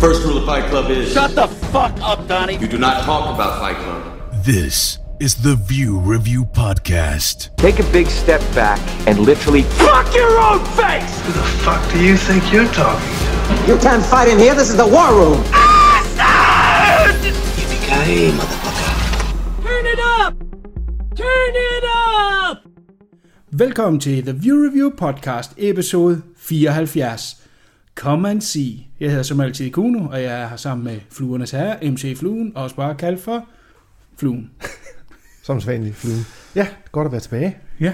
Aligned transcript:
First 0.00 0.24
rule 0.24 0.36
of 0.38 0.44
Fight 0.44 0.68
Club 0.70 0.90
is 0.90 1.12
Shut 1.12 1.34
the 1.34 1.48
fuck 1.48 1.92
up, 2.00 2.26
Donnie. 2.28 2.56
you 2.58 2.66
do 2.68 2.78
not 2.78 3.02
talk 3.04 3.34
about 3.34 3.58
Fight 3.60 3.76
Club. 3.76 4.02
This 4.44 4.98
is 5.18 5.34
the 5.36 5.56
View 5.56 5.98
Review 5.98 6.44
Podcast. 6.44 7.56
Take 7.56 7.78
a 7.80 7.82
big 7.92 8.06
step 8.08 8.40
back 8.54 8.78
and 9.08 9.18
literally 9.18 9.62
fuck 9.62 10.14
your 10.14 10.38
own 10.38 10.60
face! 10.76 11.20
Who 11.26 11.32
the 11.32 11.42
fuck 11.64 11.80
do 11.92 11.98
you 12.04 12.16
think 12.16 12.52
you're 12.52 12.66
talking 12.72 13.08
to? 13.08 13.72
You 13.72 13.78
can't 13.78 14.04
fight 14.04 14.28
in 14.28 14.38
here. 14.38 14.54
This 14.54 14.68
is 14.68 14.76
the 14.76 14.86
war 14.86 15.12
room. 15.14 15.42
Yippee-ki-yay, 17.24 18.30
motherfucker. 18.32 19.62
Turn 19.64 19.86
it 19.86 19.98
up! 20.20 20.34
Turn 21.16 21.54
it 21.54 21.84
up! 21.84 22.62
Velkommen 23.50 24.00
til 24.00 24.22
The 24.22 24.32
View 24.32 24.56
Review 24.66 24.90
Podcast, 24.90 25.50
episode 25.58 26.22
74. 26.36 27.45
Come 27.96 28.30
and 28.30 28.40
see. 28.40 28.86
Jeg 29.00 29.08
hedder 29.10 29.22
som 29.22 29.40
altid 29.40 29.70
Kuno, 29.70 30.08
og 30.08 30.22
jeg 30.22 30.42
er 30.42 30.48
her 30.48 30.56
sammen 30.56 30.84
med 30.84 30.98
Fluernes 31.10 31.50
Herre, 31.50 31.90
MC 31.90 32.14
Fluen, 32.18 32.52
og 32.54 32.62
også 32.62 32.76
bare 32.76 32.94
kaldt 32.94 33.20
for 33.20 33.44
Fluen. 34.18 34.50
Som 35.42 35.60
sædvanligt 35.60 35.94
flue. 35.96 36.14
Ja, 36.54 36.66
godt 36.92 37.06
at 37.06 37.12
være 37.12 37.20
tilbage 37.20 37.56
Ja. 37.80 37.92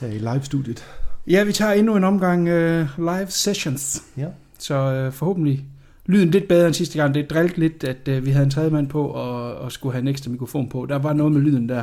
her 0.00 0.08
i 0.08 0.18
live-studiet. 0.18 0.84
Ja, 1.26 1.44
vi 1.44 1.52
tager 1.52 1.72
endnu 1.72 1.96
en 1.96 2.04
omgang 2.04 2.40
uh, 2.40 2.86
live 2.98 3.26
sessions, 3.28 4.02
Ja. 4.16 4.26
så 4.58 5.06
uh, 5.06 5.12
forhåbentlig 5.12 5.64
lyden 6.06 6.30
lidt 6.30 6.48
bedre 6.48 6.66
end 6.66 6.74
sidste 6.74 6.98
gang. 6.98 7.14
Det 7.14 7.30
drillte 7.30 7.60
lidt, 7.60 7.84
at 7.84 8.08
uh, 8.08 8.26
vi 8.26 8.30
havde 8.30 8.44
en 8.44 8.50
tredje 8.50 8.70
mand 8.70 8.88
på, 8.88 9.04
og, 9.06 9.54
og 9.54 9.72
skulle 9.72 9.92
have 9.92 10.02
en 10.02 10.08
ekstra 10.08 10.30
mikrofon 10.30 10.68
på. 10.68 10.86
Der 10.88 10.98
var 10.98 11.12
noget 11.12 11.32
med 11.32 11.40
lyden 11.40 11.68
der. 11.68 11.82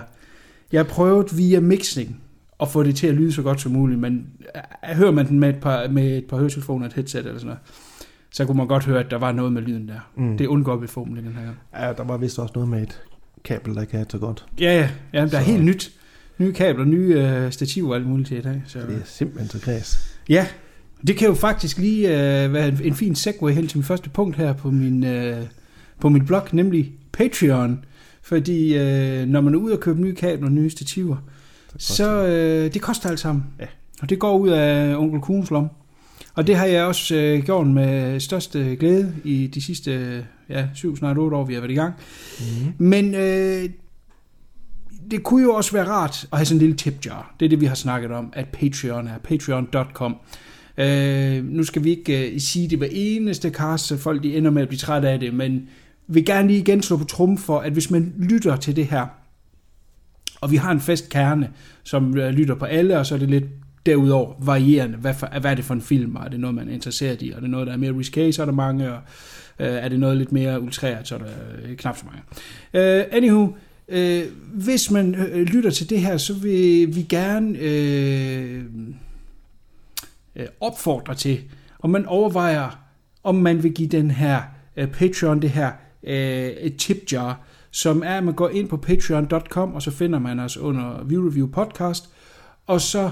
Jeg 0.72 0.88
prøvede 0.88 1.36
via 1.36 1.60
mixing 1.60 2.22
at 2.62 2.68
få 2.68 2.84
det 2.84 2.96
til 2.96 3.08
at 3.08 3.16
lyde 3.16 3.32
så 3.32 3.42
godt 3.42 3.62
som 3.62 3.72
muligt, 3.72 4.00
men 4.00 4.28
uh, 4.90 4.98
hører 4.98 5.12
man 5.12 5.28
den 5.28 5.40
med 5.40 5.50
et 5.50 5.56
par, 5.56 5.88
med 5.88 6.18
et 6.18 6.26
par 6.26 6.38
høretelefoner 6.38 6.86
og 6.86 6.88
et 6.88 6.94
headset 6.94 7.20
eller 7.20 7.34
sådan 7.34 7.46
noget, 7.48 7.60
så 8.32 8.46
kunne 8.46 8.58
man 8.58 8.68
godt 8.68 8.86
høre, 8.86 9.00
at 9.00 9.12
der 9.12 9.18
var 9.18 9.32
noget 9.32 9.54
med 9.54 9.62
lyden 9.62 9.88
der. 9.88 10.10
Mm. 10.18 10.38
Det 10.38 10.48
undgår 10.48 10.76
vi 10.76 10.88
forhåbentlig 10.88 11.24
den 11.24 11.34
her 11.34 11.44
gang. 11.44 11.58
ja, 11.80 11.94
der 11.94 12.04
var 12.04 12.18
vist 12.18 12.40
også 12.40 12.52
noget 12.56 12.70
med 12.70 12.82
et 12.84 13.02
kabel, 13.44 13.76
der 13.76 13.82
ikke 13.82 13.94
havde 13.94 14.06
så 14.10 14.18
godt. 14.18 14.46
Ja, 14.60 14.74
ja, 14.80 14.90
ja 15.14 15.18
der 15.20 15.24
er 15.26 15.30
Så- 15.30 15.52
helt 15.52 15.64
nyt. 15.66 15.92
Nye 16.38 16.54
kabler, 16.54 16.86
nye 16.86 17.14
øh, 17.18 17.52
stativer 17.52 17.90
og 17.90 17.96
alt 17.96 18.08
muligt 18.08 18.28
til 18.28 18.38
i 18.38 18.42
dag. 18.42 18.62
Så. 18.68 18.80
Det 18.80 18.96
er 18.96 19.00
simpelthen 19.06 19.50
så 19.50 19.60
kræs. 19.66 20.18
Ja, 20.30 20.48
det 21.08 21.16
kan 21.18 21.28
jo 21.28 21.34
faktisk 21.34 21.78
lige 21.78 22.08
øh, 22.08 22.54
være 22.54 22.68
en, 22.68 22.80
en 22.84 22.94
fin 22.94 23.16
segue 23.16 23.52
hen 23.52 23.68
til 23.68 23.78
min 23.78 23.84
første 23.84 24.10
punkt 24.10 24.36
her 24.36 24.54
på 24.54 24.72
min, 24.72 25.04
øh, 25.04 25.38
på 26.00 26.10
min 26.10 26.26
blog, 26.26 26.42
nemlig 26.52 26.92
Patreon. 27.12 27.84
Fordi 28.22 28.78
øh, 28.78 29.26
når 29.28 29.42
man 29.42 29.54
er 29.54 29.58
ude 29.58 29.74
og 29.74 29.80
købe 29.80 30.02
nye 30.02 30.16
kabler 30.16 30.46
og 30.48 30.52
nye 30.52 30.70
stativer, 30.70 31.18
så 31.78 32.26
øh, 32.26 32.74
det 32.74 32.82
koster 32.82 33.10
alt 33.10 33.20
sammen. 33.20 33.46
Ja. 33.60 33.66
Og 34.02 34.10
det 34.10 34.20
går 34.20 34.38
ud 34.38 34.50
af 34.50 34.96
onkel 34.96 35.22
Kuhns 35.22 35.52
lom. 35.52 35.70
Og 36.36 36.48
det 36.48 36.56
har 36.56 36.66
jeg 36.66 36.86
også 36.86 37.16
øh, 37.16 37.44
gjort 37.44 37.68
med 37.68 38.20
største 38.20 38.76
glæde 38.76 39.16
i 39.24 39.48
de 39.48 39.62
sidste 39.62 40.26
ja, 40.50 40.68
syv, 40.74 40.98
snart 40.98 41.18
otte 41.18 41.38
år, 41.38 41.46
vi 41.46 41.54
har 41.54 41.62
været 41.62 41.72
i 41.72 41.76
gang. 41.76 41.94
Mm. 42.40 42.74
Men 42.78 43.16
øh, 43.16 43.70
det 45.12 45.24
kunne 45.24 45.44
jo 45.44 45.54
også 45.54 45.72
være 45.72 45.88
rart 45.88 46.28
at 46.32 46.38
have 46.38 46.46
sådan 46.46 46.56
en 46.56 46.60
lille 46.60 46.76
tip 46.76 47.06
jar. 47.06 47.36
Det 47.40 47.46
er 47.46 47.50
det, 47.50 47.62
vi 47.62 47.66
har 47.66 47.76
snakket 47.76 48.12
om, 48.12 48.34
at 48.34 48.48
Patreon 48.48 49.08
er 49.08 49.18
patreon.com. 49.18 50.16
Øh, 50.78 51.46
nu 51.46 51.64
skal 51.64 51.84
vi 51.84 51.90
ikke 51.90 52.32
øh, 52.32 52.40
sige 52.40 52.68
det 52.68 52.78
hver 52.78 52.88
eneste 52.92 53.50
cast, 53.50 53.86
så 53.86 53.98
folk 53.98 54.24
de 54.24 54.38
ender 54.38 54.52
med 54.52 54.62
at 54.62 54.68
blive 54.68 54.80
trætte 54.80 55.10
af 55.10 55.20
det, 55.20 55.34
men 55.34 55.70
vil 56.08 56.26
gerne 56.26 56.48
lige 56.48 56.60
igen 56.60 56.82
slå 56.82 56.98
på 56.98 57.04
trum 57.04 57.38
for, 57.38 57.60
at 57.60 57.72
hvis 57.72 57.92
man 57.92 58.14
lytter 58.18 58.56
til 58.56 58.76
det 58.76 58.86
her, 58.86 59.06
og 60.42 60.52
vi 60.52 60.56
har 60.56 60.72
en 60.72 60.80
fast 60.80 61.10
kerne, 61.10 61.50
som 61.84 62.18
øh, 62.18 62.30
lytter 62.30 62.56
på 62.56 62.66
alle, 62.66 63.00
og 63.00 63.06
så 63.06 63.16
er 63.16 63.20
det 63.20 63.30
lidt 63.30 63.46
derudover 63.86 64.34
varierende. 64.40 64.98
Hvad, 64.98 65.14
for, 65.14 65.40
hvad 65.40 65.52
er 65.52 65.56
det 65.56 65.66
for 65.66 65.74
en 65.74 65.82
film? 65.82 66.16
og 66.16 66.26
Er 66.26 66.30
det 66.30 66.40
noget, 66.40 66.56
man 66.56 66.70
er 66.70 66.74
interesseret 66.74 67.22
i? 67.22 67.32
Er 67.32 67.40
det 67.40 67.50
noget, 67.50 67.68
der 67.68 67.74
er 67.74 67.78
mere 67.78 67.98
risque, 67.98 68.34
så 68.34 68.42
er 68.42 68.46
der 68.46 68.54
mange. 68.54 68.92
Og, 68.94 69.00
øh, 69.60 69.68
er 69.68 69.90
det 69.90 70.00
noget 70.00 70.18
lidt 70.18 70.32
mere 70.32 70.62
ultrært, 70.62 71.08
så 71.08 71.16
er 71.16 71.20
der 71.20 71.28
øh, 71.64 71.76
knap 71.76 71.98
så 71.98 72.06
mange. 72.06 72.22
Øh, 72.74 73.06
anywho, 73.12 73.48
øh, 73.88 74.24
hvis 74.54 74.92
man 74.92 75.16
øh, 75.16 75.42
lytter 75.42 75.70
til 75.70 75.90
det 75.90 76.02
her, 76.02 76.18
så 76.18 76.34
vil 76.34 76.96
vi 76.96 77.02
gerne 77.02 77.58
øh, 77.60 78.64
øh, 80.36 80.48
opfordre 80.60 81.16
til, 81.16 81.40
om 81.80 81.90
man 81.90 82.06
overvejer, 82.06 82.84
om 83.24 83.36
man 83.36 83.64
vil 83.64 83.74
give 83.74 83.90
den 83.90 84.12
her 84.12 84.42
øh, 84.78 84.88
Patreon, 84.88 85.42
det 85.42 85.50
her 85.50 85.72
øh, 86.04 86.48
et 86.48 86.76
tip 86.76 86.98
jar, 87.12 87.42
som 87.72 88.04
er, 88.06 88.18
at 88.18 88.24
man 88.24 88.34
går 88.34 88.50
ind 88.50 88.68
på 88.70 88.78
patreon.com, 88.78 89.74
og 89.74 89.82
så 89.82 89.92
finder 89.92 90.20
man 90.20 90.40
os 90.40 90.58
under 90.58 91.04
View 91.06 91.30
Review 91.30 91.48
Podcast, 91.48 92.10
og 92.68 92.82
så 92.82 93.12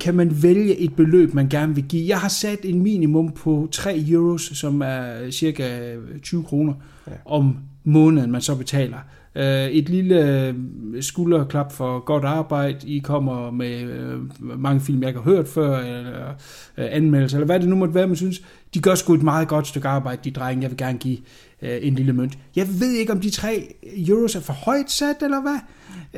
kan 0.00 0.14
man 0.14 0.42
vælge 0.42 0.76
et 0.76 0.96
beløb, 0.96 1.34
man 1.34 1.48
gerne 1.48 1.74
vil 1.74 1.84
give. 1.84 2.08
Jeg 2.08 2.18
har 2.18 2.28
sat 2.28 2.58
en 2.64 2.82
minimum 2.82 3.32
på 3.32 3.68
3 3.72 4.04
euros, 4.08 4.42
som 4.42 4.82
er 4.84 5.30
cirka 5.30 5.94
20 6.22 6.42
kroner 6.44 6.74
Ja. 7.06 7.12
om 7.24 7.56
måneden, 7.84 8.30
man 8.32 8.40
så 8.40 8.54
betaler. 8.56 8.98
Øh, 9.34 9.66
Et 9.66 9.88
lille 9.88 10.46
øh, 10.48 10.54
skulderklap 11.00 11.72
for 11.72 11.98
godt 12.04 12.24
arbejde. 12.24 12.88
I 12.88 12.98
kommer 12.98 13.50
med 13.50 13.80
øh, 13.82 14.18
mange 14.60 14.80
film, 14.80 15.00
jeg 15.02 15.08
ikke 15.08 15.20
har 15.20 15.30
hørt 15.30 15.48
før, 15.48 15.78
eller 15.78 16.34
anmeldelser, 16.76 17.36
eller 17.38 17.46
hvad 17.46 17.60
det 17.60 17.68
nu 17.68 17.76
måtte 17.76 17.94
være, 17.94 18.06
man 18.06 18.16
synes. 18.16 18.42
De 18.74 18.80
gør 18.80 18.94
sgu 18.94 19.14
et 19.14 19.22
meget 19.22 19.48
godt 19.48 19.66
stykke 19.66 19.88
arbejde, 19.88 20.20
de 20.24 20.30
drenge. 20.30 20.62
Jeg 20.62 20.70
vil 20.70 20.78
gerne 20.78 20.98
give 20.98 21.18
øh, 21.62 21.78
en 21.82 21.94
lille 21.94 22.12
mønt. 22.12 22.38
Jeg 22.56 22.66
ved 22.80 22.92
ikke, 22.92 23.12
om 23.12 23.20
de 23.20 23.30
3 23.30 23.74
euros 24.08 24.34
er 24.34 24.40
for 24.40 24.52
højt 24.52 24.90
sat, 24.90 25.16
eller 25.22 25.40
hvad? 25.42 25.58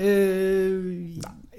Øh, 0.04 0.94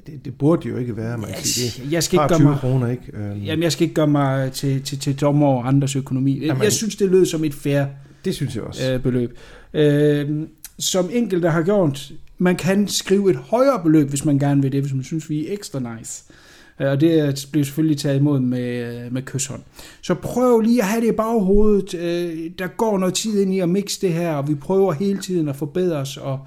Det, 0.07 0.25
det 0.25 0.37
burde 0.37 0.69
jo 0.69 0.77
ikke 0.77 0.97
være, 0.97 1.17
man 1.17 1.29
kan 1.33 1.43
sige 1.43 1.83
det. 1.83 1.91
jeg 1.91 2.03
skal 2.03 2.15
ikke 2.15 2.27
gøre 2.27 2.39
20 2.39 2.49
mig... 2.49 2.59
kroner, 2.59 2.87
ikke? 2.87 3.03
Øhm, 3.13 3.41
Jamen, 3.41 3.63
jeg 3.63 3.71
skal 3.71 3.83
ikke 3.83 3.95
gøre 3.95 4.07
mig 4.07 4.51
til, 4.51 4.81
til, 4.81 4.99
til 4.99 5.15
dommer 5.21 5.47
over 5.47 5.63
andres 5.63 5.95
økonomi. 5.95 6.45
Jamen- 6.45 6.63
jeg 6.63 6.71
synes, 6.71 6.95
det 6.95 7.09
lød 7.09 7.25
som 7.25 7.43
et 7.43 7.53
fair 7.53 7.85
det 8.25 8.35
synes 8.35 8.55
jeg 8.55 8.63
også. 8.63 8.93
øh, 8.93 9.01
beløb. 9.01 9.37
Øh, 9.73 10.29
som 10.79 11.09
enkelte 11.13 11.49
har 11.49 11.61
gjort, 11.63 12.11
man 12.37 12.55
kan 12.55 12.87
skrive 12.87 13.29
et 13.29 13.35
højere 13.35 13.81
beløb, 13.83 14.09
hvis 14.09 14.25
man 14.25 14.39
gerne 14.39 14.61
vil 14.61 14.71
det, 14.71 14.81
hvis 14.81 14.93
man 14.93 15.03
synes, 15.03 15.29
vi 15.29 15.47
er 15.47 15.53
ekstra 15.53 15.79
nice. 15.97 16.23
Øh, 16.29 16.35
Og 16.79 17.01
det 17.01 17.47
bliver 17.51 17.65
selvfølgelig 17.65 17.97
taget 17.97 18.19
imod 18.19 18.39
med, 18.39 19.03
øh, 19.05 19.13
med 19.13 19.21
kysshånd. 19.21 19.61
Så 20.01 20.13
prøv 20.15 20.59
lige 20.59 20.81
at 20.81 20.87
have 20.87 21.01
det 21.01 21.07
i 21.07 21.15
baghovedet. 21.15 21.93
Øh, 21.93 22.51
Der 22.59 22.67
går 22.67 22.97
noget 22.97 23.13
tid 23.13 23.41
ind 23.41 23.53
i 23.53 23.59
at 23.59 23.69
mixe 23.69 24.01
det 24.01 24.13
her, 24.13 24.33
og 24.33 24.47
vi 24.47 24.55
prøver 24.55 24.91
hele 24.93 25.19
tiden 25.19 25.47
at 25.49 25.55
forbedre 25.55 25.97
os, 25.97 26.17
og 26.17 26.39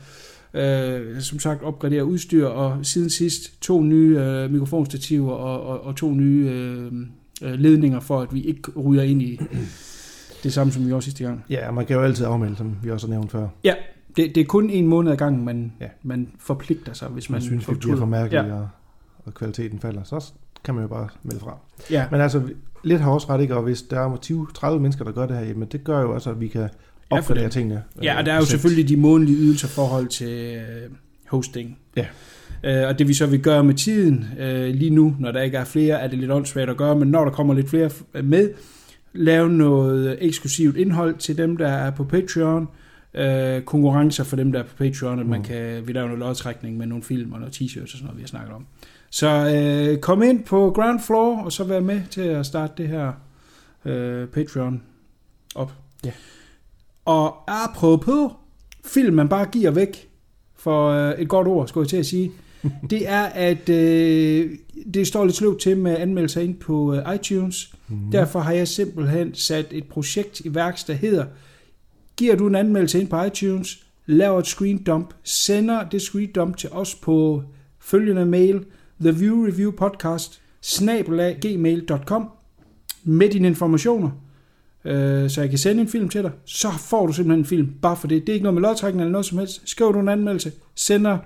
øh, 0.54 1.20
som 1.20 1.38
sagt 1.38 1.62
opgradere 1.62 2.04
udstyr, 2.04 2.46
og 2.46 2.78
siden 2.86 3.10
sidst 3.10 3.60
to 3.60 3.82
nye 3.82 4.18
øh, 4.20 4.50
mikrofonstativer 4.52 5.32
og, 5.32 5.62
og, 5.66 5.84
og 5.86 5.96
to 5.96 6.10
nye 6.14 6.48
øh, 6.50 6.92
øh, 7.42 7.52
ledninger, 7.58 8.00
for 8.00 8.20
at 8.20 8.34
vi 8.34 8.40
ikke 8.42 8.70
ryger 8.80 9.02
ind 9.02 9.22
i 9.22 9.40
det 10.42 10.52
samme, 10.52 10.72
som 10.72 10.82
vi 10.82 10.88
gjorde 10.88 11.02
sidste 11.02 11.24
gang. 11.24 11.44
Ja, 11.50 11.70
man 11.70 11.86
kan 11.86 11.96
jo 11.96 12.02
altid 12.02 12.24
afmelde, 12.24 12.56
som 12.56 12.76
vi 12.82 12.90
også 12.90 13.06
har 13.06 13.14
nævnt 13.14 13.32
før. 13.32 13.48
Ja, 13.64 13.74
det, 14.16 14.34
det 14.34 14.40
er 14.40 14.44
kun 14.44 14.70
en 14.70 14.86
måned 14.86 15.12
ad 15.12 15.16
gangen, 15.16 15.44
man, 15.44 15.72
ja. 15.80 15.86
Man 16.02 16.28
forpligter 16.38 16.92
sig, 16.92 17.08
hvis 17.08 17.30
Man, 17.30 17.34
man, 17.34 17.42
synes, 17.42 17.64
fortryder. 17.64 17.80
bliver 17.80 17.96
for 17.96 18.06
mærkelige, 18.06 18.42
Ja. 18.42 18.48
ja. 18.48 18.54
og, 18.54 18.68
og 19.24 19.34
kvaliteten 19.34 19.80
falder. 19.80 20.02
Så 20.04 20.32
kan 20.64 20.74
man 20.74 20.82
jo 20.82 20.88
bare 20.88 21.08
melde 21.22 21.40
fra. 21.40 21.56
Ja. 21.90 22.06
Men 22.10 22.20
altså, 22.20 22.42
lidt 22.84 23.00
har 23.00 23.10
også 23.10 23.26
ret, 23.30 23.40
ikke? 23.40 23.56
Og 23.56 23.62
hvis 23.62 23.82
der 23.82 24.00
er 24.00 24.16
20-30 24.76 24.78
mennesker, 24.78 25.04
der 25.04 25.12
gør 25.12 25.26
det 25.26 25.36
her, 25.36 25.44
jamen 25.44 25.68
det 25.72 25.84
gør 25.84 26.00
jo 26.00 26.14
også, 26.14 26.30
at 26.30 26.40
vi 26.40 26.48
kan 26.48 26.68
opgradere 27.10 27.44
det. 27.44 27.52
tingene. 27.52 27.82
ja, 28.02 28.12
øh, 28.12 28.18
og 28.18 28.26
der 28.26 28.32
er 28.32 28.36
jo 28.36 28.44
selvfølgelig 28.44 28.88
de 28.88 28.96
månedlige 28.96 29.38
ydelser 29.38 29.68
forhold 29.68 30.06
til 30.06 30.54
øh, 30.56 30.90
hosting. 31.28 31.78
Ja. 31.96 32.06
Øh, 32.64 32.88
og 32.88 32.98
det 32.98 33.08
vi 33.08 33.14
så 33.14 33.26
vil 33.26 33.40
gøre 33.40 33.64
med 33.64 33.74
tiden, 33.74 34.24
øh, 34.38 34.74
lige 34.74 34.90
nu, 34.90 35.16
når 35.18 35.32
der 35.32 35.42
ikke 35.42 35.56
er 35.56 35.64
flere, 35.64 36.00
er 36.00 36.06
det 36.08 36.18
lidt 36.18 36.30
åndssvagt 36.30 36.70
at 36.70 36.76
gøre, 36.76 36.96
men 36.98 37.08
når 37.08 37.24
der 37.24 37.32
kommer 37.32 37.54
lidt 37.54 37.70
flere 37.70 37.90
med, 38.22 38.50
lave 39.12 39.48
noget 39.48 40.18
eksklusivt 40.20 40.76
indhold 40.76 41.14
til 41.14 41.38
dem, 41.38 41.56
der 41.56 41.68
er 41.68 41.90
på 41.90 42.04
Patreon, 42.04 42.68
øh, 43.14 43.62
konkurrencer 43.62 44.24
for 44.24 44.36
dem, 44.36 44.52
der 44.52 44.58
er 44.58 44.62
på 44.62 44.76
Patreon, 44.78 45.20
at 45.20 45.26
man 45.26 45.38
Mm. 45.38 45.44
kan, 45.44 45.86
vi 45.86 45.92
laver 45.92 46.06
noget 46.06 46.18
lodtrækning 46.20 46.76
med 46.76 46.86
nogle 46.86 47.04
film 47.04 47.32
og 47.32 47.38
noget 47.40 47.54
t-shirts 47.54 47.82
og 47.82 47.88
sådan 47.88 48.04
noget, 48.04 48.16
vi 48.16 48.22
har 48.22 48.28
snakket 48.28 48.54
om. 48.54 48.66
Så 49.14 49.28
øh, 49.28 49.98
kom 49.98 50.22
ind 50.22 50.44
på 50.44 50.72
Ground 50.74 51.00
Floor, 51.00 51.42
og 51.42 51.52
så 51.52 51.64
vær 51.64 51.80
med 51.80 52.00
til 52.10 52.20
at 52.20 52.46
starte 52.46 52.72
det 52.76 52.88
her 52.88 53.12
øh, 53.84 54.28
Patreon 54.28 54.82
op. 55.54 55.72
Ja. 56.04 56.12
Og 57.04 57.36
apropos 57.64 58.32
film, 58.84 59.16
man 59.16 59.28
bare 59.28 59.46
giver 59.46 59.70
væk 59.70 60.08
for 60.56 60.88
øh, 60.90 61.18
et 61.18 61.28
godt 61.28 61.48
ord, 61.48 61.68
skulle 61.68 61.84
jeg 61.84 61.88
til 61.88 61.96
at 61.96 62.06
sige, 62.06 62.32
det 62.90 63.08
er, 63.08 63.22
at 63.22 63.68
øh, 63.68 64.50
det 64.94 65.06
står 65.06 65.24
lidt 65.24 65.36
sløvt 65.36 65.60
til 65.60 65.76
med 65.76 65.96
anmeldelser 65.96 66.40
ind 66.40 66.56
på 66.56 66.94
øh, 66.94 67.14
iTunes. 67.14 67.74
Mm. 67.88 68.10
Derfor 68.12 68.40
har 68.40 68.52
jeg 68.52 68.68
simpelthen 68.68 69.34
sat 69.34 69.66
et 69.70 69.84
projekt 69.84 70.40
i 70.40 70.54
værks, 70.54 70.84
der 70.84 70.94
hedder, 70.94 71.24
giver 72.16 72.36
du 72.36 72.46
en 72.46 72.54
anmeldelse 72.54 73.00
ind 73.00 73.08
på 73.08 73.22
iTunes, 73.22 73.86
laver 74.06 74.38
et 74.38 74.46
screen 74.46 74.82
dump, 74.82 75.14
sender 75.24 75.88
det 75.88 76.02
screen 76.02 76.32
dump 76.32 76.56
til 76.56 76.68
os 76.72 76.94
på 76.94 77.42
følgende 77.78 78.26
mail, 78.26 78.64
The 79.02 79.18
View 79.18 79.46
Review 79.46 79.70
Podcast, 79.70 80.42
gmail.com 81.40 82.30
med 83.04 83.28
dine 83.28 83.48
informationer, 83.48 84.10
øh, 84.84 85.30
så 85.30 85.40
jeg 85.40 85.50
kan 85.50 85.58
sende 85.58 85.80
en 85.80 85.88
film 85.88 86.08
til 86.08 86.22
dig, 86.22 86.30
så 86.44 86.70
får 86.70 87.06
du 87.06 87.12
simpelthen 87.12 87.40
en 87.40 87.44
film, 87.44 87.74
bare 87.82 87.96
for 87.96 88.08
det. 88.08 88.20
Det 88.20 88.28
er 88.28 88.34
ikke 88.34 88.42
noget 88.42 88.54
med 88.54 88.62
lodtrækning 88.62 89.00
eller 89.00 89.12
noget 89.12 89.26
som 89.26 89.38
helst. 89.38 89.62
Skriver 89.64 89.92
du 89.92 90.00
en 90.00 90.08
anmeldelse, 90.08 90.52
sender 90.74 91.18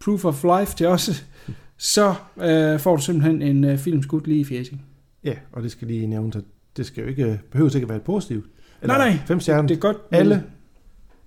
proof 0.00 0.24
of 0.24 0.44
life 0.44 0.76
til 0.76 0.86
os, 0.86 1.26
så 1.94 2.14
øh, 2.40 2.80
får 2.80 2.96
du 2.96 3.02
simpelthen 3.02 3.42
en 3.42 3.64
øh, 3.64 3.78
film 3.78 4.02
skudt 4.02 4.26
lige 4.26 4.40
i 4.40 4.44
fjeset. 4.44 4.78
Ja, 5.24 5.34
og 5.52 5.62
det 5.62 5.70
skal 5.70 5.88
lige 5.88 6.06
nævnes, 6.06 6.36
at 6.36 6.44
det 6.76 6.86
skal 6.86 7.02
jo 7.02 7.08
ikke, 7.08 7.40
behøves 7.50 7.74
ikke 7.74 7.84
at 7.84 7.90
være 7.90 8.00
positivt. 8.00 8.46
Nej, 8.82 8.98
nej. 8.98 9.18
Fem 9.26 9.40
stjerner. 9.40 9.68
Det 9.68 9.76
er 9.76 9.80
godt, 9.80 9.96
Alle. 10.10 10.44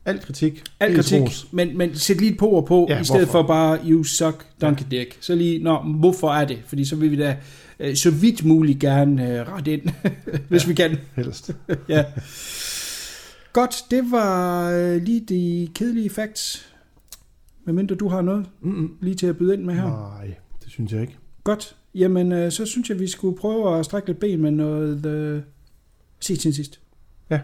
Al 0.06 0.20
kritik. 0.20 0.64
Al 0.80 0.96
kritik, 0.96 1.22
ros. 1.22 1.48
men, 1.52 1.78
men 1.78 1.96
sæt 1.96 2.18
lige 2.22 2.32
et 2.32 2.38
på 2.38 2.48
og 2.48 2.66
på, 2.66 2.86
Ja, 2.90 2.96
ja, 2.96 3.02
i 3.02 3.04
stedet 3.04 3.26
hvorfor? 3.26 3.42
for 3.42 3.48
bare, 3.48 3.80
you 3.86 4.04
suck, 4.04 4.46
donkey 4.62 4.86
dick. 4.92 5.18
Så 5.22 5.36
lige, 5.36 5.64
nå, 5.64 5.82
hvorfor 6.00 6.30
er 6.30 6.46
det? 6.46 6.60
Fordi 6.66 6.86
så 6.86 6.96
vil 6.96 7.12
vi 7.12 7.16
da 7.16 7.38
øh, 7.80 7.96
så 7.96 8.12
vidt 8.12 8.46
muligt 8.46 8.80
gerne 8.80 9.30
øh, 9.30 9.48
rette 9.48 9.74
ind, 9.74 9.82
hvis 10.50 10.64
ja. 10.64 10.68
vi 10.68 10.74
kan. 10.74 10.98
Helst. 11.16 11.52
ja. 11.90 12.06
Godt, 13.54 13.76
det 13.92 14.12
var 14.12 14.70
øh, 14.72 15.02
lige 15.02 15.20
de 15.20 15.68
kedelige 15.76 16.10
facts. 16.10 16.66
Medmindre 17.66 17.96
du 17.96 18.08
har 18.08 18.22
noget 18.22 18.46
Mm-mm. 18.62 18.98
lige 19.02 19.16
til 19.16 19.28
at 19.28 19.38
byde 19.38 19.54
ind 19.54 19.64
med 19.64 19.74
her. 19.74 19.84
Nej, 19.84 20.34
det 20.64 20.72
synes 20.72 20.92
jeg 20.92 21.02
ikke. 21.02 21.18
Godt. 21.44 21.76
Jamen, 21.96 22.32
øh, 22.32 22.52
så 22.52 22.66
synes 22.66 22.90
jeg, 22.90 23.00
vi 23.00 23.08
skulle 23.08 23.38
prøve 23.38 23.80
at 23.80 23.86
strække 23.86 24.08
lidt 24.08 24.20
ben 24.20 24.42
med 24.42 24.52
noget 24.52 25.06
øh, 25.06 25.42
siden 26.20 26.54
sidst. 26.54 26.80
Ja. 27.30 27.40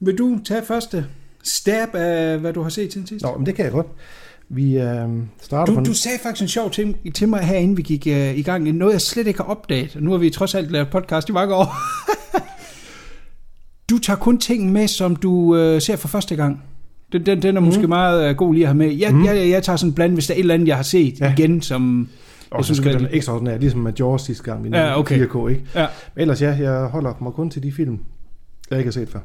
Vil 0.00 0.18
du 0.18 0.38
tage 0.44 0.62
første 0.64 1.06
stab 1.48 1.94
af, 1.94 2.38
hvad 2.38 2.52
du 2.52 2.62
har 2.62 2.70
set 2.70 2.92
siden 2.92 3.06
sidst? 3.06 3.24
Nå, 3.24 3.36
men 3.36 3.46
det 3.46 3.54
kan 3.54 3.64
jeg 3.64 3.72
godt. 3.72 3.86
Vi 4.48 4.78
øh, 4.78 5.08
starter 5.42 5.72
på 5.72 5.74
Du, 5.74 5.78
en- 5.78 5.84
du 5.84 5.94
sagde 5.94 6.18
faktisk 6.22 6.42
en 6.42 6.48
sjov 6.48 6.70
ting 6.70 7.14
til 7.14 7.28
mig 7.28 7.40
herinde, 7.40 7.76
vi 7.76 7.82
gik 7.82 8.02
uh, 8.06 8.38
i 8.38 8.42
gang. 8.42 8.72
Noget, 8.72 8.92
jeg 8.92 9.00
slet 9.00 9.26
ikke 9.26 9.38
har 9.40 9.46
opdaget. 9.50 9.96
Nu 10.00 10.10
har 10.10 10.18
vi 10.18 10.30
trods 10.30 10.54
alt 10.54 10.70
lavet 10.70 10.88
podcast 10.90 11.28
i 11.28 11.32
mange 11.32 11.54
år. 11.54 11.74
du 13.90 13.98
tager 13.98 14.16
kun 14.16 14.38
ting 14.38 14.72
med, 14.72 14.88
som 14.88 15.16
du 15.16 15.30
uh, 15.30 15.80
ser 15.80 15.96
for 15.96 16.08
første 16.08 16.36
gang. 16.36 16.62
Den, 17.12 17.26
den, 17.26 17.42
den 17.42 17.56
er 17.56 17.60
måske 17.60 17.82
mm. 17.82 17.88
meget 17.88 18.30
uh, 18.30 18.36
god 18.36 18.54
lige 18.54 18.64
at 18.64 18.68
have 18.68 18.76
med. 18.78 18.92
Jeg, 18.94 19.14
mm. 19.14 19.24
jeg, 19.24 19.50
jeg, 19.50 19.62
tager 19.62 19.76
sådan 19.76 19.90
en 19.90 19.94
bland, 19.94 20.14
hvis 20.14 20.26
der 20.26 20.34
er 20.34 20.38
et 20.38 20.40
eller 20.40 20.54
andet, 20.54 20.68
jeg 20.68 20.76
har 20.76 20.82
set 20.82 21.20
Ja. 21.20 21.32
igen, 21.32 21.62
som... 21.62 22.08
Og 22.50 22.58
jeg 22.58 22.64
så 22.64 22.74
synes, 22.74 22.78
skal 22.78 22.98
den 23.00 23.08
ekstraordinær, 23.10 23.58
ligesom 23.58 23.80
med 23.80 23.92
Jaws 23.98 24.22
sidste 24.22 24.44
gang, 24.44 24.64
vi 24.64 24.68
Ja, 24.68 24.98
okay. 24.98 25.26
4K, 25.26 25.48
ikke? 25.48 25.62
Ja. 25.74 25.86
Men 26.14 26.20
ellers 26.22 26.42
ja, 26.42 26.50
jeg 26.60 26.86
holder 26.86 27.14
mig 27.20 27.32
kun 27.32 27.50
til 27.50 27.62
de 27.62 27.72
film, 27.72 27.98
jeg 28.70 28.78
ikke 28.78 28.86
har 28.88 28.92
set 28.92 29.08
før. 29.08 29.20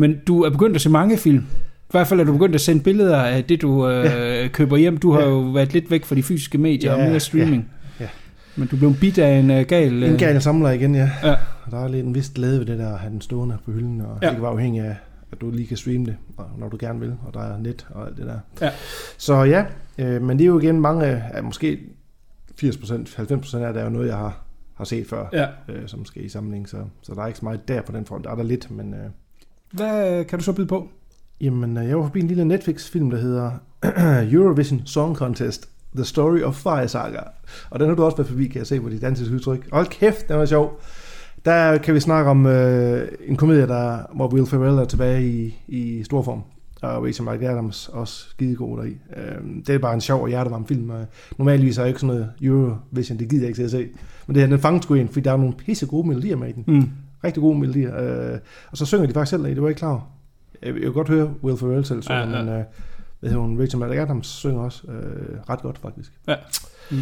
Men 0.00 0.20
du 0.26 0.42
er 0.42 0.50
begyndt 0.50 0.76
at 0.76 0.82
se 0.82 0.90
mange 0.90 1.16
film. 1.18 1.38
I 1.38 1.90
hvert 1.90 2.06
fald 2.06 2.20
er 2.20 2.24
du 2.24 2.32
begyndt 2.32 2.54
at 2.54 2.60
sende 2.60 2.82
billeder 2.82 3.16
af 3.22 3.44
det, 3.44 3.62
du 3.62 3.86
uh, 3.88 4.04
ja. 4.04 4.48
køber 4.48 4.76
hjem. 4.76 4.96
Du 4.96 5.12
har 5.12 5.20
Ja. 5.20 5.28
jo 5.28 5.38
været 5.40 5.72
lidt 5.72 5.90
væk 5.90 6.04
fra 6.04 6.14
de 6.14 6.22
fysiske 6.22 6.58
medier 6.58 6.92
Ja, 6.94 7.02
og 7.04 7.10
mere 7.10 7.20
streaming. 7.20 7.68
ja, 8.00 8.04
ja. 8.04 8.10
Men 8.56 8.68
du 8.68 8.76
blev 8.76 8.94
bidt 9.00 9.18
af 9.18 9.38
en 9.38 9.50
uh, 9.50 9.60
gal... 9.60 10.02
En 10.02 10.16
gal 10.18 10.42
samler 10.42 10.70
igen, 10.70 10.94
ja. 10.94 11.10
Ja. 11.22 11.34
Og 11.64 11.70
der 11.70 11.84
er 11.84 11.88
lidt 11.88 12.06
en 12.06 12.14
vis 12.14 12.30
glæde 12.30 12.58
ved 12.58 12.66
det 12.66 12.78
der 12.78 12.92
at 12.92 12.98
have 12.98 13.12
den 13.12 13.20
stående 13.20 13.56
på 13.64 13.70
hylden, 13.70 14.00
og 14.00 14.18
Ja. 14.22 14.26
det 14.26 14.34
kan 14.34 14.42
være 14.42 14.50
afhængig 14.52 14.82
af, 14.82 14.96
at 15.32 15.40
du 15.40 15.50
lige 15.50 15.66
kan 15.66 15.76
streame 15.76 16.06
det, 16.06 16.16
når 16.58 16.68
du 16.68 16.76
gerne 16.80 17.00
vil, 17.00 17.14
og 17.26 17.34
der 17.34 17.40
er 17.40 17.58
net 17.58 17.86
og 17.90 18.06
alt 18.06 18.16
det 18.16 18.26
der. 18.26 18.38
Ja. 18.66 18.70
Så 19.18 19.42
ja, 19.42 19.64
øh, 19.98 20.22
men 20.22 20.38
det 20.38 20.44
er 20.44 20.48
jo 20.48 20.58
igen 20.60 20.80
mange, 20.80 21.06
af 21.06 21.42
måske 21.42 21.78
80%, 22.62 22.66
90% 23.18 23.56
af 23.56 23.72
det 23.72 23.80
er 23.80 23.84
jo 23.84 23.90
noget, 23.90 24.08
jeg 24.08 24.16
har, 24.16 24.42
har 24.74 24.84
set 24.84 25.06
før, 25.06 25.26
Ja. 25.32 25.46
øh, 25.68 25.82
som 25.86 26.04
skal 26.04 26.24
i 26.24 26.28
samling, 26.28 26.68
så, 26.68 26.76
så 27.02 27.14
der 27.14 27.22
er 27.22 27.26
ikke 27.26 27.38
så 27.38 27.44
meget 27.44 27.68
der 27.68 27.82
på 27.82 27.92
den 27.92 28.06
front. 28.06 28.24
Der 28.24 28.30
er 28.30 28.34
der 28.36 28.42
lidt, 28.42 28.70
men 28.70 28.94
øh, 28.94 29.00
Hvad 29.72 30.24
kan 30.24 30.38
du 30.38 30.44
så 30.44 30.52
byde 30.52 30.66
på? 30.66 30.88
jamen, 31.40 31.76
øh, 31.76 31.88
jeg 31.88 31.98
var 31.98 32.04
forbi 32.04 32.20
en 32.20 32.28
lille 32.28 32.44
Netflix-film, 32.44 33.10
der 33.10 33.18
hedder 33.18 33.50
Eurovision 34.32 34.82
Song 34.84 35.16
Contest, 35.16 35.68
The 35.94 36.04
Story 36.04 36.40
of 36.42 36.54
Fire 36.54 36.88
Saga. 36.88 37.20
Og 37.70 37.80
den 37.80 37.88
har 37.88 37.94
du 37.94 38.04
også 38.04 38.16
været 38.16 38.28
forbi, 38.28 38.46
kan 38.46 38.58
jeg 38.58 38.66
se 38.66 38.80
på 38.80 38.88
dit 38.88 39.02
danske 39.02 39.34
udtryk. 39.34 39.72
Hold 39.72 39.86
kæft, 39.86 40.28
den 40.28 40.38
var 40.38 40.46
sjov. 40.46 40.80
Der 41.44 41.78
kan 41.78 41.94
vi 41.94 42.00
snakke 42.00 42.30
om 42.30 42.46
øh, 42.46 43.08
en 43.26 43.36
komedie, 43.36 43.66
der, 43.66 43.98
hvor 44.14 44.28
Will 44.28 44.46
Ferrell 44.46 44.78
er 44.78 44.84
tilbage 44.84 45.28
i, 45.28 45.54
i 45.68 46.04
stor 46.04 46.22
form. 46.22 46.42
Og 46.82 47.04
Rachel 47.04 47.26
McAdams 47.26 47.88
også 47.88 48.28
skidegod 48.30 48.78
deri. 48.78 48.96
Øh, 49.16 49.64
det 49.66 49.74
er 49.74 49.78
bare 49.78 49.94
en 49.94 50.00
sjov 50.00 50.22
og 50.22 50.28
hjertevarm 50.28 50.66
film. 50.66 50.90
Normalvis 51.38 51.78
er 51.78 51.82
jeg 51.82 51.88
ikke 51.88 52.00
sådan 52.00 52.16
noget 52.16 52.30
Eurovision, 52.42 53.18
det 53.18 53.28
gider 53.28 53.42
jeg 53.42 53.48
ikke 53.48 53.58
til 53.58 53.64
at 53.64 53.70
se. 53.70 53.88
Men 54.26 54.34
det 54.34 54.42
her, 54.42 54.50
den 54.50 54.58
fangede 54.58 54.82
sgu 54.82 54.94
ind, 54.94 55.08
fordi 55.08 55.20
der 55.20 55.32
er 55.32 55.36
nogle 55.36 55.52
pisse 55.52 55.86
gode 55.86 56.08
melodier 56.08 56.36
med 56.36 56.48
i 56.48 56.52
den. 56.52 56.64
Mm. 56.66 56.90
Rigtig 57.24 57.40
gode 57.40 57.58
melodier. 57.58 58.32
Øh, 58.32 58.38
og 58.70 58.76
så 58.76 58.86
synger 58.86 59.06
de 59.06 59.12
faktisk 59.14 59.30
selv, 59.30 59.46
i, 59.46 59.48
det 59.48 59.62
var 59.62 59.68
jeg 59.68 59.70
ikke 59.70 59.78
klar 59.78 59.90
over. 59.90 60.16
Jeg, 60.62 60.74
jeg 60.74 60.82
kan 60.82 60.92
godt 60.92 61.08
høre 61.08 61.34
Will 61.42 61.58
Ferrell 61.58 61.84
selv 61.84 62.02
synge, 62.02 62.18
Ja, 62.18 62.30
ja. 62.30 62.42
men 62.44 62.48
øh, 62.54 62.64
hvad 63.20 63.30
hedder 63.30 63.42
hun, 63.44 63.60
Rachel 63.60 63.80
McAdams 63.80 64.26
synger 64.26 64.60
også 64.60 64.82
øh, 64.88 65.38
ret 65.48 65.60
godt 65.62 65.78
faktisk. 65.78 66.12
Ja. 66.28 66.34
Mm. 66.90 66.96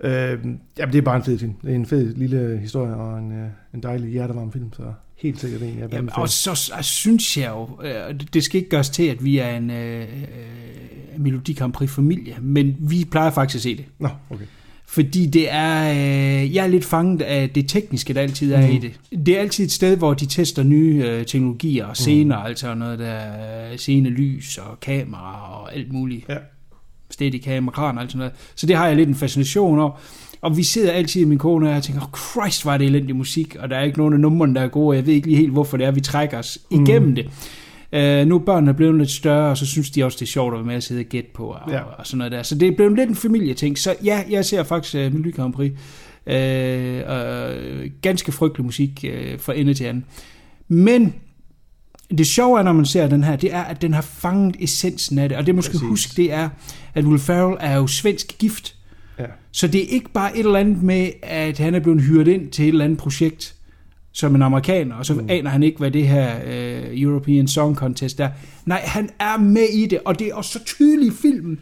Øh, 0.00 0.44
jamen, 0.78 0.92
det 0.92 0.98
er 0.98 1.02
bare 1.02 1.16
en 1.16 1.22
fed 1.22 1.38
film. 1.38 1.54
Det 1.62 1.70
er 1.70 1.74
en 1.74 1.86
fed 1.86 2.14
lille 2.14 2.58
historie 2.58 2.94
og 2.94 3.18
en, 3.18 3.32
øh, 3.32 3.48
en 3.74 3.82
dejlig 3.82 4.10
hjertevarm 4.10 4.52
film, 4.52 4.72
så 4.72 4.82
helt 5.16 5.40
sikkert 5.40 5.62
en, 5.62 5.78
jeg 5.78 5.92
Jamen, 5.92 6.10
og 6.14 6.28
så 6.28 6.54
så 6.54 6.72
synes 6.82 7.36
jeg 7.36 7.50
jo, 7.50 7.68
øh, 7.82 8.20
det- 8.20 8.34
det 8.34 8.44
skal 8.44 8.58
ikke 8.58 8.70
gøres 8.70 8.90
til, 8.90 9.02
at 9.02 9.24
vi 9.24 9.38
er 9.38 9.56
en 9.56 9.70
øh, 9.70 10.00
øh, 10.00 11.20
Melodi 11.20 11.52
Grand 11.52 11.72
Prix 11.72 11.90
familie, 11.90 12.36
men 12.40 12.76
vi 12.80 13.04
plejer 13.10 13.30
faktisk 13.30 13.56
at 13.56 13.62
se 13.62 13.76
det. 13.76 13.84
Nå, 13.98 14.08
okay. 14.30 14.44
Fordi 14.90 15.26
det 15.26 15.52
er, 15.52 15.90
øh, 15.90 16.54
jeg 16.54 16.64
er 16.64 16.68
lidt 16.68 16.84
fanget 16.84 17.22
af 17.22 17.50
det 17.50 17.68
tekniske, 17.68 18.14
der 18.14 18.20
altid 18.20 18.52
er 18.52 18.66
mm. 18.66 18.72
i 18.72 18.78
det. 18.78 18.92
Det 19.26 19.36
er 19.36 19.40
altid 19.40 19.64
et 19.64 19.72
sted, 19.72 19.96
hvor 19.96 20.14
de 20.14 20.26
tester 20.26 20.62
nye 20.62 21.04
øh, 21.06 21.26
teknologier 21.26 21.86
og 21.86 21.96
scener, 21.96 22.38
mm. 22.38 22.46
altså 22.46 22.74
noget 22.74 22.98
der 22.98 23.20
scene, 23.76 24.08
lys 24.08 24.58
og 24.58 24.80
kamera 24.80 25.60
og 25.60 25.74
alt 25.74 25.92
muligt. 25.92 26.28
Ja. 26.28 26.36
Steadicam 27.10 27.68
og 27.68 27.74
kran 27.74 27.96
og 27.96 28.02
alt 28.02 28.10
sådan 28.10 28.18
noget. 28.18 28.32
Så 28.54 28.66
det 28.66 28.76
har 28.76 28.86
jeg 28.86 28.96
lidt 28.96 29.08
en 29.08 29.14
fascination 29.14 29.78
over. 29.78 30.00
Og 30.40 30.56
vi 30.56 30.62
sidder 30.62 30.92
altid 30.92 31.20
i 31.20 31.24
min 31.24 31.38
kone 31.38 31.68
og 31.68 31.74
jeg 31.74 31.82
tænker, 31.82 32.02
oh 32.02 32.08
Christ, 32.18 32.64
var 32.64 32.76
det 32.76 32.86
elendig 32.86 33.16
musik, 33.16 33.56
og 33.58 33.70
der 33.70 33.76
er 33.76 33.82
ikke 33.82 33.98
nogen 33.98 34.14
af 34.14 34.20
numrene, 34.20 34.54
der 34.54 34.60
er 34.60 34.68
gode, 34.68 34.88
og 34.88 34.96
jeg 34.96 35.06
ved 35.06 35.14
ikke 35.14 35.26
lige 35.26 35.38
helt, 35.38 35.52
hvorfor 35.52 35.76
det 35.76 35.86
er, 35.86 35.90
vi 35.90 36.00
trækker 36.00 36.38
os 36.38 36.58
mm. 36.70 36.82
igennem 36.82 37.14
det. 37.14 37.30
Uh, 37.92 38.28
nu 38.28 38.34
er 38.34 38.38
børnene 38.46 38.74
blevet 38.74 38.98
lidt 38.98 39.10
større, 39.10 39.50
og 39.50 39.56
så 39.58 39.66
synes 39.66 39.90
de 39.90 40.04
også, 40.04 40.16
det 40.16 40.22
er 40.22 40.26
sjovt 40.30 40.54
at 40.54 40.58
være 40.58 40.66
med 40.66 40.74
at 40.74 40.82
sidde 40.82 41.00
og 41.00 41.04
gætte 41.04 41.30
på, 41.34 41.46
og, 41.46 41.70
Ja. 41.70 41.80
og 41.82 42.06
sådan 42.06 42.18
noget 42.18 42.32
der. 42.32 42.42
Så 42.42 42.54
det 42.54 42.68
er 42.68 42.76
blevet 42.76 42.96
lidt 42.96 43.08
en 43.08 43.16
familieting. 43.16 43.78
Så 43.78 43.94
ja, 44.04 44.22
jeg 44.30 44.44
ser 44.44 44.62
faktisk 44.62 44.94
uh, 44.94 45.00
Melodi 45.00 45.30
Grand 45.30 45.52
Prix. 45.52 45.72
Uh, 46.26 46.32
uh, 46.34 47.90
ganske 48.02 48.32
frygtelig 48.32 48.64
musik 48.64 49.04
uh, 49.08 49.40
fra 49.40 49.54
ende 49.54 49.74
til 49.74 49.84
anden. 49.84 50.04
Men 50.68 51.14
det 52.18 52.26
sjove 52.26 52.58
er, 52.58 52.62
når 52.62 52.72
man 52.72 52.86
ser 52.86 53.08
den 53.08 53.24
her, 53.24 53.36
det 53.36 53.54
er, 53.54 53.62
at 53.62 53.82
den 53.82 53.94
har 53.94 54.02
fanget 54.02 54.56
essensen 54.60 55.18
af 55.18 55.28
det. 55.28 55.38
Og 55.38 55.46
det, 55.46 55.54
man 55.54 55.62
skal 55.62 55.72
Præcis. 55.78 55.88
huske, 55.88 56.22
det 56.22 56.32
er, 56.32 56.48
at 56.94 57.04
Will 57.04 57.18
Ferrell 57.20 57.56
er 57.60 57.76
jo 57.76 57.86
svensk 57.86 58.38
gift. 58.38 58.74
Ja. 59.18 59.24
Så 59.52 59.66
det 59.68 59.82
er 59.82 59.86
ikke 59.88 60.10
bare 60.10 60.38
et 60.38 60.46
eller 60.46 60.58
andet 60.58 60.82
med, 60.82 61.10
at 61.22 61.58
han 61.58 61.74
er 61.74 61.80
blevet 61.80 62.02
hyret 62.02 62.28
ind 62.28 62.50
til 62.50 62.62
et 62.64 62.68
eller 62.68 62.84
andet 62.84 62.98
projekt 62.98 63.54
som 64.18 64.34
en 64.34 64.42
amerikaner, 64.42 64.96
og 64.96 65.06
så 65.06 65.14
mm. 65.14 65.26
aner 65.28 65.50
han 65.50 65.62
ikke, 65.62 65.78
hvad 65.78 65.90
det 65.90 66.08
her 66.08 66.36
uh, 66.36 67.02
European 67.02 67.48
Song 67.48 67.76
Contest 67.76 68.20
er. 68.20 68.28
Nej, 68.66 68.80
han 68.84 69.10
er 69.18 69.38
med 69.38 69.68
i 69.72 69.86
det, 69.86 69.98
og 70.04 70.18
det 70.18 70.26
er 70.26 70.34
også 70.34 70.50
så 70.50 70.64
tydeligt 70.64 71.14
i 71.14 71.16
filmen, 71.16 71.58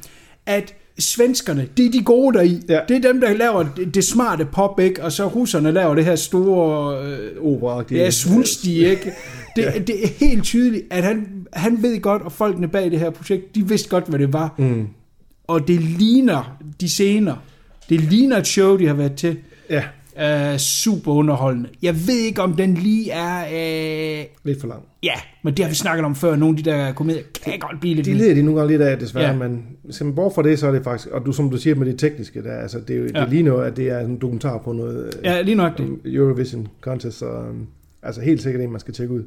at 0.47 0.75
svenskerne, 0.99 1.69
det 1.76 1.87
er 1.87 1.91
de 1.91 2.03
gode 2.03 2.38
deri. 2.38 2.62
Ja. 2.69 2.81
Det 2.88 2.97
er 2.97 3.12
dem, 3.12 3.20
der 3.20 3.35
laver 3.35 3.67
det, 3.76 3.94
det 3.94 4.05
smarte 4.05 4.44
pop, 4.44 4.81
ikke? 4.81 5.05
Og 5.05 5.12
så 5.12 5.26
russerne 5.26 5.73
laver 5.73 5.94
det 5.94 6.05
her 6.05 6.17
store... 6.17 7.05
Øh, 7.05 7.31
Opera-agtige. 7.41 7.99
Ja, 7.99 8.11
svulstige, 8.11 8.91
ikke? 8.91 9.12
Det, 9.56 9.62
ja. 9.62 9.79
det 9.79 10.05
er 10.05 10.08
helt 10.26 10.44
tydeligt, 10.44 10.85
at 10.91 11.05
han, 11.05 11.47
han 11.53 11.82
ved 11.82 12.00
godt, 12.00 12.23
og 12.23 12.32
folkene 12.32 12.69
bag 12.69 12.91
det 12.91 12.98
her 12.98 13.10
projekt, 13.10 13.55
de 13.55 13.69
vidste 13.69 13.89
godt, 13.89 14.08
hvad 14.08 14.19
det 14.19 14.32
var. 14.32 14.55
Mm. 14.58 14.86
Og 15.46 15.69
det 15.69 15.81
ligner 15.81 16.58
de 16.81 16.89
scener. 16.89 17.34
Det 17.89 18.01
ligner 18.01 18.36
et 18.36 18.46
show, 18.46 18.77
de 18.77 18.86
har 18.86 18.94
været 18.94 19.15
til. 19.15 19.36
Ja, 19.70 19.82
Uh, 20.23 20.56
super 20.56 21.13
underholdende. 21.13 21.69
Jeg 21.82 21.94
ved 22.06 22.19
ikke, 22.19 22.43
om 22.43 22.53
den 22.55 22.75
lige 22.75 23.11
er... 23.11 23.44
Uh, 24.20 24.27
lidt 24.44 24.61
for 24.61 24.69
lang. 24.69 24.82
ja, 25.03 25.13
men 25.44 25.55
det 25.55 25.65
har 25.65 25.70
vi 25.70 25.75
snakket 25.77 26.05
om 26.05 26.15
før. 26.15 26.37
Nogle 26.37 26.58
af 26.58 26.65
de 26.65 26.70
der 26.70 26.93
komedier 26.93 27.23
kan 27.44 27.58
godt 27.58 27.81
blive 27.81 27.94
lidt... 27.94 28.06
De 28.06 28.15
leder 28.15 28.35
de 28.35 28.43
nogle 28.43 28.61
gange 28.61 28.73
lidt 28.73 28.82
af, 28.82 28.99
desværre, 28.99 29.27
Ja. 29.27 29.37
men 29.37 29.63
man 30.01 30.15
bort 30.15 30.32
fra 30.35 30.43
det, 30.43 30.58
så 30.58 30.67
er 30.67 30.73
det 30.73 30.85
faktisk, 30.85 31.08
og 31.08 31.27
du, 31.27 31.32
som 31.32 31.51
du 31.51 31.56
siger 31.56 31.75
med 31.77 31.87
det 31.87 31.99
tekniske, 31.99 32.43
der, 32.43 32.53
altså, 32.53 32.81
det, 32.89 32.96
er 32.96 33.01
ja. 33.15 33.20
Det 33.20 33.31
ligner 33.31 33.55
at 33.56 33.77
det 33.77 33.89
er 33.89 33.99
en 34.01 34.19
dokumentar 34.20 34.58
på 34.58 34.73
noget 34.73 35.15
øh, 35.19 35.25
Ja, 35.25 35.41
lige 35.43 35.55
nok 35.55 35.79
det. 35.79 35.89
Eurovision 36.05 36.69
Contest, 36.81 37.19
så 37.19 37.27
um, 37.27 37.67
altså 38.03 38.20
helt 38.20 38.43
sikkert 38.43 38.63
en, 38.63 38.70
man 38.70 38.81
skal 38.81 38.94
tjekke 38.94 39.15
ud. 39.15 39.23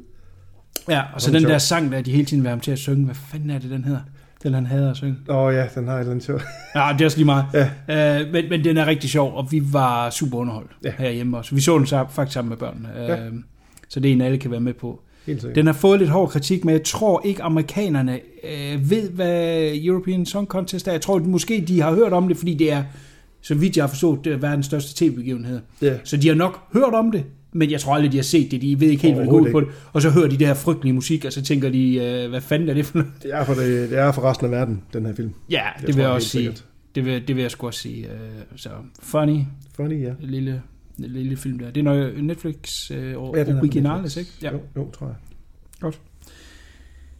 Ja, 0.88 1.02
og 1.14 1.20
så 1.20 1.30
den 1.32 1.42
der 1.42 1.48
sjov. 1.48 1.58
sang, 1.60 1.92
der 1.92 2.00
de 2.02 2.10
hele 2.10 2.24
tiden 2.24 2.42
vil 2.42 2.50
ham 2.50 2.60
til 2.60 2.70
at 2.70 2.78
synge. 2.78 3.04
Hvad 3.04 3.14
fanden 3.14 3.50
er 3.50 3.58
det, 3.58 3.70
den 3.70 3.84
hedder? 3.84 4.00
Den 4.42 4.54
han 4.54 4.66
hader 4.66 4.90
at 4.90 4.96
synge. 4.96 5.16
Åh 5.28 5.36
oh, 5.36 5.54
ja, 5.54 5.66
den 5.74 5.88
har 5.88 5.94
et 5.94 6.00
eller 6.00 6.10
andet 6.10 6.24
sjov. 6.24 6.40
Ja, 6.74 6.88
det 6.92 7.00
er 7.00 7.04
også 7.04 7.16
lige 7.18 7.24
meget. 7.26 7.44
Ja. 7.88 8.22
Uh, 8.22 8.32
men, 8.32 8.48
men 8.50 8.64
den 8.64 8.76
er 8.76 8.86
rigtig 8.86 9.10
sjov, 9.10 9.34
og 9.36 9.52
vi 9.52 9.62
var 9.72 10.10
super 10.10 10.38
underholdt 10.38 10.70
Ja. 10.84 10.88
ja. 10.88 11.04
herhjemme 11.04 11.36
også. 11.36 11.54
Vi 11.54 11.60
så 11.60 11.78
den 11.78 11.86
så, 11.86 12.06
faktisk 12.10 12.34
sammen 12.34 12.48
med 12.48 12.56
børnene. 12.56 12.88
Ja. 12.96 13.28
Uh, 13.28 13.34
så 13.88 14.00
det 14.00 14.08
er 14.08 14.12
en, 14.12 14.20
alle 14.20 14.38
kan 14.38 14.50
være 14.50 14.60
med 14.60 14.74
på. 14.74 15.00
Den 15.54 15.66
har 15.66 15.72
fået 15.72 15.98
lidt 15.98 16.10
hård 16.10 16.28
kritik, 16.28 16.64
men 16.64 16.72
jeg 16.72 16.84
tror 16.84 17.22
ikke, 17.24 17.42
amerikanerne 17.42 18.20
øh, 18.44 18.90
ved, 18.90 19.10
hvad 19.10 19.70
European 19.74 20.26
Song 20.26 20.46
Contest 20.46 20.88
er. 20.88 20.92
Jeg 20.92 21.00
tror, 21.00 21.16
at 21.16 21.26
måske 21.26 21.64
de 21.68 21.80
har 21.80 21.94
hørt 21.94 22.12
om 22.12 22.28
det, 22.28 22.36
fordi 22.36 22.54
det 22.54 22.72
er, 22.72 22.82
så 23.40 23.54
vidt 23.54 23.76
jeg 23.76 23.82
har 23.82 23.88
forstået, 23.88 24.24
det 24.24 24.32
er 24.32 24.36
verdens 24.36 24.66
største 24.66 25.04
tv-begivenhed. 25.04 25.60
Ja. 25.82 25.94
Så 26.04 26.16
de 26.16 26.28
har 26.28 26.34
nok 26.34 26.58
hørt 26.72 26.94
om 26.94 27.10
det, 27.12 27.24
men 27.52 27.70
jeg 27.70 27.80
tror 27.80 27.94
aldrig, 27.94 28.12
de 28.12 28.16
har 28.18 28.22
set 28.22 28.50
det. 28.50 28.62
De 28.62 28.80
ved 28.80 28.88
ikke 28.88 29.02
helt, 29.02 29.14
hvad 29.14 29.24
det 29.24 29.30
går 29.30 29.48
på 29.52 29.60
det. 29.60 29.68
Og 29.92 30.02
så 30.02 30.10
hører 30.10 30.28
de 30.28 30.36
det 30.38 30.46
her 30.46 30.54
frygtelige 30.54 30.92
musik, 30.92 31.24
og 31.24 31.32
så 31.32 31.42
tænker 31.42 31.70
de, 31.70 31.94
øh, 31.94 32.28
hvad 32.30 32.40
fanden 32.40 32.68
er 32.68 32.74
det 32.74 32.86
for 32.86 32.98
noget? 32.98 33.12
Det 33.22 33.34
er, 33.34 33.44
for 33.44 33.54
det, 33.54 33.90
det 33.90 33.98
er 33.98 34.12
for 34.12 34.22
resten 34.22 34.46
af 34.46 34.52
verden, 34.52 34.82
den 34.92 35.06
her 35.06 35.14
film. 35.14 35.34
Ja, 35.50 35.62
Jeg 35.62 35.72
det 35.80 35.88
tror 35.88 35.94
vil 35.96 36.02
jeg 36.02 36.10
også 36.10 36.28
sige. 36.28 36.52
Det 36.94 37.04
vil, 37.04 37.28
det 37.28 37.36
vil 37.36 37.42
jeg 37.42 37.50
sgu 37.50 37.66
også 37.66 37.80
sige. 37.80 38.06
Øh, 38.06 38.12
så 38.56 38.68
funny, 39.02 39.40
Funny, 39.74 40.02
ja. 40.02 40.12
lille, 40.20 40.62
lille 40.98 41.36
film 41.36 41.58
der. 41.58 41.70
Det 41.70 41.80
er 41.80 41.84
noget 41.84 42.24
Netflix 42.24 42.90
øh, 42.90 42.98
Ja, 42.98 43.12
er 43.12 43.44
på 43.44 43.58
originales, 43.58 44.16
ikke? 44.16 44.30
Ja. 44.42 44.50
Jo, 44.52 44.60
jo, 44.76 44.90
tror 44.90 45.06
jeg. 45.06 45.92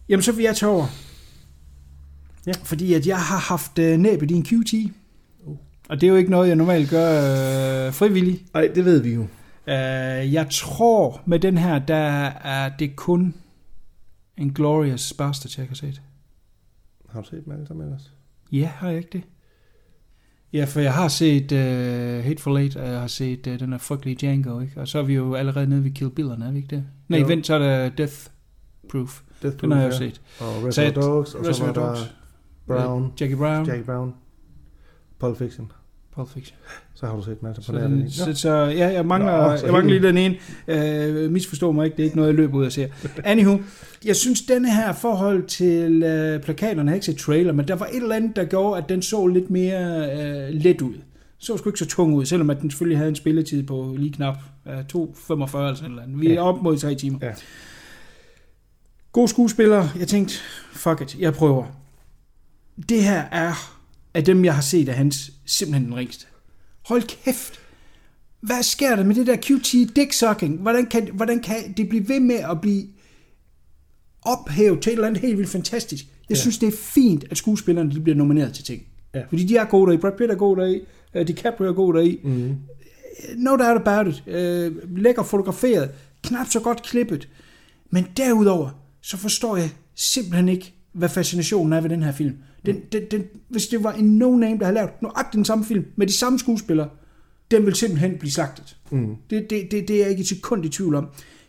Jamen, 0.09 0.23
så 0.23 0.33
vil 0.33 0.43
jeg 0.43 0.57
tage 0.57 0.71
over. 0.71 0.87
Ja. 2.47 2.53
Fordi 2.65 2.95
at 2.95 3.07
jeg 3.07 3.19
har 3.19 3.39
haft 3.39 3.79
øh, 3.79 3.99
næb 3.99 4.23
i 4.23 4.27
din 4.27 4.45
QT. 4.45 4.75
Uh. 5.45 5.57
Og 5.89 6.01
det 6.01 6.07
er 6.07 6.11
jo 6.11 6.17
ikke 6.17 6.31
noget, 6.31 6.49
jeg 6.49 6.57
normalt 6.57 6.91
gør 6.91 7.07
øh, 7.87 7.93
frivilligt. 7.93 8.55
Nej, 8.55 8.71
det 8.75 8.85
ved 8.85 9.03
vi 9.03 9.15
jo. 9.15 9.27
Øh, 9.71 10.33
jeg 10.33 10.47
tror, 10.51 11.21
med 11.27 11.39
den 11.39 11.59
her, 11.59 11.79
der 11.79 12.27
er 12.45 12.77
det 12.77 12.97
kun 12.97 13.35
En 14.37 14.53
Glorious 14.53 15.13
Bastard, 15.13 15.59
jeg 15.59 15.67
har 15.69 15.75
set. 15.75 16.03
Har 17.09 17.21
du 17.21 17.27
set 17.29 17.45
dem 17.45 17.53
alle 17.53 17.67
sammen 17.67 17.87
ellers? 17.87 18.13
Ja, 18.53 18.67
har 18.67 18.89
jeg 18.89 18.99
ikke 18.99 19.11
det? 19.13 19.23
Ja, 20.53 20.65
for 20.65 20.81
jeg 20.81 20.95
har 20.95 21.09
set 21.09 21.53
uh, 21.53 22.25
Hateful 22.25 22.57
Eight, 22.57 22.77
og 22.77 22.89
jeg 22.89 23.01
har 23.01 23.07
set 23.07 23.47
uh, 23.47 23.59
den 23.61 23.71
her 23.71 23.79
frygtelige 23.79 24.17
Django, 24.21 24.61
ikke? 24.61 24.81
Og 24.81 24.89
så 24.89 24.99
er 24.99 25.03
vi 25.03 25.15
jo 25.15 25.35
allerede 25.35 25.67
nede 25.67 25.85
ved 25.85 25.91
Kill 25.91 26.11
Bill'erne, 26.21 26.45
er 26.45 26.51
vi 26.51 26.57
ikke 26.59 26.77
det? 26.77 26.85
Nej, 27.09 27.21
Jo. 27.21 27.27
vent, 27.27 27.47
så 27.47 27.55
er 27.55 27.59
der 27.59 27.89
Death 27.89 28.15
Proof. 28.91 29.23
Death 29.43 29.57
Den 29.61 29.71
har 29.73 29.81
jeg 29.81 29.87
jo 29.87 29.93
ja. 29.93 29.99
set. 29.99 30.21
Og 30.41 30.65
Reservoir 30.67 31.03
Dogs, 31.03 31.35
og 31.35 31.55
så 31.55 31.65
var 31.65 31.73
der 31.73 31.87
Dogs. 31.87 32.15
Brown, 32.67 33.13
Jackie 33.21 33.37
Brown. 33.37 33.67
Jackie 33.67 33.85
Brown, 33.85 34.15
Pulp 35.19 35.37
Fiction. 35.37 35.73
Pulp 36.15 36.29
Fiction. 36.29 36.57
Så 36.95 37.07
har 37.07 37.17
du 37.17 37.23
set 37.23 37.43
masser 37.43 37.73
på 37.73 37.79
den, 37.79 37.93
den. 37.93 38.11
så, 38.11 38.35
så 38.35 38.51
ja, 38.51 38.89
jeg 38.89 39.07
mangler, 39.07 39.47
Nå, 39.47 39.53
jeg 39.53 39.73
mangler 39.73 39.99
lige 39.99 40.09
den 40.09 40.19
ene. 40.19 41.25
Uh, 41.27 41.33
misforstå 41.33 41.73
mig 41.73 41.85
ikke, 41.85 41.97
det 41.97 42.03
er 42.03 42.05
ikke 42.05 42.17
noget, 42.17 42.29
jeg 42.29 42.37
løber 42.37 42.59
ud 42.59 42.65
og 42.67 42.73
ser. 42.73 42.89
Anywho, 43.25 43.59
jeg 44.05 44.17
synes, 44.17 44.43
denne 44.43 44.75
her 44.75 44.93
forhold 44.93 45.47
til 45.47 45.93
uh, 46.37 46.43
plakaterne, 46.43 46.83
jeg 46.83 46.89
har 46.91 46.95
ikke 46.95 47.07
set 47.07 47.17
trailer, 47.17 47.53
men 47.53 47.69
der 47.69 47.75
var 47.75 47.87
et 47.87 47.97
eller 47.97 48.17
andet, 48.17 48.37
der 48.37 48.45
gjorde, 48.45 48.83
at 48.83 48.89
den 48.89 49.03
så 49.03 49.27
lidt 49.27 49.51
mere 49.51 50.09
uh, 50.49 50.55
let 50.55 50.81
ud. 50.83 50.95
Så 51.39 51.57
sgu 51.57 51.69
ikke 51.69 51.79
så 51.79 51.87
tung 51.87 52.15
ud, 52.15 52.25
selvom 52.25 52.51
at 52.51 52.61
den 52.61 52.71
selvfølgelig 52.71 52.99
havde 52.99 53.09
en 53.09 53.17
spilletid 53.17 53.63
på 53.63 53.95
lige 53.99 54.13
knap 54.13 54.37
uh, 54.67 54.73
2.45 54.73 54.77
eller 55.59 55.75
sådan 55.75 55.91
eller 55.91 56.03
andet. 56.03 56.21
Vi 56.21 56.27
er 56.27 56.33
Ja. 56.33 56.43
op 56.43 56.63
mod 56.63 56.79
tre 56.79 56.95
timer. 56.95 57.19
Ja. 57.23 57.31
God 59.13 59.29
skuespiller. 59.29 59.89
Jeg 59.99 60.09
tænkte, 60.09 60.35
fuck 60.73 61.01
it, 61.01 61.17
jeg 61.19 61.35
prøver. 61.35 61.65
Det 62.89 63.03
her 63.03 63.23
er 63.33 63.80
af 64.15 64.25
dem, 64.25 64.45
jeg 64.45 64.55
har 64.55 64.63
set 64.63 64.89
af 64.89 64.95
hans, 64.95 65.31
simpelthen 65.47 65.85
den 65.85 65.95
ringste. 65.97 66.27
Hold 66.87 67.03
kæft. 67.03 67.61
Hvad 68.41 68.63
sker 68.63 68.97
der 68.97 69.05
med 69.05 69.15
det 69.15 69.27
der 69.27 69.37
QT 69.37 69.97
dick 69.97 70.13
sucking? 70.13 70.61
Hvordan 70.61 70.87
kan, 70.87 71.09
hvordan 71.13 71.41
kan 71.41 71.73
det 71.77 71.89
blive 71.89 72.09
ved 72.09 72.21
med 72.21 72.37
at 72.37 72.61
blive 72.61 72.87
ophævet 74.23 74.81
til 74.83 74.91
et 74.91 74.95
eller 74.95 75.09
andet 75.09 75.23
helt 75.23 75.39
vildt 75.39 75.51
fantastisk? 75.51 76.05
Jeg 76.05 76.37
Ja. 76.37 76.41
synes, 76.41 76.59
det 76.59 76.67
er 76.67 76.77
fint, 76.77 77.25
at 77.31 77.37
skuespillerne 77.39 77.91
de 77.91 78.01
bliver 78.01 78.17
nomineret 78.17 78.55
til 78.55 78.65
ting. 78.65 78.83
Ja. 79.15 79.23
Fordi 79.29 79.45
de 79.45 79.57
er 79.57 79.65
gode 79.65 79.87
deri. 79.91 79.97
Brad 80.01 80.13
Pitt 80.19 80.31
er 80.31 80.35
god 80.35 80.57
deri. 80.57 80.81
Uh, 81.15 81.27
DiCaprio 81.27 81.69
er 81.69 81.73
god 81.73 81.95
deri. 81.95 82.21
Mm. 82.25 82.57
No 83.37 83.51
doubt 83.57 83.87
about 83.89 84.07
it. 84.15 84.23
Uh, 84.27 84.97
lækker 84.99 85.23
fotograferet. 85.23 85.91
Knap 86.23 86.47
så 86.51 86.61
godt 86.61 86.83
klippet. 86.83 87.29
Men 87.91 88.07
derudover, 88.17 88.71
så 89.03 89.17
forstår 89.17 89.57
jeg 89.57 89.71
simpelthen 89.95 90.49
ikke, 90.49 90.75
hvad 90.93 91.09
fascinationen 91.09 91.73
er 91.73 91.81
ved 91.81 91.91
den 91.91 92.03
her 92.03 92.13
film. 92.13 92.37
Den, 92.67 92.81
den, 92.93 93.03
den, 93.11 93.25
hvis 93.49 93.67
det 93.67 93.85
var 93.85 93.93
en 93.93 94.19
no-name, 94.19 94.59
der 94.59 94.65
havde 94.65 94.75
lavet 94.75 94.91
nøjagtigt 95.03 95.35
den 95.35 95.45
samme 95.45 95.65
film, 95.65 95.85
med 95.97 96.07
de 96.07 96.13
samme 96.13 96.39
skuespillere, 96.39 96.89
den 97.51 97.67
vil 97.67 97.75
simpelthen 97.75 98.19
blive 98.19 98.31
slagtet. 98.31 98.77
Mm. 98.91 99.17
Det, 99.31 99.51
det, 99.51 99.71
det, 99.71 99.89
det 99.89 99.97
er 99.97 100.01
jeg 100.01 100.11
ikke 100.11 100.21
et 100.21 100.29
sekund 100.29 100.65
i 100.65 100.69
tvivl 100.69 100.95
om. 100.95 101.09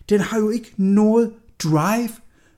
Den 0.10 0.20
har 0.20 0.39
jo 0.39 0.50
ikke 0.50 0.74
noget 0.77 1.32
drive. 1.63 2.10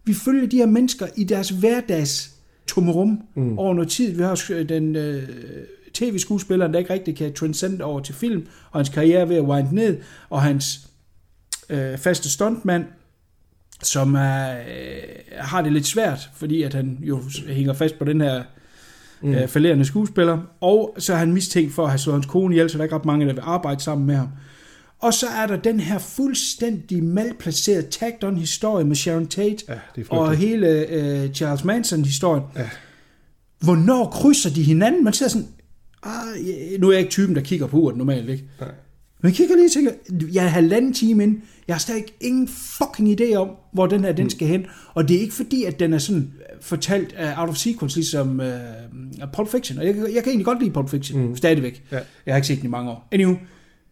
Vi 0.06 0.14
følger 0.14 0.48
de 0.48 0.58
her 0.58 0.66
mennesker 0.66 1.08
i 1.16 1.24
deres 1.24 1.50
hverdags 1.50 2.36
tomrum 2.68 3.22
mm. 3.36 3.60
over 3.60 3.74
noget 3.74 3.90
tid. 3.90 4.12
Vi 4.12 4.24
har 4.24 4.44
øh, 4.52 4.70
den 4.70 4.96
øh, 4.96 5.24
tv-skuespilleren, 5.94 6.74
der 6.74 6.80
ikke 6.80 6.94
rigtig 6.94 7.16
kan 7.16 7.34
transcende 7.34 7.84
over 7.84 8.00
til 8.00 8.16
film, 8.16 8.48
og 8.72 8.80
hans 8.80 8.90
karriere 8.90 9.22
er 9.22 9.26
ved 9.26 9.36
at 9.36 9.44
wind 9.44 9.68
ned, 9.72 9.98
og 10.30 10.42
hans 10.42 10.90
øh, 11.70 11.98
faste 11.98 12.30
stuntmand, 12.30 12.86
som 13.82 14.16
er, 14.16 14.52
øh, 14.52 15.04
har 15.38 15.62
det 15.62 15.74
lidt 15.74 15.86
svært, 15.86 16.30
fordi 16.36 16.64
at 16.64 16.74
han 16.74 16.98
jo 17.02 17.22
hænger 17.48 17.74
fast 17.74 18.00
på 18.00 18.06
den 18.06 18.22
her 18.22 18.44
mm. 19.22 19.34
øh, 19.34 19.48
falderende 19.48 19.86
skuespiller, 19.86 20.40
og 20.62 20.96
så 21.00 21.14
er 21.14 21.18
han 21.18 21.34
mistænkt 21.34 21.74
for 21.74 21.84
at 21.84 21.90
have 21.90 22.00
slået 22.00 22.16
hans 22.16 22.26
kone 22.26 22.56
ihjel, 22.56 22.70
så 22.70 22.78
der 22.78 22.82
er 22.82 22.86
ikke 22.86 22.96
ret 22.96 23.06
mange, 23.06 23.28
der 23.28 23.34
vil 23.34 23.42
arbejde 23.46 23.84
sammen 23.84 24.08
med 24.08 24.16
ham. 24.16 24.28
Og 25.00 25.14
så 25.14 25.28
er 25.28 25.48
der 25.48 25.56
den 25.56 25.80
her 25.80 26.00
fuldstændig 26.00 27.04
malplacerede 27.04 27.88
tagged 27.92 28.24
on 28.24 28.38
historie 28.38 28.86
med 28.86 28.96
Sharon 28.96 29.28
Tate, 29.28 29.66
Ja, 29.70 30.04
og 30.10 30.36
hele 30.36 30.68
øh, 30.90 31.34
Charles 31.34 31.64
Manson-historien. 31.64 32.44
Ja. 32.56 32.70
Hvornår 33.60 34.10
krydser 34.10 34.50
de 34.50 34.64
hinanden? 34.64 35.04
Man 35.04 35.14
sidder 35.14 35.30
sådan, 35.30 35.48
ah, 36.04 36.80
nu 36.80 36.88
er 36.88 36.92
jeg 36.92 37.00
ikke 37.00 37.12
typen, 37.12 37.36
der 37.36 37.42
kigger 37.42 37.68
på 37.68 37.78
uret 37.78 37.98
normalt, 37.98 38.30
ikke? 38.30 38.44
Nej. 38.60 38.72
Men 39.24 39.30
jeg 39.30 39.36
kigger 39.36 39.56
lige 39.56 39.68
og 39.68 39.72
tænker, 39.72 39.92
jeg 40.34 40.46
er 40.46 40.50
halvanden 40.50 40.94
time 40.94 41.24
ind, 41.24 41.42
jeg 41.68 41.76
har 41.76 41.80
stadig 41.80 42.06
ingen 42.22 42.48
fucking 42.48 43.22
idé 43.22 43.36
om, 43.36 43.50
hvor 43.74 43.88
den 43.88 44.04
her, 44.04 44.12
den 44.12 44.30
skal 44.30 44.48
hen. 44.48 44.66
Og 44.94 45.08
det 45.08 45.18
er 45.18 45.22
ikke 45.22 45.34
fordi, 45.34 45.64
at 45.64 45.80
den 45.80 45.94
er 45.94 45.98
sådan 45.98 46.34
fortalt 46.62 47.16
uh, 47.20 47.40
out 47.40 47.50
of 47.50 47.56
sequence, 47.56 47.98
ligesom 47.98 48.40
uh, 48.40 49.30
Pulp 49.36 49.50
Fiction. 49.50 49.80
Og 49.80 49.86
jeg, 49.86 49.96
jeg 49.96 50.24
kan 50.24 50.28
egentlig 50.28 50.46
godt 50.46 50.60
lide 50.60 50.72
Pulp 50.72 50.90
Fiction, 50.90 51.28
mm. 51.28 51.36
stadigvæk. 51.36 51.84
Ja. 51.92 52.00
Jeg 52.26 52.34
har 52.34 52.36
ikke 52.36 52.48
set 52.48 52.58
den 52.58 52.66
i 52.66 52.70
mange 52.70 52.92
år. 52.92 53.08
Anywho, 53.12 53.36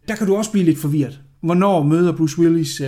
der 0.08 0.16
kan 0.16 0.28
du 0.28 0.36
også 0.36 0.52
blive 0.52 0.66
lidt 0.66 0.80
forvirret. 0.80 1.20
Hvornår 1.42 1.84
møder 1.84 2.18
Bruce 2.18 2.40
Willis 2.40 2.82
uh, 2.82 2.88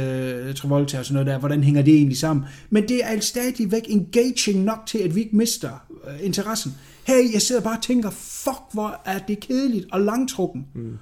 Travolta 0.55 0.99
og 0.99 1.05
sådan 1.05 1.13
noget 1.13 1.27
der? 1.27 1.39
Hvordan 1.39 1.63
hænger 1.63 1.81
det 1.81 1.95
egentlig 1.95 2.17
sammen? 2.17 2.45
Men 2.69 2.87
det 2.87 3.01
er 3.03 3.19
stadigvæk 3.19 3.83
engaging 3.89 4.63
nok 4.63 4.79
til, 4.87 4.97
at 4.97 5.15
vi 5.15 5.19
ikke 5.19 5.35
mister 5.35 5.85
uh, 5.89 6.25
interessen. 6.25 6.71
Her 7.03 7.15
jeg 7.33 7.41
sidder 7.41 7.61
bare 7.61 7.77
og 7.77 7.83
tænker, 7.83 8.09
fuck, 8.09 8.61
hvor 8.73 9.01
er 9.05 9.19
det 9.19 9.39
kedeligt 9.39 9.85
og 9.91 10.01
langtrukken. 10.01 10.65
Mm. 10.75 10.97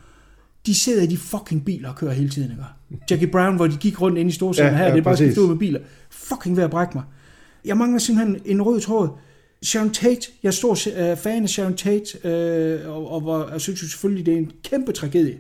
De 0.66 0.76
sidder 0.76 1.04
i 1.04 1.06
de 1.06 1.18
fucking 1.18 1.66
biler 1.66 1.90
og 1.90 1.96
kører 1.96 2.14
hele 2.14 2.30
tiden, 2.30 2.52
ikke? 2.52 2.64
Jackie 3.12 3.28
Brown, 3.28 3.56
hvor 3.56 3.68
de 3.68 3.78
gik 3.78 4.02
rundt 4.02 4.18
ind 4.18 4.30
i 4.30 4.34
storsalen 4.34 4.72
Ja, 4.72 4.78
her, 4.78 4.86
ja, 4.86 4.92
det 4.92 5.00
er 5.00 5.04
bare 5.04 5.18
skiftet 5.18 5.42
ud 5.42 5.48
med 5.48 5.56
biler. 5.56 5.80
Fucking 6.10 6.58
ved 6.58 6.64
at 6.64 6.70
brække 6.70 6.92
mig. 6.96 7.04
Jeg 7.66 7.78
mangler 7.78 8.00
simpelthen 8.00 8.42
en 8.46 8.62
rød 8.62 8.82
tråd. 8.82 9.10
Sharon 9.64 9.90
Tate, 9.90 10.32
jeg 10.44 10.50
er 10.50 10.54
stor 10.54 10.72
øh, 10.72 11.18
fan 11.18 11.44
af 11.44 11.50
Sharon 11.50 11.74
Tate, 11.74 12.28
øh, 12.28 12.90
og, 12.90 13.12
og, 13.12 13.22
hvor, 13.22 13.50
jeg 13.52 13.62
synes 13.62 13.84
jo 13.84 13.88
selvfølgelig, 13.88 14.26
det 14.26 14.34
er 14.34 14.38
en 14.38 14.52
kæmpe 14.64 14.92
tragedie. 14.92 15.38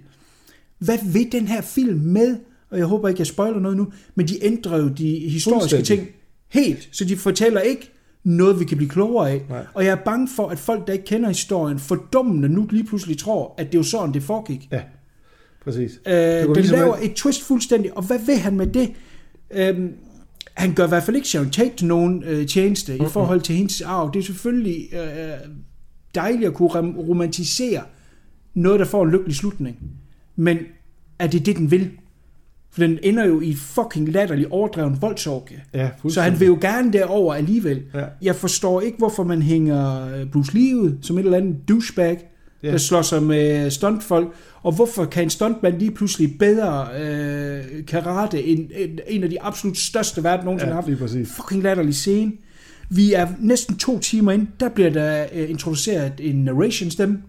Hvad 0.79 0.97
vil 1.13 1.31
den 1.31 1.47
her 1.47 1.61
film 1.61 1.99
med, 1.99 2.37
og 2.69 2.77
jeg 2.77 2.85
håber 2.85 3.09
ikke, 3.09 3.19
jeg 3.19 3.27
spoiler 3.27 3.59
noget 3.59 3.77
nu, 3.77 3.87
men 4.15 4.27
de 4.27 4.45
ændrer 4.45 4.77
jo 4.77 4.87
de 4.87 5.19
historiske 5.19 5.81
ting 5.81 6.07
helt, 6.49 6.89
så 6.91 7.05
de 7.05 7.17
fortæller 7.17 7.61
ikke 7.61 7.91
noget, 8.23 8.59
vi 8.59 8.65
kan 8.65 8.77
blive 8.77 8.89
klogere 8.89 9.31
af. 9.31 9.41
Nej. 9.49 9.65
Og 9.73 9.85
jeg 9.85 9.91
er 9.91 10.03
bange 10.05 10.27
for, 10.35 10.47
at 10.47 10.59
folk, 10.59 10.87
der 10.87 10.93
ikke 10.93 11.05
kender 11.05 11.27
historien, 11.27 11.79
fordummende 11.79 12.49
nu 12.49 12.67
lige 12.71 12.83
pludselig 12.83 13.17
tror, 13.17 13.55
at 13.57 13.65
det 13.65 13.75
er 13.75 13.79
jo 13.79 13.83
sådan, 13.83 14.13
det 14.13 14.23
foregik. 14.23 14.67
Ja, 14.71 14.81
præcis. 15.63 15.91
Øh, 16.07 16.13
den 16.13 16.53
ligesom 16.55 16.77
laver 16.77 16.95
et 17.01 17.13
twist 17.13 17.43
fuldstændig, 17.43 17.97
og 17.97 18.03
hvad 18.03 18.19
vil 18.25 18.37
han 18.37 18.57
med 18.57 18.67
det? 18.67 18.91
Øhm, 19.51 19.93
han 20.53 20.73
gør 20.73 20.85
i 20.85 20.89
hvert 20.89 21.03
fald 21.03 21.15
ikke 21.15 21.27
Sharon 21.27 21.49
Tate 21.49 21.85
nogen 21.85 22.23
øh, 22.23 22.47
tjeneste 22.47 22.91
mm-hmm. 22.91 23.05
i 23.07 23.09
forhold 23.09 23.41
til 23.41 23.55
hendes 23.55 23.81
arv. 23.81 24.11
Det 24.13 24.19
er 24.19 24.23
selvfølgelig 24.23 24.93
øh, 24.93 24.99
dejligt 26.15 26.45
at 26.45 26.53
kunne 26.53 26.69
rom- 26.69 26.97
romantisere 26.97 27.81
noget, 28.53 28.79
der 28.79 28.85
får 28.85 29.03
en 29.03 29.11
lykkelig 29.11 29.35
slutning. 29.35 29.77
Men 30.35 30.57
er 31.19 31.27
det 31.27 31.45
det, 31.45 31.57
den 31.57 31.71
vil? 31.71 31.91
For 32.71 32.81
den 32.81 32.99
ender 33.03 33.25
jo 33.25 33.41
i 33.41 33.53
fucking 33.55 34.09
latterlig 34.09 34.51
overdreven 34.51 35.01
voldsorgie. 35.01 35.61
Ja, 35.73 35.89
Så 36.09 36.21
han 36.21 36.39
vil 36.39 36.45
jo 36.45 36.57
gerne 36.61 36.93
derover 36.93 37.33
alligevel. 37.33 37.83
Ja. 37.93 38.05
Jeg 38.21 38.35
forstår 38.35 38.81
ikke, 38.81 38.97
hvorfor 38.97 39.23
man 39.23 39.41
hænger 39.41 40.07
øh, 40.15 40.31
Bruce 40.31 40.53
Lee 40.53 40.77
ud 40.77 40.97
som 41.01 41.17
et 41.17 41.25
eller 41.25 41.37
andet 41.37 41.55
douchebag, 41.69 42.30
Ja. 42.63 42.71
der 42.71 42.77
slår 42.77 43.01
sig 43.01 43.23
med 43.23 43.69
stuntfolk. 43.71 44.27
Og 44.63 44.71
hvorfor 44.71 45.05
kan 45.05 45.23
en 45.23 45.29
stuntmand 45.29 45.79
lige 45.79 45.91
pludselig 45.91 46.35
bedre 46.39 46.87
øh, 47.01 47.85
karate 47.85 48.43
end, 48.43 48.69
end 48.75 48.99
en 49.07 49.23
af 49.23 49.29
de 49.29 49.41
absolut 49.41 49.77
største 49.77 50.23
verden 50.23 50.45
nogensinde 50.45 50.75
Ja, 50.75 50.81
har 50.81 50.97
haft? 50.97 51.27
Fucking 51.35 51.63
latterlig 51.63 51.95
scene. 51.95 52.31
Vi 52.89 53.13
er 53.13 53.27
næsten 53.39 53.77
to 53.77 53.99
timer 53.99 54.31
ind, 54.31 54.47
der 54.59 54.69
bliver 54.69 54.89
der 54.89 55.25
øh, 55.33 55.49
introduceret 55.49 56.13
en 56.19 56.35
narration 56.43 56.91
stemme, 56.91 57.21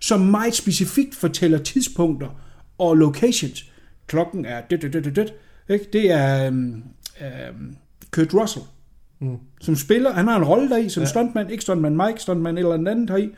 som 0.00 0.20
meget 0.20 0.54
specifikt 0.54 1.14
fortæller 1.14 1.58
tidspunkter 1.58 2.28
og 2.78 2.94
locations. 2.96 3.64
Klokken 4.06 4.44
er 4.44 4.60
det, 4.70 4.82
det, 4.82 4.92
det, 4.92 5.04
det, 5.04 5.16
det. 5.16 5.32
Ikke? 5.68 5.86
Det 5.92 6.10
er 6.10 6.46
øhm, 6.46 6.82
øhm, 7.20 7.76
Kurt 8.10 8.34
Russell, 8.34 8.64
Mm. 9.20 9.36
som 9.60 9.76
spiller. 9.76 10.12
Han 10.12 10.28
har 10.28 10.36
en 10.36 10.44
rolle 10.44 10.68
deri, 10.70 10.88
som 10.88 11.00
Ja. 11.00 11.04
ja. 11.04 11.10
stuntman. 11.10 11.50
Ikke 11.50 11.62
stuntman 11.62 11.96
Mike, 11.96 12.20
stuntman 12.20 12.58
eller 12.58 12.74
en 12.74 12.86
anden 12.86 13.08
deri. 13.08 13.30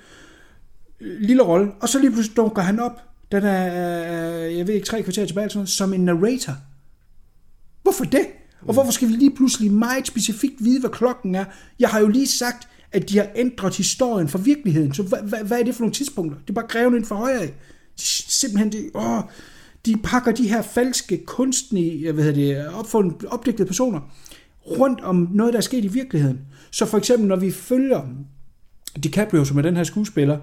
Lille 1.00 1.42
rolle. 1.42 1.72
Og 1.80 1.88
så 1.88 1.98
lige 1.98 2.10
pludselig 2.10 2.36
dukker 2.36 2.62
han 2.62 2.80
op. 2.80 3.02
Den 3.32 3.44
er, 3.44 3.66
øh, 4.46 4.56
jeg 4.56 4.66
ved 4.66 4.74
ikke, 4.74 4.86
tre 4.86 5.02
kvarter 5.02 5.26
tilbage, 5.26 5.48
sådan 5.48 5.58
noget, 5.58 5.68
som 5.68 5.94
en 5.94 6.04
narrator. 6.04 6.52
Hvorfor 7.82 8.04
det? 8.04 8.26
Og 8.62 8.74
hvorfor 8.74 8.92
skal 8.92 9.08
vi 9.08 9.12
lige 9.12 9.34
pludselig 9.34 9.72
meget 9.72 10.06
specifikt 10.06 10.54
vide, 10.58 10.80
hvad 10.80 10.90
klokken 10.90 11.34
er? 11.34 11.44
Jeg 11.78 11.88
har 11.88 12.00
jo 12.00 12.08
lige 12.08 12.26
sagt, 12.26 12.68
at 12.92 13.08
de 13.08 13.18
har 13.18 13.28
ændret 13.36 13.76
historien 13.76 14.28
fra 14.28 14.38
virkeligheden. 14.38 14.94
Så 14.94 15.02
hvad, 15.02 15.18
hvad, 15.22 15.38
hvad 15.44 15.60
er 15.60 15.64
det 15.64 15.74
for 15.74 15.82
nogle 15.82 15.94
tidspunkter? 15.94 16.38
Det 16.40 16.50
er 16.50 16.54
bare 16.54 16.66
greven 16.68 16.94
ind 16.94 17.04
for 17.04 17.14
højre 17.14 17.40
af. 17.40 17.54
Simpelthen, 18.28 18.72
det, 18.72 18.90
åh, 18.94 19.22
de 19.86 19.96
pakker 20.02 20.32
de 20.32 20.48
her 20.48 20.62
falske, 20.62 21.22
kunstige, 21.26 22.12
hvad 22.12 22.24
hedder 22.24 22.64
det, 22.64 22.68
opfundet, 22.74 23.24
opdigtede 23.24 23.66
personer 23.66 24.00
rundt 24.66 25.00
om 25.00 25.28
noget, 25.34 25.52
der 25.52 25.58
er 25.58 25.62
sket 25.62 25.84
i 25.84 25.88
virkeligheden. 25.88 26.40
Så 26.70 26.86
for 26.86 26.98
eksempel, 26.98 27.28
når 27.28 27.36
vi 27.36 27.50
følger 27.50 28.02
DiCaprio, 29.02 29.44
som 29.44 29.58
er 29.58 29.62
den 29.62 29.76
her 29.76 29.84
skuespiller, 29.84 30.38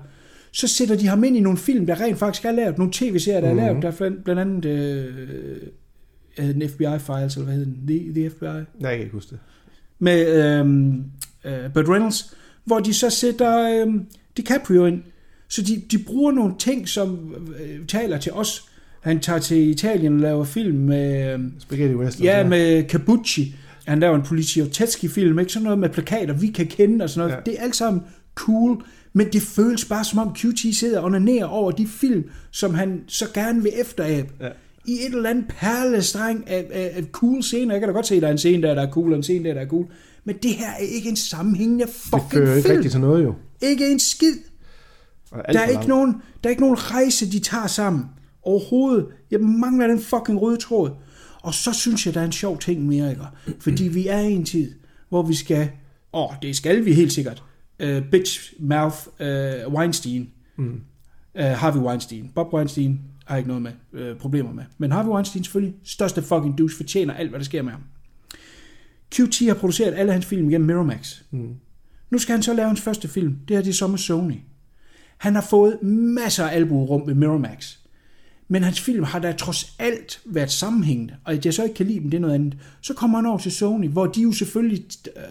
så 0.54 0.68
sætter 0.68 0.96
de 0.96 1.08
ham 1.08 1.24
ind 1.24 1.38
i 1.38 1.40
nogle 1.40 1.58
film, 1.58 1.86
der 1.86 2.02
rent 2.02 2.18
faktisk 2.18 2.46
er 2.46 2.52
lavet, 2.52 2.78
nogle 2.78 2.94
tv-serier, 2.94 3.42
der 3.42 3.50
er 3.50 3.54
lavet, 3.54 3.82
der 3.82 3.88
er 3.88 3.96
blandt, 3.96 4.24
blandt 4.24 4.42
andet 4.42 4.66
øh, 4.66 5.58
øh, 6.38 6.46
den 6.48 6.70
FBI-files, 6.70 7.36
eller 7.36 7.44
hvad 7.44 7.54
hedder 7.54 7.72
den? 7.72 7.88
The, 7.88 8.14
the 8.14 8.30
FBI? 8.30 8.46
Nej, 8.46 8.64
jeg 8.82 8.92
kan 8.92 9.00
ikke 9.00 9.14
huske 9.14 9.30
det. 9.30 9.40
med 10.00 10.44
øhm, 10.60 11.04
øh, 11.46 11.74
Burt 11.74 11.90
Reynolds, 11.90 12.36
hvor 12.66 12.80
de 12.80 12.94
så 12.94 13.10
sætter 13.10 13.82
øhm, 13.82 14.06
DiCaprio 14.38 14.86
ind. 14.86 15.02
Så 15.48 15.62
de, 15.62 15.82
de 15.92 16.04
bruger 16.04 16.32
nogle 16.32 16.54
ting, 16.60 16.90
som 16.90 17.36
øh, 17.60 17.86
taler 17.88 18.18
til 18.18 18.32
os. 18.32 18.70
Han 19.02 19.20
tager 19.20 19.40
til 19.40 19.70
Italien 19.70 20.14
og 20.14 20.20
laver 20.20 20.44
film 20.44 20.78
med, 20.78 21.34
øhm, 21.34 21.54
Spaghetti 21.60 21.96
Western. 21.96 22.24
ja, 22.24 22.48
med 22.48 22.90
Cabucci, 22.90 23.56
Han 23.86 24.00
laver 24.00 24.16
en 24.16 24.24
Poliziotetski-film, 24.24 25.40
ikke? 25.40 25.52
Sådan 25.52 25.64
noget 25.64 25.80
med 25.80 25.90
plakater, 25.90 26.34
vi 26.34 26.48
kan 26.48 26.68
kende 26.68 27.04
og 27.04 27.10
sådan 27.10 27.20
noget. 27.20 27.32
Ja. 27.32 27.36
Ja. 27.36 27.52
Det 27.52 27.60
er 27.60 27.64
alt 27.64 27.76
sammen 27.76 28.02
cool, 28.36 28.84
men 29.14 29.28
det 29.34 29.42
føles 29.42 29.86
bare 29.86 30.04
som 30.04 30.20
om 30.20 30.36
QT 30.36 30.76
sidder 30.76 31.00
og 31.00 31.06
onanerer 31.06 31.46
over 31.46 31.72
de 31.72 31.88
film, 31.88 32.24
som 32.52 32.74
han 32.74 33.02
så 33.08 33.26
gerne 33.34 33.64
vil 33.64 33.72
efterabe. 33.82 34.34
Ja. 34.42 34.50
I 34.86 34.92
et 34.92 35.16
eller 35.16 35.30
andet 35.30 35.46
perlestreng 35.48 36.50
af, 36.50 36.66
af, 36.72 36.92
af 36.96 37.04
cool 37.12 37.44
scener. 37.44 37.74
Jeg 37.74 37.82
kan 37.82 37.90
da 37.90 37.94
godt 37.94 38.08
se, 38.08 38.16
at 38.16 38.22
der 38.22 38.28
er 38.28 38.32
en 38.32 38.38
scene 38.38 38.68
der, 38.68 38.76
der 38.76 38.82
er 38.82 38.92
cool, 38.92 39.12
og 39.12 39.18
en 39.18 39.24
scene 39.24 39.48
der, 39.50 39.54
der 39.54 39.62
er 39.62 39.68
cool. 39.68 39.86
Men 40.26 40.36
det 40.44 40.52
her 40.52 40.72
er 40.72 40.78
ikke 40.78 41.10
en 41.10 41.16
sammenhængende 41.16 41.86
Det 41.86 41.94
fucking 41.94 42.32
fører 42.32 42.56
ikke 42.56 42.68
film. 42.68 42.76
rigtig 42.76 42.92
til 42.92 43.00
noget 43.00 43.24
jo. 43.24 43.34
Ikke 43.62 43.92
en 43.92 44.00
skid. 44.00 44.38
Der 45.52 45.60
er, 45.60 45.68
ikke 45.68 45.88
nogen, 45.88 46.14
der 46.14 46.50
er 46.50 46.50
ikke 46.50 46.62
nogen 46.62 46.78
rejse, 46.78 47.32
de 47.32 47.40
tager 47.40 47.68
sammen. 47.68 48.06
Overhovedet. 48.44 49.06
Jeg 49.32 49.40
mangler 49.40 49.88
den 49.88 50.02
fucking 50.02 50.42
røde 50.42 50.58
tråd. 50.58 50.92
Og 51.42 51.54
så 51.54 51.74
synes 51.74 52.06
jeg, 52.06 52.14
der 52.14 52.22
er 52.22 52.26
en 52.26 52.32
sjov 52.32 52.60
ting 52.60 52.86
mere, 52.86 53.10
ikke? 53.10 53.22
Fordi 53.60 53.84
vi 53.88 54.08
er 54.08 54.20
i 54.20 54.32
en 54.32 54.46
tid, 54.46 54.72
hvor 55.10 55.22
vi 55.22 55.36
skal... 55.36 55.70
Åh, 56.14 56.24
oh, 56.24 56.36
det 56.42 56.56
skal 56.56 56.86
vi 56.86 56.94
helt 56.94 57.14
sikkert. 57.14 57.44
Uh, 57.84 58.04
bitch 58.12 58.54
mouth 58.60 58.98
uh, 59.20 59.74
Weinstein. 59.74 60.30
Mm. 60.56 60.82
Uh, 61.36 61.42
Harvey 61.42 61.80
Weinstein. 61.80 62.32
Bob 62.36 62.54
Weinstein 62.54 63.02
har 63.26 63.36
jeg 63.36 63.40
ikke 63.40 63.48
noget 63.48 63.62
med 63.62 64.12
uh, 64.12 64.18
problemer 64.18 64.54
med. 64.54 64.64
Men 64.78 64.92
Harvey 64.92 65.12
Weinstein 65.12 65.44
selvfølgelig 65.44 65.76
største 65.84 66.22
fucking 66.22 66.58
douche, 66.58 66.78
fortjener 66.78 67.14
alt, 67.14 67.30
hvad 67.30 67.40
der 67.40 67.46
sker 67.46 67.62
med 67.62 67.72
ham. 67.72 67.82
QT 69.14 69.40
har 69.48 69.54
produceret 69.54 69.94
alle 69.94 70.12
hans 70.12 70.26
film 70.26 70.50
gennem 70.50 70.68
Miramax. 70.68 71.22
Mm. 71.32 71.56
Nu 72.10 72.18
skal 72.18 72.34
han 72.34 72.44
så 72.44 72.54
lave 72.54 72.68
hans 72.68 72.82
første 72.82 73.08
film. 73.08 73.38
Det 73.48 73.56
her 73.56 73.64
det 73.64 73.70
er 73.70 73.74
så 73.74 73.88
med 73.88 73.98
Sony. 73.98 74.36
Han 75.18 75.36
har 75.36 75.42
fået 75.42 75.84
masser 75.84 76.48
af 76.48 76.56
albuerum 76.56 77.08
ved 77.08 77.14
Miramax. 77.14 77.78
Men 78.48 78.64
hans 78.64 78.82
film 78.82 79.04
har 79.04 79.20
da 79.20 79.32
trods 79.32 79.76
alt 79.80 80.22
været 80.26 80.52
sammenhængende, 80.52 81.16
og 81.24 81.34
at 81.34 81.46
jeg 81.46 81.54
så 81.54 81.64
ikke 81.64 81.76
kan 81.76 81.86
lide 81.86 82.00
dem, 82.00 82.10
det 82.10 82.18
er 82.18 82.22
noget 82.22 82.36
andet. 82.36 82.58
Så 82.82 82.94
kommer 82.94 83.18
han 83.18 83.26
over 83.26 83.38
til 83.38 83.52
Sony, 83.52 83.90
hvor 83.90 84.06
de 84.06 84.22
jo 84.22 84.32
selvfølgelig, 84.32 84.86
øh, 85.16 85.24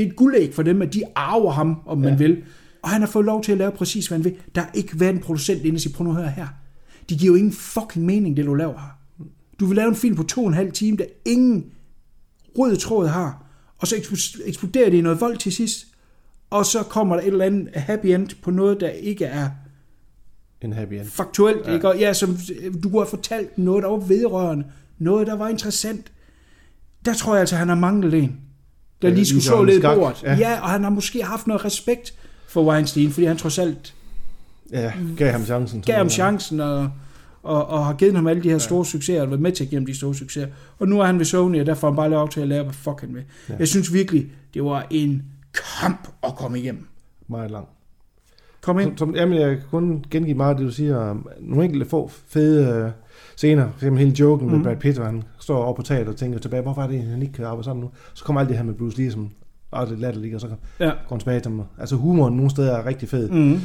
det 0.00 0.06
er 0.06 0.10
et 0.10 0.16
guldæg 0.16 0.54
for 0.54 0.62
dem, 0.62 0.82
at 0.82 0.94
de 0.94 1.02
arver 1.14 1.50
ham, 1.50 1.76
om 1.86 1.98
man 1.98 2.18
vil. 2.18 2.42
Og 2.82 2.88
han 2.90 3.00
har 3.00 3.08
fået 3.08 3.24
lov 3.24 3.42
til 3.42 3.52
at 3.52 3.58
lave 3.58 3.70
præcis, 3.72 4.06
hvad 4.06 4.18
han 4.18 4.24
vil. 4.24 4.36
Der 4.54 4.60
er 4.60 4.66
ikke 4.74 5.00
været 5.00 5.14
en 5.14 5.18
producent 5.20 5.62
inde 5.64 5.76
og 5.76 5.80
sige, 5.80 5.92
prøv 5.92 6.04
nu 6.04 6.10
at 6.10 6.16
høre 6.16 6.30
her. 6.30 6.46
Det 7.08 7.18
giver 7.18 7.32
jo 7.32 7.36
ingen 7.36 7.52
fucking 7.52 8.04
mening, 8.04 8.36
det 8.36 8.44
du 8.46 8.54
laver 8.54 8.72
her. 8.72 8.98
Du 9.60 9.66
vil 9.66 9.76
lave 9.76 9.88
en 9.88 9.94
film 9.94 10.16
på 10.16 10.22
to 10.22 10.40
og 10.42 10.48
en 10.48 10.54
halv 10.54 10.72
time, 10.72 10.96
der 10.96 11.04
ingen 11.24 11.64
rød 12.58 12.76
tråd 12.76 13.06
har, 13.06 13.44
og 13.78 13.86
så 13.88 13.94
ekspl- 13.96 14.48
eksploderer 14.48 14.90
det 14.90 14.98
i 14.98 15.00
noget 15.00 15.20
vold 15.20 15.36
til 15.36 15.52
sidst, 15.52 15.86
og 16.50 16.66
så 16.66 16.82
kommer 16.82 17.16
der 17.16 17.22
et 17.22 17.28
eller 17.28 17.44
andet 17.44 17.68
happy 17.74 18.06
end 18.06 18.28
på 18.42 18.50
noget, 18.50 18.80
der 18.80 18.88
ikke 18.88 19.24
er 19.24 19.50
En 20.62 20.72
happy 20.72 20.92
end. 20.94 21.06
faktuelt, 21.06 21.66
ja. 21.66 21.74
ikke? 21.74 21.88
Og 21.88 21.98
ja, 21.98 22.12
som 22.12 22.36
du 22.82 22.88
kunne 22.88 23.00
have 23.00 23.10
fortalt 23.10 23.58
noget, 23.58 23.82
der 23.82 23.88
var 23.90 23.96
vedrørende, 23.96 24.64
noget, 24.98 25.26
der 25.26 25.36
var 25.36 25.48
interessant. 25.48 26.12
Der 27.04 27.14
tror 27.14 27.32
jeg 27.32 27.40
altså, 27.40 27.56
han 27.56 27.68
har 27.68 27.74
manglet 27.74 28.14
en, 28.14 28.40
der 29.02 29.08
Ja, 29.08 29.14
lige 29.14 29.26
skulle 29.26 29.36
ligesom 29.36 29.56
så 29.58 29.62
lidt 29.64 29.78
skak, 29.82 29.96
bordet. 29.96 30.22
ja. 30.22 30.32
Ja. 30.32 30.38
ja, 30.50 30.60
og 30.60 30.68
han 30.70 30.82
har 30.82 30.90
måske 30.90 31.24
haft 31.24 31.46
noget 31.46 31.64
respekt 31.64 32.14
for 32.48 32.64
Weinstein, 32.70 33.10
fordi 33.10 33.26
han 33.26 33.36
trods 33.36 33.58
alt 33.58 33.94
Ja, 34.72 34.92
gav 35.16 35.32
ham 35.32 35.44
chancen. 35.44 35.80
gav 35.86 35.96
ham 35.96 36.08
chancen 36.10 36.60
og, 36.60 36.90
og, 37.42 37.66
og 37.66 37.86
har 37.86 37.92
givet 37.94 38.14
ham 38.14 38.26
alle 38.26 38.42
de 38.42 38.50
her 38.50 38.58
store 38.58 38.86
succeser, 38.86 39.22
og 39.22 39.30
været 39.30 39.40
med 39.40 39.52
til 39.52 39.64
at 39.64 39.70
give 39.70 39.80
ham 39.80 39.86
de 39.86 39.96
store 39.96 40.14
succeser. 40.14 40.46
Og 40.78 40.88
nu 40.88 41.00
er 41.00 41.04
han 41.06 41.18
ved 41.18 41.24
Sony, 41.24 41.60
og 41.60 41.66
der 41.66 41.74
får 41.74 41.88
han 41.88 41.96
bare 41.96 42.10
lov 42.10 42.28
til 42.28 42.40
at 42.40 42.48
lære, 42.48 42.62
hvad 42.62 42.72
fuck 42.74 43.00
han 43.00 43.14
vil. 43.14 43.22
Ja. 43.48 43.54
Jeg 43.58 43.68
synes 43.68 43.92
virkelig, 43.92 44.26
det 44.54 44.64
var 44.64 44.86
en 44.90 45.22
kamp 45.80 46.08
at 46.22 46.34
komme 46.36 46.58
igennem. 46.60 46.86
Meget 47.28 47.50
lang. 47.50 47.66
Kom 48.62 48.78
ind. 48.78 48.88
Som, 48.88 48.96
som, 48.96 49.16
jamen, 49.16 49.40
jeg 49.40 49.48
kan 49.56 49.64
kun 49.70 50.04
gengive 50.10 50.36
meget 50.36 50.50
af 50.50 50.56
det, 50.56 50.66
du 50.66 50.72
siger. 50.72 50.96
om 50.96 51.28
Nogle 51.40 51.64
enkelte 51.64 51.86
få 51.86 52.08
fede 52.08 52.84
uh, 52.84 52.90
scener. 53.36 53.68
For 53.70 53.78
eksempel 53.78 53.98
hele 53.98 54.16
joken 54.20 54.48
mm. 54.48 54.54
med 54.54 54.64
Brad 54.64 54.76
Pitt, 54.76 54.96
hvor 54.98 55.06
han 55.06 55.22
står 55.38 55.64
over 55.64 55.74
på 55.74 55.82
taget 55.82 56.08
og 56.08 56.16
tænker 56.16 56.38
tilbage, 56.38 56.62
hvorfor 56.62 56.82
er 56.82 56.86
det, 56.86 57.02
han 57.02 57.22
ikke 57.22 57.34
kan 57.34 57.44
arbejde 57.44 57.64
sammen 57.64 57.82
nu? 57.82 57.90
Så 58.14 58.24
kommer 58.24 58.40
alt 58.40 58.48
det 58.48 58.56
her 58.56 58.64
med 58.64 58.74
Bruce 58.74 58.98
Lee, 58.98 59.10
som 59.10 59.30
er 59.72 59.88
lidt 59.88 60.00
latterligt, 60.00 60.34
og 60.34 60.40
så 60.40 60.46
Ja. 60.80 60.86
går 60.86 60.92
han 61.10 61.18
tilbage 61.18 61.40
til 61.40 61.50
ham. 61.50 61.62
Altså 61.78 61.96
humoren 61.96 62.36
nogle 62.36 62.50
steder 62.50 62.72
er 62.76 62.86
rigtig 62.86 63.08
fed. 63.08 63.30
Mm. 63.30 63.60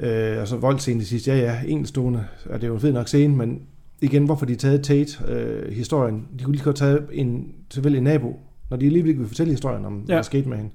Øh, 0.00 0.40
og 0.40 0.48
så 0.48 0.56
voldscenen 0.56 1.00
til 1.00 1.08
sidst, 1.08 1.28
ja 1.28 1.36
ja, 1.36 1.58
enestående. 1.66 2.24
Og 2.50 2.54
det 2.54 2.64
er 2.64 2.68
jo 2.68 2.74
en 2.74 2.80
fed 2.80 2.92
nok 2.92 3.08
scene, 3.08 3.36
men 3.36 3.62
igen, 4.00 4.24
hvorfor 4.24 4.46
de 4.46 4.54
taget 4.54 4.82
Tate-historien? 4.82 6.26
de 6.38 6.44
kunne 6.44 6.52
lige 6.54 6.64
godt 6.64 6.76
tage 6.76 6.98
en, 7.12 7.46
selvfølgelig 7.70 7.98
en 7.98 8.04
nabo, 8.04 8.40
når 8.70 8.76
de 8.76 8.86
alligevel 8.86 9.08
ikke 9.08 9.18
vil 9.20 9.28
fortælle 9.28 9.52
historien 9.52 9.84
om, 9.84 9.98
ja. 9.98 10.04
hvad 10.04 10.16
der 10.16 10.22
skete 10.22 10.48
med 10.48 10.56
hende. 10.56 10.70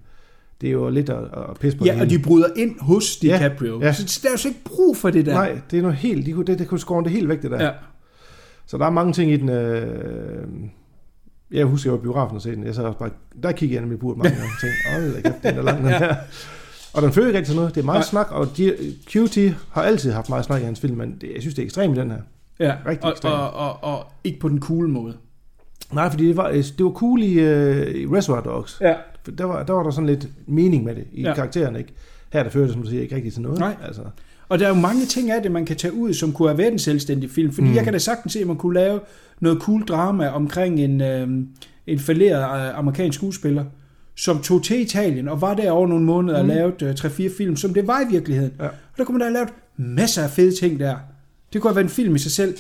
Det 0.61 0.67
er 0.69 0.71
jo 0.73 0.89
lidt 0.89 1.09
at, 1.09 1.17
at 1.23 1.59
pisse 1.59 1.77
på 1.77 1.85
Ja, 1.85 2.01
og 2.01 2.09
de 2.09 2.19
bryder 2.19 2.47
ind 2.57 2.79
hos 2.79 3.17
DiCaprio. 3.17 3.79
ja. 3.79 3.85
Ja. 3.85 3.93
Så 3.93 4.19
der 4.23 4.29
er 4.29 4.33
jo 4.33 4.37
så 4.37 4.47
ikke 4.47 4.61
brug 4.65 4.97
for 4.97 5.09
det 5.09 5.25
der. 5.25 5.33
Nej, 5.33 5.59
det 5.71 5.77
er 5.77 5.81
noget 5.81 5.97
helt, 5.97 6.25
de 6.25 6.31
kunne, 6.33 6.45
det, 6.45 6.59
det 6.59 6.67
kunne 6.67 6.79
skåre 6.79 7.03
det 7.03 7.11
helt 7.11 7.29
væk, 7.29 7.41
det 7.41 7.51
der. 7.51 7.63
Ja. 7.65 7.71
Så 8.65 8.77
der 8.77 8.85
er 8.85 8.89
mange 8.89 9.13
ting 9.13 9.31
i 9.31 9.37
den. 9.37 9.49
Øh, 9.49 10.47
jeg 11.51 11.65
husker, 11.65 11.89
jeg 11.89 11.93
var 11.93 11.99
i 11.99 12.01
biografen 12.01 12.35
og 12.35 12.41
se 12.41 12.51
den. 12.55 12.63
Jeg 12.63 12.75
så 12.75 12.83
også 12.83 12.99
bare, 12.99 13.09
der 13.43 13.51
kiggede 13.51 13.73
jeg 13.75 13.81
nemlig 13.81 13.99
på 13.99 14.07
mange 14.07 14.29
gange 14.29 14.43
og 14.43 14.61
tænkte, 14.61 14.77
åh, 14.97 15.15
det 15.15 15.25
er 15.25 15.31
kæft, 15.31 15.43
den 15.43 15.57
er 15.57 15.61
lang, 15.61 15.77
den 15.83 15.87
her. 15.87 16.15
Og 16.93 17.01
den 17.01 17.11
føler 17.11 17.27
ikke 17.27 17.37
rigtig 17.37 17.51
til 17.51 17.55
noget. 17.55 17.75
Det 17.75 17.81
er 17.81 17.85
meget 17.85 17.97
Nej. 18.13 18.25
snak, 18.25 18.31
og 18.31 18.47
QT 19.07 19.37
har 19.71 19.81
altid 19.83 20.11
haft 20.11 20.29
meget 20.29 20.45
snak 20.45 20.61
i 20.61 20.63
hans 20.65 20.79
film, 20.79 20.97
men 20.97 21.17
det, 21.21 21.31
jeg 21.33 21.41
synes, 21.41 21.55
det 21.55 21.61
er 21.61 21.65
ekstremt 21.65 21.97
i 21.97 21.99
den 22.01 22.11
her. 22.11 22.17
Ja, 22.59 22.75
Rigtig 22.85 23.05
og, 23.05 23.11
ekstremt. 23.11 23.35
og, 23.35 23.51
og, 23.53 23.83
og, 23.83 24.05
ikke 24.23 24.39
på 24.39 24.49
den 24.49 24.59
cool 24.61 24.89
måde. 24.89 25.13
Nej, 25.91 26.09
fordi 26.09 26.27
det 26.27 26.37
var, 26.37 26.51
det 26.51 26.85
var 26.85 26.91
cool 26.91 27.21
i, 27.23 27.33
øh, 27.39 27.87
i 27.95 28.05
Reservoir 28.07 28.41
Dogs. 28.41 28.77
Ja. 28.81 28.93
Der 29.37 29.43
var, 29.43 29.63
der 29.63 29.73
var 29.73 29.83
der 29.83 29.91
sådan 29.91 30.07
lidt 30.07 30.27
mening 30.47 30.83
med 30.83 30.95
det 30.95 31.07
i. 31.11 31.21
Ja. 31.21 31.33
karakteren, 31.33 31.75
ikke? 31.75 31.93
Her 32.33 32.43
der 32.43 32.49
fører 32.49 32.65
det, 32.65 32.73
som 32.73 32.83
du 32.83 32.89
siger, 32.89 33.01
ikke 33.01 33.15
rigtig 33.15 33.33
til 33.33 33.41
noget. 33.41 33.59
Nej. 33.59 33.75
Altså, 33.85 34.01
Og 34.49 34.59
der 34.59 34.65
er 34.65 34.69
jo 34.69 34.75
mange 34.75 35.05
ting 35.05 35.31
af 35.31 35.41
det, 35.41 35.51
man 35.51 35.65
kan 35.65 35.75
tage 35.75 35.93
ud, 35.93 36.13
som 36.13 36.33
kunne 36.33 36.49
have 36.49 36.57
været 36.57 36.71
en 36.71 36.79
selvstændig 36.79 37.29
film. 37.31 37.53
Fordi 37.53 37.67
mm. 37.67 37.75
jeg 37.75 37.83
kan 37.83 37.93
da 37.93 37.99
sagtens 37.99 38.33
se, 38.33 38.39
at 38.39 38.47
man 38.47 38.55
kunne 38.55 38.73
lave 38.73 38.99
noget 39.39 39.61
cool 39.61 39.85
drama 39.85 40.27
omkring 40.27 40.79
en, 40.79 41.01
øh, 41.01 41.27
en 41.87 41.99
falderet 41.99 42.67
øh, 42.67 42.77
amerikansk 42.77 43.17
skuespiller, 43.17 43.65
som 44.15 44.41
tog 44.41 44.63
til 44.63 44.81
Italien 44.81 45.27
og 45.27 45.41
var 45.41 45.53
der 45.53 45.71
over 45.71 45.87
nogle 45.87 46.05
måneder 46.05 46.43
mm. 46.43 46.49
og 46.49 46.55
lavede 46.55 46.85
øh, 46.85 46.91
3-4 46.91 47.37
film, 47.37 47.55
som 47.55 47.73
det 47.73 47.87
var 47.87 48.01
i 48.01 48.11
virkeligheden. 48.11 48.51
Ja. 48.59 48.65
Og 48.65 48.97
der 48.97 49.03
kunne 49.03 49.17
man 49.17 49.19
da 49.19 49.25
have 49.25 49.33
lavet 49.33 49.49
masser 49.77 50.23
af 50.23 50.29
fede 50.29 50.55
ting 50.55 50.79
der. 50.79 50.95
Det 51.53 51.61
kunne 51.61 51.69
have 51.69 51.75
været 51.75 51.85
en 51.85 51.89
film 51.89 52.15
i 52.15 52.19
sig 52.19 52.31
selv. 52.31 52.57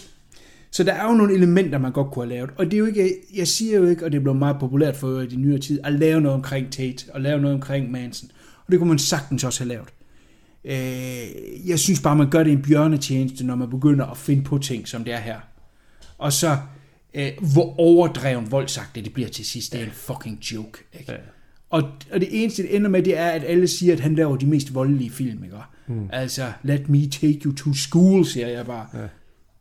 Så 0.71 0.83
der 0.83 0.93
er 0.93 1.05
jo 1.09 1.13
nogle 1.13 1.33
elementer, 1.33 1.77
man 1.77 1.91
godt 1.91 2.11
kunne 2.11 2.25
have 2.25 2.35
lavet. 2.35 2.49
Og 2.57 2.65
det 2.65 2.73
er 2.73 2.77
jo 2.77 2.85
ikke, 2.85 3.15
jeg 3.35 3.47
siger 3.47 3.77
jo 3.77 3.85
ikke, 3.85 4.05
og 4.05 4.11
det 4.11 4.23
blev 4.23 4.35
meget 4.35 4.59
populært 4.59 4.95
for 4.95 5.21
i 5.21 5.27
de 5.27 5.35
nyere 5.35 5.59
tid, 5.59 5.79
at 5.83 5.93
lave 5.93 6.21
noget 6.21 6.35
omkring 6.35 6.71
Tate, 6.71 7.05
og 7.13 7.21
lave 7.21 7.41
noget 7.41 7.55
omkring 7.55 7.91
Manson. 7.91 8.31
Og 8.65 8.71
det 8.71 8.79
kunne 8.79 8.89
man 8.89 8.99
sagtens 8.99 9.43
også 9.43 9.63
have 9.63 9.69
lavet. 9.69 9.89
Øh, 10.65 11.69
jeg 11.69 11.79
synes 11.79 12.01
bare, 12.01 12.15
man 12.15 12.29
gør 12.29 12.43
det 12.43 12.53
en 12.53 12.61
bjørnetjeneste, 12.61 13.45
når 13.45 13.55
man 13.55 13.69
begynder 13.69 14.05
at 14.05 14.17
finde 14.17 14.43
på 14.43 14.57
ting, 14.57 14.87
som 14.87 15.03
det 15.03 15.13
er 15.13 15.19
her. 15.19 15.39
Og 16.17 16.33
så, 16.33 16.57
øh, 17.13 17.31
hvor 17.53 17.79
overdreven 17.79 18.51
voldsagtigt 18.51 19.05
det 19.05 19.13
bliver 19.13 19.29
til 19.29 19.45
sidst, 19.45 19.73
det 19.73 19.81
er 19.81 19.85
en 19.85 19.91
fucking 19.91 20.37
joke. 20.37 20.79
Ikke? 20.99 21.11
Ja. 21.11 21.17
Og, 21.69 21.83
og 22.11 22.19
det 22.19 22.27
eneste, 22.43 22.63
det 22.63 22.75
ender 22.75 22.89
med, 22.89 23.03
det 23.03 23.17
er, 23.17 23.29
at 23.29 23.43
alle 23.43 23.67
siger, 23.67 23.93
at 23.93 23.99
han 23.99 24.15
laver 24.15 24.37
de 24.37 24.45
mest 24.45 24.73
voldelige 24.73 25.09
film. 25.09 25.43
Ikke? 25.43 25.55
Mm. 25.87 26.09
Altså, 26.11 26.51
let 26.63 26.89
me 26.89 27.09
take 27.09 27.39
you 27.45 27.53
to 27.55 27.73
school, 27.73 28.25
siger 28.25 28.47
jeg 28.47 28.65
bare. 28.65 28.87
Ja. 28.93 29.07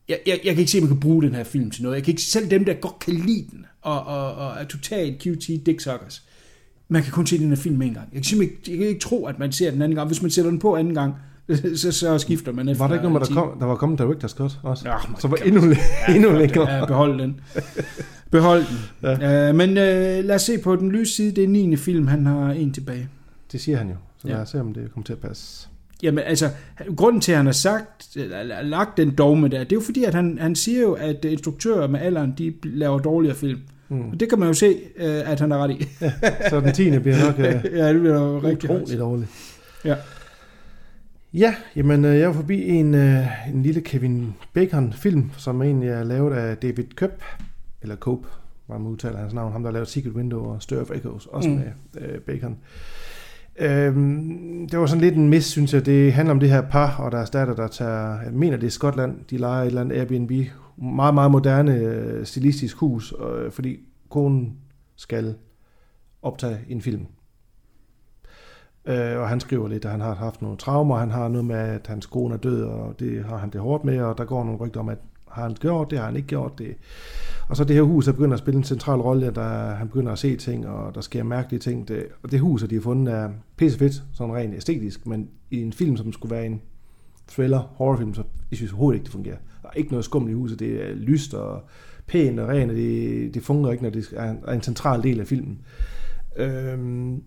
Jeg, 0.08 0.18
jeg, 0.26 0.40
jeg 0.44 0.54
kan 0.54 0.58
ikke 0.58 0.70
se, 0.70 0.78
at 0.78 0.82
man 0.82 0.88
kan 0.90 1.00
bruge 1.00 1.22
den 1.22 1.34
her 1.34 1.44
film 1.44 1.70
til 1.70 1.82
noget. 1.82 1.96
Jeg 1.96 2.04
kan 2.04 2.12
ikke 2.12 2.22
selv 2.22 2.50
dem, 2.50 2.64
der 2.64 2.74
godt 2.74 2.98
kan 2.98 3.14
lide 3.14 3.46
den, 3.50 3.66
og, 3.82 4.04
og, 4.06 4.34
og 4.34 4.52
er 4.60 4.64
totalt 4.64 5.22
QT 5.22 5.66
dicksuckers. 5.66 6.22
Man 6.88 7.02
kan 7.02 7.12
kun 7.12 7.26
se 7.26 7.38
den 7.38 7.48
her 7.48 7.56
film 7.56 7.82
en 7.82 7.94
gang. 7.94 8.08
Jeg 8.12 8.16
kan 8.16 8.24
simpelthen 8.24 8.56
ikke, 8.58 8.70
jeg 8.70 8.78
kan 8.78 8.88
ikke 8.88 9.00
tro, 9.00 9.26
at 9.26 9.38
man 9.38 9.52
ser 9.52 9.70
den 9.70 9.82
anden 9.82 9.96
gang. 9.96 10.06
Hvis 10.06 10.22
man 10.22 10.30
sætter 10.30 10.50
den 10.50 10.60
på 10.60 10.76
anden 10.76 10.94
gang, 10.94 11.14
så, 11.76 11.92
så 11.92 12.18
skifter 12.18 12.52
man 12.52 12.68
efter 12.68 12.84
var 12.84 12.88
der 12.88 12.94
ikke 12.94 13.08
noget, 13.08 13.28
der, 13.28 13.34
kom, 13.34 13.58
der 13.58 13.66
var 13.66 13.74
kommet 13.76 14.00
Director's 14.00 14.36
Cut 14.36 14.58
også? 14.62 14.88
Ja, 14.88 14.96
så 15.18 15.28
var 15.28 15.36
endnu, 15.36 15.60
ja, 16.08 16.14
endnu 16.14 16.32
længere. 16.32 16.70
Ja, 16.70 16.84
behold 16.86 17.18
den. 17.18 17.40
Behold 18.30 18.64
den. 18.68 18.78
Ja. 19.20 19.50
Uh, 19.50 19.56
men 19.56 19.70
uh, 19.70 19.74
lad 20.24 20.34
os 20.34 20.42
se 20.42 20.58
på 20.58 20.76
den 20.76 20.92
lyse 20.92 21.12
side. 21.12 21.32
Det 21.36 21.44
er 21.44 21.48
9. 21.48 21.76
film, 21.76 22.06
han 22.06 22.26
har 22.26 22.50
en 22.50 22.72
tilbage. 22.72 23.08
Det 23.52 23.60
siger 23.60 23.78
han 23.78 23.88
jo. 23.88 23.94
Så 24.18 24.28
lad 24.28 24.36
Ja. 24.36 24.42
os 24.42 24.48
se, 24.48 24.60
om 24.60 24.74
det 24.74 24.92
kommer 24.92 25.04
til 25.04 25.12
at 25.12 25.18
passe. 25.18 25.68
Jamen 26.02 26.24
altså, 26.24 26.50
grunden 26.96 27.20
til, 27.20 27.32
at 27.32 27.36
han 27.36 27.46
har 27.46 27.52
sagt, 27.52 28.16
lagt 28.62 28.96
den 28.96 29.14
dogme 29.14 29.48
der, 29.48 29.58
det 29.58 29.72
er 29.72 29.76
jo 29.76 29.80
fordi, 29.80 30.04
at 30.04 30.14
han, 30.14 30.38
han 30.40 30.56
siger 30.56 30.80
jo, 30.80 30.92
at 30.92 31.24
instruktører 31.24 31.88
med 31.88 32.00
alderen, 32.00 32.34
de 32.38 32.54
laver 32.62 32.98
dårligere 32.98 33.36
film. 33.36 33.60
Mm. 33.88 34.10
Og 34.10 34.20
det 34.20 34.28
kan 34.28 34.38
man 34.38 34.48
jo 34.48 34.54
se, 34.54 34.76
øh, 34.96 35.30
at 35.30 35.40
han 35.40 35.52
er 35.52 35.58
ret 35.58 35.70
i. 35.70 35.88
Så 36.50 36.60
den 36.60 36.72
10. 36.72 36.98
bliver 36.98 37.24
nok 37.26 37.38
uh, 37.38 37.44
ja, 37.78 37.92
det 37.92 38.00
bliver 38.00 38.22
jo 38.22 38.38
rigtig 38.38 38.70
utroligt 38.70 38.88
højt. 38.88 39.00
dårligt. 39.00 39.30
Ja. 39.84 39.96
Ja, 41.34 41.54
jamen 41.76 42.04
øh, 42.04 42.18
jeg 42.18 42.28
var 42.28 42.34
forbi 42.34 42.68
en, 42.68 42.94
øh, 42.94 43.48
en 43.54 43.62
lille 43.62 43.80
Kevin 43.80 44.34
Bacon-film, 44.52 45.30
som 45.36 45.62
egentlig 45.62 45.88
er 45.88 46.04
lavet 46.04 46.32
af 46.32 46.56
David 46.56 46.84
Kopp, 46.96 47.22
eller 47.82 47.96
Cope, 47.96 48.28
hvordan 48.66 48.82
man 48.82 48.92
udtaler 48.92 49.18
hans 49.18 49.34
navn, 49.34 49.52
ham 49.52 49.62
der 49.62 49.70
lavet 49.70 49.88
Secret 49.88 50.12
Window 50.12 50.44
og 50.44 50.62
Stir 50.62 50.80
of 50.80 50.90
Echoes, 50.90 51.26
også 51.26 51.48
mm. 51.48 51.54
Med 51.54 51.64
øh, 52.02 52.20
Bacon. 52.20 52.58
Øhm, 53.60 54.68
det 54.70 54.78
var 54.78 54.86
sådan 54.86 55.00
lidt 55.00 55.16
en 55.16 55.28
mis, 55.28 55.44
synes 55.44 55.74
jeg. 55.74 55.86
Det 55.86 56.12
handler 56.12 56.34
om 56.34 56.40
det 56.40 56.50
her 56.50 56.62
par 56.62 56.96
og 56.96 57.12
deres 57.12 57.30
datter, 57.30 57.54
der 57.54 57.68
tager, 57.68 58.20
jeg 58.22 58.32
mener 58.32 58.56
det 58.56 58.66
er 58.66 58.70
Skotland, 58.70 59.24
de 59.30 59.36
leger 59.36 59.62
et 59.62 59.66
eller 59.66 59.80
andet 59.80 59.96
Airbnb, 59.96 60.30
meget, 60.76 61.14
meget 61.14 61.30
moderne 61.30 61.74
øh, 61.74 62.26
stilistisk 62.26 62.76
hus, 62.76 63.14
øh, 63.20 63.50
fordi 63.50 63.76
konen 64.08 64.56
skal 64.96 65.34
optage 66.22 66.58
en 66.68 66.80
film. 66.82 67.06
Øh, 68.84 69.18
og 69.18 69.28
han 69.28 69.40
skriver 69.40 69.68
lidt, 69.68 69.84
at 69.84 69.90
han 69.90 70.00
har 70.00 70.14
haft 70.14 70.42
nogle 70.42 70.56
traumer, 70.56 70.96
han 70.96 71.10
har 71.10 71.28
noget 71.28 71.44
med, 71.44 71.56
at 71.56 71.86
hans 71.86 72.06
kone 72.06 72.34
er 72.34 72.38
død, 72.38 72.62
og 72.62 73.00
det 73.00 73.24
har 73.24 73.36
han 73.36 73.50
det 73.50 73.60
hårdt 73.60 73.84
med, 73.84 74.00
og 74.00 74.18
der 74.18 74.24
går 74.24 74.44
nogle 74.44 74.60
rygter 74.60 74.80
om, 74.80 74.88
at 74.88 74.98
har 75.38 75.48
han 75.48 75.56
gjort 75.60 75.90
det, 75.90 75.98
har 75.98 76.06
han 76.06 76.16
ikke 76.16 76.28
gjort 76.28 76.58
det. 76.58 76.76
Og 77.48 77.56
så 77.56 77.64
det 77.64 77.76
her 77.76 77.82
hus, 77.82 78.04
der 78.04 78.12
begynder 78.12 78.34
at 78.34 78.38
spille 78.38 78.58
en 78.58 78.64
central 78.64 79.00
rolle, 79.00 79.32
der 79.34 79.74
han 79.74 79.88
begynder 79.88 80.12
at 80.12 80.18
se 80.18 80.36
ting, 80.36 80.68
og 80.68 80.94
der 80.94 81.00
sker 81.00 81.22
mærkelige 81.22 81.60
ting. 81.60 81.88
Det, 81.88 82.06
og 82.22 82.30
det 82.30 82.40
hus, 82.40 82.62
de 82.62 82.74
har 82.74 82.82
fundet, 82.82 83.14
er 83.14 83.30
pissefedt, 83.56 84.02
sådan 84.12 84.34
rent 84.34 84.54
æstetisk, 84.54 85.06
men 85.06 85.28
i 85.50 85.62
en 85.62 85.72
film, 85.72 85.96
som 85.96 86.12
skulle 86.12 86.34
være 86.34 86.46
en 86.46 86.60
thriller, 87.28 87.58
horrorfilm, 87.58 88.14
så 88.14 88.22
jeg 88.50 88.56
synes 88.56 88.72
overhovedet 88.72 88.96
ikke, 88.96 89.04
det 89.04 89.12
fungerer. 89.12 89.36
Der 89.62 89.68
er 89.68 89.72
ikke 89.72 89.90
noget 89.90 90.04
skummelt 90.04 90.32
i 90.32 90.34
huset, 90.34 90.58
det 90.58 90.88
er 90.90 90.94
lyst 90.94 91.34
og 91.34 91.62
pænt 92.06 92.40
og 92.40 92.48
rent, 92.48 92.70
og 92.70 92.76
det, 92.76 93.34
det 93.34 93.42
fungerer 93.42 93.72
ikke, 93.72 93.84
når 93.84 93.90
det 93.90 94.12
er 94.16 94.30
en, 94.30 94.38
er 94.46 94.52
en 94.52 94.62
central 94.62 95.02
del 95.02 95.20
af 95.20 95.26
filmen. 95.26 95.58
Øhm, 96.36 97.22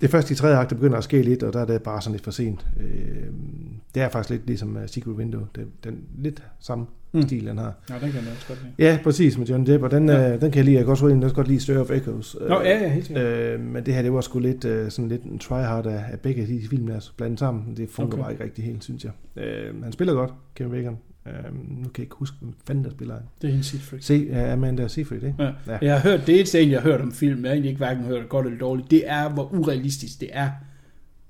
det 0.00 0.06
er 0.06 0.10
først 0.10 0.30
i 0.30 0.34
tredje 0.34 0.56
akt, 0.56 0.70
der 0.70 0.76
begynder 0.76 0.98
at 0.98 1.04
ske 1.04 1.22
lidt, 1.22 1.42
og 1.42 1.52
der 1.52 1.60
er 1.60 1.64
det 1.64 1.82
bare 1.82 2.02
sådan 2.02 2.12
lidt 2.12 2.24
for 2.24 2.30
sent. 2.30 2.66
Øhm, 2.80 3.71
det 3.94 4.02
er 4.02 4.08
faktisk 4.08 4.30
lidt 4.30 4.46
ligesom 4.46 4.76
uh, 4.76 4.82
Secret 4.86 5.14
Window. 5.14 5.40
Det, 5.54 5.66
den 5.84 5.98
lidt 6.18 6.42
samme 6.60 6.86
Mm. 7.14 7.22
stil, 7.22 7.46
den 7.46 7.58
har. 7.58 7.74
Nå, 7.88 7.94
den 7.94 8.12
kan 8.12 8.22
jeg 8.24 8.32
også 8.32 8.46
godt 8.48 8.58
lide. 8.62 8.72
Ja, 8.90 8.98
præcis, 9.04 9.38
med 9.38 9.46
John 9.46 9.66
Depp, 9.66 9.82
og 9.84 9.90
den, 9.90 10.08
Ja. 10.08 10.20
ja. 10.20 10.30
den 10.32 10.40
kan 10.40 10.54
jeg 10.56 10.64
lide. 10.64 10.76
Jeg 10.76 10.84
kan 10.84 10.90
også, 10.90 11.06
jeg 11.08 11.14
kan 11.16 11.22
også 11.24 11.36
godt 11.36 11.48
lide 11.48 11.60
Stir 11.60 11.78
of 11.78 11.90
Echoes. 11.90 12.36
Nå, 12.48 12.60
ja, 12.60 12.82
ja, 12.82 12.88
helt 12.88 13.06
sikkert. 13.06 13.24
Øh, 13.26 13.60
men 13.60 13.86
det 13.86 13.94
her, 13.94 14.02
det 14.02 14.12
var 14.12 14.20
sgu 14.20 14.38
lidt, 14.38 14.64
øh, 14.64 14.90
sådan 14.90 15.08
lidt 15.08 15.22
en 15.22 15.38
tryhard 15.38 15.86
af, 15.86 16.04
af 16.12 16.20
begge 16.20 16.46
de 16.46 16.60
film, 16.70 16.86
der 16.86 16.94
er 16.94 17.10
blandet 17.16 17.38
sammen. 17.38 17.76
Det 17.76 17.88
fungerer 17.90 18.12
Okay. 18.14 18.22
bare 18.22 18.32
ikke 18.32 18.44
rigtig 18.44 18.64
helt, 18.64 18.84
synes 18.84 19.04
jeg. 19.04 19.12
Øh, 19.44 19.82
han 19.82 19.92
spiller 19.92 20.14
godt, 20.14 20.30
Kevin 20.54 20.70
Bacon. 20.72 20.98
Øh, 21.26 21.32
nu 21.54 21.82
kan 21.82 21.90
jeg 21.98 22.00
ikke 22.00 22.16
huske, 22.18 22.36
hvem 22.40 22.52
fanden 22.66 22.84
der 22.84 22.90
spiller 22.90 23.14
han. 23.14 23.22
Det 23.42 23.50
er 23.50 23.54
en 23.54 23.62
Seafreak. 23.62 24.02
Se, 24.02 24.26
ja, 24.30 24.52
Amanda 24.52 24.88
Seyfried, 24.88 25.22
ikke? 25.22 25.34
Ja. 25.42 25.50
Ja. 25.68 25.78
Jeg 25.82 26.00
har 26.00 26.10
hørt, 26.10 26.26
det 26.26 26.36
eneste 26.38 26.70
jeg 26.70 26.80
har 26.80 26.90
hørt 26.90 27.00
om 27.00 27.12
filmen, 27.12 27.44
jeg 27.44 27.50
har 27.50 27.54
egentlig 27.54 27.68
ikke 27.70 27.78
hverken 27.84 28.04
hørt 28.04 28.28
godt 28.28 28.46
eller 28.46 28.58
dårligt, 28.58 28.90
det 28.90 29.02
er, 29.06 29.28
hvor 29.28 29.52
urealistisk 29.54 30.20
det 30.20 30.28
er. 30.32 30.50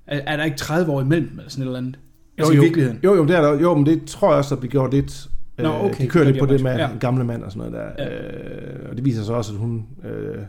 Er, 0.07 0.21
er 0.27 0.37
der 0.37 0.43
ikke 0.43 0.57
30 0.57 0.91
år 0.91 1.01
imellem, 1.01 1.29
eller 1.37 1.49
sådan 1.49 1.61
et 1.63 1.65
eller 1.67 1.77
andet? 1.79 1.99
Altså 2.37 2.53
i 2.53 2.57
virkeligheden. 2.57 2.99
Jo, 3.03 3.15
jo, 3.15 3.25
det 3.25 3.35
er 3.35 3.41
der, 3.41 3.59
jo, 3.59 3.75
men 3.75 3.85
det 3.85 4.05
tror 4.05 4.29
jeg 4.29 4.37
også, 4.37 4.55
der 4.55 4.59
bliver 4.59 4.71
gjort 4.71 4.93
lidt. 4.93 5.29
Nå, 5.57 5.69
øh, 5.69 5.83
okay, 5.83 6.03
de 6.03 6.09
kører 6.09 6.25
lidt 6.25 6.39
på 6.39 6.45
det 6.45 6.63
med 6.63 6.75
ja. 6.75 6.89
Gamle 6.99 7.23
mand 7.23 7.43
og 7.43 7.51
sådan 7.51 7.71
noget 7.71 7.93
der. 7.97 8.03
Ja. 8.03 8.83
Øh, 8.83 8.89
og 8.89 8.95
det 8.95 9.05
viser 9.05 9.23
sig 9.23 9.35
også, 9.35 9.53
at 9.53 9.59
hun... 9.59 9.85
Øh, 10.03 10.43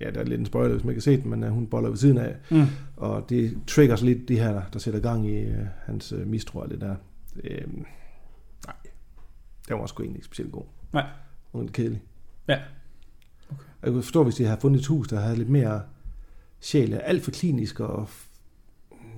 ja, 0.00 0.10
der 0.10 0.20
er 0.20 0.24
lidt 0.24 0.40
en 0.40 0.46
spoiler, 0.46 0.72
hvis 0.72 0.84
man 0.84 0.90
ikke 0.90 0.98
har 0.98 1.16
set 1.16 1.22
den, 1.22 1.30
men 1.30 1.44
øh, 1.44 1.50
hun 1.50 1.66
boller 1.66 1.88
ved 1.88 1.96
siden 1.96 2.18
af. 2.18 2.36
Mm. 2.50 2.66
Og 2.96 3.26
det 3.28 3.58
triggers 3.66 4.02
lidt 4.02 4.28
det 4.28 4.40
her, 4.40 4.62
der, 4.72 4.78
sætter 4.78 5.00
gang 5.00 5.28
i 5.28 5.36
øh, 5.36 5.66
hans 5.86 6.12
øh, 6.12 6.26
mistro 6.26 6.58
og 6.58 6.70
det 6.70 6.80
der. 6.80 6.94
Øh, 7.44 7.66
nej, 8.66 8.76
den 9.68 9.78
var 9.78 9.86
sgu 9.86 10.02
egentlig 10.02 10.18
ikke 10.18 10.26
specielt 10.26 10.52
god. 10.52 10.64
Nej. 10.92 11.06
Var 11.52 11.60
lidt 11.60 11.72
kedelig. 11.72 12.02
Ja. 12.48 12.58
Okay. 13.50 13.62
Jeg 13.82 13.92
kunne 13.92 14.02
forstå, 14.02 14.24
hvis 14.24 14.34
de 14.34 14.44
havde 14.44 14.60
fundet 14.60 14.80
et 14.80 14.86
hus, 14.86 15.08
der 15.08 15.20
havde 15.20 15.36
lidt 15.36 15.48
mere 15.48 15.82
sjæl. 16.60 16.94
Alt 16.94 17.24
for 17.24 17.30
klinisk 17.30 17.80
og... 17.80 18.08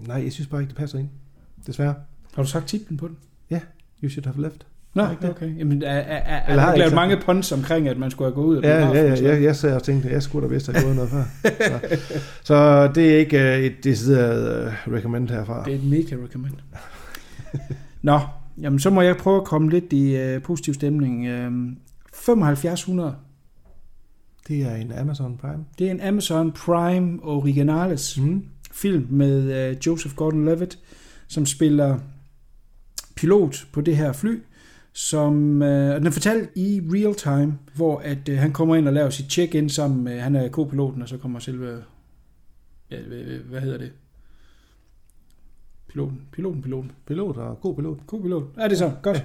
Nej, 0.07 0.23
jeg 0.23 0.33
synes 0.33 0.49
bare 0.49 0.61
ikke, 0.61 0.69
det 0.69 0.77
passer 0.77 0.99
ind. 0.99 1.09
Desværre. 1.67 1.95
Har 2.35 2.43
du 2.43 2.49
sagt 2.49 2.67
titlen 2.69 2.97
på 2.97 3.09
den? 3.09 3.17
Ja, 3.51 3.61
You 4.03 4.11
Should 4.11 4.27
Have 4.27 4.43
Left. 4.43 4.67
Nå, 4.95 5.11
ikke 5.11 5.23
det? 5.23 5.31
okay. 5.31 5.59
Jamen, 5.59 5.83
er, 5.83 5.87
er, 5.91 6.17
er, 6.17 6.47
Eller 6.51 6.63
er 6.63 6.67
har 6.67 6.77
lavet 6.77 6.95
mange 6.95 7.17
puns 7.25 7.53
omkring, 7.53 7.89
at 7.89 7.99
man 7.99 8.11
skulle 8.11 8.27
have 8.31 8.35
gået 8.35 8.47
ud 8.47 8.57
af 8.57 8.63
Ja, 8.81 8.89
ja, 8.89 9.17
så- 9.17 9.25
ja, 9.25 9.43
jeg, 9.43 9.57
sad 9.57 9.75
og 9.75 9.83
tænkte, 9.83 10.09
jeg 10.09 10.23
skulle 10.23 10.49
da 10.49 10.55
vist 10.55 10.67
have 10.73 10.85
gået 10.85 10.95
noget 10.97 11.11
før. 11.11 11.25
Så, 11.45 11.99
så 12.45 12.89
det 12.95 13.15
er 13.15 13.19
ikke 13.19 13.41
øh, 13.57 13.59
et 13.65 13.85
decideret 13.85 14.67
uh, 14.87 14.93
recommend 14.93 15.29
herfra. 15.29 15.65
Det 15.65 15.73
er 15.73 15.79
et 15.79 15.85
mega 15.85 16.17
recommend. 16.25 16.53
Nå, 18.03 18.21
jamen 18.61 18.79
så 18.79 18.91
må 18.91 19.01
jeg 19.03 19.17
prøve 19.17 19.37
at 19.41 19.45
komme 19.45 19.71
lidt 19.71 19.93
i 19.93 20.35
uh, 20.37 20.43
positiv 20.43 20.75
stemning. 20.75 21.21
Uh, 21.47 21.53
7500, 22.15 23.15
Det 24.49 24.63
er 24.63 24.75
en 24.75 24.93
Amazon 24.93 25.37
Prime. 25.37 25.65
det 25.79 25.87
er 25.87 25.91
en 25.91 26.01
Amazon 26.01 26.53
Prime 26.53 27.19
Originales 27.23 28.19
Mm. 28.19 28.45
film 28.73 29.07
med 29.11 29.71
uh, 29.71 29.77
Joseph 29.87 30.15
Gordon-Levitt, 30.15 30.79
som 31.31 31.47
spiller 31.47 31.99
pilot 33.17 33.67
på 33.73 33.81
det 33.81 33.97
her 33.97 34.13
fly, 34.13 34.43
som 34.93 35.63
øh, 35.63 35.97
den 35.97 36.07
er 36.07 36.11
fortalt 36.11 36.51
i 36.55 36.81
real 36.85 37.15
time, 37.15 37.59
hvor 37.75 37.99
at 37.99 38.29
øh, 38.29 38.39
han 38.39 38.53
kommer 38.53 38.77
ind 38.77 38.89
og 38.89 38.95
laver 38.95 39.11
sit 39.11 39.33
check-in 39.33 39.69
sammen 39.69 40.05
med, 40.05 40.21
han 40.21 40.37
er 40.37 40.49
co-piloten, 40.49 41.03
og 41.03 41.09
så 41.09 41.17
kommer 41.17 41.39
selve, 41.39 41.83
ja, 42.91 42.97
hvad, 43.49 43.61
hedder 43.61 43.79
det? 43.79 43.93
Piloten, 45.89 46.21
piloten, 46.33 46.63
piloten. 46.63 46.93
Pilot 47.07 47.37
og 47.37 47.61
god 47.61 47.77
pilot. 47.77 47.99
God 48.07 48.23
pilot. 48.23 48.45
Ja, 48.59 48.65
det 48.65 48.73
er 48.73 48.77
så. 48.77 48.93
Godt. 49.03 49.25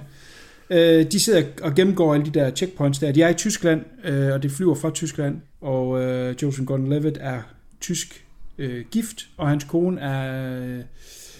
Øh, 0.70 1.12
de 1.12 1.20
sidder 1.20 1.42
og 1.62 1.74
gennemgår 1.74 2.14
alle 2.14 2.26
de 2.26 2.30
der 2.30 2.50
checkpoints 2.50 2.98
der. 2.98 3.12
De 3.12 3.22
er 3.22 3.28
i 3.28 3.34
Tyskland, 3.34 3.84
øh, 4.04 4.32
og 4.32 4.42
det 4.42 4.50
flyver 4.50 4.74
fra 4.74 4.90
Tyskland. 4.90 5.40
Og 5.60 6.02
øh, 6.02 6.36
Joseph 6.42 6.70
Gordon-Levitt 6.70 7.16
er 7.20 7.42
tysk 7.80 8.26
øh, 8.58 8.84
gift, 8.90 9.28
og 9.36 9.48
hans 9.48 9.64
kone 9.64 10.00
er 10.00 10.62
øh, 10.62 10.84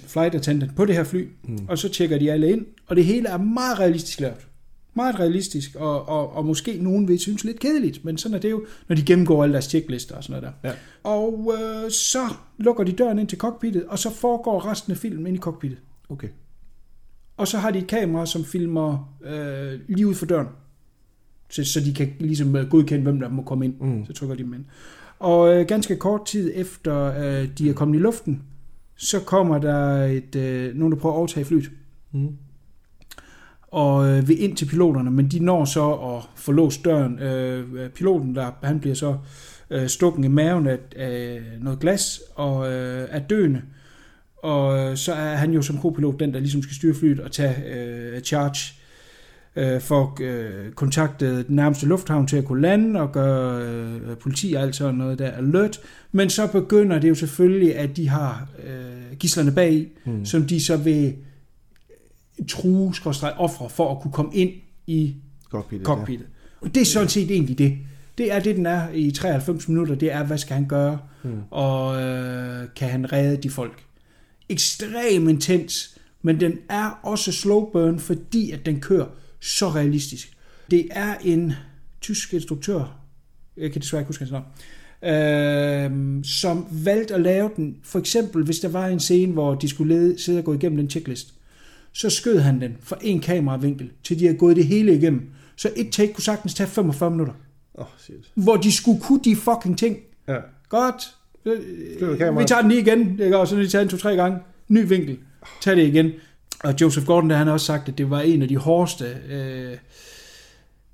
flight 0.06 0.34
attendant 0.34 0.76
på 0.76 0.84
det 0.84 0.94
her 0.94 1.04
fly. 1.04 1.28
Mm. 1.44 1.58
Og 1.68 1.78
så 1.78 1.88
tjekker 1.88 2.18
de 2.18 2.32
alle 2.32 2.50
ind, 2.50 2.66
og 2.86 2.96
det 2.96 3.04
hele 3.04 3.28
er 3.28 3.38
meget 3.38 3.78
realistisk 3.78 4.20
lavet. 4.20 4.46
Meget 4.94 5.20
realistisk, 5.20 5.74
og, 5.74 6.08
og, 6.08 6.32
og 6.32 6.46
måske 6.46 6.78
nogen 6.80 7.08
vil 7.08 7.18
synes 7.18 7.44
lidt 7.44 7.60
kedeligt, 7.60 8.04
men 8.04 8.18
sådan 8.18 8.34
er 8.34 8.38
det 8.38 8.50
jo, 8.50 8.64
når 8.88 8.96
de 8.96 9.02
gennemgår 9.02 9.42
alle 9.42 9.52
deres 9.52 9.64
checklister 9.64 10.16
og 10.16 10.24
sådan 10.24 10.42
noget 10.42 10.54
der. 10.62 10.68
Ja. 10.70 10.74
Og 11.04 11.54
øh, 11.58 11.90
så 11.90 12.20
lukker 12.58 12.84
de 12.84 12.92
døren 12.92 13.18
ind 13.18 13.28
til 13.28 13.38
cockpittet, 13.38 13.84
og 13.84 13.98
så 13.98 14.10
foregår 14.10 14.70
resten 14.70 14.92
af 14.92 14.98
filmen 14.98 15.26
ind 15.26 15.36
i 15.36 15.40
cockpittet. 15.40 15.78
Okay. 16.08 16.28
Og 17.36 17.48
så 17.48 17.58
har 17.58 17.70
de 17.70 17.78
et 17.78 17.86
kamera, 17.86 18.26
som 18.26 18.44
filmer 18.44 19.16
øh, 19.24 19.80
lige 19.88 20.06
ud 20.06 20.14
for 20.14 20.26
døren. 20.26 20.46
Så, 21.50 21.64
så 21.64 21.80
de 21.80 21.94
kan 21.94 22.12
ligesom 22.20 22.56
øh, 22.56 22.68
godkende, 22.68 23.02
hvem 23.02 23.20
der 23.20 23.28
må 23.28 23.42
komme 23.42 23.64
ind. 23.64 23.74
Mm. 23.80 24.06
Så 24.06 24.12
trykker 24.12 24.36
de 24.36 24.42
dem 24.42 24.54
ind. 24.54 24.64
Og 25.18 25.54
øh, 25.54 25.66
ganske 25.66 25.96
kort 25.96 26.26
tid 26.26 26.52
efter 26.54 27.04
øh, 27.04 27.48
de 27.58 27.70
er 27.70 27.74
kommet 27.74 27.98
i 27.98 28.02
luften, 28.02 28.42
så 28.96 29.20
kommer 29.20 29.58
der 29.58 30.04
et, 30.04 30.36
øh, 30.36 30.74
nogen, 30.74 30.92
der 30.92 30.98
prøver 30.98 31.14
at 31.14 31.18
overtage 31.18 31.44
flyet. 31.44 31.70
Mm. 32.12 32.36
Og 33.62 34.08
øh, 34.08 34.28
vil 34.28 34.42
ind 34.42 34.56
til 34.56 34.66
piloterne, 34.66 35.10
men 35.10 35.28
de 35.28 35.38
når 35.38 35.64
så 35.64 35.92
at 35.92 36.22
få 36.36 36.52
låst 36.52 36.84
døren. 36.84 37.18
Øh, 37.18 37.90
piloten, 37.90 38.34
der, 38.34 38.50
han 38.62 38.80
bliver 38.80 38.94
så 38.94 39.16
øh, 39.70 39.88
stukken 39.88 40.24
i 40.24 40.28
maven 40.28 40.66
af, 40.66 40.78
af 40.96 41.40
noget 41.60 41.80
glas 41.80 42.20
og 42.34 42.72
øh, 42.72 43.08
er 43.10 43.18
døende. 43.18 43.62
Og 44.36 44.78
øh, 44.78 44.96
så 44.96 45.12
er 45.12 45.34
han 45.34 45.52
jo 45.52 45.62
som 45.62 45.78
co-pilot 45.78 46.20
den, 46.20 46.34
der 46.34 46.40
ligesom 46.40 46.62
skal 46.62 46.76
styre 46.76 46.94
flyet 46.94 47.20
og 47.20 47.32
tage 47.32 47.64
øh, 47.74 48.20
charge 48.20 48.74
øh, 49.56 49.80
for 49.80 50.12
at 50.16 50.20
øh, 50.20 50.72
kontakte 50.72 51.36
den 51.36 51.56
nærmeste 51.56 51.86
lufthavn 51.86 52.26
til 52.26 52.36
at 52.36 52.44
kunne 52.44 52.62
lande 52.62 53.00
og 53.00 53.12
gøre 53.12 53.62
øh, 53.62 54.16
politi 54.16 54.52
og 54.52 54.62
alt 54.62 54.76
sådan 54.76 54.94
noget 54.94 55.18
der 55.18 55.30
alert. 55.30 55.80
Men 56.12 56.30
så 56.30 56.46
begynder 56.46 56.98
det 56.98 57.08
jo 57.08 57.14
selvfølgelig, 57.14 57.76
at 57.76 57.96
de 57.96 58.08
har 58.08 58.48
øh, 58.66 59.16
gislerne 59.18 59.52
bag, 59.52 59.88
mm. 60.04 60.24
som 60.24 60.46
de 60.46 60.64
så 60.64 60.76
vil 60.76 61.14
true, 62.48 62.92
ofre 63.36 63.70
for 63.70 63.94
at 63.94 64.02
kunne 64.02 64.12
komme 64.12 64.34
ind 64.34 64.50
i 64.86 65.14
Cockpittet. 65.50 65.86
cockpittet. 65.86 66.26
Og 66.60 66.74
det 66.74 66.80
er 66.80 66.84
sådan 66.84 67.08
set 67.08 67.30
egentlig 67.30 67.58
det. 67.58 67.78
Det 68.18 68.32
er 68.32 68.40
det, 68.40 68.56
den 68.56 68.66
er 68.66 68.88
i 68.92 69.10
93 69.10 69.68
minutter. 69.68 69.94
Det 69.94 70.12
er, 70.12 70.24
hvad 70.24 70.38
skal 70.38 70.54
han 70.54 70.66
gøre? 70.66 70.98
Mm. 71.22 71.30
Og 71.50 72.02
øh, 72.02 72.68
kan 72.76 72.88
han 72.88 73.12
redde 73.12 73.36
de 73.36 73.50
folk? 73.50 73.82
Ekstrem 74.48 75.28
intens, 75.28 75.98
men 76.22 76.40
den 76.40 76.58
er 76.68 77.00
også 77.02 77.32
slow 77.32 77.70
burn, 77.70 77.98
fordi 77.98 78.50
at 78.50 78.66
den 78.66 78.80
kører 78.80 79.06
så 79.40 79.68
realistisk. 79.68 80.32
Det 80.70 80.88
er 80.90 81.14
en 81.24 81.52
tysk 82.00 82.34
instruktør, 82.34 83.00
jeg 83.56 83.72
kan 83.72 83.82
desværre 83.82 84.00
ikke 84.00 84.08
huske 84.08 84.24
hans 84.24 84.32
navn, 84.32 84.44
øh, 85.02 86.24
som 86.24 86.66
valgte 86.84 87.14
at 87.14 87.20
lave 87.20 87.50
den, 87.56 87.76
for 87.82 87.98
eksempel 87.98 88.44
hvis 88.44 88.58
der 88.58 88.68
var 88.68 88.86
en 88.86 89.00
scene, 89.00 89.32
hvor 89.32 89.54
de 89.54 89.68
skulle 89.68 89.94
lede, 89.94 90.22
sidde 90.22 90.38
og 90.38 90.44
gå 90.44 90.54
igennem 90.54 90.76
den 90.76 90.90
checklist, 90.90 91.34
så 91.92 92.10
skød 92.10 92.38
han 92.38 92.60
den 92.60 92.76
fra 92.80 92.96
en 93.02 93.20
kameravinkel, 93.20 93.90
til 94.04 94.18
de 94.18 94.26
har 94.26 94.34
gået 94.34 94.56
det 94.56 94.66
hele 94.66 94.96
igennem. 94.96 95.30
Så 95.56 95.70
et 95.76 95.92
take 95.92 96.12
kunne 96.12 96.24
sagtens 96.24 96.54
tage 96.54 96.66
45 96.66 97.10
minutter, 97.10 97.34
Åh, 97.74 97.84
oh, 97.84 97.86
shit. 97.98 98.16
hvor 98.34 98.56
de 98.56 98.72
skulle 98.72 99.00
kunne 99.00 99.20
de 99.24 99.36
fucking 99.36 99.78
ting. 99.78 99.96
Ja. 100.28 100.36
Godt. 100.68 101.02
Vi 102.38 102.44
tager 102.46 102.60
den 102.60 102.70
lige 102.70 102.80
igen, 102.80 103.34
og 103.34 103.48
så 103.48 103.56
har 103.56 103.62
de 103.62 103.68
taget 103.68 103.82
den 103.82 103.90
to-tre 103.90 104.16
gange. 104.16 104.38
Ny 104.68 104.88
vinkel. 104.88 105.18
Tag 105.60 105.76
det 105.76 105.86
igen. 105.86 106.12
Og 106.64 106.74
Joseph 106.80 107.06
Gordon, 107.06 107.30
der 107.30 107.36
han 107.36 107.46
har 107.46 107.54
også 107.54 107.66
sagt, 107.66 107.88
at 107.88 107.98
det 107.98 108.10
var 108.10 108.20
en 108.20 108.42
af 108.42 108.48
de 108.48 108.56
hårdeste 108.56 109.04
øh, 109.28 109.76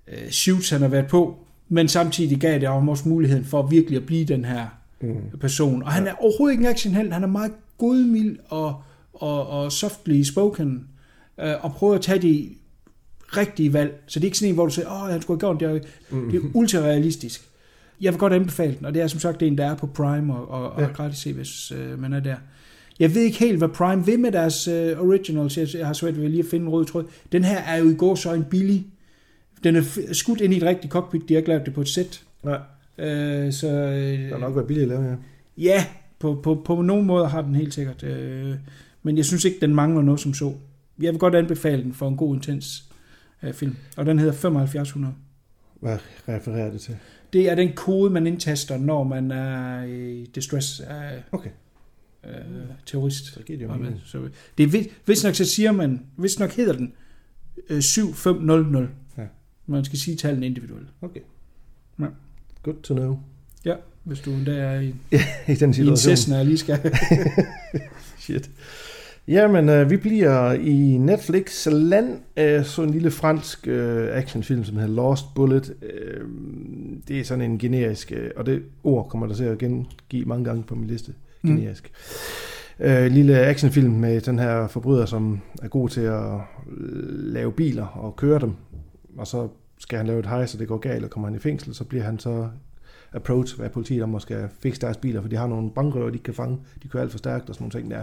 øh, 0.09 0.31
shoots, 0.31 0.70
han 0.70 0.81
har 0.81 0.88
været 0.88 1.07
på. 1.07 1.38
Men 1.68 1.88
samtidig 1.88 2.40
gav 2.40 2.61
det 2.61 2.68
ham 2.68 2.88
også 2.88 3.09
muligheden 3.09 3.44
for 3.44 3.62
virkelig 3.62 3.96
at 3.96 4.07
blive 4.07 4.25
den 4.25 4.44
her 4.44 4.66
mm. 5.01 5.38
person. 5.40 5.83
Og 5.83 5.92
han 5.92 6.07
er 6.07 6.12
overhovedet 6.12 6.53
ikke 6.53 6.64
en 6.64 6.70
actionheld. 6.70 7.12
Han 7.12 7.22
er 7.22 7.27
meget 7.29 7.53
godmild 7.79 8.38
og, 8.48 8.83
og, 9.12 9.46
og 9.46 9.72
softly 9.72 10.22
spoken. 10.22 10.87
Øh, 11.40 11.64
og 11.64 11.72
prøver 11.72 11.94
at 11.94 12.01
tage 12.01 12.22
de 12.22 12.48
rigtige 13.37 13.72
valg. 13.72 14.03
Så 14.07 14.20
det 14.20 14.25
er 14.25 14.29
ikke 14.29 14.38
sådan 14.38 14.48
en, 14.48 14.55
hvor 14.55 14.66
du 14.66 14.72
siger, 14.72 15.03
åh, 15.03 15.11
han 15.11 15.22
skulle 15.22 15.40
have 15.42 15.59
gjort 15.59 15.83
det. 15.83 15.88
Mm. 16.11 16.31
Det 16.31 16.38
er 16.38 16.48
ultra 16.55 16.79
realistisk. 16.79 17.48
Jeg 18.01 18.12
vil 18.12 18.18
godt 18.18 18.33
anbefale 18.33 18.75
den, 18.79 18.87
og 18.87 18.94
det 18.94 19.03
er 19.03 19.07
som 19.07 19.20
sagt 19.20 19.42
en, 19.42 19.59
der 19.59 19.66
er 19.66 19.75
på 19.75 19.87
Prime 19.87 20.35
og, 20.35 20.48
og, 20.48 20.81
ja. 20.81 20.87
og 20.87 20.94
gratis 20.94 21.18
se, 21.18 21.33
hvis 21.33 21.72
øh, 21.72 21.98
man 21.98 22.12
er 22.12 22.20
der. 22.20 22.37
Jeg 23.00 23.14
ved 23.14 23.22
ikke 23.22 23.38
helt, 23.38 23.59
hvad 23.59 23.68
Prime 23.68 24.07
vil 24.07 24.20
med 24.20 24.33
deres 24.33 24.68
øh, 24.68 25.00
originals. 25.00 25.59
Jeg, 25.59 25.68
jeg 25.74 25.87
har 25.87 25.92
svært 25.92 26.20
ved 26.20 26.28
lige 26.28 26.42
at 26.42 26.50
finde 26.50 26.66
en 26.66 26.72
rød 26.72 26.85
tråd. 26.85 27.05
Den 27.33 27.44
her 27.44 27.59
er 27.59 27.76
jo 27.76 27.90
i 27.90 27.94
går 27.94 28.14
så 28.14 28.33
en 28.33 28.44
billig. 28.44 28.87
Den 29.64 29.76
er 29.76 29.83
skudt 30.12 30.40
ind 30.40 30.55
i 30.55 30.57
et 30.57 30.62
rigtigt 30.62 30.92
cockpit. 30.92 31.28
De 31.28 31.35
har 31.35 31.38
ikke 31.38 31.48
lavet 31.48 31.66
det 31.66 31.74
på 31.74 31.81
et 31.81 31.88
sæt. 31.88 32.22
Nej, 32.42 32.59
Øh, 32.98 33.52
så 33.52 33.68
øh, 33.68 34.18
det 34.18 34.28
har 34.28 34.38
nok 34.38 34.55
været 34.55 34.66
billigt 34.66 34.92
at 34.92 34.98
lave, 34.98 35.11
ja. 35.11 35.16
ja, 35.59 35.87
på, 36.18 36.40
på, 36.42 36.62
på 36.64 36.83
nogle 36.83 37.05
måder 37.05 37.28
har 37.28 37.42
den 37.42 37.55
helt 37.55 37.74
sikkert. 37.74 38.02
Øh, 38.02 38.55
men 39.02 39.16
jeg 39.16 39.24
synes 39.24 39.44
ikke, 39.44 39.59
den 39.61 39.74
mangler 39.74 40.02
noget 40.02 40.20
som 40.20 40.35
så. 40.35 40.52
Jeg 41.00 41.12
vil 41.12 41.18
godt 41.18 41.35
anbefale 41.35 41.83
den 41.83 41.94
for 41.94 42.09
en 42.09 42.16
god, 42.16 42.35
intens 42.35 42.85
øh, 43.42 43.52
film. 43.52 43.76
Og 43.96 44.07
den 44.07 44.18
hedder 44.18 44.33
7500. 44.33 45.14
Hvad 45.81 45.98
refererer 46.28 46.70
det 46.70 46.81
til? 46.81 46.96
Det 47.33 47.50
er 47.50 47.55
den 47.55 47.72
kode, 47.72 48.11
man 48.11 48.26
indtaster, 48.26 48.78
når 48.78 49.05
man 49.05 49.31
er 49.31 49.85
i 49.85 50.31
distress 50.35 50.81
af 50.81 51.22
Okay. 51.33 51.50
Øh, 52.24 52.35
terrorist. 52.87 53.35
Så 53.35 53.40
giver 53.42 53.58
det 53.58 53.64
jo 53.64 53.74
mening. 53.74 54.00
Så, 54.04 54.28
det 54.58 54.74
er, 54.74 54.85
hvis 55.04 55.24
nok 55.24 55.35
så 55.35 55.44
siger 55.44 55.72
man, 55.72 56.06
hvis 56.16 56.38
nok 56.38 56.50
hedder 56.50 56.72
den 56.72 56.92
øh, 57.68 57.82
7500. 57.82 58.88
Ja. 59.18 59.22
Man 59.66 59.85
skal 59.85 59.98
sige 59.98 60.16
tallene 60.16 60.46
individuelt. 60.46 60.88
Okay. 61.02 61.20
Ja. 62.00 62.06
Good 62.62 62.82
to 62.82 62.94
know. 62.94 63.18
Ja, 63.64 63.74
hvis 64.04 64.20
du 64.20 64.30
endda 64.30 64.52
er 64.52 64.80
i, 64.80 64.88
I 65.52 65.54
den 65.54 65.61
i 65.61 65.64
en 65.64 65.74
situation. 65.74 65.96
Cessna 65.96 66.42
lige 66.42 66.58
skal... 66.58 66.78
Shit. 68.18 68.50
Jamen, 69.28 69.68
øh, 69.68 69.90
vi 69.90 69.96
bliver 69.96 70.52
i 70.52 70.96
Netflix 70.96 71.66
land 71.66 72.20
af 72.37 72.66
sådan 72.66 72.88
en 72.88 72.94
lille 72.94 73.11
fransk 73.11 73.68
øh, 73.68 74.16
actionfilm, 74.16 74.64
som 74.64 74.76
hedder 74.76 74.94
Lost 74.94 75.24
Bullet. 75.35 75.74
Øh, 75.82 76.28
det 77.08 77.20
er 77.20 77.24
sådan 77.24 77.50
en 77.50 77.58
generisk, 77.58 78.12
øh, 78.12 78.30
og 78.37 78.46
det 78.46 78.62
ord 78.85 79.08
kommer 79.08 79.26
der 79.26 79.35
til 79.35 79.44
at 79.44 79.58
gengive 79.58 80.24
mange 80.24 80.44
gange 80.44 80.62
på 80.62 80.74
min 80.74 80.87
liste. 80.87 81.12
Mm. 81.42 81.57
Generisk. 81.57 81.92
Øh, 82.81 83.07
lille 83.07 83.38
actionfilm 83.40 83.92
med 83.92 84.20
den 84.20 84.38
her 84.38 84.66
forbryder, 84.66 85.07
som 85.07 85.40
er 85.62 85.68
god 85.68 85.88
til 85.88 86.00
at 86.00 86.33
lave 87.11 87.52
biler 87.52 87.87
og 87.87 88.16
køre 88.16 88.40
dem. 88.40 88.52
Og 89.18 89.26
så 89.26 89.48
skal 89.78 89.96
han 89.96 90.07
lave 90.07 90.18
et 90.18 90.26
hej, 90.26 90.46
så 90.46 90.59
det 90.59 90.68
går 90.68 90.78
galt, 90.78 91.05
og 91.05 91.11
kommer 91.11 91.28
han 91.28 91.37
i 91.37 91.38
fængsel, 91.38 91.74
så 91.74 91.85
bliver 91.85 92.05
han 92.05 92.18
så 92.18 92.48
approach 93.14 93.61
af 93.62 93.72
politiet 93.72 94.02
om 94.02 94.14
at 94.14 94.22
skal 94.22 94.48
fikse 94.61 94.81
deres 94.81 94.96
biler, 94.96 95.20
for 95.20 95.28
de 95.28 95.37
har 95.37 95.46
nogle 95.46 95.70
bankrøver, 95.70 96.11
de 96.11 96.18
kan 96.18 96.35
fange. 96.35 96.59
De 96.83 96.88
kører 96.88 97.02
alt 97.02 97.11
for 97.11 97.18
stærkt 97.18 97.48
og 97.48 97.55
sådan 97.55 97.62
nogle 97.64 97.81
ting 97.81 97.90
der. 97.90 98.02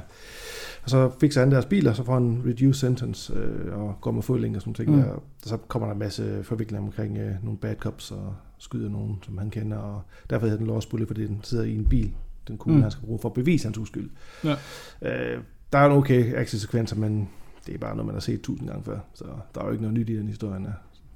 Og 0.84 0.90
så 0.90 1.12
fikser 1.20 1.42
han 1.42 1.52
deres 1.52 1.66
biler, 1.66 1.94
så 1.94 2.04
får 2.04 2.14
han 2.14 2.44
reduced 2.46 2.74
sentence 2.74 3.34
øh, 3.34 3.80
og 3.80 3.96
går 4.02 4.12
med 4.12 4.22
fodlænke 4.22 4.58
og 4.58 4.62
sådan 4.62 4.70
nogle 4.70 4.86
ting 4.86 4.90
Mm. 4.90 4.96
mm. 4.96 5.04
der. 5.04 5.14
Og 5.44 5.50
så 5.50 5.58
kommer 5.58 5.88
der 5.88 5.94
en 5.94 6.00
masse 6.00 6.44
forviklinger 6.44 6.86
omkring 6.88 7.18
øh, 7.18 7.32
nogle 7.44 7.58
bad 7.58 7.76
cops 7.76 8.12
og 8.12 8.36
skyder 8.58 8.90
nogen, 8.90 9.16
som 9.26 9.38
han 9.38 9.50
kender. 9.50 9.78
Og 9.78 10.02
derfor 10.30 10.46
hedder 10.46 10.58
den 10.58 10.68
Lost 10.68 10.90
Bullet, 10.90 11.08
fordi 11.08 11.28
den 11.28 11.40
sidder 11.44 11.64
i 11.64 11.76
en 11.76 11.86
bil, 11.86 12.12
den 12.50 12.58
kugle, 12.58 12.76
Mm. 12.76 12.82
han 12.82 12.92
skal 12.92 13.06
bruge 13.06 13.20
for 13.20 13.30
at 13.30 13.34
bevise 13.34 13.66
hans 13.66 13.78
uskyld. 13.78 14.10
Ja. 14.44 14.56
Øh, 15.02 15.42
der 15.74 15.80
er 15.80 15.86
en 15.86 15.92
okay 15.92 16.34
actionsekvenser, 16.36 16.96
men 16.96 17.30
det 17.66 17.74
er 17.76 17.78
bare 17.78 17.96
noget, 17.96 18.06
man 18.06 18.16
har 18.16 18.20
set 18.20 18.42
tusind 18.42 18.68
gange 18.68 18.84
før. 18.84 19.00
Så 19.14 19.24
der 19.56 19.62
er 19.62 19.66
jo 19.66 19.72
ikke 19.72 19.82
noget 19.84 19.98
nyt 19.98 20.10
i 20.10 20.18
den 20.18 20.28
historie. 20.28 20.60
Det 20.60 20.72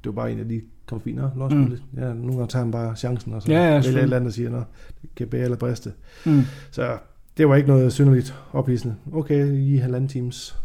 var 0.06 0.12
bare 0.12 0.32
en, 0.32 0.62
fint. 1.04 1.18
Nå, 1.18 1.30
Lost 1.36 1.56
Mm. 1.56 1.78
Ja, 1.98 2.14
nogle 2.14 2.32
gange 2.34 2.48
tager 2.48 2.64
han 2.64 2.72
bare 2.72 2.96
chancen, 2.96 3.34
og 3.34 3.42
så 3.42 3.52
Ja, 3.52 3.58
ja, 3.58 3.74
vælger 3.82 3.90
et 3.98 4.04
eller 4.04 4.16
andet 4.18 4.28
og 4.28 4.34
siger, 4.34 4.50
nå, 4.50 4.64
det 5.02 5.10
kan 5.16 5.28
bære 5.28 5.44
eller 5.44 5.58
briste. 5.58 5.94
mm. 6.26 6.42
Så 6.72 6.98
det 7.38 7.50
var 7.50 7.56
ikke 7.56 7.68
noget 7.70 7.94
synderligt 7.94 8.36
ophidsende. 8.54 8.96
Okay, 9.14 9.54
i 9.54 9.78
halvanden 9.78 10.08
times 10.08 10.58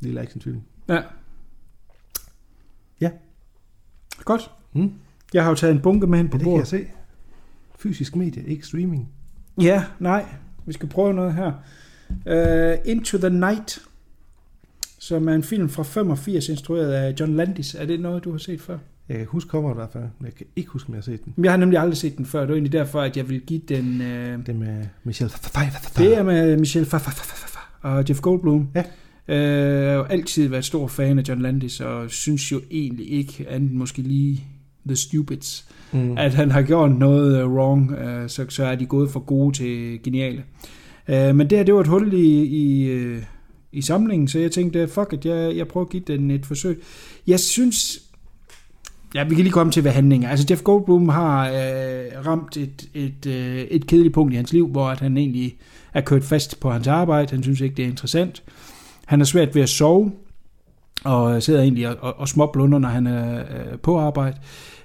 lille 0.00 0.20
actionfilm. 0.20 0.60
Ja. 0.88 1.02
Ja. 3.00 3.10
Godt. 4.24 4.50
Mm. 4.72 4.92
Jeg 5.34 5.42
har 5.42 5.50
jo 5.50 5.54
taget 5.54 5.74
en 5.74 5.80
bunke 5.82 6.06
med 6.06 6.18
hen 6.18 6.28
på 6.28 6.36
Ja, 6.36 6.38
det 6.38 6.44
kan 6.44 6.52
jeg 6.52 6.56
bordet. 6.56 6.68
se. 6.68 6.86
Fysisk 7.78 8.16
medie, 8.16 8.44
ikke 8.46 8.66
streaming. 8.66 9.08
Ja, 9.60 9.84
nej. 9.98 10.24
Vi 10.66 10.72
skal 10.72 10.88
prøve 10.88 11.14
noget 11.14 11.34
her. 11.34 11.52
Uh, 12.10 12.90
Into 12.90 13.18
the 13.18 13.30
Night, 13.30 13.78
som 14.98 15.28
er 15.28 15.34
en 15.34 15.42
film 15.42 15.68
fra 15.68 15.82
85, 15.82 16.48
instrueret 16.48 16.92
af 16.92 17.14
John 17.20 17.36
Landis. 17.36 17.74
Er 17.74 17.84
det 17.86 18.00
noget, 18.00 18.24
du 18.24 18.30
har 18.30 18.38
set 18.38 18.60
før? 18.60 18.78
Jeg 19.08 19.18
kan 19.18 19.26
huske 19.26 19.48
coveret 19.48 19.74
i 19.74 19.76
hvert 19.76 19.90
fald, 19.92 20.04
men 20.18 20.26
jeg 20.26 20.34
kan 20.34 20.46
ikke 20.56 20.70
huske, 20.70 20.88
om 20.88 20.94
jeg 20.94 20.98
har 20.98 21.02
set 21.02 21.24
den. 21.24 21.44
Jeg 21.44 21.52
har 21.52 21.56
nemlig 21.56 21.78
aldrig 21.78 21.96
set 21.96 22.16
den 22.16 22.26
før. 22.26 22.40
Det 22.40 22.48
var 22.48 22.54
egentlig 22.54 22.72
derfor, 22.72 23.00
at 23.00 23.16
jeg 23.16 23.28
vil 23.28 23.40
give 23.40 23.60
den... 23.68 24.00
Uh, 24.00 24.46
Det 24.46 24.56
med 24.56 24.84
Michelle 25.04 25.30
Pfeiffer. 25.30 25.78
det 26.02 26.16
er 26.18 26.22
med 26.22 26.56
Michelle 26.56 26.86
Pfeiffer 26.88 27.10
og 27.82 28.04
Jeff 28.08 28.20
Goldblum. 28.20 28.68
Ja. 28.74 28.80
Uh, 29.28 29.34
jeg 29.86 29.96
har 29.96 30.04
altid 30.04 30.48
været 30.48 30.64
stor 30.64 30.86
fan 30.88 31.18
af 31.18 31.22
John 31.28 31.42
Landis, 31.42 31.80
og 31.80 32.10
synes 32.10 32.52
jo 32.52 32.60
egentlig 32.70 33.10
ikke, 33.10 33.46
andet 33.48 33.72
måske 33.72 34.02
lige 34.02 34.44
The 34.86 34.96
Stupids, 34.96 35.68
Mm. 35.92 36.18
at 36.18 36.34
han 36.34 36.50
har 36.50 36.62
gjort 36.62 36.98
noget 36.98 37.40
øh, 37.40 37.52
wrong, 37.52 37.92
øh, 37.92 38.28
så, 38.28 38.46
så 38.48 38.64
er 38.64 38.74
de 38.74 38.86
gået 38.86 39.10
for 39.10 39.20
gode 39.20 39.56
til 39.56 40.02
geniale. 40.02 40.42
Uh, 41.08 41.14
men 41.14 41.40
det 41.40 41.58
her, 41.58 41.64
det 41.64 41.74
var 41.74 41.80
et 41.80 41.86
hul 41.86 42.12
i, 42.12 42.42
i, 42.42 42.90
i 43.72 43.82
samlingen, 43.82 44.28
så 44.28 44.38
jeg 44.38 44.50
tænkte, 44.50 44.88
fuck 44.88 45.12
it, 45.12 45.24
jeg, 45.24 45.56
jeg 45.56 45.68
prøver 45.68 45.86
at 45.86 45.90
give 45.90 46.02
den 46.06 46.30
et 46.30 46.46
forsøg. 46.46 46.82
Jeg 47.26 47.40
synes, 47.40 48.02
ja, 49.14 49.24
vi 49.24 49.34
kan 49.34 49.44
lige 49.44 49.52
komme 49.52 49.72
til, 49.72 49.82
hvad 49.82 49.92
handlingen 49.92 50.26
er. 50.26 50.30
Altså, 50.30 50.46
Jeff 50.50 50.62
Goldblum 50.62 51.08
har 51.08 51.48
øh, 51.48 52.26
ramt 52.26 52.56
et, 52.56 52.88
et, 52.94 53.26
øh, 53.26 53.56
et 53.56 53.86
kedeligt 53.86 54.14
punkt 54.14 54.32
i 54.32 54.36
hans 54.36 54.52
liv, 54.52 54.68
hvor 54.68 54.88
at 54.88 55.00
han 55.00 55.16
egentlig 55.16 55.56
er 55.94 56.00
kørt 56.00 56.24
fast 56.24 56.60
på 56.60 56.70
hans 56.70 56.86
arbejde. 56.86 57.30
Han 57.30 57.42
synes 57.42 57.60
ikke, 57.60 57.76
det 57.76 57.84
er 57.84 57.88
interessant. 57.88 58.42
Han 59.06 59.20
er 59.20 59.24
svært 59.24 59.54
ved 59.54 59.62
at 59.62 59.68
sove, 59.68 60.12
og 61.04 61.42
sidder 61.42 61.62
egentlig 61.62 61.88
og, 61.88 61.96
og, 62.00 62.18
og 62.18 62.28
småblunder, 62.28 62.78
når 62.78 62.88
han 62.88 63.06
er 63.06 63.38
øh, 63.38 63.78
på 63.82 63.98
arbejde. 63.98 64.36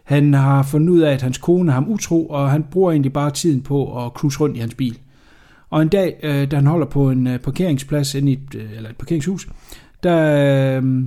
Han 0.06 0.34
har 0.34 0.64
fundet 0.64 0.90
ud 0.90 1.00
af, 1.00 1.14
at 1.14 1.22
hans 1.22 1.38
kone 1.38 1.72
er 1.72 1.74
ham 1.74 1.90
utro, 1.90 2.28
og 2.28 2.52
han 2.52 2.64
bruger 2.72 2.92
egentlig 2.92 3.14
bare 3.14 3.32
tiden 3.32 3.62
på 3.62 4.06
at 4.06 4.12
cruise 4.12 4.40
rundt 4.40 4.58
i 4.58 4.60
hans 4.60 4.76
bil. 4.76 4.98
Og 5.70 5.82
en 5.82 5.88
dag, 5.88 6.20
øh, 6.24 6.52
da 6.52 6.56
han 6.56 6.68
holder 6.68 6.86
på 6.86 7.10
en 7.10 7.28
øh, 7.28 7.40
parkeringsplads 7.40 8.16
inde 8.16 8.32
i 8.32 8.34
et, 8.34 8.56
øh, 8.56 8.78
eller 8.78 8.90
et 8.90 8.96
parkeringshus, 8.96 9.48
der 10.04 10.78
øh, 10.78 11.04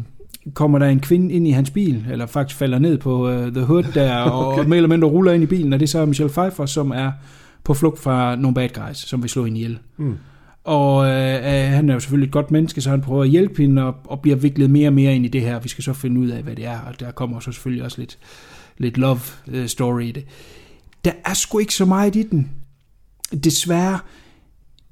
kommer 0.55 0.79
der 0.79 0.87
en 0.87 1.01
kvinde 1.01 1.35
ind 1.35 1.49
i 1.49 1.51
hans 1.51 1.71
bil, 1.71 2.07
eller 2.11 2.27
faktisk 2.27 2.59
falder 2.59 2.79
ned 2.79 2.99
på 2.99 3.31
øh, 3.31 3.53
The 3.53 3.65
Hood 3.65 3.85
der, 3.95 4.15
og, 4.31 4.47
okay. 4.47 4.63
og 4.63 4.69
mere 4.69 4.77
eller 4.77 4.89
mindre 4.89 5.09
ruller 5.09 5.33
ind 5.33 5.43
i 5.43 5.47
bilen, 5.47 5.73
og 5.73 5.81
det 5.81 5.87
er 5.87 5.91
så 5.91 6.07
Michelle 6.07 6.33
Pfeiffer, 6.33 6.67
som 6.67 6.91
er 6.91 7.13
på 7.65 7.75
flugt 7.75 7.99
fra 7.99 8.37
nogle 8.37 8.55
bad 8.55 8.69
guys, 8.69 8.97
som 8.97 9.23
vil 9.23 9.31
slå 9.31 9.45
hende 9.45 9.59
ihjel. 9.59 9.79
Mm. 9.97 10.17
Og 10.65 11.07
øh, 11.07 11.43
han 11.45 11.89
er 11.91 11.95
jo 11.95 12.01
selvfølgelig 12.01 12.27
et 12.27 12.33
godt 12.33 12.51
menneske, 12.51 12.81
så 12.81 12.91
han 12.91 13.01
prøver 13.01 13.23
at 13.23 13.29
hjælpe 13.29 13.63
hende 13.63 13.83
og, 13.83 13.95
og 14.05 14.21
bliver 14.21 14.37
viklet 14.37 14.71
mere 14.71 14.89
og 14.89 14.93
mere 14.93 15.15
ind 15.15 15.25
i 15.25 15.29
det 15.29 15.41
her. 15.41 15.61
Vi 15.61 15.69
skal 15.69 15.85
så 15.85 15.93
finde 15.93 16.21
ud 16.21 16.29
af, 16.29 16.43
hvad 16.43 16.57
det 16.57 16.67
er, 16.67 16.79
og 16.79 17.01
der 17.01 17.11
kommer 17.11 17.41
så 17.41 17.53
selvfølgelig 17.53 17.85
også 17.85 17.99
lidt, 17.99 18.19
lidt 18.79 18.99
love 18.99 19.21
øh, 19.49 19.69
story 19.69 20.03
i 20.03 20.13
det. 20.13 20.25
Der 21.05 21.13
er 21.25 21.35
sgu 21.35 21.59
ikke 21.59 21.75
så 21.75 21.85
meget 21.85 22.17
i 22.17 22.23
den, 22.23 22.51
desværre. 23.45 23.99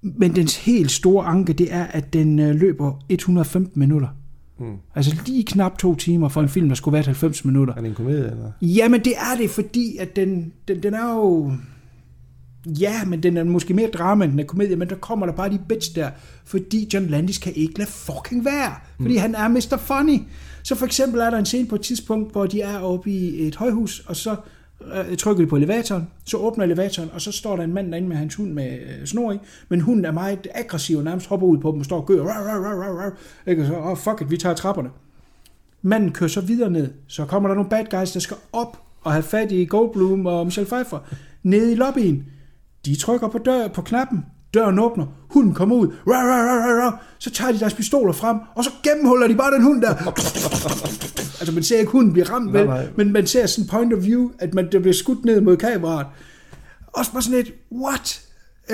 Men 0.03 0.37
dens 0.37 0.57
helt 0.57 0.91
store 0.91 1.27
anke, 1.27 1.53
det 1.53 1.73
er, 1.75 1.85
at 1.85 2.13
den 2.13 2.39
øh, 2.39 2.55
løber 2.55 3.05
115 3.09 3.81
minutter. 3.81 4.09
Mm. 4.59 4.77
Altså 4.95 5.17
lige 5.27 5.45
knap 5.45 5.79
to 5.79 5.95
timer 5.95 6.29
for 6.29 6.41
en 6.41 6.49
film, 6.49 6.69
der 6.69 6.75
skulle 6.75 6.93
være 6.93 7.03
90 7.03 7.45
minutter. 7.45 7.75
Er 7.75 7.81
det 7.81 7.89
en 7.89 7.95
komedie, 7.95 8.31
eller? 8.31 8.53
Jamen 8.63 9.05
det 9.05 9.13
er 9.17 9.37
det, 9.39 9.51
fordi 9.51 9.97
at 9.97 10.17
den, 10.17 10.53
den, 10.69 10.83
den 10.83 10.95
er 10.95 11.15
jo... 11.15 11.53
Ja, 12.81 13.05
men 13.05 13.23
den 13.23 13.37
er 13.37 13.45
måske 13.45 13.75
mere 13.75 13.91
drama, 13.91 14.25
end 14.25 14.33
den 14.33 14.41
er 14.41 14.45
komedie, 14.45 14.77
men 14.77 14.89
der 14.89 14.95
kommer 14.95 15.27
der 15.27 15.33
bare 15.33 15.51
de 15.51 15.61
bits 15.69 15.89
der, 15.89 16.11
fordi 16.45 16.89
John 16.95 17.07
Landis 17.07 17.39
kan 17.39 17.53
ikke 17.55 17.79
lade 17.79 17.91
fucking 17.91 18.45
være, 18.45 18.75
fordi 19.01 19.15
mm. 19.15 19.21
han 19.21 19.35
er 19.35 19.49
Mr. 19.49 19.77
Funny. 19.77 20.19
Så 20.67 20.75
for 20.75 20.87
eksempel 20.87 21.21
er 21.21 21.31
der 21.31 21.39
en 21.39 21.47
scene 21.47 21.69
på 21.69 21.75
et 21.75 21.81
tidspunkt, 21.81 22.33
hvor 22.33 22.47
de 22.47 22.61
er 22.61 22.79
oppe 22.79 23.11
i 23.11 23.47
et 23.47 23.57
højhus, 23.57 24.03
og 24.07 24.17
så 24.17 24.37
øh, 24.95 25.17
trykker 25.17 25.45
de 25.45 25.49
på 25.49 25.57
elevatoren, 25.57 26.09
så 26.25 26.37
åbner 26.37 26.65
elevatoren, 26.65 27.11
og 27.13 27.21
så 27.21 27.33
står 27.33 27.57
der 27.57 27.63
en 27.65 27.75
mand 27.75 27.91
derinde 27.91 28.09
med 28.09 28.17
hans 28.17 28.35
hund 28.35 28.53
med 28.53 28.73
øh, 28.73 29.07
snor 29.07 29.33
i, 29.33 29.39
men 29.69 29.81
hunden 29.81 30.05
er 30.05 30.13
meget 30.13 30.47
aggressiv 30.55 30.99
og 30.99 31.05
nærmest 31.05 31.27
hopper 31.27 31.47
ud 31.47 31.59
på 31.59 31.71
dem 31.71 31.79
og 31.79 31.85
står 31.85 31.97
og 31.97 32.07
gør, 32.07 32.23
rar, 32.23 32.43
rar, 32.43 32.59
rar, 32.59 32.83
rar, 32.83 33.03
rar, 33.03 33.13
ikke? 33.47 33.63
Og 33.63 33.69
så, 33.69 33.75
oh, 33.75 33.97
fuck 33.97 34.21
it, 34.21 34.31
vi 34.31 34.37
tager 34.37 34.55
trapperne. 34.55 34.91
Manden 35.83 36.13
kører 36.13 36.29
så 36.29 36.41
videre 36.41 36.71
ned. 36.71 36.91
Så 37.07 37.25
kommer 37.25 37.49
der 37.49 37.55
nogle 37.55 37.71
bad 37.71 37.85
guys, 38.01 38.13
der 38.13 38.21
skal 38.21 38.37
op 38.53 38.83
og 39.03 39.13
have 39.13 39.23
fat 39.23 39.53
i 39.53 39.65
Goldblum 39.65 40.27
og 40.27 40.47
Michelle 40.47 40.69
Pfeiffer 40.69 40.99
nede 41.43 41.73
i 41.73 41.75
lobbyen. 41.75 42.27
De 42.87 42.97
trykker 42.97 43.29
på, 43.29 43.39
dør, 43.39 43.69
på 43.69 43.83
knappen. 43.83 44.25
Døren 44.55 44.79
åbner. 44.79 45.07
Hunden 45.31 45.55
kommer 45.55 45.77
ud. 45.77 45.87
Rar, 46.07 46.13
rar, 46.13 46.43
rar, 46.49 46.83
rar. 46.83 47.05
Så 47.19 47.31
tager 47.31 47.53
de 47.53 47.61
deres 47.61 47.75
pistoler 47.75 48.13
frem, 48.13 48.37
og 48.55 48.65
så 48.65 48.71
gennemhuller 48.83 49.29
de 49.29 49.35
bare 49.35 49.55
den 49.55 49.63
hund 49.63 49.83
der. 49.83 49.95
altså 51.41 51.53
man 51.55 51.63
ser 51.63 51.79
ikke 51.79 51.93
hunden 51.93 52.13
blive 52.13 52.27
ramt, 52.27 52.53
vel? 52.53 52.67
Nej, 52.67 52.77
nej. 52.83 52.89
Men 52.97 53.13
man 53.13 53.27
ser 53.27 53.47
sådan 53.47 53.69
point 53.69 53.93
of 53.93 54.05
view, 54.05 54.31
at 54.39 54.55
man, 54.55 54.69
der 54.73 54.81
bliver 54.81 54.95
skudt 54.95 55.25
ned 55.25 55.41
mod 55.41 55.57
kameraet. 55.57 56.07
Også 56.87 57.13
bare 57.13 57.23
sådan 57.23 57.39
et, 57.39 57.53
what? 57.73 58.23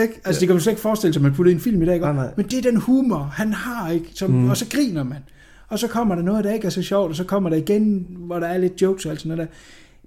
Ikke? 0.00 0.20
Altså, 0.24 0.40
det 0.40 0.48
kan 0.48 0.54
man 0.54 0.60
slet 0.60 0.72
ikke 0.72 0.82
forestille 0.82 1.12
sig, 1.12 1.20
at 1.20 1.22
man 1.22 1.34
putter 1.34 1.52
i 1.52 1.54
en 1.54 1.60
film 1.60 1.82
i 1.82 1.86
dag. 1.86 1.94
ikke? 1.94 2.06
Nej, 2.06 2.14
nej. 2.14 2.30
Men 2.36 2.46
det 2.46 2.58
er 2.58 2.62
den 2.70 2.76
humor, 2.76 3.18
han 3.18 3.52
har, 3.52 3.90
ikke? 3.90 4.10
Som, 4.14 4.30
mm. 4.30 4.50
Og 4.50 4.56
så 4.56 4.66
griner 4.70 5.02
man. 5.02 5.18
Og 5.68 5.78
så 5.78 5.88
kommer 5.88 6.14
der 6.14 6.22
noget, 6.22 6.44
der 6.44 6.52
ikke 6.52 6.66
er 6.66 6.70
så 6.70 6.82
sjovt, 6.82 7.10
og 7.10 7.16
så 7.16 7.24
kommer 7.24 7.50
der 7.50 7.56
igen, 7.56 8.06
hvor 8.18 8.38
der 8.38 8.46
er 8.46 8.58
lidt 8.58 8.82
jokes 8.82 9.04
og 9.04 9.10
alt 9.10 9.20
sådan 9.20 9.36
noget 9.36 9.48
der. 9.48 9.54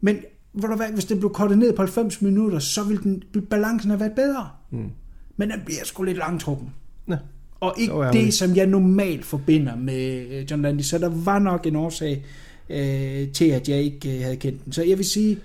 Men 0.02 0.18
hvor 0.52 0.68
du 0.68 0.76
hvad, 0.76 0.88
hvis 0.94 1.06
det 1.06 1.20
blev 1.20 1.34
kortet 1.34 1.58
ned 1.58 1.74
på 1.74 1.82
90 1.82 2.22
minutter, 2.22 2.60
så 2.60 2.84
ville 2.84 3.04
den, 3.04 3.24
balancen 3.50 3.90
have 3.90 4.00
været 4.00 4.12
bedre. 4.12 4.50
Mm. 4.72 4.90
Men 5.38 5.50
den 5.50 5.62
bliver 5.66 5.84
sgu 5.84 6.04
lidt 6.04 6.18
langtrukken. 6.18 6.74
Ja. 7.10 7.18
Og 7.60 7.74
ikke 7.78 7.94
det, 7.94 8.14
men- 8.24 8.32
som 8.32 8.56
jeg 8.56 8.66
normalt 8.68 9.26
forbinder 9.26 9.76
med 9.76 10.28
øh, 10.32 10.52
John 10.52 10.62
Landis. 10.62 10.86
Så 10.86 10.98
der 10.98 11.10
var 11.10 11.40
nok 11.40 11.66
en 11.66 11.76
årsag 11.76 12.26
øh, 12.70 13.28
til, 13.32 13.46
at 13.46 13.70
jeg 13.70 13.78
ikke 13.82 14.16
øh, 14.18 14.22
havde 14.24 14.36
kendt 14.38 14.66
den. 14.66 14.74
Så 14.74 14.84
jeg 14.84 14.98
vil 14.98 15.06
sige, 15.06 15.38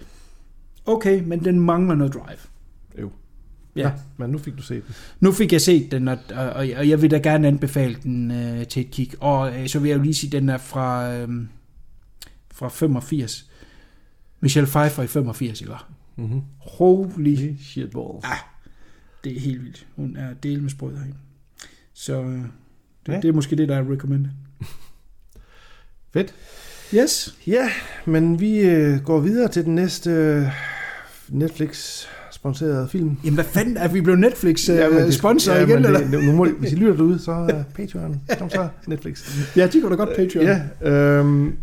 okay, 0.87 1.23
men 1.27 1.45
den 1.45 1.61
mangler 1.61 1.95
noget 1.95 2.15
drive. 2.15 2.39
Jo. 3.01 3.11
Ja. 3.77 3.81
Ja. 3.83 3.93
Men 4.17 4.31
nu 4.31 4.39
fik 4.39 4.57
du 4.57 4.63
set 4.63 4.87
den. 4.87 4.95
Nu 5.21 5.33
fik 5.33 5.53
jeg 5.53 5.61
set 5.61 5.91
den, 5.91 6.09
og, 6.09 6.19
og, 6.35 6.55
og 6.55 6.89
jeg 6.89 7.03
vil 7.03 7.11
da 7.11 7.19
gerne 7.19 7.49
anbefale 7.49 7.97
den 8.03 8.31
øh, 8.31 8.67
til 8.67 8.81
et 8.81 8.91
kig. 8.91 9.11
Og 9.21 9.61
øh, 9.61 9.69
så 9.69 9.79
vil 9.79 9.89
jeg 9.89 9.99
jo 9.99 10.03
lige 10.03 10.15
sige, 10.15 10.31
den 10.31 10.49
er 10.49 10.59
fra, 10.59 11.15
øh, 11.17 11.29
fra 12.53 12.69
85. 12.69 13.51
Michelle 14.41 14.67
Pfeiffer 14.71 15.03
i 15.03 15.07
85, 15.07 15.61
ikke? 15.61 15.73
Mm-hmm. 16.17 16.41
Holy 16.59 17.37
Shit 17.61 17.91
balls. 17.91 18.25
Ah, 18.25 18.37
det 19.25 19.37
er 19.37 19.41
helt 19.41 19.63
vildt. 19.65 19.87
Hun 19.97 20.17
er 20.17 20.35
del 20.43 20.63
med 20.63 20.71
sprød 20.71 20.97
herinde. 20.97 21.17
Så 21.95 22.23
øh, 22.23 22.29
det, 23.07 23.13
Ja. 23.13 23.17
det 23.21 23.29
er 23.29 23.33
måske 23.33 23.57
det, 23.57 23.69
der 23.69 23.77
er 23.77 23.91
recommended. 23.93 24.31
Fedt. 26.13 26.35
Yes. 26.95 27.39
Ja, 27.47 27.71
men 28.07 28.41
vi 28.41 28.59
øh, 28.61 29.01
går 29.05 29.21
videre 29.21 29.49
til 29.49 29.65
den 29.65 29.75
næste 29.75 30.11
øh, 30.11 30.47
Netflix-sponserede 31.29 32.89
film. 32.89 33.17
Jamen, 33.25 33.35
hvad 33.35 33.45
fanden? 33.45 33.77
Er 33.77 33.89
vi 33.89 34.01
blevet 34.01 34.21
Netflix 34.21 34.69
uh, 34.69 34.77
det- 34.77 35.15
sponsor 35.15 35.53
ja, 35.53 35.59
igen, 35.59 35.69
men 35.83 35.85
eller? 35.85 36.01
Det, 36.01 36.25
nu 36.25 36.33
må, 36.33 36.49
hvis 36.49 36.73
I 36.73 36.75
lytter 36.75 36.97
derude, 36.97 37.19
så 37.19 37.33
er 37.33 37.63
Patreon, 37.77 38.21
som 38.39 38.51
så 38.51 38.69
Netflix. 38.87 39.37
Ja, 39.57 39.67
de 39.67 39.81
kunne 39.81 39.91
da 39.97 40.05
godt 40.05 40.17
Patreon. 40.17 40.45
Ja, 40.47 40.89
øhm, 40.91 41.57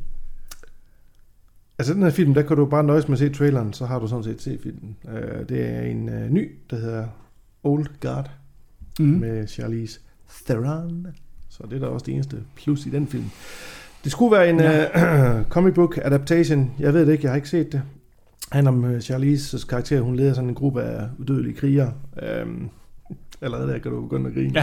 altså 1.80 1.93
den 1.93 2.04
her 2.04 2.10
film, 2.10 2.34
der 2.34 2.41
kan 2.41 2.58
du 2.58 2.65
bare 2.65 2.84
nøjes 2.84 3.08
med 3.08 3.13
at 3.13 3.20
se 3.20 3.30
traileren, 3.30 3.74
så 3.74 3.86
har 3.86 4.00
du 4.00 4.08
sådan 4.08 4.24
set 4.24 4.41
set 4.41 4.60
filmen. 4.63 4.98
Øh, 5.13 5.50
det 5.50 5.65
er 5.65 5.82
en 5.82 6.10
øh, 6.10 6.30
ny, 6.30 6.52
der 6.70 6.76
hedder 6.80 7.08
Old 7.63 7.86
Guard, 8.02 8.30
Mm. 9.00 9.06
med 9.06 9.48
Charlize 9.48 10.00
Theron. 10.46 11.08
Så 11.50 11.63
det 11.70 11.76
er 11.76 11.80
da 11.80 11.86
også 11.86 12.06
det 12.06 12.13
eneste 12.13 12.38
plus 12.56 12.86
i 12.86 12.89
den 12.89 13.08
film. 13.08 13.26
Det 14.04 14.12
skulle 14.12 14.32
være 14.32 14.50
en 14.50 14.60
ja. 14.60 15.39
uh, 15.39 15.46
comic 15.54 15.74
book 15.74 16.00
adaptation. 16.02 16.72
Jeg 16.80 16.93
ved 16.93 17.06
det 17.06 17.12
ikke, 17.12 17.24
jeg 17.24 17.32
har 17.32 17.36
ikke 17.36 17.50
set 17.50 17.72
det. 17.72 17.82
Han 18.52 18.67
om 18.67 18.84
uh, 18.84 18.98
Charlize's 18.98 19.67
karakter, 19.67 20.02
hun 20.02 20.15
leder 20.15 20.34
sådan 20.34 20.50
en 20.50 20.56
gruppe 20.56 20.84
af 20.84 21.08
udødelige 21.17 21.54
krigere. 21.56 21.93
Um, 22.43 22.70
allerede 23.41 23.67
der 23.72 23.78
kan 23.80 23.91
du 23.91 24.02
begynde 24.02 24.28
at 24.30 24.34
grine. 24.36 24.54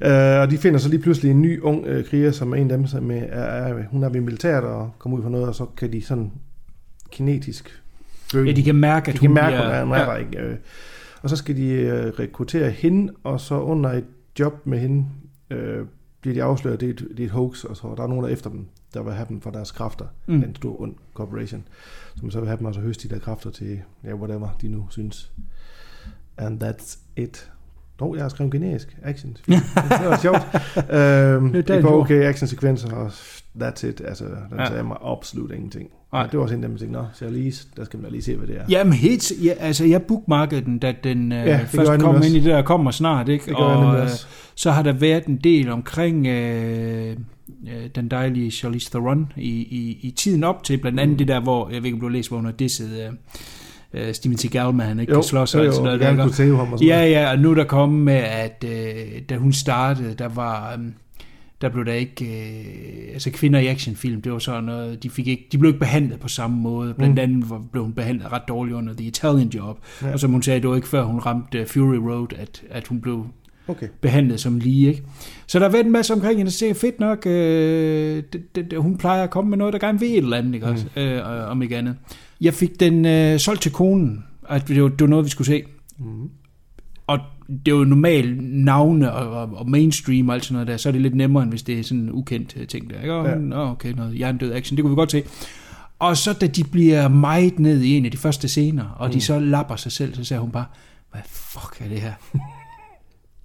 Ja. 0.00 0.36
Uh, 0.36 0.42
og 0.42 0.50
de 0.50 0.58
finder 0.58 0.78
så 0.78 0.88
lige 0.88 1.00
pludselig 1.02 1.30
en 1.30 1.42
ny 1.42 1.60
ung 1.60 1.86
uh, 1.88 2.04
kriger, 2.04 2.30
som 2.32 2.52
er 2.52 2.56
en 2.56 2.70
af 2.70 2.78
dem, 2.78 2.86
som 2.86 3.10
er, 3.10 3.14
er, 3.16 3.82
hun 3.90 4.02
er 4.04 4.08
ved 4.08 4.20
militæret 4.20 4.64
og 4.64 4.90
kommer 4.98 5.18
ud 5.18 5.22
for 5.22 5.30
noget, 5.30 5.48
og 5.48 5.54
så 5.54 5.66
kan 5.76 5.92
de 5.92 6.02
sådan 6.02 6.32
kinetisk 7.10 7.82
føle, 8.32 8.50
Ja, 8.50 8.56
de 8.56 8.62
kan 8.62 8.74
mærke, 8.74 9.08
at 9.08 9.14
de 9.14 9.18
kan 9.18 9.28
hun 9.28 9.34
mærke, 9.34 9.56
bliver... 9.56 9.84
hun 9.84 9.94
er 9.94 10.04
der 10.04 10.16
ikke. 10.16 10.38
øh. 10.38 10.56
Og 11.26 11.30
så 11.30 11.36
skal 11.36 11.56
de 11.56 11.70
øh, 11.70 12.12
rekruttere 12.18 12.70
hende, 12.70 13.12
og 13.24 13.40
så 13.40 13.60
under 13.60 13.90
et 13.90 14.04
job 14.38 14.66
med 14.66 14.78
hende, 14.78 15.06
øh, 15.50 15.86
bliver 16.20 16.34
de 16.34 16.42
afsløret, 16.42 16.80
det 16.80 16.86
er, 16.86 16.90
et, 16.90 16.98
det 16.98 17.20
er 17.20 17.24
et 17.24 17.30
hoax, 17.30 17.64
og 17.64 17.76
så 17.76 17.94
der 17.96 18.02
er 18.02 18.06
nogen, 18.06 18.22
der 18.22 18.28
er 18.28 18.32
efter 18.32 18.50
dem, 18.50 18.66
der 18.94 19.02
vil 19.02 19.12
have 19.12 19.26
dem 19.28 19.40
for 19.40 19.50
deres 19.50 19.70
kræfter. 19.70 20.06
Mm. 20.26 20.42
En 20.42 20.54
stor 20.54 20.80
ond 20.80 20.94
corporation, 21.14 21.68
som 22.16 22.30
så 22.30 22.40
vil 22.40 22.48
have 22.48 22.58
dem 22.58 22.66
og 22.66 22.74
så 22.74 22.80
høste 22.80 23.08
de 23.08 23.14
der 23.14 23.20
kræfter 23.20 23.50
til, 23.50 23.80
ja, 24.04 24.14
whatever 24.14 24.48
de 24.62 24.68
nu 24.68 24.86
synes. 24.90 25.32
And 26.36 26.62
that's 26.62 26.98
it. 27.16 27.52
Nå, 28.00 28.14
jeg 28.14 28.24
har 28.24 28.28
skrevet 28.28 28.52
generisk 28.52 28.96
action. 29.02 29.36
det 29.46 30.06
var 30.08 30.18
sjovt. 30.22 30.46
øhm, 30.76 31.52
Det 31.52 31.70
er 31.70 31.76
det 31.76 31.84
ord. 31.84 31.92
okay 32.00 32.22
action-sekvenser, 32.24 32.92
og 32.92 33.10
that's 33.62 33.86
it. 33.86 34.02
Altså, 34.04 34.24
den 34.24 34.58
Ja. 34.58 34.66
sagde 34.66 34.82
mig 34.84 34.96
absolut 35.04 35.50
ingenting. 35.52 35.88
Nej. 36.12 36.26
Det 36.26 36.36
var 36.36 36.42
også 36.42 36.54
en 36.54 36.64
af 36.64 36.68
dem, 36.68 36.74
jeg 36.74 36.80
tænkte, 36.80 36.98
nå, 36.98 37.04
Charlize, 37.16 37.66
der 37.76 37.84
skal 37.84 37.98
man 37.98 38.04
da 38.04 38.10
lige 38.10 38.22
se, 38.22 38.36
hvad 38.36 38.46
det 38.48 38.56
er. 38.56 38.62
Jamen 38.68 38.92
helt, 38.92 39.32
ja, 39.44 39.52
altså 39.58 39.84
jeg 39.84 40.02
bookmarkede 40.02 40.60
den, 40.64 40.78
da 40.78 40.94
den 41.04 41.32
øh, 41.32 41.38
Ja, 41.46 41.60
først 41.68 41.90
jeg 41.90 42.00
kom 42.00 42.16
ind 42.16 42.24
i 42.24 42.40
det 42.40 42.44
der 42.44 42.62
kommer 42.62 42.90
snart, 42.90 43.28
ikke? 43.28 43.44
Det 43.46 43.54
og 43.54 43.98
øh, 44.00 44.08
så 44.54 44.70
har 44.70 44.82
der 44.82 44.92
været 44.92 45.24
en 45.26 45.36
del 45.44 45.70
omkring 45.70 46.26
øh, 46.26 47.10
øh, 47.10 47.16
den 47.94 48.08
dejlige 48.08 48.50
Charlize 48.50 48.90
Theron 48.90 49.32
i, 49.36 49.50
i, 49.50 49.98
i 50.02 50.10
tiden 50.10 50.44
op 50.44 50.64
til, 50.64 50.78
blandt 50.78 51.00
andet 51.00 51.14
mm. 51.14 51.18
det 51.18 51.28
der, 51.28 51.40
hvor, 51.40 51.68
jeg 51.68 51.76
ved 51.76 51.84
ikke 51.84 51.94
om 51.96 52.00
du 52.00 52.06
har 52.06 52.12
læst, 52.12 52.28
hvor 52.28 52.36
hun 52.38 52.44
har 52.46 52.52
disset 52.52 52.90
øh, 53.06 53.12
øh, 53.96 54.14
Steven 54.14 54.38
Seagal 54.38 54.74
med, 54.74 54.84
han 54.84 55.00
ikke 55.00 55.12
Jo, 55.12 55.20
kan 55.22 55.30
jo, 55.32 55.36
jo, 55.36 55.40
alt 55.40 55.48
sådan 55.74 55.84
noget. 55.84 56.00
gerne 56.00 56.22
kunne 56.22 56.32
tæve 56.32 56.56
ham 56.56 56.72
og 56.72 56.78
sådan 56.78 56.88
Ja, 56.88 57.06
ja, 57.06 57.30
og 57.32 57.38
nu 57.38 57.50
er 57.50 57.54
der 57.54 57.64
kommet 57.64 58.02
med, 58.04 58.14
at 58.14 58.64
øh, 58.68 59.22
da 59.28 59.36
hun 59.36 59.52
startede, 59.52 60.14
der 60.14 60.28
var... 60.28 60.72
Øh, 60.72 60.84
der 61.60 61.68
blev 61.68 61.84
der 61.84 61.92
ikke... 61.92 62.24
Øh, 62.24 63.12
altså 63.12 63.30
kvinder 63.30 63.58
i 63.60 63.66
actionfilm, 63.66 64.22
det 64.22 64.32
var 64.32 64.38
sådan 64.38 64.64
noget... 64.64 65.02
De, 65.02 65.10
fik 65.10 65.28
ikke, 65.28 65.46
de 65.52 65.58
blev 65.58 65.68
ikke 65.68 65.78
behandlet 65.80 66.20
på 66.20 66.28
samme 66.28 66.56
måde. 66.56 66.94
Blandt 66.94 67.14
Mm. 67.14 67.18
andet 67.22 67.50
var- 67.50 67.62
blev 67.72 67.82
hun 67.84 67.92
behandlet 67.92 68.32
ret 68.32 68.42
dårligt 68.48 68.76
under 68.76 68.94
The 68.94 69.04
Italian 69.06 69.48
Job. 69.48 69.78
Ja. 70.02 70.12
Og 70.12 70.20
som 70.20 70.30
hun 70.30 70.42
sagde, 70.42 70.60
det 70.60 70.68
var 70.70 70.76
ikke 70.76 70.88
før 70.88 71.02
hun 71.02 71.18
ramte 71.20 71.58
øh, 71.58 71.66
Fury 71.66 71.96
Road, 71.96 72.26
at, 72.38 72.62
at 72.70 72.86
hun 72.86 73.00
blev 73.00 73.26
Okay. 73.68 73.86
behandlet 74.00 74.40
som 74.40 74.58
lige, 74.58 74.88
ikke? 74.88 75.02
Så 75.46 75.58
der 75.58 75.64
har 75.64 75.72
været 75.72 75.86
en 75.86 75.92
masse 75.92 76.14
omkring 76.14 76.36
hende, 76.38 76.50
det 76.50 76.70
er 76.70 76.74
fedt 76.74 77.00
nok, 77.00 77.26
øh, 77.26 78.22
det, 78.32 78.70
det, 78.70 78.78
hun 78.78 78.96
plejer 78.98 79.22
at 79.22 79.30
komme 79.30 79.50
med 79.50 79.58
noget, 79.58 79.72
der 79.72 79.78
gerne 79.78 80.00
vil 80.00 80.10
et 80.10 80.16
eller 80.18 80.36
andet, 80.36 80.54
ikke 80.54 80.66
også? 80.66 80.86
Øh, 80.96 81.50
om 81.50 81.62
ikke 81.62 81.76
andet. 81.76 81.96
Jeg 82.40 82.54
fik 82.54 82.80
den 82.80 83.04
øh, 83.04 83.38
solgt 83.40 83.62
til 83.62 83.72
konen, 83.72 84.24
at 84.48 84.68
det 84.68 84.82
var, 84.82 84.88
det 84.88 85.00
var 85.00 85.06
noget, 85.06 85.24
vi 85.24 85.30
skulle 85.30 85.46
se. 85.46 85.62
Mm. 85.98 86.30
Og 87.06 87.18
det 87.48 87.72
er 87.72 87.76
jo 87.76 87.84
normalt 87.84 88.42
navne 88.42 89.12
og, 89.12 89.40
og, 89.42 89.56
og 89.56 89.70
mainstream 89.70 90.28
og 90.28 90.34
alt 90.34 90.44
sådan 90.44 90.54
noget 90.54 90.68
der, 90.68 90.76
så 90.76 90.88
er 90.88 90.92
det 90.92 91.02
lidt 91.02 91.14
nemmere, 91.14 91.42
end 91.42 91.52
hvis 91.52 91.62
det 91.62 91.78
er 91.78 91.82
sådan 91.82 92.02
en 92.02 92.12
ukendt 92.12 92.56
øh, 92.56 92.66
ting 92.66 92.90
der. 92.90 93.00
Ikke? 93.00 93.14
Og, 93.14 93.26
Ja. 93.26 93.70
okay, 93.70 93.92
noget 93.92 94.14
hjernedød 94.14 94.52
action, 94.52 94.76
det 94.76 94.82
kunne 94.82 94.90
vi 94.90 94.96
godt 94.96 95.10
se. 95.10 95.22
Og 95.98 96.16
så 96.16 96.32
da 96.32 96.46
de 96.46 96.64
bliver 96.64 97.08
meget 97.08 97.58
ned 97.58 97.82
i 97.82 97.96
en 97.96 98.04
af 98.04 98.10
de 98.10 98.16
første 98.16 98.48
scener, 98.48 98.84
og 98.84 99.06
mm. 99.08 99.12
de 99.12 99.20
så 99.20 99.38
lapper 99.38 99.76
sig 99.76 99.92
selv, 99.92 100.14
så 100.14 100.24
siger 100.24 100.38
hun 100.38 100.50
bare, 100.50 100.64
hvad 101.12 101.20
fuck 101.26 101.80
er 101.80 101.88
det 101.88 102.00
her? 102.00 102.12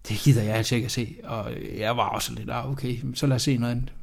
det 0.09 0.17
gider 0.17 0.41
jeg 0.43 0.55
altså 0.55 0.75
ikke 0.75 0.85
at 0.85 0.91
se. 0.91 1.15
Og 1.23 1.51
jeg 1.77 1.97
var 1.97 2.09
også 2.09 2.33
lidt, 2.37 2.49
ah, 2.49 2.71
okay, 2.71 2.95
så 3.13 3.27
lad 3.27 3.35
os 3.35 3.41
se 3.41 3.57
noget 3.57 3.71
andet. 3.71 3.93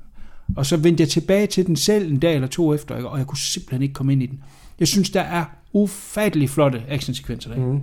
Og 0.57 0.67
så 0.67 0.77
vendte 0.77 1.01
jeg 1.01 1.09
tilbage 1.09 1.47
til 1.47 1.67
den 1.67 1.77
selv 1.77 2.13
en 2.13 2.19
dag 2.19 2.35
eller 2.35 2.49
to 2.49 2.75
efter, 2.75 2.97
ikke? 2.97 3.09
og 3.09 3.19
jeg 3.19 3.27
kunne 3.27 3.39
simpelthen 3.39 3.83
ikke 3.83 3.95
komme 3.95 4.13
ind 4.13 4.23
i 4.23 4.27
den. 4.27 4.43
Jeg 4.81 4.89
synes, 4.89 5.11
der 5.11 5.21
er 5.21 5.45
ufattelig 5.73 6.51
flotte 6.51 6.83
actionsekvenser 6.89 7.55
der. 7.55 7.67
Mm. 7.67 7.81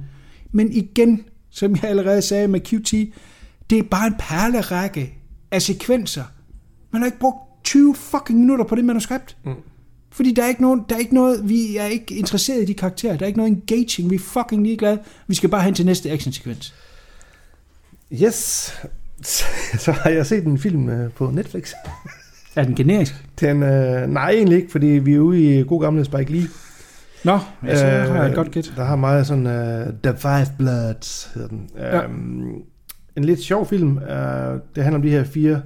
Men 0.52 0.72
igen, 0.72 1.24
som 1.50 1.76
jeg 1.76 1.84
allerede 1.84 2.22
sagde 2.22 2.48
med 2.48 2.60
QT, 2.60 2.92
det 3.70 3.80
er 3.80 3.84
bare 3.84 4.08
en 4.08 4.16
perlerække 4.20 5.14
af 5.52 5.62
sekvenser. 5.62 6.24
Man 6.92 7.02
har 7.02 7.06
ikke 7.06 7.20
brugt 7.20 7.38
20 7.64 7.96
fucking 7.96 8.40
minutter 8.40 8.66
på 8.66 8.76
det 8.76 8.86
manuskript. 8.86 9.38
Mm. 9.46 9.54
Fordi 10.12 10.32
der 10.32 10.44
er, 10.44 10.48
ikke 10.48 10.62
nogen, 10.62 10.86
der 10.90 10.96
er 10.96 11.00
ikke 11.00 11.14
noget, 11.14 11.50
vi 11.50 11.78
er 11.78 11.86
ikke 11.86 12.16
interesseret 12.16 12.62
i 12.62 12.66
de 12.66 12.74
karakterer. 12.74 13.18
Der 13.18 13.26
er 13.26 13.28
ikke 13.28 13.40
noget 13.40 13.52
engaging. 13.52 14.10
Vi 14.10 14.16
er 14.16 14.20
fucking 14.20 14.64
ligeglade. 14.64 15.00
Vi 15.28 15.36
skal 15.36 15.50
bare 15.50 15.62
hen 15.62 15.74
til 15.74 15.86
næste 15.86 16.12
actionsekvens. 16.12 16.74
Yes. 18.14 18.74
Så 19.84 19.92
har 19.92 20.10
jeg 20.10 20.26
set 20.26 20.44
en 20.44 20.60
film 20.60 20.90
øh, 20.90 21.12
på 21.12 21.32
Netflix. 21.32 21.72
Er 22.56 22.64
den 22.64 22.76
generisk? 22.76 23.14
Den, 23.40 23.64
øh, 23.64 24.10
nej, 24.10 24.32
egentlig 24.32 24.58
ikke, 24.58 24.72
fordi 24.72 24.86
vi 24.86 25.14
er 25.14 25.20
ude 25.20 25.60
i 25.60 25.64
god 25.64 25.82
gamle 25.82 26.06
Spike 26.06 26.32
Lee. 26.32 26.48
Nå, 27.26 27.40
ja, 27.66 27.76
så 27.76 27.86
har 27.86 28.16
jeg 28.16 28.26
et 28.26 28.30
Øh, 28.30 28.36
godt 28.36 28.52
gæt. 28.52 28.74
Der 28.76 28.84
har 28.84 28.96
meget 28.96 29.28
sådan 29.28 29.46
uh, 29.46 29.94
The 30.04 30.18
Five 30.18 30.48
Bloods, 30.58 31.32
hedder 31.34 31.48
den. 31.50 31.70
Ja. 31.78 32.06
Um, 32.06 32.64
en 33.18 33.24
lidt 33.24 33.40
sjov 33.40 33.66
film. 33.66 33.98
Uh, 33.98 34.04
det 34.76 34.84
handler 34.84 34.96
om 34.96 35.02
de 35.02 35.10
her 35.10 35.24
fire 35.24 35.62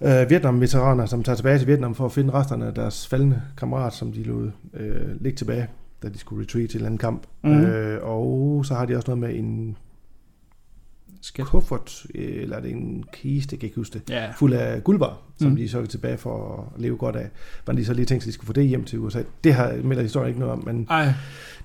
uh, 0.00 0.30
Vietnam-veteraner, 0.30 1.06
som 1.06 1.22
tager 1.22 1.36
tilbage 1.36 1.58
til 1.58 1.66
Vietnam 1.66 1.94
for 1.94 2.04
at 2.04 2.12
finde 2.12 2.32
resterne 2.32 2.66
af 2.66 2.74
deres 2.74 3.06
faldende 3.06 3.42
kammerat, 3.56 3.92
som 3.92 4.12
de 4.12 4.22
lod 4.22 4.50
uh, 4.74 5.20
ligge 5.20 5.36
tilbage, 5.36 5.68
da 6.02 6.08
de 6.08 6.18
skulle 6.18 6.42
retreat 6.42 6.70
til 6.70 6.80
en 6.80 6.86
anden 6.86 6.98
kamp. 6.98 7.22
Mhm. 7.44 7.54
Mm. 7.54 7.62
Uh, 7.62 7.96
og 8.02 8.66
så 8.66 8.74
har 8.74 8.86
de 8.86 8.96
også 8.96 9.10
noget 9.14 9.20
med 9.20 9.38
en 9.38 9.76
Skat. 11.26 11.46
kuffert, 11.46 12.06
øh, 12.14 12.42
eller 12.42 12.56
er 12.56 12.60
det 12.60 12.70
en 12.70 13.04
kiste, 13.12 13.54
jeg 13.54 13.60
kan 13.60 13.66
ikke 13.66 13.76
huske 13.76 13.98
det, 13.98 14.10
Ja. 14.14 14.30
fuld 14.36 14.52
af 14.52 14.84
guldbar, 14.84 15.18
som 15.40 15.50
Mm. 15.50 15.56
de 15.56 15.68
så 15.68 15.80
er 15.80 15.84
tilbage 15.86 16.18
for 16.18 16.64
at 16.76 16.80
leve 16.82 16.96
godt 16.96 17.16
af. 17.16 17.28
Men 17.66 17.76
de 17.76 17.84
så 17.84 17.92
lige 17.94 18.06
tænkt 18.06 18.22
sig, 18.22 18.28
at 18.28 18.32
de 18.32 18.34
skulle 18.34 18.46
få 18.46 18.52
det 18.52 18.66
hjem 18.66 18.84
til 18.84 18.98
USA. 18.98 19.22
Det 19.44 19.54
har 19.54 19.74
melder 19.84 20.02
historien 20.02 20.28
ikke 20.28 20.40
noget 20.40 20.52
om, 20.52 20.62
men 20.66 20.86
Ej, 20.90 21.12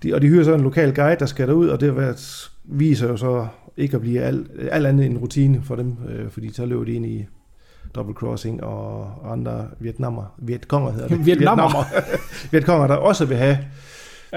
de, 0.03 0.13
og 0.15 0.21
de 0.21 0.27
hyrer 0.27 0.43
så 0.43 0.53
en 0.53 0.61
lokal 0.61 0.95
guide, 0.95 1.19
der 1.19 1.25
skal 1.25 1.47
derud, 1.47 1.67
og 1.67 1.79
det 1.81 1.95
været, 1.95 2.49
viser 2.63 3.07
jo 3.07 3.17
så 3.17 3.47
ikke 3.77 3.95
at 3.95 4.01
blive 4.01 4.21
alt, 4.21 4.47
alt 4.71 4.85
andet 4.87 5.05
end 5.05 5.13
en 5.13 5.19
rutine 5.19 5.61
for 5.63 5.75
dem, 5.75 5.95
øh, 6.09 6.29
fordi 6.29 6.53
så 6.53 6.65
løber 6.65 6.83
de 6.83 6.93
ind 6.93 7.05
i 7.05 7.25
double 7.95 8.13
crossing 8.13 8.63
og 8.63 9.11
andre 9.31 9.67
vietnammer, 9.79 10.35
vietkonger 10.37 10.91
hedder 10.91 11.07
det. 11.07 11.25
Vietnammer. 11.25 11.83
vietkonger, 12.51 12.87
der 12.87 12.95
også 12.95 13.25
vil 13.25 13.37
have 13.37 13.57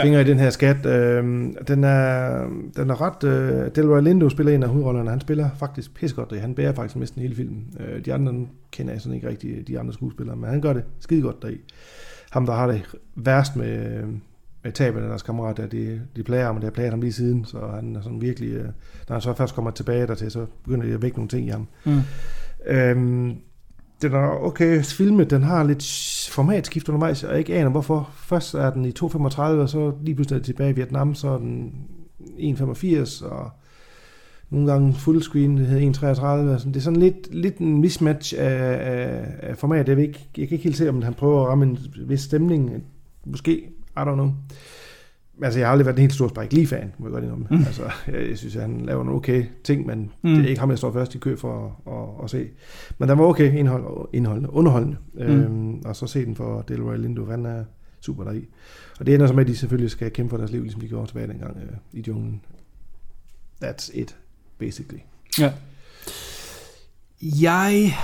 fingre 0.03 0.21
i 0.21 0.25
den 0.25 0.39
her 0.39 0.51
skat. 0.51 0.87
Øhm, 0.87 1.57
den, 1.69 1.85
er, 1.85 2.39
den 2.77 2.91
er 2.91 3.01
ret... 3.01 3.25
Øh, 3.25 3.71
Delroy 3.75 4.03
Lindo 4.03 4.29
spiller 4.29 4.55
en 4.55 4.63
af 4.63 4.69
hovedrollerne. 4.69 5.11
Han 5.11 5.21
spiller 5.21 5.51
faktisk 5.59 5.95
pissegodt. 5.95 6.41
Han 6.41 6.55
bærer 6.55 6.73
faktisk 6.73 6.97
næsten 6.97 7.23
hele 7.23 7.35
filmen. 7.35 7.67
Øh, 7.81 8.05
de 8.05 8.15
andre 8.15 8.47
kender 8.71 8.93
jeg 8.93 9.01
sådan 9.01 9.15
ikke 9.15 9.29
rigtig, 9.29 9.69
de 9.69 9.79
andre 9.79 9.93
skuespillere, 9.93 10.37
men 10.37 10.51
han 10.51 10.61
gør 10.61 10.73
det 10.73 10.85
skide 11.01 11.23
godt 11.23 11.43
deri. 11.43 11.61
Ham, 12.31 12.47
der 12.47 12.53
har 12.53 12.67
det 12.67 12.83
værst 13.15 13.57
med, 13.57 14.03
med 14.65 14.73
tabet 14.73 15.01
af 15.01 15.09
deres 15.09 15.23
kammerater, 15.23 15.67
de, 15.67 16.01
de 16.17 16.23
plager 16.23 16.47
ham, 16.47 16.57
og 16.57 16.63
det 16.63 16.67
har 16.67 16.75
plaget 16.75 16.91
ham 16.91 17.01
lige 17.01 17.13
siden, 17.13 17.45
så 17.45 17.59
han 17.75 17.97
er 17.97 18.01
sådan 18.03 18.21
virkelig... 18.21 18.53
Øh, 18.53 18.65
når 19.09 19.15
han 19.15 19.21
så 19.21 19.35
først 19.35 19.55
kommer 19.55 19.71
tilbage 19.71 20.07
dertil, 20.07 20.31
så 20.31 20.47
begynder 20.65 20.87
de 20.87 20.93
at 20.93 21.03
vække 21.03 21.17
nogle 21.17 21.29
ting 21.29 21.47
i 21.47 21.51
ham. 21.51 21.69
Mm. 21.85 22.01
Øhm, 22.67 23.37
den 24.03 24.13
er 24.13 24.45
okay 24.45 24.83
filmet, 24.83 25.31
den 25.31 25.43
har 25.43 25.65
lidt 25.65 25.85
formatskift 26.31 26.89
undervejs, 26.89 27.25
og 27.25 27.31
jeg 27.31 27.39
ikke 27.39 27.55
aner 27.55 27.71
hvorfor. 27.71 28.11
Først 28.15 28.55
er 28.55 28.71
den 28.71 28.85
i 28.85 28.93
2.35, 29.01 29.41
og 29.41 29.69
så 29.69 29.93
lige 30.03 30.15
pludselig 30.15 30.37
er 30.37 30.39
den 30.39 30.45
tilbage 30.45 30.71
i 30.71 30.75
Vietnam, 30.75 31.15
så 31.15 31.29
er 31.29 31.39
den 31.39 31.73
1.85, 32.21 33.27
og 33.27 33.51
nogle 34.51 34.73
gange 34.73 34.95
fullscreen, 34.95 35.57
det 35.57 35.67
hedder 35.67 36.13
1.33. 36.13 36.27
Altså, 36.53 36.69
det 36.69 36.77
er 36.77 36.81
sådan 36.81 37.01
lidt, 37.01 37.35
lidt 37.35 37.59
en 37.59 37.81
mismatch 37.81 38.35
af, 38.39 38.79
af, 38.81 39.25
af 39.43 39.59
format. 39.59 39.89
Jeg, 39.89 39.97
ved 39.97 40.05
ikke, 40.05 40.29
jeg 40.39 40.49
kan 40.49 40.55
ikke 40.55 40.65
helt 40.65 40.77
se, 40.77 40.89
om 40.89 41.03
han 41.03 41.15
prøver 41.15 41.43
at 41.43 41.49
ramme 41.49 41.65
en 41.65 41.79
vis 42.07 42.21
stemning. 42.21 42.83
Måske, 43.25 43.53
I 43.97 44.01
don't 44.01 44.15
know. 44.15 44.31
Altså, 45.43 45.59
jeg 45.59 45.69
har 45.69 45.73
aldrig 45.73 45.87
været 45.87 45.97
en 45.97 46.01
helt 46.01 46.15
stor 46.15 46.29
Spike 46.29 46.55
Lee-fan, 46.55 46.93
må 46.99 47.07
jeg 47.07 47.13
godt 47.13 47.25
indrømme. 47.25 47.47
Mm. 47.51 47.57
Altså, 47.57 47.83
jeg, 48.07 48.29
jeg 48.29 48.39
synes, 48.39 48.57
at 48.57 48.63
han 48.63 48.81
laver 48.87 49.05
nogle 49.05 49.19
okay 49.19 49.45
ting, 49.65 49.87
men 49.87 50.11
mm. 50.23 50.35
det 50.35 50.45
er 50.45 50.49
ikke 50.49 50.61
ham, 50.61 50.71
jeg 50.71 50.79
står 50.79 50.93
først 50.93 51.15
i 51.15 51.19
kø 51.19 51.37
for 51.37 51.83
at, 51.87 51.93
at, 51.93 52.25
at 52.25 52.31
se. 52.31 52.49
Men 52.99 53.09
den 53.09 53.19
var 53.19 53.25
okay 53.25 53.55
indhold, 53.55 54.09
indholdende, 54.13 54.51
underholdende. 54.53 54.97
Mm. 55.15 55.21
Øhm, 55.21 55.83
og 55.85 55.97
så 55.97 56.07
se 56.07 56.25
den 56.25 56.37
for 56.37 56.63
Delroy 56.63 56.97
Lindo, 56.97 57.25
han 57.25 57.47
er 57.47 57.65
super 58.01 58.25
deri. 58.25 58.49
Og 59.01 59.07
det 59.07 59.15
ender 59.15 59.27
så 59.27 59.33
med, 59.33 59.45
at 59.45 59.49
de 59.49 59.57
selvfølgelig 59.57 59.91
skal 59.91 60.11
kæmpe 60.11 60.31
for 60.31 60.37
deres 60.37 60.51
liv, 60.51 60.63
ligesom 60.63 60.81
de 60.81 60.89
gjorde 60.89 61.07
tilbage 61.07 61.27
dengang 61.27 61.57
øh, 61.57 61.77
i 61.93 62.05
junglen. 62.09 62.43
That's 63.65 63.91
it, 64.01 64.17
basically. 64.59 65.01
Ja. 65.39 65.53
Jeg... 67.23 67.95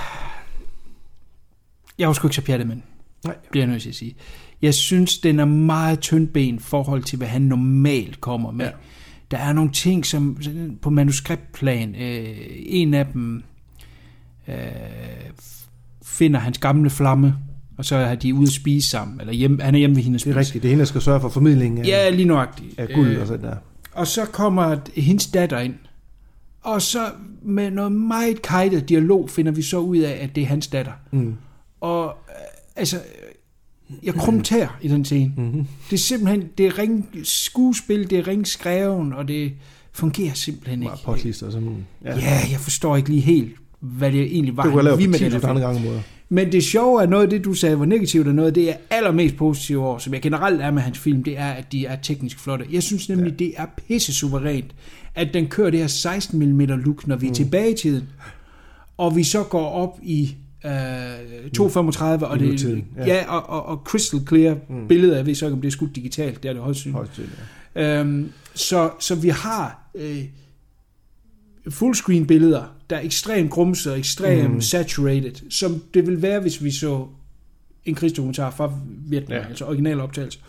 Jeg 1.97 2.07
var 2.07 2.13
sgu 2.13 2.27
ikke 2.27 2.35
så 2.35 2.41
pjattet 2.41 2.67
med 2.67 2.75
den. 2.75 2.83
Nej. 3.25 3.35
Bliver 3.51 3.63
jeg 3.63 3.71
nødt 3.71 3.81
til 3.81 3.89
at 3.89 3.95
sige. 3.95 4.15
Jeg 4.61 4.73
synes, 4.73 5.17
den 5.17 5.39
er 5.39 5.45
meget 5.45 5.99
tyndben 5.99 6.55
i 6.55 6.59
forhold 6.59 7.03
til, 7.03 7.17
hvad 7.17 7.27
han 7.27 7.41
normalt 7.41 8.21
kommer 8.21 8.51
med. 8.51 8.65
Ja. 8.65 8.71
Der 9.31 9.37
er 9.37 9.53
nogle 9.53 9.71
ting, 9.71 10.05
som 10.05 10.37
på 10.81 10.89
manuskriptplan, 10.89 11.95
øh, 11.95 12.37
en 12.55 12.93
af 12.93 13.05
dem 13.05 13.43
øh, 14.47 14.55
finder 16.03 16.39
hans 16.39 16.57
gamle 16.57 16.89
flamme, 16.89 17.35
og 17.77 17.85
så 17.85 17.95
er 17.95 18.15
de 18.15 18.33
ude 18.33 18.43
at 18.43 18.49
spise 18.53 18.89
sammen, 18.89 19.19
eller 19.19 19.33
hjem, 19.33 19.59
han 19.59 19.75
er 19.75 19.79
hjemme 19.79 19.95
ved 19.95 20.03
hende 20.03 20.19
Det 20.19 20.27
er 20.27 20.35
rigtigt. 20.35 20.63
Det 20.63 20.67
er 20.67 20.69
hende, 20.69 20.79
der 20.79 20.85
skal 20.87 21.01
sørge 21.01 21.21
for 21.21 21.29
formidlingen 21.29 21.77
af, 21.81 21.87
Ja, 21.87 22.09
lige 22.09 22.27
nøjagtigt. 22.27 22.79
af 22.79 22.87
guld 22.95 23.07
Øh, 23.07 23.21
og 23.21 23.27
sådan 23.27 23.45
der. 23.45 23.55
og 23.93 24.07
så 24.07 24.25
kommer 24.25 24.77
hendes 24.95 25.27
datter 25.27 25.59
ind. 25.59 25.75
Og 26.61 26.81
så 26.81 26.99
med 27.41 27.71
noget 27.71 27.91
meget 27.91 28.41
kajtet 28.41 28.89
dialog 28.89 29.29
finder 29.29 29.51
vi 29.51 29.61
så 29.61 29.77
ud 29.77 29.97
af, 29.97 30.17
at 30.21 30.35
det 30.35 30.43
er 30.43 30.47
hans 30.47 30.67
datter. 30.67 30.91
Mm. 31.11 31.35
Og 31.81 32.05
øh, 32.29 32.35
altså, 32.75 32.97
jeg 34.03 34.13
krumter 34.13 34.77
i 34.81 34.87
den 34.87 35.05
scene. 35.05 35.33
Mm-hmm. 35.37 35.67
Det 35.89 35.95
er 35.95 35.97
simpelthen, 35.97 36.43
det 36.57 36.65
er 36.65 36.77
ring 36.77 37.09
skuespil, 37.23 38.09
det 38.09 38.19
er 38.19 38.27
ring 38.27 38.47
skreven, 38.47 39.13
og 39.13 39.27
det 39.27 39.51
fungerer 39.93 40.33
simpelthen 40.33 40.79
ikke. 40.83 40.89
Bare 40.89 40.99
postlister. 41.03 41.51
Sådan, 41.51 41.85
ja. 42.05 42.15
Ja, 42.15 42.39
jeg 42.51 42.59
forstår 42.59 42.97
ikke 42.97 43.09
lige 43.09 43.21
helt, 43.21 43.55
hvad 43.79 44.11
det 44.11 44.21
egentlig 44.21 44.57
var. 44.57 44.63
Du 44.63 44.71
kan 44.71 44.83
lave 44.83 45.07
med 45.07 45.19
10 45.19 45.25
den 45.25 45.33
andre 45.33 45.61
gange 45.61 45.81
måder. 45.85 46.01
Men 46.29 46.51
det 46.51 46.63
sjove 46.63 47.01
er 47.03 47.07
noget 47.07 47.23
af 47.23 47.29
det, 47.29 47.45
du 47.45 47.53
sagde 47.53 47.79
var 47.79 47.85
negativt, 47.85 48.27
og 48.27 48.35
noget 48.35 48.47
af 48.47 48.53
det, 48.53 48.65
jeg 48.65 48.77
er 48.89 48.95
allermest 48.95 49.35
positiv 49.35 49.81
over, 49.81 49.97
som 49.97 50.13
jeg 50.13 50.21
generelt 50.21 50.61
er 50.61 50.71
med 50.71 50.81
hans 50.81 50.99
film, 50.99 51.23
det 51.23 51.37
er, 51.37 51.49
at 51.49 51.71
de 51.71 51.85
er 51.85 51.95
teknisk 51.95 52.39
flotte. 52.39 52.65
Jeg 52.71 52.83
synes 52.83 53.09
nemlig, 53.09 53.31
ja. 53.31 53.45
det 53.45 53.53
er 53.57 53.65
pisse 53.87 54.13
suverænt, 54.13 54.75
at 55.15 55.33
den 55.33 55.47
kører 55.47 55.69
det 55.69 55.79
her 55.79 55.87
16 55.87 56.39
mm 56.39 56.59
look, 56.59 57.07
når 57.07 57.15
vi 57.15 57.25
er 57.25 57.29
mm. 57.29 57.35
tilbage 57.35 57.71
i 57.71 57.75
tiden, 57.75 58.09
og 58.97 59.15
vi 59.15 59.23
så 59.23 59.43
går 59.43 59.69
op 59.69 59.99
i 60.03 60.35
øh, 60.65 61.51
235, 61.51 62.27
og, 62.27 62.39
det, 62.39 62.85
ja. 62.97 63.05
ja. 63.05 63.25
og, 63.27 63.49
og, 63.49 63.65
og 63.65 63.77
crystal 63.85 64.19
clear 64.27 64.57
mm. 64.69 64.87
billeder, 64.87 65.15
jeg 65.15 65.25
ved 65.25 65.35
så 65.35 65.45
ikke, 65.45 65.53
om 65.53 65.61
det 65.61 65.67
er 65.67 65.71
skudt 65.71 65.95
digitalt, 65.95 66.43
det 66.43 66.49
er 66.49 66.53
det 66.53 66.61
højst 66.61 66.79
synligt. 66.79 67.21
Ja. 67.75 67.99
Øhm, 67.99 68.31
så, 68.53 68.91
så 68.99 69.15
vi 69.15 69.29
har 69.29 69.89
øh, 69.95 70.23
fullscreen 71.69 72.27
billeder, 72.27 72.63
der 72.89 72.95
er 72.95 73.01
ekstremt 73.01 73.51
grumset 73.51 73.91
og 73.91 73.97
ekstremt 73.99 74.53
mm. 74.53 74.61
saturated, 74.61 75.49
som 75.49 75.83
det 75.93 76.07
vil 76.07 76.21
være, 76.21 76.39
hvis 76.39 76.63
vi 76.63 76.71
så 76.71 77.05
en 77.85 77.95
krigsdokumentar 77.95 78.51
fra 78.51 78.73
Vietnam, 79.07 79.37
ja. 79.37 79.47
Altså 79.47 79.65
original 79.65 79.99
optagelse. 79.99 80.39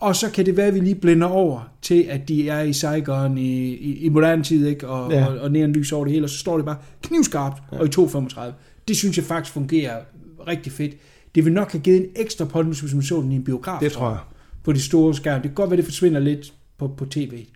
Og 0.00 0.16
så 0.16 0.30
kan 0.30 0.46
det 0.46 0.56
være, 0.56 0.66
at 0.66 0.74
vi 0.74 0.80
lige 0.80 0.94
blænder 0.94 1.26
over 1.26 1.60
til, 1.82 2.02
at 2.02 2.28
de 2.28 2.48
er 2.48 2.60
i 2.60 2.72
Saigon 2.72 3.38
i, 3.38 3.74
i, 3.74 3.98
i 3.98 4.08
moderne 4.08 4.42
tid, 4.42 4.66
ikke? 4.66 4.88
Og, 4.88 5.12
ja. 5.12 5.26
Og, 5.26 5.38
og 5.38 5.50
næren 5.50 5.72
lys 5.72 5.92
over 5.92 6.04
det 6.04 6.12
hele, 6.12 6.24
og 6.24 6.30
så 6.30 6.38
står 6.38 6.56
det 6.56 6.66
bare 6.66 6.76
knivskarpt, 7.02 7.62
ja. 7.72 7.78
og 7.78 7.86
i 7.86 7.88
2.35. 7.88 8.40
Det 8.88 8.96
synes 8.96 9.16
jeg 9.16 9.24
faktisk 9.24 9.54
fungerer 9.54 10.04
rigtig 10.46 10.72
fedt. 10.72 10.96
Det 11.34 11.44
vil 11.44 11.52
nok 11.52 11.72
have 11.72 11.82
givet 11.82 12.00
en 12.00 12.06
ekstra 12.16 12.44
pondus, 12.44 12.80
hvis 12.80 12.94
man 12.94 13.02
så 13.02 13.20
den 13.20 13.32
i 13.32 13.34
en 13.34 13.44
biograf. 13.44 13.80
Det 13.80 13.92
tror 13.92 14.10
jeg. 14.10 14.18
På 14.64 14.72
de 14.72 14.82
store 14.82 15.14
skærme. 15.14 15.42
Det 15.42 15.50
kan 15.50 15.54
godt 15.54 15.70
være, 15.70 15.76
det 15.76 15.84
forsvinder 15.84 16.20
lidt 16.20 16.52
på, 16.78 16.88
på 16.88 17.06
tv. 17.06 17.46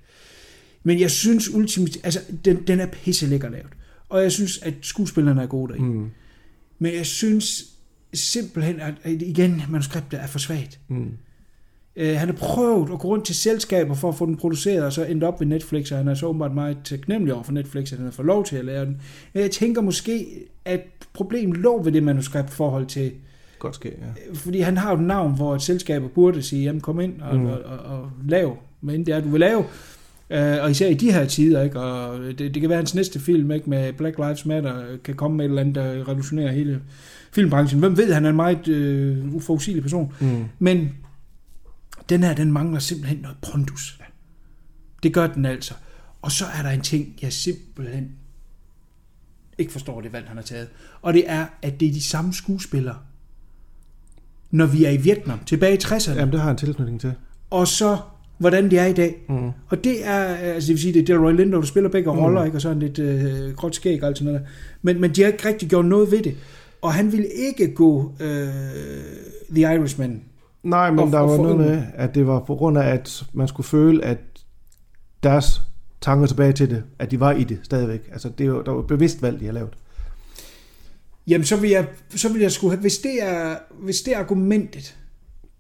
Men 0.83 1.01
jeg 1.01 1.11
synes 1.11 1.55
ultimativt, 1.55 2.05
altså 2.05 2.21
den, 2.45 2.67
den 2.67 2.81
er 2.81 2.87
pisse 2.87 3.27
lækker 3.27 3.49
lavet. 3.49 3.67
Og 4.09 4.23
jeg 4.23 4.33
synes, 4.33 4.59
at 4.59 4.75
skuespillerne 4.81 5.43
er 5.43 5.47
gode 5.47 5.73
deri. 5.73 5.83
Mm. 5.83 6.11
Men 6.79 6.95
jeg 6.95 7.07
synes 7.07 7.65
simpelthen, 8.15 8.81
at, 8.81 8.95
at 9.03 9.23
igen, 9.23 9.63
manuskriptet 9.69 10.21
er 10.21 10.27
for 10.27 10.39
svagt. 10.39 10.81
Mm. 10.89 11.11
Øh, 11.97 12.17
han 12.17 12.29
har 12.29 12.37
prøvet 12.37 12.93
at 12.93 12.99
gå 12.99 13.09
rundt 13.09 13.25
til 13.27 13.35
selskaber 13.35 13.95
for 13.95 14.09
at 14.09 14.15
få 14.15 14.27
den 14.27 14.37
produceret, 14.37 14.85
og 14.85 14.93
så 14.93 15.05
endte 15.05 15.25
op 15.25 15.41
ved 15.41 15.47
Netflix, 15.47 15.93
og 15.93 15.99
han 15.99 16.09
er 16.09 16.15
så 16.15 16.27
åbenbart 16.27 16.55
meget 16.55 16.77
taknemmelig 16.85 17.35
over 17.35 17.43
for 17.43 17.53
Netflix, 17.53 17.93
at 17.93 17.99
han 17.99 18.07
har 18.07 18.13
fået 18.13 18.27
lov 18.27 18.45
til 18.45 18.57
at 18.57 18.65
lave 18.65 18.85
den. 18.85 19.01
Men 19.33 19.43
jeg 19.43 19.51
tænker 19.51 19.81
måske, 19.81 20.27
at 20.65 20.81
problemet 21.13 21.57
lå 21.57 21.83
ved 21.83 21.93
det 21.93 22.03
manuskript 22.03 22.51
forhold 22.51 22.87
til, 22.87 23.13
Godt 23.59 23.75
ske, 23.75 23.89
ja. 23.89 24.35
fordi 24.35 24.61
han 24.61 24.77
har 24.77 24.91
jo 24.91 24.97
et 24.97 25.03
navn, 25.03 25.35
hvor 25.37 25.55
et 25.55 25.63
selskaber 25.63 26.09
burde 26.09 26.43
sige, 26.43 26.63
jamen 26.63 26.81
kom 26.81 27.01
ind 27.01 27.21
og, 27.21 27.37
mm. 27.37 27.47
og, 27.47 27.59
og, 27.65 27.79
og 27.79 28.11
lav, 28.29 28.57
men 28.81 29.07
det 29.07 29.15
er, 29.15 29.21
du 29.21 29.29
vil 29.29 29.41
lave. 29.41 29.65
Uh, 30.31 30.63
og 30.63 30.71
især 30.71 30.89
i 30.89 30.95
de 30.95 31.13
her 31.13 31.25
tider, 31.25 31.63
ikke? 31.63 31.81
og 31.81 32.19
det, 32.25 32.39
det 32.39 32.61
kan 32.61 32.69
være 32.69 32.77
hans 32.77 32.95
næste 32.95 33.21
film 33.21 33.51
ikke? 33.51 33.71
med 33.71 33.93
Black 33.93 34.19
Lives 34.19 34.47
Matter, 34.47 34.83
kan 35.05 35.15
komme 35.15 35.37
med 35.37 35.45
et 35.45 35.49
eller 35.49 35.61
andet, 35.61 35.75
der 35.75 36.09
revolutionerer 36.09 36.53
hele 36.53 36.81
filmbranchen. 37.33 37.81
Hvem 37.81 37.97
ved, 37.97 38.13
han 38.13 38.25
er 38.25 38.31
en 38.31 38.37
meget 38.37 38.69
uh, 38.69 39.35
uforudsigelig 39.35 39.83
person. 39.83 40.13
Mm. 40.21 40.45
Men 40.59 40.91
den 42.09 42.23
her, 42.23 42.35
den 42.35 42.53
mangler 42.53 42.79
simpelthen 42.79 43.19
noget 43.19 43.37
pondus. 43.53 44.01
Det 45.03 45.15
gør 45.15 45.27
den 45.27 45.45
altså. 45.45 45.75
Og 46.23 46.33
så 46.33 46.45
er 46.59 46.63
der 46.63 46.71
en 46.71 46.81
ting, 46.81 47.15
jeg 47.23 47.33
simpelthen 47.33 48.13
ikke 49.59 49.73
forstår 49.73 50.01
det 50.01 50.13
valg, 50.13 50.29
han 50.29 50.37
har 50.37 50.45
taget. 50.45 50.69
Og 51.03 51.13
det 51.13 51.25
er, 51.27 51.47
at 51.63 51.81
det 51.81 51.89
er 51.89 51.93
de 51.93 52.03
samme 52.03 52.35
skuespillere, 52.35 52.97
når 54.51 54.67
vi 54.67 54.85
er 54.85 54.91
i 54.91 54.97
Vietnam, 54.97 55.45
tilbage 55.45 55.75
i 55.75 55.79
60'erne, 55.79 56.15
Jamen, 56.19 56.33
det 56.33 56.41
har 56.41 56.49
han 56.49 56.57
tilknytning 56.57 57.01
til. 57.01 57.15
og 57.51 57.69
så 57.69 57.99
hvordan 58.39 58.71
det 58.71 58.79
er 58.79 58.87
i 58.87 58.93
dag. 58.93 59.25
Mm. 59.29 59.51
Og 59.69 59.85
det 59.85 60.07
er, 60.07 60.19
altså 60.25 60.67
det 60.67 60.75
vil 60.75 60.83
sige, 60.83 60.95
det 60.95 61.01
er 61.01 61.05
Delroy 61.05 61.33
Lindo, 61.33 61.57
der 61.61 61.67
spiller 61.67 61.91
begge 61.91 62.11
roller, 62.11 62.45
ikke? 62.45 62.57
og 62.57 62.63
sådan 62.63 62.79
lidt 62.79 62.99
øh, 62.99 63.55
gråt 63.55 63.75
skæg 63.75 64.03
og 64.03 64.09
alt 64.09 64.19
sådan 64.19 64.33
noget. 64.33 64.49
Men, 64.83 65.01
men 65.01 65.11
de 65.11 65.23
har 65.23 65.29
ikke 65.29 65.49
rigtig 65.49 65.69
gjort 65.69 65.85
noget 65.85 66.11
ved 66.11 66.23
det. 66.23 66.37
Og 66.83 66.95
han 66.95 67.13
ville 67.13 67.27
ikke 67.27 67.75
gå 67.75 68.15
øh, 68.21 68.49
The 69.51 69.75
Irishman. 69.75 70.23
Nej, 70.63 70.91
men 70.91 70.99
Og- 70.99 71.11
der 71.13 71.19
var 71.21 71.37
noget 71.37 71.57
med, 71.57 71.83
at 71.95 72.15
det 72.15 72.27
var 72.27 72.41
på 72.41 72.55
grund 72.55 72.79
af, 72.79 72.83
at 72.89 73.25
man 73.33 73.49
skulle 73.49 73.67
føle, 73.67 74.05
at 74.05 74.19
deres 75.23 75.63
tanker 76.01 76.27
tilbage 76.27 76.53
til 76.53 76.71
det, 76.71 76.85
at 76.99 77.11
de 77.11 77.21
var 77.21 77.33
i 77.33 77.45
det 77.45 77.59
stadigvæk. 77.63 78.09
Altså, 78.13 78.29
det 78.29 78.47
jo, 78.47 78.63
der 78.63 78.73
var 78.73 78.83
bevidst 78.83 79.23
valg, 79.23 79.41
de 79.41 79.45
har 79.47 79.53
lavet. 79.53 79.71
Jamen, 81.27 81.45
så 81.45 81.57
vil 81.57 81.71
jeg, 81.71 81.87
så 82.17 82.33
vil 82.33 82.41
jeg 82.43 82.53
skulle 82.53 82.71
have, 82.71 82.81
hvis 82.81 82.99
det 82.99 83.23
er, 83.23 83.57
hvis 83.81 84.01
det 84.01 84.15
er 84.15 84.19
argumentet, 84.19 84.97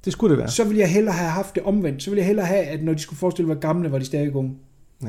Det 0.05 0.13
skulle 0.13 0.31
det 0.31 0.39
være. 0.39 0.49
så 0.51 0.65
vil 0.65 0.77
jeg 0.77 0.91
hellere 0.93 1.15
have 1.15 1.31
haft 1.31 1.55
det 1.55 1.63
omvendt. 1.63 2.03
Så 2.03 2.11
vil 2.11 2.17
jeg 2.17 2.27
hellere 2.27 2.47
have, 2.47 2.63
at 2.65 2.85
når 2.85 2.93
de 2.93 2.99
skulle 2.99 3.19
forestille 3.19 3.49
være 3.49 3.59
gamle, 3.59 3.93
var 3.93 3.99
de 3.99 4.05
stadig 4.05 4.35
unge. 4.35 4.55
Ja. 5.03 5.09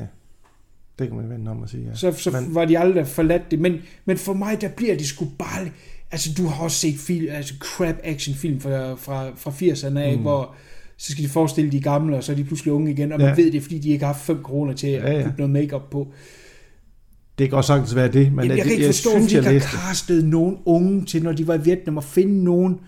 Det 1.00 1.08
kan 1.08 1.18
man 1.18 1.30
vende 1.30 1.52
om 1.52 1.64
at 1.64 1.70
sige, 1.70 1.88
ja. 1.90 1.96
Så, 1.96 2.12
så 2.12 2.32
Men- 2.32 2.56
var 2.56 2.66
de 2.66 2.80
aldrig 2.80 3.08
forladt 3.08 3.52
det. 3.52 3.60
Men, 3.60 3.78
men 4.06 4.18
for 4.18 4.34
mig, 4.34 4.62
der 4.62 4.68
bliver 4.70 4.98
det 4.98 5.06
sgu 5.06 5.26
bare... 5.40 5.70
Altså, 6.14 6.30
du 6.38 6.48
har 6.48 6.64
også 6.64 6.78
set 6.78 6.96
film, 7.00 7.26
altså 7.32 7.54
crap 7.60 7.96
action 8.04 8.36
film 8.36 8.60
fra, 8.60 8.96
fra, 8.96 9.26
fra 9.36 9.52
80'erne 9.52 10.00
af, 10.00 10.16
mm. 10.18 10.22
hvor 10.22 10.56
så 10.98 11.12
skal 11.12 11.24
de 11.24 11.30
forestille 11.30 11.72
de 11.72 11.82
gamle, 11.82 12.18
og 12.18 12.24
så 12.24 12.32
er 12.32 12.36
de 12.36 12.44
pludselig 12.44 12.74
unge 12.74 12.92
igen, 12.92 13.12
og 13.12 13.20
man 13.20 13.28
Ja. 13.38 13.44
ved 13.44 13.52
det, 13.52 13.62
fordi 13.64 13.80
de 13.80 13.90
ikke 13.90 14.06
har 14.06 14.14
haft 14.14 14.26
5 14.26 14.44
kroner 14.44 14.74
til 14.74 14.88
at 14.88 15.04
Ja, 15.04 15.18
ja. 15.18 15.24
putte 15.24 15.38
noget 15.38 15.50
makeup 15.50 15.90
på. 15.92 16.08
Det 17.38 17.50
kan 17.50 17.58
også 17.58 17.68
sagtens 17.68 17.96
være 17.96 18.08
det, 18.08 18.26
men 18.26 18.36
Men 18.36 18.48
jeg, 18.50 18.58
jeg 18.58 18.66
kan 18.66 18.74
ikke 18.74 18.86
forstå, 18.86 19.10
at 19.10 19.16
synes, 19.16 19.34
vi 19.34 19.38
ikke 19.38 19.52
jeg 19.52 19.62
har 19.62 19.88
castet 19.90 20.26
nogen 20.26 20.58
unge 20.66 21.06
til, 21.06 21.24
når 21.24 21.32
de 21.32 21.48
var 21.48 21.54
i 21.56 21.62
Vietnam, 21.64 21.98
og 21.98 22.04
finde 22.04 22.44
nogen... 22.44 22.80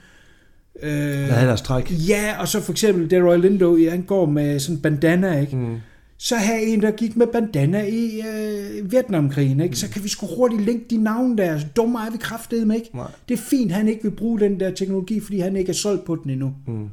Øh, 0.83 0.91
Der 0.91 1.33
havde 1.33 1.47
deres 1.47 1.61
træk. 1.61 1.91
Ja, 2.09 2.35
og 2.39 2.47
så 2.47 2.61
for 2.61 2.71
eksempel 2.71 3.09
Delroy 3.09 3.37
Lindo, 3.41 3.77
han 3.89 4.01
går 4.01 4.25
med 4.25 4.59
sådan 4.59 4.75
en 4.75 4.81
bandana, 4.81 5.39
ikke? 5.41 5.55
Mm. 5.55 5.75
Så 6.17 6.35
have 6.35 6.61
en, 6.61 6.81
der 6.81 6.91
gik 6.91 7.15
med 7.17 7.27
bandana 7.27 7.83
i 7.87 8.21
øh, 8.21 8.91
Vietnamkrigen, 8.91 9.59
ikke? 9.59 9.75
Så 9.75 9.89
kan 9.89 10.03
vi 10.03 10.09
sgu 10.09 10.27
hurtigt 10.37 10.61
linke 10.61 10.85
de 10.89 10.97
navne 10.97 11.37
der. 11.37 11.59
Så 11.59 11.65
dumme 11.75 11.99
er 11.99 12.11
vi 12.11 12.17
kraftedeme 12.17 12.75
ikke. 12.75 12.89
Nej. 12.93 13.07
Det 13.29 13.33
er 13.33 13.37
fint, 13.41 13.71
han 13.71 13.87
ikke 13.87 14.03
vil 14.03 14.11
bruge 14.11 14.39
den 14.39 14.59
der 14.59 14.71
teknologi, 14.71 15.19
fordi 15.19 15.39
han 15.39 15.55
ikke 15.55 15.69
er 15.69 15.73
solgt 15.73 16.05
på 16.05 16.15
den 16.15 16.29
endnu. 16.31 16.53
Mm. 16.67 16.83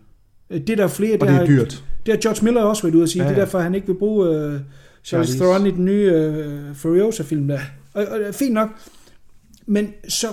Øh, 0.51 0.61
Det 0.61 0.71
er 0.71 0.77
der 0.77 0.89
flere, 0.89 1.15
Og 1.15 1.21
det 1.21 1.29
er 1.29 1.33
har- 1.33 1.47
dyrt. 1.47 1.85
Det 2.07 2.15
har 2.15 2.21
George 2.21 2.45
Miller 2.45 2.63
også 2.63 2.83
været 2.83 2.95
ude 2.95 3.03
at 3.03 3.09
sige. 3.09 3.23
Ja, 3.23 3.29
Ja, 3.29 3.31
Det 3.31 3.37
er 3.37 3.41
ja. 3.41 3.45
derfor, 3.45 3.59
han 3.61 3.75
ikke 3.75 3.87
vil 3.87 3.95
bruge 3.95 4.29
øh, 4.29 4.35
Charles 4.35 4.61
Charlize. 5.05 5.39
Theron 5.39 5.67
i 5.67 5.71
den 5.71 5.85
nye 5.85 6.11
øh, 6.15 6.75
Furiosa-film 6.75 7.49
der. 7.49 7.61
Og, 7.95 8.05
og, 8.05 8.21
og 8.29 8.35
fint 8.35 8.55
nok. 8.55 8.69
Men 9.67 9.89
så 10.09 10.27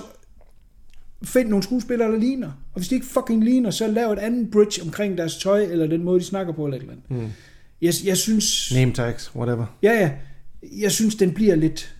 find 1.24 1.48
nogle 1.48 1.62
skuespillere, 1.62 2.12
der 2.12 2.18
ligner. 2.18 2.46
Og 2.74 2.80
hvis 2.80 2.88
de 2.88 2.94
ikke 2.94 3.06
fucking 3.06 3.44
ligner, 3.44 3.70
så 3.70 3.86
lav 3.86 4.12
et 4.12 4.18
andet 4.18 4.50
bridge 4.50 4.82
omkring 4.82 5.18
deres 5.18 5.36
tøj, 5.36 5.62
eller 5.62 5.86
den 5.86 6.04
måde, 6.04 6.20
de 6.20 6.24
snakker 6.24 6.52
på, 6.52 6.64
eller 6.64 6.76
et 6.76 6.80
eller 6.82 6.94
andet. 7.10 7.22
Mm. 7.24 7.32
Jeg, 7.82 7.94
jeg 8.04 8.16
synes... 8.16 8.72
Name 8.74 8.92
tags, 8.92 9.34
whatever. 9.36 9.66
Ja, 9.82 9.92
ja. 9.92 10.10
Jeg 10.80 10.92
synes, 10.92 11.14
den 11.14 11.32
bliver 11.34 11.54
lidt 11.54 11.96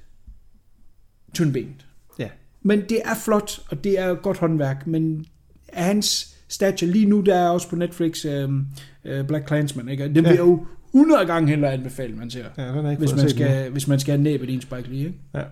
tyndbenet. 1.35 1.87
Ja. 2.19 2.29
Men 2.63 2.81
det 2.89 3.01
er 3.05 3.15
flot, 3.25 3.61
og 3.71 3.85
det 3.85 3.99
er 4.01 4.15
godt 4.15 4.39
håndværk, 4.39 4.87
men 4.87 5.25
hans 5.73 6.37
stature 6.49 6.91
lige 6.91 7.07
nu, 7.07 7.21
der 7.21 7.35
er 7.35 7.49
også 7.49 7.69
på 7.69 7.77
Netflix 7.77 8.25
um, 8.25 8.67
uh, 9.05 9.27
Black 9.27 9.47
Clansman, 9.47 9.89
ikke? 9.89 10.05
Den 10.05 10.15
Ja. 10.17 10.21
bliver 10.21 10.37
jo 10.37 10.67
100 10.95 11.27
gange 11.27 11.49
hellere 11.49 11.73
anbefale, 11.73 12.17
man 12.17 12.31
ser. 12.31 12.45
Ja, 12.59 12.69
den 12.69 12.87
er 12.87 12.91
ikke 12.91 13.01
Hvis 13.01 13.17
man, 13.17 13.29
skal, 13.31 13.71
hvis 13.71 13.89
man 13.89 14.01
skal 14.01 14.13
have 14.13 14.23
næbet 14.23 14.49
i 14.49 14.55
en 14.55 14.61
Spike 14.61 14.89
Lee, 14.89 14.99
ikke? 14.99 15.15
Ja. 15.35 15.43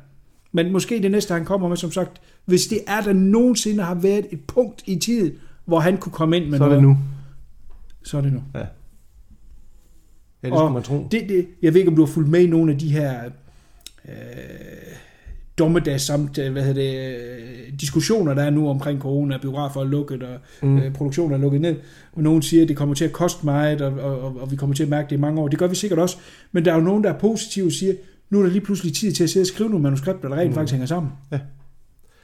Men 0.52 0.72
måske 0.72 1.02
det 1.02 1.10
næste, 1.10 1.34
han 1.34 1.44
kommer 1.44 1.68
med, 1.68 1.76
som 1.76 1.92
sagt, 1.92 2.20
hvis 2.44 2.66
det 2.66 2.78
er, 2.86 3.00
der 3.00 3.12
nogensinde 3.12 3.82
har 3.84 3.94
været 3.94 4.26
et 4.30 4.40
punkt 4.40 4.82
i 4.86 4.96
tiden, 4.96 5.32
hvor 5.64 5.80
han 5.80 5.96
kunne 5.96 6.12
komme 6.12 6.36
ind 6.36 6.48
med 6.50 6.58
Så 6.58 6.64
er 6.64 6.68
noget, 6.68 6.82
det 6.82 6.88
nu. 6.88 6.96
så 8.04 8.16
er 8.16 8.20
det 8.20 8.32
nu. 8.32 8.42
Ja. 8.54 8.64
Ja, 10.42 10.48
det 10.48 10.58
skulle 10.58 10.72
man 10.72 10.82
tro. 10.82 11.06
Det, 11.10 11.28
det, 11.28 11.46
jeg 11.62 11.74
ved 11.74 11.80
ikke, 11.80 11.90
om 11.90 11.96
du 11.96 12.04
har 12.04 12.12
fulgt 12.12 12.30
med 12.30 12.40
i 12.40 12.46
nogle 12.46 12.72
af 12.72 12.78
de 12.78 12.88
her 12.92 13.20
øh, 14.08 14.12
dommedags 15.58 16.02
samt, 16.04 16.38
hvad 16.38 16.62
hedder 16.64 16.82
det, 16.82 17.18
øh, 17.18 17.80
diskussioner, 17.80 18.34
der 18.34 18.42
er 18.42 18.50
nu 18.50 18.68
omkring 18.68 19.00
corona, 19.00 19.38
biografer 19.38 19.80
er 19.80 19.84
lukket, 19.84 20.22
og 20.22 20.38
Mm. 20.62 20.78
øh, 20.78 20.92
produktionen 20.92 21.34
er 21.34 21.38
lukket 21.38 21.60
ned. 21.60 21.76
Og 22.12 22.22
nogen 22.22 22.42
siger, 22.42 22.62
at 22.62 22.68
det 22.68 22.76
kommer 22.76 22.94
til 22.94 23.04
at 23.04 23.12
koste 23.12 23.44
meget, 23.44 23.80
og, 23.80 23.92
og, 23.92 24.20
og, 24.20 24.36
og 24.40 24.50
vi 24.50 24.56
kommer 24.56 24.76
til 24.76 24.82
at 24.82 24.88
mærke 24.88 25.10
det 25.10 25.16
i 25.16 25.20
mange 25.20 25.40
år. 25.40 25.48
Det 25.48 25.58
gør 25.58 25.66
vi 25.66 25.74
sikkert 25.74 25.98
også. 25.98 26.16
Men 26.52 26.64
der 26.64 26.70
er 26.72 26.76
jo 26.76 26.82
nogen, 26.82 27.04
der 27.04 27.12
er 27.12 27.18
positive 27.18 27.66
og 27.66 27.72
siger, 27.72 27.94
nu 28.30 28.38
er 28.38 28.42
der 28.42 28.50
lige 28.50 28.60
pludselig 28.60 28.94
tid 28.94 29.12
til 29.12 29.24
at 29.24 29.30
sidde 29.30 29.42
og 29.44 29.46
skrive 29.46 29.68
nogle 29.70 29.82
manuskripter, 29.82 30.28
der 30.28 30.36
rent 30.36 30.50
mm. 30.50 30.54
faktisk 30.54 30.72
hænger 30.72 30.86
sammen. 30.86 31.12
Ja. 31.32 31.38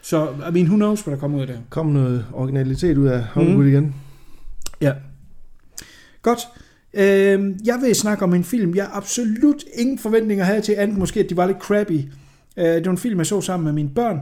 Så, 0.03 0.29
I 0.49 0.53
mean, 0.53 0.67
who 0.67 0.77
knows, 0.77 1.01
hvad 1.03 1.15
der 1.15 1.21
kommer 1.21 1.37
ud 1.37 1.43
af 1.43 1.47
det. 1.49 1.59
Kom 1.71 1.87
noget 1.87 2.25
originalitet 2.33 2.97
ud 2.99 3.07
af 3.07 3.23
Hollywood 3.23 3.65
mm. 3.65 3.69
igen. 3.69 3.95
Ja. 4.81 4.93
Godt. 6.23 6.39
Øh, 6.97 7.55
jeg 7.65 7.79
vil 7.83 7.95
snakke 7.95 8.25
om 8.25 8.35
en 8.35 8.45
film, 8.45 8.75
jeg 8.75 8.89
absolut 8.93 9.65
ingen 9.75 9.99
forventninger 9.99 10.45
havde 10.45 10.61
til, 10.61 10.73
andet 10.73 10.99
måske, 10.99 11.21
at 11.21 11.31
de 11.31 11.37
var 11.37 11.47
lidt 11.47 11.59
crappy. 11.59 12.01
Øh, 12.57 12.65
det 12.65 12.85
var 12.85 12.91
en 12.91 12.99
film, 12.99 13.19
jeg 13.19 13.27
så 13.27 13.41
sammen 13.41 13.65
med 13.65 13.73
mine 13.73 13.91
børn. 13.95 14.21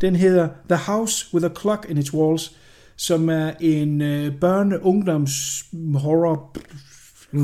Den 0.00 0.16
hedder 0.16 0.48
The 0.68 0.78
House 0.78 1.26
with 1.34 1.46
a 1.46 1.50
Clock 1.60 1.86
in 1.88 1.98
its 1.98 2.14
Walls, 2.14 2.56
som 2.96 3.28
er 3.28 3.50
en 3.60 4.02
øh, 4.02 4.32
børne-ungdoms-horror 4.40 6.56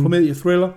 komedie 0.02 0.34
thriller 0.34 0.68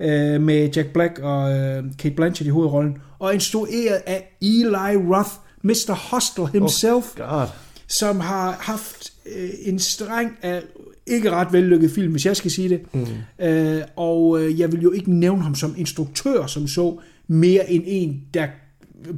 øh, 0.00 0.40
med 0.40 0.70
Jack 0.76 0.88
Black 0.88 1.18
og 1.18 1.58
øh, 1.58 1.84
Kate 1.98 2.14
Blanchett 2.14 2.46
i 2.46 2.50
hovedrollen, 2.50 2.96
og 3.18 3.34
instrueret 3.34 4.02
af 4.06 4.36
Eli 4.42 4.96
Roth, 4.96 5.30
Mr. 5.62 5.92
Hostel 6.10 6.46
himself, 6.46 7.16
God. 7.16 7.46
som 7.88 8.20
har 8.20 8.56
haft 8.60 9.12
øh, 9.36 9.50
en 9.62 9.78
streng 9.78 10.38
af 10.42 10.62
ikke 11.08 11.30
ret 11.30 11.52
vellykket 11.52 11.90
film, 11.90 12.10
hvis 12.10 12.26
jeg 12.26 12.36
skal 12.36 12.50
sige 12.50 12.68
det. 12.68 12.94
Mm. 12.94 13.46
Øh, 13.46 13.82
og 13.96 14.42
øh, 14.42 14.60
jeg 14.60 14.72
vil 14.72 14.80
jo 14.80 14.90
ikke 14.90 15.12
nævne 15.12 15.42
ham 15.42 15.54
som 15.54 15.74
instruktør, 15.76 16.46
som 16.46 16.66
så 16.66 16.98
mere 17.28 17.70
end 17.70 17.84
en, 17.86 18.22
der 18.34 18.46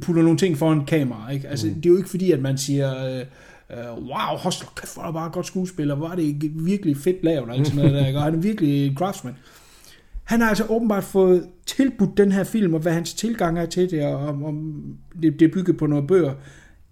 putter 0.01 0.23
nogle 0.23 0.37
ting 0.37 0.57
foran 0.57 0.85
kamera. 0.85 1.31
Ikke? 1.31 1.47
Altså, 1.47 1.67
mm. 1.67 1.73
Det 1.73 1.85
er 1.85 1.89
jo 1.89 1.97
ikke 1.97 2.09
fordi, 2.09 2.31
at 2.31 2.41
man 2.41 2.57
siger, 2.57 3.05
øh, 3.05 3.25
øh, 3.71 4.03
wow, 4.03 4.37
Hostel, 4.37 4.67
kæft, 4.75 4.93
hvor 4.93 5.03
er 5.03 5.11
bare 5.11 5.29
godt 5.29 5.47
skuespiller, 5.47 5.95
hvor 5.95 6.09
er 6.09 6.15
det 6.15 6.23
ikke 6.23 6.51
virkelig 6.55 6.97
fedt 6.97 7.23
lavet, 7.23 7.49
og 7.49 7.55
alt 7.55 7.67
sådan 7.67 7.85
noget 7.85 7.93
der, 7.93 8.07
ikke? 8.07 8.19
og 8.19 8.25
han 8.25 8.35
er 8.35 8.39
virkelig 8.39 8.87
en 8.87 8.95
craftsman. 8.95 9.33
Han 10.23 10.41
har 10.41 10.49
altså 10.49 10.65
åbenbart 10.69 11.03
fået 11.03 11.47
tilbudt 11.65 12.17
den 12.17 12.31
her 12.31 12.43
film, 12.43 12.73
og 12.73 12.79
hvad 12.79 12.93
hans 12.93 13.13
tilgang 13.13 13.59
er 13.59 13.65
til 13.65 13.91
det, 13.91 14.05
og 14.05 14.15
om, 14.15 14.43
om 14.43 14.83
det, 15.21 15.39
det 15.39 15.45
er 15.47 15.53
bygget 15.53 15.77
på 15.77 15.87
nogle 15.87 16.07
bøger. 16.07 16.33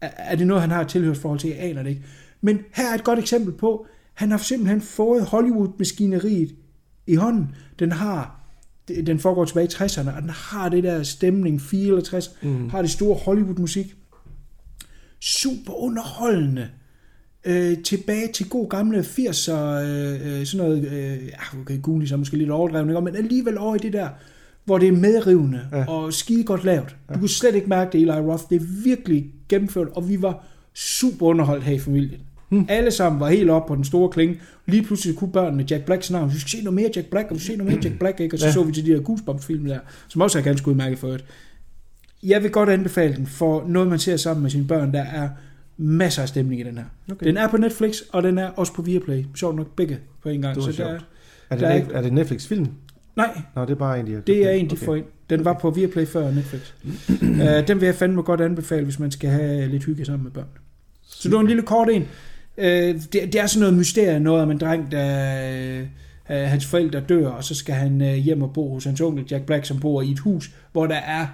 Er, 0.02 0.10
er 0.18 0.36
det 0.36 0.48
noget, 0.48 0.62
han 0.62 0.72
har 0.72 0.82
et 0.82 0.88
tilhørsforhold 0.88 1.40
til? 1.40 1.50
Jeg 1.50 1.60
aner 1.60 1.84
det 1.84 1.90
ikke. 1.90 2.04
Men 2.42 2.60
her 2.74 2.92
er 2.92 2.96
et 2.96 3.04
godt 3.04 3.20
eksempel 3.20 3.54
på, 3.54 3.86
han 4.20 4.32
har 4.32 4.38
simpelthen 4.38 4.82
fået 4.82 5.26
Hollywood-maskineriet 5.26 6.56
i 7.08 7.16
hånden. 7.16 7.56
Den 7.80 7.92
har 7.92 8.40
den 8.88 9.20
foregår 9.20 9.46
tilbage 9.46 9.66
i 9.66 9.70
60'erne, 9.70 10.16
og 10.16 10.22
den 10.22 10.30
har 10.30 10.70
det 10.70 10.84
der 10.84 11.04
stemning, 11.04 11.62
64, 11.62 12.36
mm. 12.42 12.70
har 12.70 12.82
det 12.82 12.92
store 12.92 13.16
Hollywood-musik. 13.16 13.96
Super 15.20 15.74
underholdende. 15.74 16.70
Øh, 17.46 17.78
tilbage 17.84 18.32
til 18.34 18.50
god 18.50 18.70
gamle 18.70 19.00
80'er, 19.00 19.52
øh, 19.52 20.46
sådan 20.46 20.68
noget, 20.68 20.88
øh, 20.88 21.28
ja, 21.28 21.60
okay, 21.62 21.82
Google 21.82 22.08
så 22.08 22.18
måske 22.18 22.38
lidt 22.38 22.50
overdrevet, 22.50 22.90
ikke? 22.90 23.02
men 23.02 23.16
alligevel 23.16 23.58
over 23.58 23.76
i 23.76 23.80
det 23.80 23.94
der, 23.94 24.10
hvor 24.66 24.78
det 24.78 24.88
er 24.88 24.92
medrivende 24.92 25.62
ja. 25.72 25.86
og 25.86 26.14
skide 26.14 26.44
godt 26.44 26.64
lavet. 26.64 26.96
Du 27.14 27.20
kunne 27.20 27.30
slet 27.30 27.56
ikke 27.56 27.70
mærke 27.70 27.92
det, 27.92 28.02
Eli 28.02 28.12
Roth. 28.12 28.44
Det 28.50 28.56
er 28.56 28.84
virkelig 28.84 29.32
gennemført, 29.50 29.88
og 29.88 30.10
vi 30.10 30.22
var 30.22 30.46
super 30.74 31.26
underholdt 31.26 31.64
her 31.64 31.74
i 31.74 31.80
familien. 31.80 32.20
Hmm. 32.50 32.66
Alle 32.70 32.92
sammen 32.92 33.20
var 33.20 33.30
helt 33.30 33.50
oppe 33.50 33.68
på 33.68 33.76
den 33.76 33.84
store 33.84 34.10
klinge. 34.10 34.40
Lige 34.66 34.84
pludselig 34.84 35.16
kunne 35.16 35.32
børnene 35.32 35.66
Jack 35.70 35.86
Blacks 35.86 36.12
navn. 36.12 36.34
Vi 36.34 36.40
skal 36.40 36.50
se 36.50 36.64
noget 36.64 36.74
mere 36.74 36.90
Jack 36.96 37.08
Black, 37.08 37.30
og 37.30 37.36
vi 37.36 37.40
skal 37.40 37.52
se 37.54 37.58
noget 37.58 37.74
mere 37.74 37.82
Jack 37.84 38.00
Black, 38.00 38.20
ikke? 38.20 38.36
Og 38.36 38.40
så 38.40 38.46
ja. 38.46 38.52
så 38.52 38.64
vi 38.64 38.72
til 38.72 38.86
de 38.86 38.92
der 38.92 39.02
Goosebumps-film 39.02 39.66
der, 39.66 39.80
som 40.08 40.22
også 40.22 40.40
er 40.40 40.44
ganske 40.44 40.68
udmærket 40.68 41.00
for 41.00 41.08
et. 41.08 41.26
Jeg 42.24 42.44
vil 42.44 42.52
godt 42.52 42.70
anbefale 42.70 43.16
den 43.16 43.28
for 43.28 43.66
noget, 43.68 43.88
man 43.88 44.00
ser 44.00 44.18
sammen 44.18 44.42
med 44.42 44.52
sine 44.52 44.68
børn. 44.68 44.94
Der 44.94 45.04
er 45.04 45.30
masser 45.78 46.22
af 46.22 46.28
stemning 46.28 46.62
i 46.62 46.64
den 46.64 46.78
her. 46.78 46.84
Okay. 47.12 47.26
Den 47.26 47.38
er 47.38 47.48
på 47.48 47.58
Netflix, 47.58 48.02
og 48.12 48.24
den 48.24 48.38
er 48.38 48.50
også 48.50 48.74
på 48.74 48.82
Viaplay. 48.82 49.26
Sjovt 49.36 49.56
nok 49.56 49.76
begge 49.76 50.00
på 50.24 50.30
en 50.30 50.42
gang. 50.42 50.56
Det 50.56 50.64
så 50.64 50.72
så 50.72 50.84
der, 50.84 50.90
er, 50.90 51.00
er, 51.50 51.56
det, 51.56 51.60
der 51.60 51.68
er, 51.68 51.98
er 51.98 52.02
det 52.02 52.14
Netflix-film? 52.14 52.68
nej, 53.16 53.42
Nå, 53.56 53.62
det 53.62 53.70
er 53.70 53.76
bare 53.76 54.00
en, 54.00 54.08
de 54.08 54.14
har 54.14 54.22
det 54.22 54.46
er 54.46 54.52
en, 54.52 54.70
de 54.70 54.74
okay. 54.74 54.86
får 54.86 54.96
ind. 54.96 55.06
Den 55.30 55.46
var 55.46 55.54
på 55.54 55.70
Viaplay 55.70 56.06
før 56.06 56.32
Netflix. 56.32 56.62
uh, 57.22 57.68
den 57.68 57.82
vil 57.82 57.86
jeg 57.86 57.96
fandme 57.96 58.22
godt 58.22 58.42
anbefale, 58.42 58.84
hvis 58.84 59.00
man 59.00 59.12
skal 59.12 59.30
have 59.30 59.68
lidt 59.68 59.86
hygge 59.86 60.06
sammen 60.06 60.24
med 60.24 60.32
børn. 60.32 60.48
Så 61.04 61.30
det 61.30 61.36
var 61.36 61.42
en 61.42 61.48
lille 61.48 61.62
kort 61.62 61.90
en. 61.90 62.08
Uh, 62.60 62.66
det, 62.66 63.14
det 63.14 63.36
er 63.36 63.48
sådan 63.48 63.60
noget 63.60 63.78
mysterie, 63.78 64.20
noget 64.20 64.44
om 64.44 64.52
en 64.52 64.58
dreng, 64.58 64.92
der... 64.92 65.82
Uh, 65.82 66.36
hans 66.36 66.66
forældre 66.66 67.00
dør, 67.00 67.28
og 67.28 67.44
så 67.44 67.56
skal 67.56 67.76
han 67.76 68.02
uh, 68.02 68.14
hjem 68.14 68.42
og 68.42 68.54
bo 68.54 68.74
hos 68.74 68.84
hans 68.84 69.02
onkel 69.02 69.26
Jack 69.32 69.44
Black, 69.44 69.66
som 69.66 69.80
bor 69.80 70.02
i 70.02 70.12
et 70.12 70.20
hus, 70.20 70.52
hvor 70.72 70.88
der 70.88 70.96
er 70.96 71.28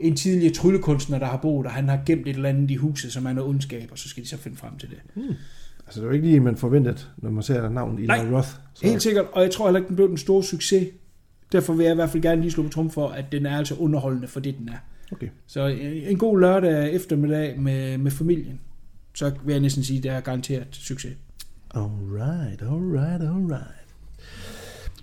en 0.00 0.16
tidligere 0.16 0.54
tryllekunstner, 0.54 1.18
der 1.18 1.26
har 1.26 1.36
boet, 1.36 1.66
og 1.66 1.72
han 1.72 1.88
har 1.88 2.00
gemt 2.06 2.26
et 2.26 2.36
eller 2.36 2.48
andet 2.48 2.70
i 2.70 2.74
huset, 2.74 3.12
som 3.12 3.26
er 3.26 3.32
noget 3.32 3.50
ondskab, 3.50 3.88
og 3.92 3.98
så 3.98 4.08
skal 4.08 4.22
de 4.22 4.28
så 4.28 4.36
finde 4.36 4.56
frem 4.56 4.76
til 4.78 4.88
det. 4.90 4.98
Altså, 5.86 6.00
det 6.00 6.06
er 6.06 6.10
jo 6.10 6.14
ikke 6.14 6.26
lige, 6.26 6.40
man 6.40 6.56
forventet, 6.56 7.10
når 7.16 7.30
man 7.30 7.42
ser 7.42 7.68
navnet 7.68 7.98
Eli 7.98 8.06
Nej, 8.06 8.26
Roth. 8.32 8.48
Så, 8.48 8.86
Helt 8.86 9.02
sikkert, 9.02 9.26
og 9.32 9.42
jeg 9.42 9.50
tror 9.50 9.66
heller 9.66 9.78
ikke, 9.78 9.88
den 9.88 9.96
blev 9.96 10.08
den 10.08 10.16
store 10.16 10.44
succes. 10.44 10.88
Derfor 11.52 11.72
vil 11.72 11.84
jeg 11.84 11.92
i 11.92 11.94
hvert 11.94 12.10
fald 12.10 12.22
gerne 12.22 12.40
lige 12.40 12.50
slå 12.50 12.62
på 12.62 12.68
trum 12.68 12.90
for, 12.90 13.08
at 13.08 13.24
den 13.32 13.46
er 13.46 13.58
altså 13.58 13.74
underholdende 13.74 14.28
for 14.28 14.40
det, 14.40 14.58
den 14.58 14.68
er. 14.68 14.78
Okay. 15.12 15.28
Så 15.46 15.66
en 15.66 15.78
en 15.80 16.18
god 16.18 16.40
lørdag 16.40 16.92
eftermiddag 16.92 17.60
med, 17.60 17.98
med 17.98 18.10
familien, 18.10 18.60
så 19.20 19.32
vil 19.44 19.52
jeg 19.52 19.60
næsten 19.60 19.84
sige, 19.84 19.96
at 19.96 20.02
det 20.02 20.10
er 20.10 20.20
garanteret 20.20 20.66
succes. 20.70 21.16
Alright, 21.74 22.62
alright, 22.62 23.22
alright. 23.22 23.86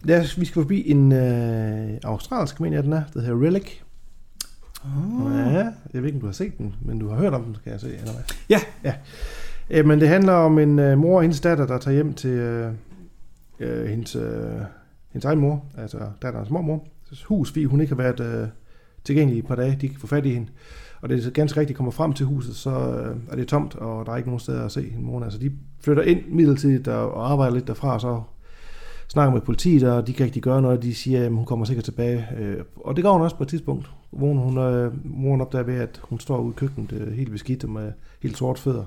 Ja, 0.08 0.26
vi 0.38 0.46
skal 0.46 0.62
forbi 0.62 0.92
en 0.92 1.12
øh, 1.12 1.98
australsk, 2.04 2.60
mener 2.60 2.78
jeg, 2.78 2.84
den 2.84 2.94
er. 2.94 3.04
Det 3.14 3.22
hedder 3.24 3.48
Relic. 3.48 3.72
Oh. 4.86 5.32
Ja, 5.32 5.58
jeg 5.94 6.02
ved 6.02 6.06
ikke, 6.06 6.16
om 6.16 6.20
du 6.20 6.26
har 6.26 6.34
set 6.34 6.58
den, 6.58 6.76
men 6.82 7.00
du 7.00 7.10
har 7.10 7.16
hørt 7.18 7.34
om 7.34 7.44
den, 7.44 7.58
kan 7.64 7.72
jeg 7.72 7.80
se. 7.80 7.88
Eller 7.88 8.12
hvad? 8.12 8.24
Ja, 8.50 8.60
Ja. 8.84 8.94
Øh, 9.70 9.86
men 9.86 10.00
det 10.00 10.08
handler 10.08 10.34
om 10.34 10.60
en 10.60 10.80
øh, 10.80 10.98
mor 10.98 11.16
og 11.16 11.22
hendes 11.22 11.42
datter, 11.42 11.68
der 11.68 11.78
tager 11.78 11.96
hjem 11.96 12.14
til 12.14 12.30
øh, 12.30 12.74
øh, 13.60 13.86
hendes, 13.86 14.16
øh, 14.16 14.62
hendes 15.12 15.26
egen 15.26 15.40
mor, 15.40 15.66
altså 15.78 15.98
datterens 16.22 16.50
mormor, 16.50 16.88
hus, 17.26 17.50
fordi 17.50 17.64
hun 17.64 17.82
ikke 17.82 17.96
har 17.96 18.04
været 18.04 18.20
øh, 18.20 18.48
tilgængelig 19.04 19.36
i 19.36 19.40
et 19.40 19.48
par 19.48 19.56
dage. 19.56 19.78
De 19.82 19.90
kan 19.90 20.00
få 20.00 20.08
fat 20.08 20.26
i 20.26 20.34
hende. 20.34 20.48
Og 21.02 21.10
det 21.10 21.26
er 21.26 21.30
ganske 21.30 21.60
rigtigt, 21.60 21.78
kommer 21.78 21.92
frem 21.92 22.14
til 22.14 22.26
huset, 22.26 22.56
så 22.56 22.70
øh, 22.70 23.16
er 23.32 23.36
det 23.36 23.48
tomt, 23.48 23.76
og 23.76 24.06
der 24.06 24.12
er 24.12 24.18
ikke 24.18 24.30
nogen 24.30 24.40
steder 24.40 24.66
at 24.66 24.72
se 24.72 24.90
hende 24.90 25.06
mor. 25.06 25.24
Altså 25.24 25.40
de 25.40 25.52
flytter 25.80 26.04
ind 26.04 26.20
midlertidigt 26.28 26.88
og, 26.88 27.14
og 27.14 27.32
arbejder 27.32 27.54
lidt 27.54 27.68
derfra, 27.68 27.94
og 27.94 28.02
så 28.02 28.22
snakker 29.08 29.34
med 29.34 29.42
politiet, 29.42 29.84
og 29.84 30.08
de 30.08 30.14
kan 30.14 30.26
rigtig 30.26 30.44
gøre 30.44 30.62
noget. 30.62 30.84
De 30.84 30.96
siger, 30.96 31.26
at 31.26 31.32
hun 31.32 31.46
kommer 31.46 31.66
sikkert 31.66 31.86
tilbage. 31.86 32.28
Øh, 32.38 32.64
og 32.76 32.96
det 32.96 33.04
gør 33.04 33.12
hun 33.12 33.22
også 33.22 33.36
på 33.36 33.44
et 33.44 33.50
tidspunkt. 33.50 33.92
Hvor 34.12 34.34
hun, 34.34 34.58
øh, 34.58 34.94
moren 35.06 35.42
opdager 35.42 35.64
ved, 35.64 35.76
at 35.76 36.02
hun 36.04 36.20
står 36.20 36.40
ude 36.40 36.52
i 36.52 36.58
køkkenet 36.58 36.92
øh, 36.92 37.14
helt 37.14 37.32
beskidt 37.32 37.70
med 37.70 37.92
helt 38.22 38.38
sort 38.38 38.60
fødder 38.60 38.84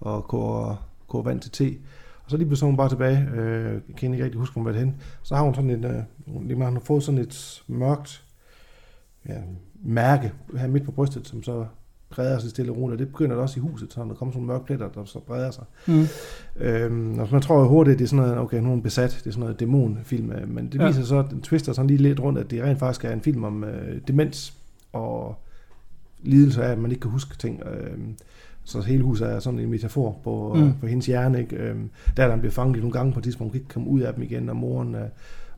og 0.00 0.24
koger, 0.24 0.88
koger 1.08 1.24
vand 1.24 1.40
til 1.40 1.50
te. 1.50 1.76
Og 2.24 2.30
så 2.30 2.36
lige 2.36 2.46
pludselig 2.46 2.66
hun 2.66 2.76
bare 2.76 2.88
tilbage. 2.88 3.28
Øh, 3.34 3.72
jeg 3.88 3.96
kan 3.96 4.12
ikke 4.12 4.24
rigtig 4.24 4.40
huske, 4.40 4.52
hvor 4.52 4.62
hun 4.62 4.72
var 4.72 4.78
hen. 4.78 4.96
Så 5.22 5.34
har 5.34 5.42
hun 5.42 5.54
sådan 5.54 5.70
et, 5.70 5.84
øh, 5.84 6.42
lige 6.46 6.54
hun 6.54 6.72
har 6.72 6.80
fået 6.84 7.02
sådan 7.02 7.20
et 7.20 7.62
mørkt 7.68 8.24
ja, 9.28 9.34
mærke 9.84 10.32
her 10.58 10.68
midt 10.68 10.84
på 10.84 10.90
brystet, 10.92 11.28
som 11.28 11.42
så 11.42 11.64
breder 12.10 12.38
sig 12.38 12.50
stille 12.50 12.72
og 12.72 12.76
roligt. 12.78 12.92
Og 12.94 12.98
det 12.98 13.08
begynder 13.08 13.34
det 13.34 13.42
også 13.42 13.60
i 13.60 13.62
huset, 13.62 13.92
så 13.92 14.00
der 14.00 14.14
kommer 14.14 14.32
sådan 14.32 14.42
nogle 14.42 14.46
mørke 14.46 14.64
pletter, 14.66 14.88
der 14.88 15.04
så 15.04 15.18
breder 15.18 15.50
sig. 15.50 15.64
Mm. 15.86 16.06
Øhm, 16.56 17.18
og 17.18 17.28
man 17.32 17.42
tror 17.42 17.60
jo 17.60 17.68
hurtigt, 17.68 17.98
det 17.98 18.04
er 18.04 18.08
sådan 18.08 18.24
noget, 18.24 18.38
okay, 18.38 18.58
nu 18.58 18.64
er 18.66 18.70
hun 18.70 18.82
besat, 18.82 19.10
det 19.10 19.26
er 19.26 19.30
sådan 19.30 19.40
noget 19.40 19.60
dæmonfilm, 19.60 20.32
øh, 20.32 20.48
men 20.48 20.68
det 20.72 20.80
Ja. 20.80 20.86
viser 20.86 21.02
så, 21.04 21.18
at 21.18 21.30
den 21.30 21.40
twister 21.40 21.72
sådan 21.72 21.86
lige 21.86 22.02
lidt 22.02 22.20
rundt, 22.20 22.38
at 22.38 22.50
det 22.50 22.62
rent 22.62 22.78
faktisk 22.78 23.04
er 23.04 23.12
en 23.12 23.20
film 23.20 23.44
om 23.44 23.64
øh, 23.64 24.00
demens 24.08 24.54
og 24.92 25.34
lidelse 26.22 26.62
af, 26.64 26.72
at 26.72 26.78
man 26.78 26.90
ikke 26.90 27.00
kan 27.00 27.10
huske 27.10 27.36
ting. 27.38 27.62
Øhm, 27.66 28.14
så 28.64 28.80
hele 28.80 29.02
huset 29.02 29.28
er 29.28 29.38
sådan 29.40 29.58
en 29.60 29.70
metafor 29.70 30.20
på, 30.24 30.52
Mm. 30.56 30.72
på 30.80 30.86
hendes 30.86 31.06
hjerne. 31.06 31.40
Ikke? 31.40 31.56
Øhm, 31.56 31.90
der 32.16 32.24
er 32.24 32.28
der 32.28 32.36
bliver 32.36 32.52
fanget 32.52 32.78
nogle 32.78 32.92
gange 32.92 33.12
på 33.12 33.18
et 33.20 33.24
tidspunkt, 33.24 33.48
hun 33.48 33.52
kan 33.52 33.60
ikke 33.60 33.72
komme 33.72 33.88
ud 33.88 34.00
af 34.00 34.14
dem 34.14 34.22
igen, 34.22 34.48
og 34.48 34.56
moren, 34.56 34.94
øh, 34.94 35.00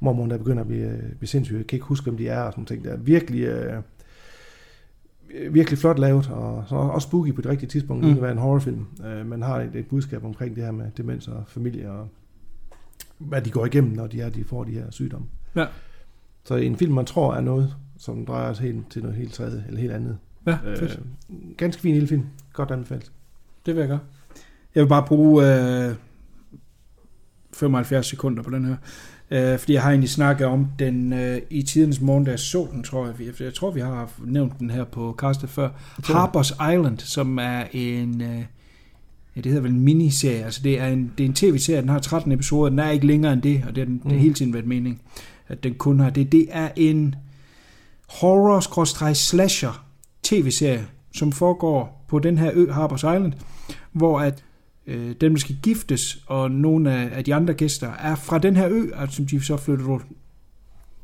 mormoren 0.01 0.31
der 0.31 0.39
begynder 0.39 0.61
at 0.61 0.69
blive, 0.69 0.89
øh, 0.89 1.13
blive 1.19 1.29
sindssyg, 1.29 1.65
kan 1.69 1.77
ikke 1.77 1.87
huske, 1.87 2.05
hvem 2.05 2.17
de 2.17 2.29
er, 2.29 2.41
og 2.43 2.53
sådan 2.53 2.65
ting. 2.65 2.85
Det 2.85 2.93
er 2.93 2.97
virkelig, 2.97 3.43
øh, 3.43 3.83
virkelig 5.51 5.79
flot 5.79 5.99
lavet, 5.99 6.31
og 6.31 6.65
så 6.69 6.75
også 6.75 7.09
spooky 7.09 7.35
på 7.35 7.41
det 7.41 7.51
rigtige 7.51 7.69
tidspunkt, 7.69 8.05
Mm. 8.05 8.13
det 8.13 8.23
være 8.23 8.33
en 8.33 8.39
horrorfilm. 8.39 8.87
Øh, 9.07 9.27
man 9.27 9.43
har 9.43 9.61
et, 9.61 9.75
et 9.77 9.87
budskab 9.87 10.25
omkring 10.25 10.57
det 10.57 10.65
her 10.65 10.71
med 10.73 10.87
demens 10.97 11.29
og 11.29 11.45
familie, 11.47 11.91
og 11.91 12.09
hvad 13.19 13.43
de 13.43 13.51
går 13.51 13.67
igennem, 13.67 13.93
når 13.93 14.07
de, 14.07 14.21
er, 14.21 14.29
de 14.29 14.45
får 14.45 14.65
de 14.65 14.71
her 14.73 14.91
sygdomme. 14.91 15.27
Ja. 15.57 15.67
Så 16.45 16.55
en 16.57 16.77
film, 16.77 16.95
man 16.95 17.05
tror 17.05 17.35
er 17.35 17.41
noget, 17.41 17.77
som 17.99 18.27
drejer 18.27 18.53
sig 18.53 18.65
helt 18.67 18.91
til 18.91 19.03
noget 19.03 19.17
helt 19.17 19.33
tredje, 19.33 19.65
eller 19.67 19.81
helt 19.81 19.93
andet. 19.93 20.19
ja 20.47 20.59
fedt. 20.65 21.01
Øh, 21.31 21.37
ganske 21.57 21.83
fin 21.83 21.93
lille 21.93 22.09
film. 22.09 22.25
Godt 22.53 22.71
anbefalt. 22.71 23.13
Det 23.67 23.75
vil 23.75 23.81
jeg 23.81 23.89
gøre. 23.89 24.01
Jeg 24.75 24.83
vil 24.83 24.89
bare 24.89 25.05
bruge 25.07 25.43
øh, 25.89 25.95
75 27.53 28.07
sekunder 28.07 28.43
på 28.43 28.51
den 28.51 28.65
her. 28.65 28.77
Øh, 29.33 29.59
fordi 29.59 29.73
jeg 29.73 29.83
har 29.83 29.91
egentlig 29.91 30.11
snakket 30.11 30.47
om 30.47 30.67
den 30.79 31.13
øh, 31.13 31.41
i 31.51 31.63
tidens 31.63 32.01
morgen, 32.01 32.27
jeg 32.27 32.39
så 32.39 32.69
den, 32.73 32.83
tror 32.83 33.07
jeg. 33.07 33.15
Jeg, 33.21 33.41
jeg 33.41 33.55
tror, 33.55 33.71
vi 33.71 33.81
har 33.81 34.11
nævnt 34.25 34.59
den 34.59 34.71
her 34.71 34.85
på 34.85 35.15
castet 35.19 35.51
før. 35.51 35.69
Harper's 36.03 36.73
Island, 36.73 36.99
som 36.99 37.39
er 37.39 37.65
en... 37.73 38.21
Øh, 38.21 38.45
ja, 39.37 39.41
det 39.41 39.47
hedder 39.47 39.61
vel 39.61 39.71
en 39.71 39.81
miniserie. 39.81 40.45
Altså, 40.45 40.61
det 40.65 40.81
er 40.81 40.87
en, 40.87 41.13
det 41.19 41.25
er 41.25 41.29
en 41.29 41.35
tv-serie, 41.35 41.81
den 41.81 41.89
har 41.89 41.99
13 41.99 42.33
episoder. 42.33 42.71
Den 42.71 42.79
er 42.79 42.91
ikke 42.91 43.07
længere 43.07 43.33
end 43.33 43.43
det, 43.43 43.65
og 43.69 43.75
det 43.75 43.85
har 43.85 43.85
den, 43.85 44.01
mm. 44.05 44.11
det 44.11 44.21
hele 44.21 44.35
tiden 44.35 44.53
været 44.53 44.67
mening, 44.67 45.03
at 45.49 45.63
den 45.63 45.75
kun 45.75 46.01
har 46.01 46.11
det. 46.11 46.33
Det 46.33 46.47
er 46.51 46.69
en 46.77 47.15
horror-slasher 48.09 49.85
tv-serie, 50.23 50.87
som 51.15 51.33
foregår 51.33 52.05
på 52.09 52.19
den 52.19 52.39
her 52.39 52.51
ø, 52.55 52.67
Harper's 52.67 53.15
Island, 53.15 53.33
hvor 53.93 54.21
at 54.21 54.45
øh, 54.87 55.15
dem, 55.21 55.35
der 55.35 55.41
skal 55.41 55.57
giftes, 55.63 56.25
og 56.27 56.51
nogle 56.51 56.93
af, 56.93 57.11
af 57.13 57.25
de 57.25 57.35
andre 57.35 57.55
gæster 57.55 57.91
er 57.93 58.15
fra 58.15 58.39
den 58.39 58.57
her 58.57 58.69
ø, 58.69 58.87
altså, 58.97 59.17
som 59.17 59.27
de 59.27 59.45
så 59.45 59.57
flytter 59.57 59.87
rundt 59.87 60.05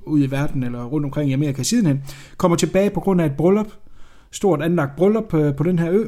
ud 0.06 0.22
i 0.22 0.30
verden 0.30 0.62
eller 0.62 0.84
rundt 0.84 1.04
omkring 1.04 1.30
i 1.30 1.32
Amerika 1.32 1.62
sidenhen, 1.62 2.02
kommer 2.36 2.56
tilbage 2.56 2.90
på 2.90 3.00
grund 3.00 3.20
af 3.20 3.26
et 3.26 3.36
bryllup, 3.36 3.68
stort 4.30 4.62
anlagt 4.62 4.96
bryllup 4.96 5.24
på, 5.28 5.52
på 5.52 5.64
den 5.64 5.78
her 5.78 5.90
ø, 5.92 6.04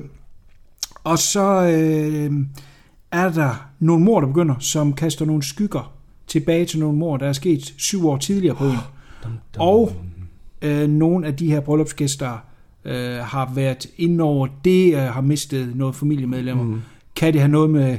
Og 1.05 1.19
så 1.19 1.43
øh, 1.63 2.33
er 3.13 3.33
der 3.33 3.71
nogle 3.79 4.05
mor, 4.05 4.21
der 4.21 4.27
begynder, 4.27 4.55
som 4.59 4.93
kaster 4.93 5.25
nogle 5.25 5.43
skygger 5.43 5.93
tilbage 6.27 6.65
til 6.67 6.79
nogle 6.81 6.99
mor, 6.99 7.17
der 7.17 7.27
er 7.27 7.33
sket 7.33 7.75
syv 7.77 8.09
år 8.09 8.17
tidligere 8.17 8.57
på 8.57 8.65
øen. 8.65 8.77
Og 9.59 9.93
øh, 10.63 10.89
nogle 10.89 11.27
af 11.27 11.37
de 11.37 11.51
her 11.51 11.61
bryllupsgæster 11.61 12.39
øh, 12.85 13.17
har 13.17 13.53
været 13.55 13.87
inde 13.97 14.25
over 14.25 14.49
det, 14.65 14.95
øh, 14.95 15.01
har 15.01 15.21
mistet 15.21 15.77
noget 15.77 15.95
familiemedlemmer. 15.95 16.65
Mm. 16.65 16.81
Kan 17.21 17.33
det 17.33 17.41
have 17.41 17.51
noget 17.53 17.71
med 17.71 17.99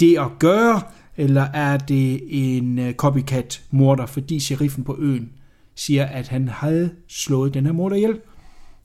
det 0.00 0.18
at 0.18 0.26
gøre, 0.38 0.80
eller 1.16 1.42
er 1.42 1.76
det 1.78 2.20
en 2.28 2.78
øh, 2.78 2.94
copycat 2.94 3.62
morder, 3.70 4.06
fordi 4.06 4.40
sheriffen 4.40 4.84
på 4.84 4.96
øen 4.98 5.28
siger, 5.74 6.04
at 6.06 6.28
han 6.28 6.48
havde 6.48 6.90
slået 7.08 7.54
den 7.54 7.66
her 7.66 7.72
morder 7.72 7.96
ihjel, 7.96 8.18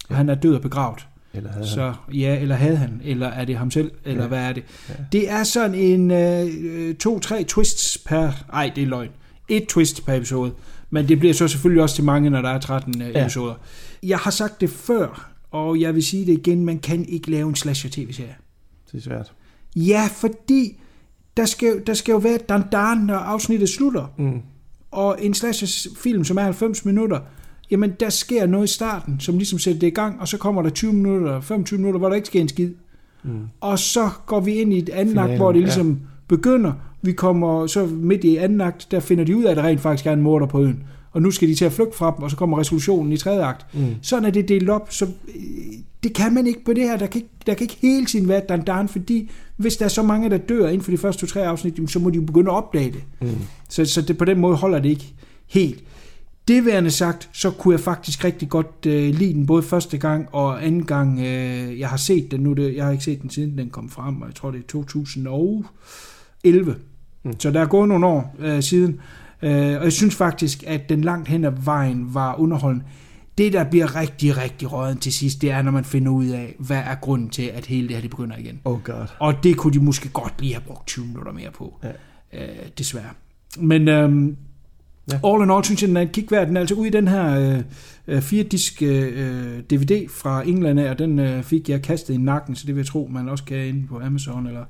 og 0.09 0.15
han 0.15 0.29
er 0.29 0.35
død 0.35 0.55
og 0.55 0.61
begravet. 0.61 1.07
Eller 1.33 1.51
havde 1.51 1.67
Så 1.67 1.93
ja, 2.13 2.39
eller 2.41 2.55
havde 2.55 2.77
han, 2.77 3.01
eller 3.03 3.27
er 3.27 3.45
det 3.45 3.57
ham 3.57 3.71
selv, 3.71 3.91
eller 4.05 4.21
Ja. 4.21 4.27
hvad 4.27 4.39
er 4.39 4.53
det? 4.53 4.63
Det 5.11 5.29
er 5.31 5.43
sådan 5.43 5.75
en 5.75 6.11
øh, 6.11 6.95
to-tre 6.95 7.43
twists 7.43 7.97
per... 7.97 8.31
Ej, 8.53 8.71
det 8.75 8.83
er 8.83 8.87
løgn. 8.87 9.09
Et 9.47 9.65
twist 9.67 10.05
per 10.05 10.13
episode. 10.13 10.51
Men 10.89 11.07
det 11.07 11.19
bliver 11.19 11.33
så 11.33 11.47
selvfølgelig 11.47 11.83
også 11.83 11.95
til 11.95 12.03
mange, 12.03 12.29
når 12.29 12.41
der 12.41 12.49
er 12.49 12.59
13 12.59 13.01
øh, 13.01 13.09
Ja. 13.09 13.21
episoder. 13.21 13.53
Jeg 14.03 14.17
har 14.17 14.31
sagt 14.31 14.61
det 14.61 14.69
før, 14.69 15.31
og 15.51 15.79
jeg 15.81 15.95
vil 15.95 16.03
sige 16.03 16.25
det 16.25 16.33
igen, 16.33 16.65
man 16.65 16.79
kan 16.79 17.05
ikke 17.09 17.31
lave 17.31 17.49
en 17.49 17.55
slasher-tv-serie. 17.55 18.35
Det 18.91 18.97
er 18.97 19.01
svært. 19.01 19.31
Ja, 19.75 20.07
fordi 20.11 20.79
der 21.37 21.45
skal, 21.45 21.83
der 21.87 21.93
skal 21.93 22.11
jo 22.11 22.17
være 22.17 22.35
et 22.35 22.49
dan 22.49 22.97
når 22.97 23.15
afsnittet 23.15 23.69
slutter. 23.69 24.13
Mm. 24.17 24.41
Og 24.91 25.17
en 25.21 25.33
slasher-film, 25.33 26.23
som 26.23 26.37
er 26.37 26.41
90 26.41 26.85
minutter, 26.85 27.19
jamen 27.71 27.91
der 27.99 28.09
sker 28.09 28.45
noget 28.45 28.69
i 28.69 28.73
starten, 28.73 29.19
som 29.19 29.37
ligesom 29.37 29.59
sætter 29.59 29.79
det 29.79 29.87
i 29.87 29.89
gang, 29.89 30.21
og 30.21 30.27
så 30.27 30.37
kommer 30.37 30.61
der 30.61 30.69
20 30.69 30.93
minutter, 30.93 31.41
25 31.41 31.77
minutter, 31.77 31.99
hvor 31.99 32.09
der 32.09 32.15
ikke 32.15 32.27
sker 32.27 32.41
en 32.41 32.49
skid. 32.49 32.71
Mm. 33.23 33.39
Og 33.61 33.79
så 33.79 34.09
går 34.25 34.39
vi 34.39 34.53
ind 34.53 34.73
i 34.73 34.77
et 34.77 34.89
anden 34.89 35.11
Finalen, 35.11 35.31
akt, 35.31 35.39
hvor 35.39 35.51
det 35.51 35.59
ja. 35.59 35.65
ligesom 35.65 35.99
begynder. 36.27 36.73
Vi 37.01 37.11
kommer 37.11 37.67
så 37.67 37.85
midt 37.85 38.23
i 38.23 38.37
anden 38.37 38.61
akt, 38.61 38.87
der 38.91 38.99
finder 38.99 39.23
de 39.23 39.37
ud 39.37 39.43
af, 39.43 39.51
at 39.51 39.57
der 39.57 39.63
rent 39.63 39.81
faktisk 39.81 40.05
er 40.05 40.13
en 40.13 40.21
morder 40.21 40.47
på 40.47 40.63
øen. 40.63 40.83
Og 41.15 41.21
nu 41.21 41.31
skal 41.31 41.47
de 41.47 41.55
til 41.55 41.65
at 41.65 41.73
flygte 41.73 41.97
fra 41.97 42.13
dem, 42.15 42.23
og 42.23 42.31
så 42.31 42.37
kommer 42.37 42.59
resolutionen 42.59 43.11
i 43.11 43.17
tredje 43.17 43.45
akt. 43.45 43.65
Mm. 43.73 43.95
Sådan 44.01 44.25
er 44.25 44.29
det 44.29 44.47
delt 44.47 44.69
op. 44.69 44.87
Så 44.91 45.05
øh, 45.05 45.41
det 46.03 46.13
kan 46.13 46.33
man 46.33 46.47
ikke 46.47 46.65
på 46.65 46.73
det 46.73 46.83
her. 46.83 46.97
Der 46.97 47.07
kan 47.07 47.21
ikke, 47.21 47.33
der 47.45 47.53
kan 47.53 47.63
ikke 47.63 47.77
hele 47.81 48.05
tiden 48.05 48.27
være 48.27 48.41
dan 48.49 48.61
dan, 48.61 48.87
fordi 48.87 49.31
hvis 49.57 49.77
der 49.77 49.85
er 49.85 49.89
så 49.89 50.03
mange, 50.03 50.29
der 50.29 50.37
dør 50.37 50.67
inden 50.67 50.81
for 50.81 50.91
de 50.91 50.97
første 50.97 51.21
to-tre 51.21 51.47
afsnit, 51.47 51.79
så 51.87 51.99
må 51.99 52.09
de 52.09 52.15
jo 52.15 52.21
begynde 52.21 52.51
at 52.51 52.55
opdage 52.55 52.91
det. 52.91 53.03
Mm. 53.21 53.37
Så, 53.69 53.85
så 53.85 54.01
det, 54.01 54.17
på 54.17 54.25
den 54.25 54.39
måde 54.39 54.55
holder 54.55 54.79
det 54.79 54.89
ikke 54.89 55.13
helt. 55.47 55.83
Det 56.47 56.65
værende 56.65 56.91
sagt, 56.91 57.29
så 57.33 57.51
kunne 57.51 57.71
jeg 57.71 57.79
faktisk 57.79 58.23
rigtig 58.23 58.49
godt 58.49 58.85
øh, 58.85 59.15
lide 59.15 59.33
den 59.33 59.45
både 59.45 59.63
første 59.63 59.97
gang 59.97 60.27
og 60.31 60.65
anden 60.65 60.85
gang. 60.85 61.19
Øh, 61.19 61.79
jeg 61.79 61.89
har 61.89 61.97
set 61.97 62.31
den 62.31 62.39
nu, 62.39 62.53
det, 62.53 62.75
jeg 62.75 62.85
har 62.85 62.91
ikke 62.91 63.03
set 63.03 63.21
den 63.21 63.29
siden 63.29 63.57
den 63.57 63.69
kom 63.69 63.89
frem, 63.89 64.21
og 64.21 64.27
jeg 64.27 64.35
tror 64.35 64.51
det 64.51 64.59
er 64.59 64.67
2011. 64.67 66.71
Mm. 66.71 66.77
Mm. 67.23 67.39
Så 67.39 67.51
der 67.51 67.61
er 67.61 67.65
gået 67.65 67.87
nogle 67.87 68.07
år 68.07 68.35
øh, 68.39 68.63
siden. 68.63 68.99
Øh, 69.45 69.77
og 69.77 69.83
jeg 69.83 69.93
synes 69.93 70.15
faktisk, 70.15 70.63
at 70.67 70.89
den 70.89 71.01
langt 71.01 71.27
hen 71.27 71.45
ad 71.45 71.51
vejen 71.63 72.13
var 72.13 72.35
underholdende. 72.39 72.85
Det, 73.37 73.53
der 73.53 73.63
bliver 73.63 73.95
rigtig, 73.95 74.37
rigtig 74.37 74.71
røget 74.73 74.99
til 75.01 75.13
sidst, 75.13 75.41
det 75.41 75.51
er, 75.51 75.61
når 75.61 75.71
man 75.71 75.83
finder 75.85 76.11
ud 76.11 76.25
af, 76.25 76.55
hvad 76.59 76.77
er 76.77 76.95
grunden 76.95 77.29
til, 77.29 77.43
at 77.53 77.65
hele 77.65 77.87
det 77.87 77.95
her 77.95 78.01
det 78.01 78.09
begynder 78.09 78.37
igen. 78.37 78.59
Oh 78.65 78.83
god. 78.83 79.05
Og 79.19 79.33
det 79.43 79.57
kunne 79.57 79.73
de 79.73 79.79
måske 79.79 80.09
godt 80.09 80.33
lige 80.39 80.53
have 80.53 80.63
brugt 80.67 80.87
20 80.87 81.05
minutter 81.05 81.31
mere 81.31 81.51
på. 81.51 81.79
Ja. 81.83 81.89
Øh, 82.41 82.55
desværre. 82.77 83.09
Men 83.57 83.87
øhm, 83.87 84.37
Ja. 85.11 85.19
all 85.33 85.43
in 85.43 85.51
all 85.51 85.63
synes 85.63 85.81
jeg, 85.81 85.87
den 85.87 85.97
er 85.97 86.01
et 86.01 86.11
kig 86.11 86.27
værd. 86.31 86.47
Den 86.47 86.55
er 86.57 86.59
altså 86.61 86.75
ude 86.75 86.87
i 86.87 86.91
den 86.91 87.07
her 87.07 87.39
øh, 87.39 87.63
øh, 88.07 88.21
fire 88.21 88.43
disk 88.43 88.81
øh, 88.81 89.59
DVD 89.69 90.09
fra 90.09 90.47
England 90.47 90.79
af, 90.79 90.89
og 90.89 90.99
den 90.99 91.19
øh, 91.19 91.43
fik 91.43 91.69
jeg 91.69 91.81
kastet 91.81 92.13
i 92.13 92.17
nakken, 92.17 92.55
så 92.55 92.63
det 92.67 92.75
vil 92.75 92.79
jeg 92.81 92.87
tro, 92.87 93.09
man 93.11 93.29
også 93.29 93.43
kan 93.43 93.57
inde 93.57 93.87
på 93.87 93.99
Amazon 93.99 94.47
eller 94.47 94.63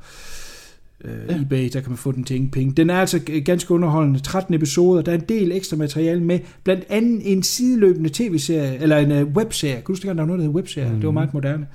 øh, 1.03 1.11
Ja. 1.29 1.41
eBay, 1.41 1.69
der 1.73 1.81
kan 1.81 1.89
man 1.89 1.97
få 1.97 2.11
den 2.11 2.23
til 2.23 2.35
ingen 2.35 2.51
penge. 2.51 2.73
Den 2.73 2.89
er 2.89 2.95
altså 2.99 3.19
ganske 3.45 3.73
underholdende. 3.73 4.19
13 4.19 4.53
episoder, 4.53 5.01
der 5.01 5.11
er 5.11 5.15
en 5.15 5.23
del 5.29 5.51
ekstra 5.51 5.77
materiale 5.77 6.23
med, 6.23 6.39
blandt 6.63 6.83
andet 6.89 7.31
en 7.31 7.43
sideløbende 7.43 8.09
tv-serie, 8.13 8.77
eller 8.77 8.97
en 8.97 9.11
øh, 9.11 9.27
webserie. 9.27 9.73
Kan 9.75 9.83
du 9.83 9.91
huske, 9.91 10.07
der 10.07 10.13
var 10.13 10.25
noget, 10.25 10.39
der 10.39 10.45
hed 10.45 10.53
webserie? 10.55 10.89
Mm. 10.89 10.95
Det 10.95 11.05
var 11.05 11.11
meget 11.11 11.33
moderne. 11.33 11.67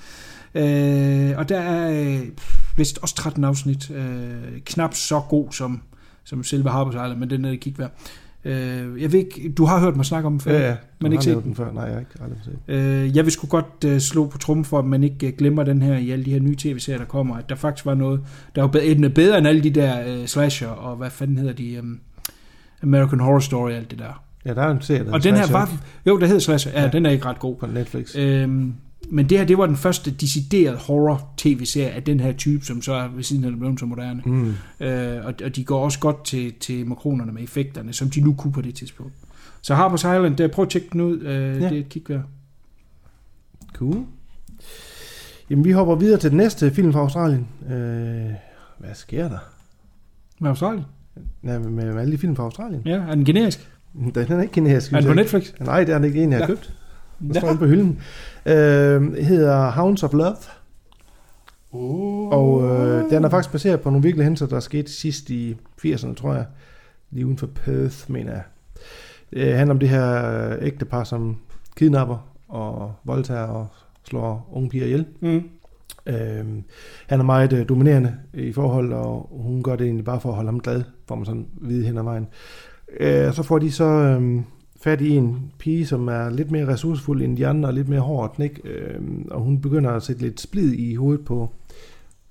Øh, 0.55 1.39
og 1.39 1.49
der 1.49 1.59
er 1.59 2.05
øh, 2.12 2.21
vist 2.77 2.99
også 3.03 3.14
13 3.14 3.45
afsnit. 3.45 3.91
Øh, 3.91 4.61
knap 4.64 4.95
så 4.95 5.21
god 5.29 5.53
som, 5.53 5.81
som 6.25 6.45
selve 6.45 6.71
Harper's 6.71 6.89
Island, 7.05 7.18
men 7.18 7.31
den 7.31 7.45
er 7.45 7.51
det 7.51 7.61
kig 7.61 7.79
værd. 7.79 7.91
Øh, 8.45 9.03
jeg 9.03 9.12
ved 9.12 9.18
ikke, 9.18 9.53
du 9.59 9.64
har 9.64 9.80
hørt 9.80 9.97
mig 9.97 10.05
snakke 10.05 10.26
om 10.26 10.32
den 10.32 10.41
før, 10.41 10.53
Ja, 10.53 10.68
ja. 10.68 10.76
Men 11.01 11.12
ikke 11.12 11.24
set 11.24 11.34
den. 11.36 11.43
den 11.45 11.55
før. 11.55 11.72
Nej, 11.72 11.82
jeg 11.84 11.93
har 11.93 12.01
ikke 12.01 12.11
aldrig 12.22 12.38
set. 12.45 12.59
Øh, 12.74 13.16
jeg 13.16 13.24
vil 13.24 13.32
sgu 13.32 13.47
godt 13.47 13.84
øh, 13.86 14.01
slå 14.01 14.26
på 14.26 14.38
trummen 14.38 14.64
for, 14.64 14.78
at 14.78 14.84
man 14.84 15.05
ikke 15.05 15.26
øh, 15.26 15.32
glemmer 15.38 15.62
den 15.62 15.82
her 15.82 15.97
i 15.99 16.11
alle 16.11 16.24
de 16.24 16.30
her 16.32 16.41
nye 16.41 16.57
tv-serier, 16.57 16.99
der 16.99 17.07
kommer. 17.07 17.36
At 17.36 17.49
der 17.49 17.55
faktisk 17.55 17.86
var 17.86 17.95
noget, 17.95 18.20
der 18.55 18.61
var 18.62 18.68
bedre, 18.68 19.11
bedre 19.11 19.38
end 19.38 19.47
alle 19.49 19.62
de 19.62 19.70
der 19.70 20.20
øh, 20.20 20.26
slasher, 20.26 20.68
og 20.68 20.97
hvad 20.97 21.11
fanden 21.11 21.38
hedder 21.38 21.53
de, 21.53 21.78
um, 21.82 22.01
American 22.82 23.20
Horror 23.20 23.38
Story 23.38 23.70
og 23.70 23.76
alt 23.76 23.91
det 23.91 23.99
der. 23.99 24.22
Ja, 24.45 24.55
der 24.55 24.62
er 24.62 24.70
en 24.70 24.82
serie, 24.82 25.05
der 25.05 25.12
Og 25.12 25.24
den 25.24 25.34
her 25.34 25.53
var, 25.53 25.72
jo, 26.07 26.18
der 26.20 26.26
hedder 26.26 26.41
slasher, 26.41 26.72
ja, 26.72 26.78
Ja. 26.78 26.84
ja. 26.84 26.91
den 26.91 27.07
er 27.07 27.11
ikke 27.11 27.24
ret 27.24 27.38
god. 27.38 27.57
på 27.57 27.66
Netflix. 27.66 28.16
Øhm, 28.16 28.74
men 29.11 29.29
det 29.29 29.39
her, 29.39 29.45
det 29.45 29.59
var 29.59 29.67
den 29.67 29.77
første 29.77 30.11
deciderede 30.11 30.77
horror-tv-serie 30.77 31.91
af 31.91 32.03
den 32.03 32.21
her 32.21 32.33
type, 32.33 32.65
som 32.65 32.83
så 32.83 32.93
er 32.93 33.09
ved 33.09 33.23
siden 33.23 33.45
af 33.45 33.59
blevet 33.59 33.81
så 33.81 33.87
moderne. 33.87 34.23
Mm. 34.27 34.55
Øh, 34.81 35.25
og, 35.27 35.35
og 35.45 35.57
de 35.57 35.65
går 35.65 35.85
også 35.85 35.99
godt 35.99 36.25
til, 36.25 36.53
til 36.61 36.87
makronerne 36.87 37.33
med 37.33 37.43
effekterne, 37.43 37.93
som 37.93 38.11
de 38.11 38.21
nu 38.21 38.35
kunne 38.35 38.53
på 38.53 38.61
det 38.61 38.75
tidspunkt. 38.75 39.13
Så 39.63 39.75
Harper's 39.75 39.95
Island, 40.17 40.37
der, 40.37 40.49
prøv 40.49 40.63
at 40.63 40.69
tjekke 40.69 40.89
den 40.93 41.01
ud. 41.01 41.21
Øh, 41.21 41.63
ja. 41.63 41.69
Det 41.69 41.77
er 41.77 41.81
et 41.81 41.89
kig 41.89 42.03
værd. 42.09 42.23
Cool. 43.75 44.05
Jamen, 45.51 45.65
vi 45.65 45.71
hopper 45.73 45.95
videre 45.95 46.21
til 46.21 46.31
den 46.31 46.37
næste 46.37 46.71
film 46.71 46.93
fra 46.93 47.01
Australien. 47.01 47.47
Øh, 47.71 48.31
hvad 48.79 48.95
sker 48.95 49.29
der? 49.29 49.39
Med 50.41 50.49
Australien? 50.51 50.85
Ja, 51.45 51.59
med, 51.59 51.71
med 51.71 52.01
alle 52.01 52.13
de 52.13 52.19
film 52.19 52.37
fra 52.37 52.43
Australien. 52.43 52.83
Ja, 52.85 52.93
er 52.97 53.15
den 53.15 53.25
generisk? 53.25 53.69
Den 54.15 54.33
er 54.33 54.41
ikke 54.43 54.53
kinesisk. 54.53 54.93
Er 54.93 54.97
den 55.01 55.07
på 55.07 55.15
Netflix? 55.15 55.53
Nej, 55.61 55.85
det 55.85 55.93
er 55.95 55.99
den 55.99 56.05
ikke 56.05 56.23
en, 56.23 56.31
jeg 56.33 56.39
har 56.39 56.43
Ja. 56.43 56.47
købt. 56.47 56.75
Den 57.21 57.35
står 57.35 57.49
inde 57.49 57.59
på 57.59 57.67
hylden. 57.67 57.99
Øh, 58.47 59.14
hedder 59.14 59.70
Hounds 59.70 60.03
of 60.03 60.12
Love. 60.12 60.36
Oh. 61.72 62.28
Og 62.28 62.62
øh, 62.62 63.11
den 63.11 63.24
er 63.24 63.28
faktisk 63.28 63.53
baseret 63.53 63.80
på 63.80 63.91
nogle 63.91 64.03
virkelige 64.03 64.24
hændelser, 64.24 64.47
der 64.47 64.61
skete 64.61 64.93
sidst 64.93 65.30
i 65.30 65.57
80'erne, 65.86 66.14
tror 66.14 66.34
jeg. 66.34 66.45
Lige 67.11 67.26
uden 67.26 67.38
for 67.38 67.47
Perth, 67.47 68.11
mener 68.11 68.32
jeg. 68.32 68.43
Det 69.32 69.55
handler 69.55 69.74
om 69.74 69.78
det 69.78 69.88
her 69.88 70.57
ægtepar, 70.61 71.05
som 71.05 71.36
kidnapper 71.76 72.30
og 72.49 72.93
voldtager 73.05 73.47
og 73.47 73.66
slår 74.05 74.49
unge 74.53 74.68
piger 74.68 74.84
ihjel. 74.84 75.07
Mm. 75.20 75.43
Øhm, 76.07 76.64
han 77.07 77.20
er 77.20 77.24
meget 77.24 77.53
øh, 77.53 77.68
dominerende 77.68 78.14
i 78.34 78.53
forhold, 78.53 78.93
og 78.93 79.28
hun 79.32 79.62
gør 79.62 79.76
det 79.76 79.84
egentlig 79.84 80.05
bare 80.05 80.20
for 80.20 80.28
at 80.28 80.34
holde 80.34 80.49
ham 80.49 80.61
glad, 80.61 80.82
får 81.09 81.14
man 81.14 81.24
sådan 81.24 81.47
vide 81.61 81.86
hen 81.86 81.99
ad 81.99 82.03
vejen. 82.03 82.28
Øh, 83.01 83.32
så 83.32 83.43
får 83.43 83.59
de 83.59 83.72
så 83.72 83.84
øh, 83.84 84.41
fat 84.81 85.01
i 85.01 85.16
en 85.16 85.53
pige, 85.59 85.87
som 85.87 86.09
er 86.09 86.31
lidt 86.31 86.51
mere 86.51 86.68
ressourcefuld 86.68 87.22
end 87.22 87.37
de 87.37 87.47
andre, 87.47 87.68
og 87.68 87.74
lidt 87.74 87.89
mere 87.89 88.01
hård 88.01 88.28
og 88.28 88.35
knæk, 88.35 88.61
øh, 88.64 89.01
og 89.31 89.41
hun 89.41 89.61
begynder 89.61 89.91
at 89.91 90.03
sætte 90.03 90.22
lidt 90.22 90.41
splid 90.41 90.72
i 90.72 90.95
hovedet 90.95 91.24
på 91.24 91.51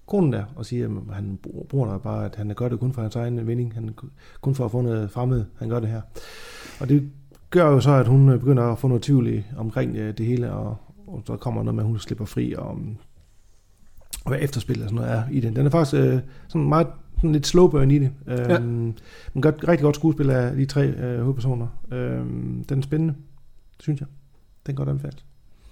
konen 0.08 0.34
der, 0.34 0.44
og 0.56 0.66
siger, 0.66 0.88
at 1.10 1.16
han 1.16 1.40
bruger 1.70 1.92
der 1.92 1.98
bare, 1.98 2.26
at 2.26 2.36
han 2.36 2.54
gør 2.56 2.70
det 2.70 2.80
kun 2.80 2.94
for 2.94 3.02
hans 3.02 3.16
egen 3.16 3.48
vinding, 3.48 3.74
han 3.74 3.96
kun 4.42 4.56
for 4.56 4.66
at 4.66 4.72
få 4.72 4.82
noget 4.82 5.12
fremmed, 5.12 5.46
han 5.60 5.70
gør 5.70 5.80
det 5.80 5.90
her. 5.90 6.02
Og 6.80 6.90
det 6.90 7.10
gør 7.50 7.70
jo 7.70 7.80
så, 7.80 7.92
at 7.92 8.08
hun 8.08 8.30
øh, 8.30 8.40
begynder 8.40 8.64
at 8.64 8.80
få 8.80 8.88
noget 8.88 9.04
tvivl 9.04 9.28
i, 9.28 9.44
omkring 9.58 9.96
øh, 9.96 10.18
det 10.18 10.26
hele, 10.26 10.52
og, 10.52 10.78
og 11.08 11.22
så 11.26 11.38
kommer 11.38 11.64
noget 11.64 11.76
med, 11.76 11.84
at 11.84 11.88
hun 11.88 12.00
slipper 12.00 12.26
fri, 12.26 12.54
og, 12.54 12.68
og 14.26 14.30
hvad 14.30 14.40
efterspil 14.42 14.84
og 14.84 14.90
sådan 14.90 14.96
noget 14.96 15.12
er 15.12 15.24
i 15.32 15.40
den. 15.40 15.56
Den 15.56 15.66
er 15.66 15.70
faktisk 15.70 16.04
øh, 16.04 16.20
sådan 16.48 16.70
meget 16.70 16.88
sådan 17.20 17.32
lidt 17.32 17.48
slow 17.48 17.68
burn 17.68 17.92
i 17.92 18.00
det. 18.00 18.12
Øhm, 18.28 18.40
Ja. 18.50 18.60
Men 19.34 19.42
godt, 19.42 19.56
rigtig 19.68 19.84
godt 19.84 19.96
skuespil 19.96 20.30
af 20.30 20.56
de 20.56 20.66
tre 20.66 20.88
øh, 20.88 21.22
hovedpersoner. 21.22 21.68
Øhm, 21.92 22.64
den 22.70 22.78
er 22.80 22.84
spændende, 22.84 23.14
synes 23.80 24.00
jeg. 24.00 24.08
Den 24.68 24.76
kan 24.76 24.86
godt 24.86 24.90
anbefales. 24.90 25.26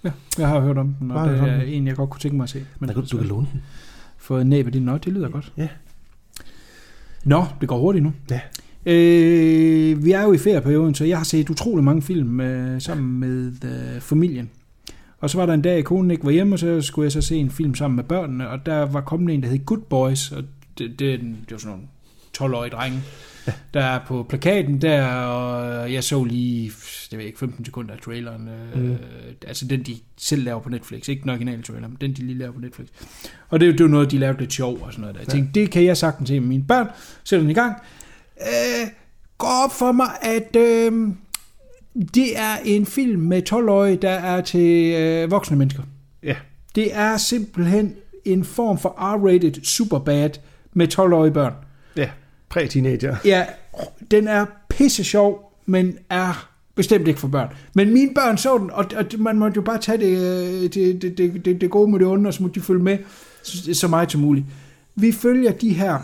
Ja, 0.04 0.12
jeg 0.38 0.48
har 0.48 0.60
hørt 0.60 0.78
om 0.78 0.96
den, 1.00 1.12
og 1.12 1.16
Bare 1.16 1.34
det 1.34 1.40
er 1.42 1.60
den. 1.60 1.68
en, 1.68 1.88
jeg 1.88 1.96
godt 1.96 2.10
kunne 2.10 2.20
tænke 2.22 2.38
mig 2.38 2.44
at 2.44 2.50
se. 2.50 2.66
Men 2.80 2.90
du, 2.90 3.02
du 3.12 3.18
kan 3.18 3.28
låne 3.28 3.48
den. 3.54 3.62
Få 4.18 4.38
en 4.40 4.48
næb 4.48 4.66
af 4.66 4.72
din 4.72 4.82
nøj, 4.82 4.98
det 4.98 5.14
lyder 5.14 5.30
godt. 5.30 5.54
Ja. 5.58 5.68
Nå, 7.26 7.46
det 7.62 7.70
går 7.70 7.78
hurtigt 7.80 8.04
nu. 8.04 8.14
Ja. 8.32 8.42
Øh, 8.86 10.06
vi 10.06 10.12
er 10.12 10.24
jo 10.24 10.34
i 10.34 10.38
ferieperioden, 10.38 10.96
så 10.96 11.06
jeg 11.06 11.18
har 11.18 11.24
set 11.24 11.50
utrolig 11.50 11.84
mange 11.84 12.02
film 12.02 12.40
øh, 12.42 12.82
sammen 12.82 13.20
med 13.20 13.52
øh, 13.66 14.02
familien. 14.02 14.50
Og 15.20 15.30
så 15.30 15.38
var 15.38 15.46
der 15.46 15.54
en 15.54 15.62
dag, 15.62 15.84
konen 15.84 16.12
ikke 16.12 16.26
var 16.26 16.32
hjemme, 16.32 16.56
og 16.56 16.60
så 16.60 16.82
skulle 16.82 17.04
jeg 17.04 17.12
så 17.12 17.22
se 17.22 17.36
en 17.36 17.50
film 17.50 17.76
sammen 17.76 17.96
med 17.96 18.04
børnene, 18.04 18.50
og 18.50 18.66
der 18.66 18.86
var 18.86 19.02
kommet 19.02 19.34
en, 19.34 19.44
der 19.44 19.50
hed 19.50 19.66
Good 19.66 19.82
Boys, 19.90 20.32
og 20.32 20.44
det, 20.78 21.00
det, 21.00 21.20
det 21.20 21.52
var 21.52 21.58
sådan 21.58 21.78
nogle 21.78 22.56
12-årige 22.56 22.72
drenge, 22.72 23.02
der 23.74 23.84
er 23.84 24.00
på 24.08 24.26
plakaten 24.30 24.82
der, 24.82 25.06
og 25.16 25.94
jeg 25.94 26.04
så 26.04 26.24
lige, 26.24 26.72
det 27.12 27.18
ved 27.20 27.26
ikke, 27.26 27.40
15 27.40 27.66
sekunder 27.66 27.94
af 27.94 28.00
traileren, 28.00 28.48
øh, 28.76 28.84
Mm. 28.90 28.96
altså 29.48 29.68
den, 29.68 29.84
de 29.84 29.96
selv 30.18 30.44
laver 30.44 30.60
på 30.60 30.70
Netflix, 30.70 31.08
ikke 31.08 31.22
den 31.22 31.30
originale 31.30 31.62
trailer, 31.62 31.88
men 31.88 31.98
den, 32.02 32.14
de 32.14 32.22
lige 32.22 32.38
laver 32.38 32.52
på 32.54 32.60
Netflix. 32.60 32.88
Og 33.50 33.60
det, 33.60 33.66
er 33.66 33.72
jo- 33.72 33.74
det 33.78 33.80
jo 33.84 33.88
noget, 33.88 34.12
de 34.12 34.18
lavede 34.18 34.40
lidt 34.40 34.54
sjov 34.54 34.80
og 34.82 34.92
sådan 34.92 35.02
noget 35.02 35.16
der. 35.16 35.22
Jeg 35.22 35.28
tænkte, 35.28 35.60
det 35.60 35.72
kan 35.72 35.84
jeg 35.86 35.98
sagtens 35.98 36.28
se 36.30 36.40
med 36.40 36.48
mine 36.48 36.64
børn, 36.68 36.88
sætter 37.24 37.42
den 37.42 37.52
i 37.52 37.54
gang. 37.54 37.76
Øh, 38.42 38.88
går 39.38 39.64
op 39.66 39.72
for 39.72 39.92
mig, 39.92 40.10
at 40.22 40.56
øh, 40.56 41.08
det 42.16 42.38
er 42.38 42.58
en 42.66 42.86
film 42.86 43.22
med 43.22 43.42
12-årige, 43.52 43.98
der 43.98 44.10
er 44.12 44.42
til 44.42 44.94
øh, 44.96 45.32
voksne 45.32 45.58
mennesker. 45.58 45.84
Ja. 46.24 46.36
Det 46.76 46.96
er 46.96 47.18
simpelthen 47.18 47.96
en 48.26 48.44
form 48.46 48.78
for 48.80 48.90
R-rated 48.90 49.64
Superbad 49.64 50.30
med 50.74 50.94
12-årige 50.94 51.34
børn. 51.34 51.54
Ja, 51.96 52.10
præ-teenager. 52.50 53.16
Ja, 53.26 53.46
den 54.12 54.28
er 54.28 54.46
pisse 54.70 55.04
sjov, 55.04 55.54
men 55.66 55.98
er 56.10 56.50
bestemt 56.76 57.08
ikke 57.08 57.20
for 57.20 57.28
børn. 57.28 57.50
Men 57.74 57.94
mine 57.94 58.14
børn 58.14 58.38
så 58.38 58.58
den, 58.58 58.72
og, 58.72 58.86
og 58.96 59.06
man 59.18 59.40
måtte 59.40 59.56
jo 59.56 59.62
bare 59.62 59.78
tage 59.78 59.98
det, 59.98 60.18
øh, 60.18 60.74
det, 60.74 61.02
det, 61.02 61.18
det, 61.18 61.46
det, 61.46 61.62
det 61.62 61.70
gode 61.70 61.92
med 61.92 62.00
det 62.00 62.08
onde, 62.08 62.28
og 62.28 62.34
så 62.34 62.44
måtte 62.44 62.60
de 62.60 62.66
følge 62.66 62.84
med 62.84 62.98
så, 63.44 63.74
så 63.74 63.88
meget 63.88 64.12
som 64.12 64.22
muligt. 64.22 64.46
Vi 64.96 65.12
følger 65.12 65.52
de 65.52 65.74
her, 65.74 65.96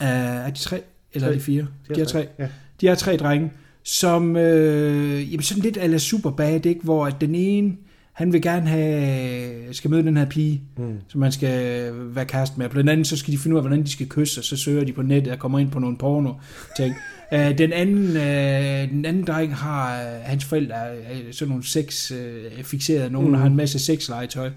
uh, 0.00 0.06
er 0.06 0.50
de 0.50 0.58
tre, 0.58 0.82
eller 1.12 1.28
er 1.28 1.32
de 1.32 1.40
fire? 1.40 1.66
De 1.94 2.00
er 2.00 2.04
tre. 2.04 2.28
Ja. 2.38 2.48
De 2.80 2.88
er 2.88 2.94
tre 2.94 3.16
drenge, 3.16 3.52
som, 3.82 4.36
øh, 4.36 5.32
jamen 5.32 5.42
sådan 5.42 5.62
lidt 5.62 5.78
ala 5.78 5.98
Superbad, 5.98 6.66
ikke? 6.66 6.80
hvor 6.82 7.06
at 7.06 7.20
den 7.20 7.34
ene, 7.34 7.76
han 8.20 8.32
vil 8.32 8.42
gerne 8.42 8.68
have, 8.68 9.74
skal 9.74 9.90
møde 9.90 10.02
den 10.02 10.16
her 10.16 10.24
pige, 10.24 10.62
mm. 10.76 11.00
som 11.08 11.20
man 11.20 11.32
skal 11.32 11.90
være 11.94 12.24
kæreste 12.24 12.58
med. 12.58 12.68
På 12.68 12.78
den 12.78 12.88
anden, 12.88 13.04
så 13.04 13.16
skal 13.16 13.32
de 13.32 13.38
finde 13.38 13.54
ud 13.54 13.58
af, 13.58 13.62
hvordan 13.62 13.84
de 13.84 13.90
skal 13.90 14.08
kysse, 14.08 14.40
og 14.40 14.44
så 14.44 14.56
søger 14.56 14.84
de 14.84 14.92
på 14.92 15.02
nettet 15.02 15.32
og 15.32 15.38
kommer 15.38 15.58
ind 15.58 15.70
på 15.70 15.78
nogle 15.78 15.98
porno 15.98 16.32
ting. 16.76 16.94
Uh, 17.32 17.38
den 17.58 17.72
anden, 17.72 18.04
uh, 18.04 18.90
den 18.92 19.04
anden 19.04 19.24
dreng 19.24 19.54
har, 19.56 20.02
uh, 20.02 20.22
hans 20.22 20.44
forældre 20.44 20.74
er 20.76 21.32
sådan 21.32 21.48
nogle 21.48 21.66
sex 21.66 22.12
fixerede 22.62 23.10
nogen, 23.10 23.28
mm. 23.28 23.34
og 23.34 23.40
har 23.40 23.46
en 23.46 23.56
masse 23.56 23.78
sexlegetøj. 23.78 24.50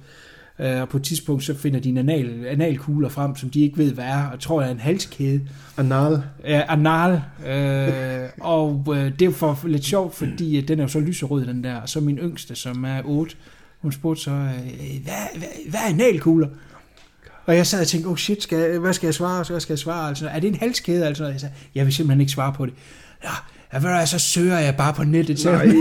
Uh, 0.60 0.82
og 0.82 0.90
på 0.90 0.98
et 0.98 1.04
tidspunkt, 1.04 1.44
så 1.44 1.58
finder 1.58 1.80
de 1.80 1.90
en 1.90 1.98
anal, 1.98 2.46
analkugler 2.46 3.10
frem, 3.10 3.36
som 3.36 3.50
de 3.50 3.62
ikke 3.62 3.78
ved, 3.78 3.94
hvad 3.94 4.06
er, 4.06 4.28
og 4.28 4.40
tror 4.40 4.62
er 4.62 4.72
en 4.72 4.80
halskæde. 4.80 5.42
Anal. 5.78 6.22
Ja, 6.44 6.64
anal. 6.68 7.22
Øh, 7.48 8.30
og 8.42 8.86
øh, 8.96 9.20
det 9.20 9.28
er 9.28 9.32
for 9.32 9.60
lidt 9.68 9.86
sjovt, 9.86 10.16
fordi 10.16 10.58
øh, 10.58 10.68
den 10.68 10.80
er 10.80 10.84
jo 10.84 10.88
så 10.88 11.00
lyserød, 11.00 11.46
den 11.46 11.64
der. 11.64 11.76
Og 11.76 11.90
så 11.90 12.00
min 12.00 12.18
yngste, 12.18 12.56
som 12.56 12.84
er 12.84 13.02
8, 13.06 13.36
hun 13.82 13.92
spurgte 13.92 14.24
så, 14.24 14.32
øh, 14.32 14.38
hvad, 15.04 15.38
hvad, 15.38 15.48
hvad 15.70 15.80
er 15.80 15.86
analkugler? 15.86 16.48
Og 17.46 17.56
jeg 17.56 17.68
sad 17.68 17.82
og 17.82 17.88
tænkte, 17.88 18.08
oh 18.08 18.18
shit, 18.18 18.44
skal 18.44 18.58
jeg, 18.58 18.80
hvad 18.80 18.94
skal 18.94 19.08
jeg 19.08 19.14
svare? 19.14 19.44
Hvad 19.50 19.60
skal 19.60 19.74
jeg 19.74 19.80
svare? 19.80 20.10
Altså, 20.10 20.28
er 20.28 20.40
det 20.40 20.48
en 20.48 20.56
halskæde? 20.56 21.06
Altså, 21.06 21.26
jeg 21.26 21.40
sagde, 21.40 21.54
jeg 21.76 21.86
vil 21.86 21.94
simpelthen 21.94 22.22
ikke 22.22 22.32
svare 22.32 22.54
på 22.54 22.66
det. 22.66 22.74
Ja, 23.24 23.30
ja 23.74 23.78
ved 23.80 24.02
du 24.02 24.08
så 24.08 24.20
søger 24.20 24.60
jeg 24.60 24.76
bare 24.76 24.94
på 24.94 25.04
nettet. 25.04 25.40
Så. 25.40 25.52
Nej, 25.52 25.66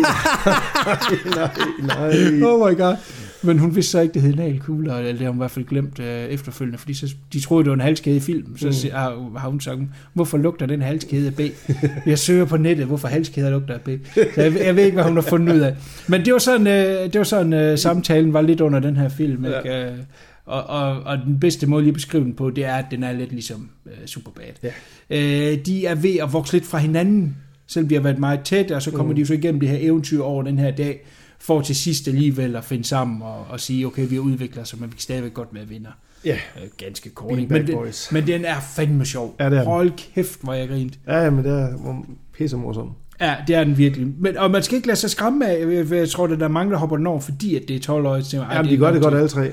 nej, 1.36 1.50
nej. 1.82 2.42
Oh 2.48 2.70
my 2.70 2.78
god. 2.78 2.96
Men 3.42 3.58
hun 3.58 3.74
vidste 3.74 3.90
så 3.90 4.00
ikke, 4.00 4.14
det 4.14 4.22
hed 4.22 4.32
analkugler, 4.32 4.96
eller 4.96 5.12
det 5.12 5.20
har 5.20 5.28
hun 5.28 5.36
i 5.36 5.38
hvert 5.38 5.50
fald 5.50 5.64
glemt 5.64 5.98
øh, 5.98 6.24
efterfølgende, 6.24 6.78
fordi 6.78 6.94
så, 6.94 7.14
de 7.32 7.40
troede, 7.40 7.64
det 7.64 7.70
var 7.70 7.74
en 7.74 7.80
halskæde 7.80 8.16
i 8.16 8.20
film. 8.20 8.58
Så 8.58 8.66
mm. 8.66 8.90
har, 8.92 9.38
har 9.38 9.48
hun 9.48 9.60
sagt, 9.60 9.80
hvorfor 10.14 10.38
lugter 10.38 10.66
den 10.66 10.82
halskæde 10.82 11.26
af 11.26 11.34
B? 11.34 11.40
Jeg 12.06 12.18
søger 12.18 12.44
på 12.44 12.56
nettet, 12.56 12.86
hvorfor 12.86 13.08
halskæder 13.08 13.50
lugter 13.50 13.74
af 13.74 13.80
B. 13.80 13.88
Så 14.14 14.42
jeg, 14.42 14.56
jeg 14.64 14.76
ved 14.76 14.84
ikke, 14.84 14.94
hvad 14.94 15.04
hun 15.04 15.14
har 15.14 15.22
fundet 15.22 15.54
ud 15.54 15.60
af. 15.60 15.76
Men 16.08 16.24
det 16.24 16.32
var 16.32 16.38
sådan, 16.38 16.66
øh, 16.66 17.12
det 17.12 17.18
var 17.18 17.24
sådan 17.24 17.52
øh, 17.52 17.78
samtalen 17.78 18.32
var 18.32 18.40
lidt 18.40 18.60
under 18.60 18.80
den 18.80 18.96
her 18.96 19.08
film. 19.08 19.44
Ikke? 19.44 19.60
Ja. 19.64 19.90
Øh, 19.90 19.98
og, 20.46 20.62
og, 20.66 21.02
og 21.02 21.18
den 21.18 21.40
bedste 21.40 21.66
måde 21.66 21.82
lige 21.82 21.90
at 21.90 21.94
beskrive 21.94 22.24
den 22.24 22.34
på, 22.34 22.50
det 22.50 22.64
er, 22.64 22.74
at 22.74 22.84
den 22.90 23.02
er 23.02 23.12
lidt 23.12 23.32
ligesom 23.32 23.68
øh, 23.86 24.06
Superbad. 24.06 24.44
Ja. 24.62 24.70
Øh, 25.10 25.66
de 25.66 25.86
er 25.86 25.94
ved 25.94 26.16
at 26.16 26.32
vokse 26.32 26.52
lidt 26.52 26.66
fra 26.66 26.78
hinanden, 26.78 27.36
selvom 27.66 27.88
de 27.88 27.94
har 27.94 28.02
været 28.02 28.18
meget 28.18 28.40
tætte, 28.40 28.76
og 28.76 28.82
så 28.82 28.90
kommer 28.90 29.12
mm. 29.12 29.16
de 29.16 29.26
så 29.26 29.34
igennem 29.34 29.60
det 29.60 29.68
her 29.68 29.78
eventyr 29.80 30.22
over 30.22 30.42
den 30.42 30.58
her 30.58 30.70
dag, 30.70 31.00
for 31.42 31.60
til 31.60 31.76
sidst 31.76 32.08
alligevel 32.08 32.56
at 32.56 32.64
finde 32.64 32.84
sammen 32.84 33.22
og, 33.22 33.46
og 33.48 33.60
sige, 33.60 33.86
okay, 33.86 34.08
vi 34.08 34.14
har 34.14 34.22
udviklet 34.22 34.62
os, 34.62 34.76
men 34.80 34.90
vi 34.90 34.94
kan 34.94 35.00
stadigvæk 35.00 35.34
godt 35.34 35.52
med 35.52 35.60
at 35.60 35.70
vinde. 35.70 35.88
Ja. 36.24 36.38
Øh, 36.62 36.68
ganske 36.78 37.10
kort. 37.10 37.38
Ikke? 37.38 37.52
Men, 37.52 37.66
den, 37.66 37.74
boys. 37.76 38.12
men 38.12 38.26
den 38.26 38.44
er 38.44 38.60
fandme 38.60 39.06
sjov. 39.06 39.36
Ja, 39.40 39.50
det 39.50 39.58
er. 39.58 39.64
Hold 39.64 39.92
kæft, 40.14 40.42
hvor 40.42 40.52
jeg 40.52 40.68
grint. 40.68 40.98
Ja, 41.06 41.24
ja, 41.24 41.30
men 41.30 41.44
det 41.44 41.52
er 41.52 42.04
pisse 42.38 42.56
morsomt. 42.56 42.92
Ja, 43.20 43.34
det 43.46 43.56
er 43.56 43.64
den 43.64 43.78
virkelig. 43.78 44.08
Men, 44.18 44.36
og 44.36 44.50
man 44.50 44.62
skal 44.62 44.76
ikke 44.76 44.86
lade 44.86 44.98
sig 44.98 45.10
skræmme 45.10 45.46
af, 45.48 45.66
jeg, 45.74 45.90
jeg 45.92 46.08
tror, 46.08 46.24
at 46.24 46.38
der 46.38 46.44
er 46.44 46.48
mange, 46.48 46.72
der 46.72 46.78
hopper 46.78 46.96
den 46.96 47.06
over, 47.06 47.20
fordi 47.20 47.56
at 47.56 47.62
det 47.68 47.76
er 47.76 47.80
12 47.80 48.06
år. 48.06 48.36
Jamen, 48.54 48.70
de 48.70 48.76
gør 48.76 48.92
det 48.92 49.02
godt 49.02 49.14
alle 49.14 49.28
tre. 49.28 49.50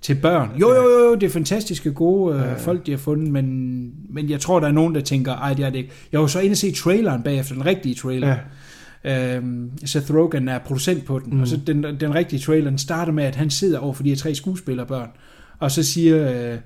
til 0.00 0.14
børn. 0.14 0.50
Jo, 0.60 0.68
jo, 0.68 0.82
jo, 0.82 0.98
jo, 0.98 1.14
det 1.14 1.22
er 1.22 1.30
fantastiske, 1.30 1.92
gode 1.92 2.36
øh, 2.36 2.58
folk, 2.58 2.86
de 2.86 2.90
har 2.90 2.98
fundet, 2.98 3.28
men, 3.28 3.90
men 4.10 4.30
jeg 4.30 4.40
tror, 4.40 4.60
der 4.60 4.68
er 4.68 4.72
nogen, 4.72 4.94
der 4.94 5.00
tænker, 5.00 5.32
ej, 5.32 5.54
det 5.54 5.64
er 5.64 5.70
det 5.70 5.78
ikke. 5.78 5.90
Jeg 6.12 6.20
var 6.20 6.26
så 6.26 6.40
inde 6.40 6.52
og 6.52 6.56
se 6.56 6.72
traileren 6.72 7.22
bagefter, 7.22 7.54
den 7.54 7.66
rigtige 7.66 7.94
trailer. 7.94 8.28
Ja. 8.28 8.36
Øhm, 9.04 9.70
Seth 9.84 10.14
Rogen 10.14 10.48
er 10.48 10.58
producent 10.58 11.04
på 11.04 11.18
den, 11.18 11.34
mm. 11.34 11.40
og 11.40 11.48
så 11.48 11.56
den, 11.66 11.82
den 11.82 12.14
rigtige 12.14 12.40
trailer, 12.40 12.70
den 12.70 12.78
starter 12.78 13.12
med, 13.12 13.24
at 13.24 13.36
han 13.36 13.50
sidder 13.50 13.78
over 13.78 13.92
for 13.92 14.02
de 14.02 14.08
her 14.08 14.16
tre 14.16 14.34
skuespillerbørn, 14.34 15.10
og 15.58 15.70
så 15.70 15.82
siger, 15.82 16.30
øh, 16.30 16.58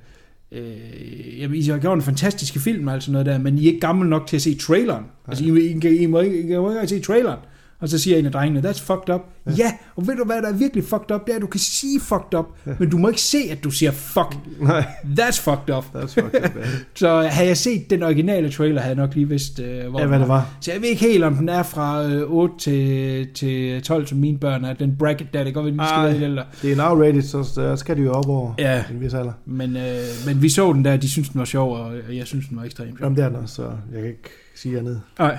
øh, 0.53 1.41
jamen, 1.41 1.57
I 1.57 1.63
har 1.63 1.79
gjort 1.79 1.99
en 1.99 2.03
fantastisk 2.03 2.59
film, 2.59 2.89
altså 2.89 3.13
noget 3.13 3.27
der, 3.27 3.39
men 3.39 3.59
I 3.59 3.63
er 3.63 3.67
ikke 3.67 3.81
gamle 3.81 4.11
nok 4.11 4.27
til 4.27 4.37
at 4.37 4.43
se 4.43 4.55
traileren. 4.55 5.05
Altså, 5.29 5.45
I, 5.45 5.49
I, 5.49 5.89
I, 5.89 5.97
I, 5.97 6.07
må 6.07 6.21
ikke, 6.21 6.43
I 6.43 6.57
må 6.57 6.71
ikke 6.71 6.89
se 6.89 7.01
traileren. 7.01 7.39
Og 7.81 7.89
så 7.89 7.99
siger 7.99 8.19
en 8.19 8.27
af 8.27 8.33
drengene, 8.33 8.69
that's 8.71 8.83
fucked 8.85 9.15
up. 9.15 9.21
Ja. 9.47 9.53
ja, 9.59 9.73
og 9.97 10.07
ved 10.07 10.17
du 10.17 10.25
hvad, 10.25 10.43
der 10.43 10.49
er 10.49 10.53
virkelig 10.53 10.85
fucked 10.85 11.11
up? 11.15 11.21
Det 11.27 11.33
er, 11.33 11.37
at 11.37 11.43
du 11.43 11.47
kan 11.47 11.61
sige 11.61 12.01
fucked 12.01 12.35
up, 12.39 12.47
ja. 12.67 12.73
men 12.79 12.91
du 12.91 12.99
må 12.99 13.09
ikke 13.09 13.21
se, 13.21 13.39
at 13.51 13.65
du 13.65 13.71
siger 13.71 13.91
fuck. 13.91 14.37
Nej, 14.61 14.81
That's 15.21 15.41
fucked 15.43 15.77
up. 15.77 15.85
that's 15.95 16.07
fucked 16.21 16.45
up. 16.45 16.57
ja. 16.57 16.63
Så 16.95 17.23
havde 17.23 17.49
jeg 17.49 17.57
set 17.57 17.91
den 17.91 18.03
originale 18.03 18.51
trailer, 18.51 18.81
havde 18.81 18.97
jeg 18.97 19.07
nok 19.07 19.15
lige 19.15 19.29
vidst, 19.29 19.59
øh, 19.61 19.87
hvor 19.91 20.01
Ja, 20.01 20.07
hvad 20.07 20.19
det 20.21 20.29
var. 20.29 20.57
Så 20.61 20.73
jeg 20.73 20.81
ved 20.83 20.89
ikke 20.89 21.01
helt, 21.05 21.25
om 21.25 21.35
den 21.35 21.49
er 21.49 21.63
fra 21.63 22.05
øh, 22.07 22.23
8 22.31 22.55
til, 22.59 23.29
til 23.35 23.83
12, 23.83 24.07
som 24.07 24.19
mine 24.19 24.39
børn 24.39 24.65
er. 24.65 24.73
Den 24.73 24.97
bracket 24.99 25.29
der, 25.33 25.45
det 25.45 25.55
går, 25.55 25.61
at 25.61 25.67
vi 25.67 25.73
skal 25.73 25.81
Ej. 25.81 26.03
være 26.03 26.13
lidt 26.13 26.23
ældre. 26.25 26.45
Det 26.63 26.71
er 26.73 26.75
en 26.75 26.81
R-rated, 26.81 27.23
så 27.23 27.77
skal 27.77 27.97
de 27.97 28.03
jo 28.03 28.13
op 28.13 28.29
over 28.29 28.55
Ja. 28.59 28.85
en 28.91 29.01
vis 29.01 29.15
alder. 29.15 29.33
Men, 29.47 29.77
øh, 29.77 29.99
men 30.27 30.43
vi 30.43 30.49
så 30.49 30.73
den 30.73 30.85
der, 30.85 30.97
de 30.97 31.09
synes 31.11 31.29
den 31.29 31.39
var 31.39 31.45
sjov, 31.45 31.77
og 31.77 31.93
jeg 32.17 32.27
synes 32.27 32.49
den 32.49 32.57
var 32.57 32.65
ekstremt 32.65 32.99
sjov. 32.99 33.05
Jamen, 33.07 33.17
det 33.17 33.25
er 33.25 33.29
den 33.29 33.39
også, 33.39 33.55
så 33.55 33.63
jeg 33.93 34.01
kan 34.01 34.07
ikke 34.09 34.31
sige 34.55 34.79
andet. 34.79 35.01
Nej. 35.19 35.39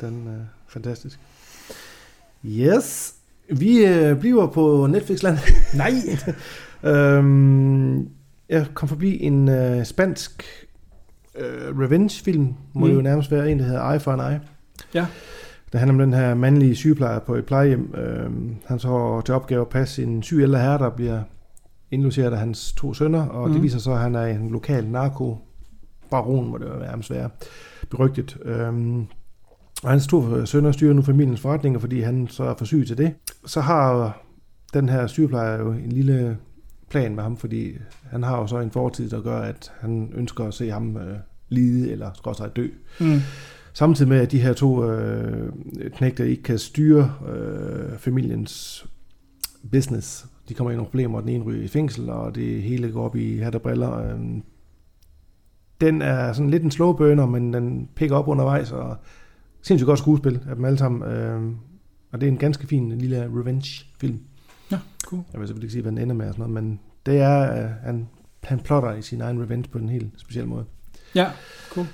Den 0.00 0.26
er 0.26 0.44
fantastisk. 0.68 1.18
Yes. 2.46 3.14
Vi 3.50 3.86
øh, 3.86 4.20
bliver 4.20 4.46
på 4.46 4.86
Netflix-land. 4.86 5.38
Nej. 5.82 5.92
øhm, 6.92 8.08
jeg 8.48 8.66
kom 8.74 8.88
forbi 8.88 9.22
en 9.22 9.48
øh, 9.48 9.84
spansk 9.84 10.44
øh, 11.38 11.78
revenge-film, 11.78 12.54
må 12.72 12.80
mm. 12.80 12.90
det 12.90 12.96
jo 12.96 13.02
nærmest 13.02 13.30
være 13.30 13.50
en, 13.50 13.58
der 13.58 13.64
hedder 13.64 13.90
Eye 13.90 14.00
for 14.00 14.12
an 14.12 14.32
Eye. 14.32 14.40
Ja. 14.94 15.06
Det 15.72 15.80
handler 15.80 15.94
om 15.94 15.98
den 15.98 16.12
her 16.12 16.34
mandlige 16.34 16.76
sygeplejer 16.76 17.18
på 17.18 17.34
et 17.34 17.46
plejehjem. 17.46 17.94
Øhm, 17.94 18.56
han 18.66 18.78
så 18.78 19.22
til 19.24 19.34
opgave 19.34 19.60
at 19.60 19.68
passe 19.68 20.02
en 20.02 20.22
syg 20.22 20.42
ældre 20.42 20.58
herre, 20.58 20.78
der 20.78 20.90
bliver 20.90 21.22
indlogeret 21.90 22.32
af 22.32 22.38
hans 22.38 22.72
to 22.72 22.94
sønner, 22.94 23.26
og 23.26 23.48
mm. 23.48 23.54
det 23.54 23.62
viser 23.62 23.78
sig, 23.78 23.92
at 23.92 23.98
han 24.00 24.14
er 24.14 24.26
en 24.26 24.50
lokal 24.50 24.86
narko-baron, 24.86 26.48
må 26.48 26.58
det 26.58 26.66
jo 26.66 26.78
nærmest 26.78 27.10
være, 27.10 27.30
berygtet. 27.90 28.36
Øhm, 28.44 29.06
og 29.82 29.90
hans 29.90 30.06
to 30.06 30.46
sønner 30.46 30.72
styrer 30.72 30.92
nu 30.94 31.02
familiens 31.02 31.40
forretninger, 31.40 31.80
fordi 31.80 32.00
han 32.00 32.28
så 32.28 32.44
er 32.44 32.54
for 32.54 32.64
syg 32.64 32.84
til 32.86 32.98
det. 32.98 33.14
Så 33.46 33.60
har 33.60 34.18
den 34.74 34.88
her 34.88 35.06
sygeplejer 35.06 35.58
jo 35.58 35.72
en 35.72 35.92
lille 35.92 36.38
plan 36.90 37.14
med 37.14 37.22
ham, 37.22 37.36
fordi 37.36 37.72
han 38.02 38.22
har 38.22 38.38
jo 38.38 38.46
så 38.46 38.58
en 38.58 38.70
fortid, 38.70 39.10
der 39.10 39.22
gør, 39.22 39.38
at 39.40 39.72
han 39.80 40.12
ønsker 40.14 40.44
at 40.44 40.54
se 40.54 40.70
ham 40.70 40.96
øh, 40.96 41.16
lide 41.48 41.90
eller 41.92 42.10
skråstrej 42.14 42.48
dø. 42.48 42.68
Mm. 43.00 43.20
Samtidig 43.72 44.08
med, 44.08 44.18
at 44.18 44.32
de 44.32 44.40
her 44.40 44.52
to 44.52 44.90
øh, 44.90 45.52
knægter 45.96 46.24
ikke 46.24 46.42
kan 46.42 46.58
styre 46.58 47.12
øh, 47.28 47.98
familiens 47.98 48.86
business. 49.72 50.26
De 50.48 50.54
kommer 50.54 50.70
i 50.70 50.74
nogle 50.74 50.90
problemer, 50.90 51.18
og 51.18 51.22
den 51.22 51.30
ene 51.30 51.44
ryger 51.44 51.64
i 51.64 51.68
fængsel, 51.68 52.10
og 52.10 52.34
det 52.34 52.62
hele 52.62 52.92
går 52.92 53.04
op 53.04 53.16
i 53.16 53.38
hat 53.38 53.54
og 53.54 53.62
briller. 53.62 53.98
Øh, 53.98 54.20
den 55.80 56.02
er 56.02 56.32
sådan 56.32 56.50
lidt 56.50 56.62
en 56.62 56.70
slow 56.70 56.92
burner, 56.92 57.26
men 57.26 57.54
den 57.54 57.88
pikker 57.96 58.16
op 58.16 58.28
undervejs, 58.28 58.72
og 58.72 58.96
sindssygt 59.62 59.86
godt 59.86 59.98
skuespil 59.98 60.40
af 60.48 60.56
dem 60.56 60.64
alle 60.64 60.78
sammen. 60.78 61.10
Øh, 61.12 61.42
og 62.12 62.20
det 62.20 62.26
er 62.26 62.30
en 62.32 62.38
ganske 62.38 62.66
fin 62.66 62.98
lille 62.98 63.24
revenge-film. 63.40 64.18
Ja, 64.72 64.78
cool. 65.04 65.22
Jeg 65.32 65.40
vil 65.40 65.48
selvfølgelig 65.48 65.64
ikke 65.66 65.72
sige, 65.72 65.82
hvad 65.82 65.92
den 65.92 65.98
ender 65.98 66.14
med 66.14 66.28
og 66.28 66.34
sådan 66.34 66.50
noget, 66.50 66.64
men 66.64 66.80
det 67.06 67.18
er, 67.20 67.62
øh, 67.64 67.70
han, 67.84 68.08
han 68.44 68.58
plotter 68.58 68.94
i 68.94 69.02
sin 69.02 69.20
egen 69.20 69.42
revenge 69.42 69.68
på 69.72 69.78
en 69.78 69.88
helt 69.88 70.10
speciel 70.16 70.46
måde. 70.46 70.64
Ja, 71.14 71.26
cool. 71.70 71.86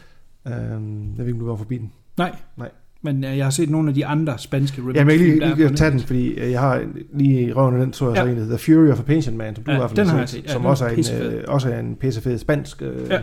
Øh, 0.47 0.53
jeg 0.53 0.71
ved 1.17 1.27
ikke, 1.27 1.33
om 1.33 1.39
du 1.39 1.47
var 1.47 1.57
forbi 1.57 1.79
den. 1.79 1.93
Nej. 2.19 2.37
Nej. 2.57 2.71
Men 3.03 3.25
øh, 3.25 3.37
jeg 3.37 3.47
har 3.47 3.51
set 3.51 3.71
nogle 3.71 3.89
af 3.89 3.95
de 3.95 4.07
andre 4.07 4.39
spanske 4.39 4.81
revenge 4.83 4.99
Jeg 4.99 5.07
vil 5.07 5.19
lige, 5.19 5.55
lige 5.55 5.75
tage 5.75 5.91
den, 5.91 6.01
fordi 6.01 6.29
øh, 6.29 6.51
jeg 6.51 6.61
har 6.61 6.85
lige 7.15 7.41
i 7.43 7.53
røven 7.53 7.81
den, 7.81 7.93
så 7.93 8.07
jeg 8.09 8.17
Ja. 8.17 8.23
så 8.23 8.29
en, 8.29 8.37
der 8.37 8.43
hedder 8.43 8.57
Fury 8.59 8.89
of 8.93 9.01
a 9.01 9.03
Pension 9.03 9.37
Man, 9.37 9.55
som 9.55 9.65
du 9.65 9.71
Ja, 9.71 9.77
i 9.77 9.81
hvert 9.81 9.91
fald 9.91 10.07
har 10.09 10.27
set, 10.27 10.29
set. 10.29 10.45
Ja, 10.45 10.53
som 10.53 10.65
også 10.67 10.85
er, 10.85 10.91
en, 10.91 11.23
øh, 11.23 11.45
også 11.49 11.71
er 11.71 11.81
en 11.81 11.97
pissefed 11.97 12.39
spansk 12.39 12.83
øh, 12.83 13.09
Ja. 13.11 13.23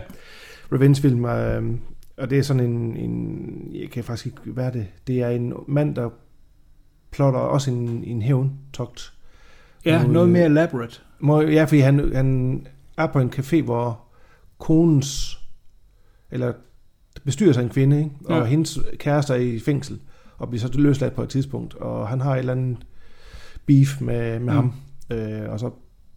revenge-film. 0.73 1.25
Øh, 1.25 1.63
og 2.17 2.29
det 2.29 2.37
er 2.37 2.43
sådan 2.43 2.63
en, 2.71 2.97
en, 2.97 3.71
jeg 3.73 3.89
kan 3.89 4.03
faktisk 4.03 4.25
ikke 4.25 4.39
være 4.45 4.73
det, 4.73 4.87
det 5.07 5.21
er 5.21 5.29
en 5.29 5.53
mand, 5.67 5.95
der 5.95 6.09
plotter 7.11 7.39
også 7.39 7.71
en, 7.71 8.03
en 8.03 8.21
hævn-togt. 8.21 9.13
Ja, 9.85 10.03
mod- 10.03 10.13
noget 10.13 10.29
mere 10.29 10.45
elaborate. 10.45 10.99
Må, 11.19 11.41
ja, 11.41 11.63
fordi 11.63 11.79
han, 11.79 12.15
han 12.15 12.67
er 12.97 13.07
på 13.07 13.19
en 13.19 13.29
café, 13.35 13.61
hvor 13.61 13.99
konens, 14.59 15.39
eller 16.31 16.53
bestyrer 17.25 17.53
sig 17.53 17.63
en 17.63 17.69
kvinde, 17.69 17.97
ikke? 17.99 18.11
og 18.25 18.37
Ja. 18.37 18.43
hendes 18.45 18.79
kæreste 18.97 19.33
er 19.33 19.37
i 19.37 19.59
fængsel, 19.59 19.99
og 20.37 20.49
bliver 20.49 20.59
så 20.61 20.69
løsladt 20.73 21.13
på 21.15 21.23
et 21.23 21.29
tidspunkt, 21.29 21.73
og 21.75 22.07
han 22.07 22.21
har 22.21 22.33
et 22.33 22.39
eller 22.39 22.51
andet 22.53 22.77
beef 23.65 24.01
med, 24.01 24.39
med 24.39 24.39
Mm. 24.39 24.47
ham, 24.47 24.73
øh, 25.11 25.49
og 25.49 25.59
så 25.59 25.69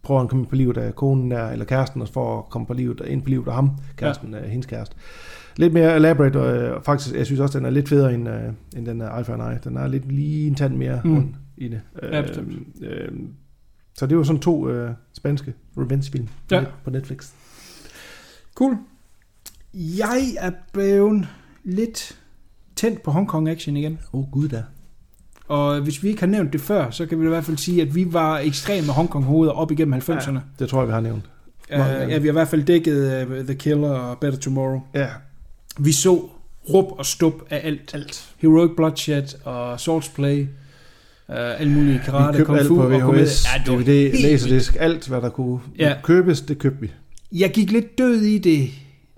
prøver 0.03 0.19
han 0.19 0.25
at 0.25 0.29
komme 0.29 0.45
på 0.45 0.55
livet 0.55 0.77
af 0.77 0.95
konen 0.95 1.31
der, 1.31 1.49
eller 1.49 1.65
kæresten, 1.65 2.01
og 2.01 2.07
for 2.09 2.39
at 2.39 2.49
komme 2.49 2.65
på 2.67 2.73
livet, 2.73 3.01
ind 3.07 3.21
på 3.23 3.29
livet 3.29 3.47
af 3.47 3.53
ham, 3.53 3.71
kæresten, 3.97 4.33
ja. 4.33 4.47
hendes 4.47 4.65
kæreste. 4.65 4.95
Lidt 5.57 5.73
mere 5.73 5.95
elaborate, 5.95 6.37
og 6.39 6.57
øh, 6.57 6.83
faktisk, 6.83 7.15
jeg 7.15 7.25
synes 7.25 7.39
også, 7.41 7.57
den 7.59 7.65
er 7.65 7.69
lidt 7.69 7.89
federe 7.89 8.13
end, 8.13 8.29
øh, 8.29 8.41
end 8.77 8.85
den 8.85 9.01
er 9.01 9.23
for 9.23 9.33
an 9.33 9.51
Eye. 9.51 9.59
Den 9.63 9.77
er 9.77 9.87
lidt 9.87 10.11
lige 10.11 10.47
en 10.47 10.55
tand 10.55 10.75
mere 10.75 11.01
Mm. 11.03 11.13
rund 11.15 11.33
i 11.57 11.67
det. 11.67 11.81
Ja, 12.03 12.21
bestemt. 12.21 12.51
øh, 12.81 13.11
Så 13.97 14.05
det 14.07 14.17
var 14.17 14.23
sådan 14.23 14.41
to 14.41 14.69
øh, 14.69 14.91
spanske 15.13 15.53
revenge-film 15.77 16.27
Ja. 16.51 16.63
på 16.83 16.89
Netflix. 16.89 17.29
Cool. 18.55 18.77
Jeg 19.73 20.21
er 20.39 20.51
blevet 20.73 21.27
lidt 21.63 22.19
tændt 22.75 23.03
på 23.03 23.11
Hong 23.11 23.27
Kong 23.27 23.49
action 23.49 23.77
igen. 23.77 23.99
Åh 24.13 24.19
oh, 24.19 24.31
gud 24.31 24.47
da. 24.47 24.63
Og 25.47 25.81
hvis 25.81 26.03
vi 26.03 26.07
ikke 26.07 26.19
har 26.19 26.27
nævnt 26.27 26.53
det 26.53 26.61
før, 26.61 26.89
så 26.89 27.05
kan 27.05 27.19
vi 27.19 27.25
i 27.25 27.29
hvert 27.29 27.43
fald 27.45 27.57
sige, 27.57 27.81
at 27.81 27.95
vi 27.95 28.13
var 28.13 28.37
ekstreme 28.39 28.87
Hong 28.87 29.09
Kong 29.09 29.25
hoveder 29.25 29.51
op 29.53 29.71
igennem 29.71 29.93
90'erne. 29.93 30.31
Ja. 30.33 30.39
Det 30.59 30.69
tror 30.69 30.79
jeg, 30.79 30.87
vi 30.87 30.93
har 30.93 30.99
nævnt. 31.01 31.29
Uh, 31.73 31.77
ja, 31.79 32.05
vi 32.05 32.11
har 32.13 32.19
i 32.19 32.31
hvert 32.31 32.47
fald 32.47 32.63
dækket 32.63 33.27
uh, 33.27 33.45
The 33.45 33.55
Killer 33.55 33.89
og 33.89 34.19
Better 34.19 34.39
Tomorrow. 34.39 34.81
Ja. 34.93 35.07
Vi 35.79 35.91
så 35.91 36.29
rup 36.73 36.85
og 36.99 37.05
stup 37.05 37.33
af 37.49 37.61
alt. 37.63 37.91
Alt. 37.93 38.29
Heroic 38.37 38.71
Bloodshed 38.75 39.23
og 39.45 39.79
Swords 39.79 40.09
Play. 40.09 40.41
Uh, 41.29 41.35
alle 41.61 41.73
mulige 41.73 41.93
Vi 41.93 41.99
karate, 42.05 42.37
købte 42.37 42.45
kung 42.45 42.57
alt 42.59 42.67
fu 42.67 42.75
på 42.75 42.81
og. 42.81 43.15
VHS, 43.15 43.45
Ja, 43.55 43.63
det 43.65 43.73
var 43.77 43.83
DVD, 43.83 44.11
helt. 44.11 44.21
Laserdisc, 44.23 44.75
alt 44.79 45.07
hvad 45.07 45.21
der 45.21 45.29
kunne 45.29 45.59
Ja. 45.79 45.87
ja. 45.89 45.95
købes, 46.03 46.41
det 46.41 46.57
købte 46.59 46.81
vi. 46.81 46.91
Jeg 47.31 47.51
gik 47.51 47.71
lidt 47.71 47.97
død 47.97 48.21
i 48.21 48.37
det 48.37 48.69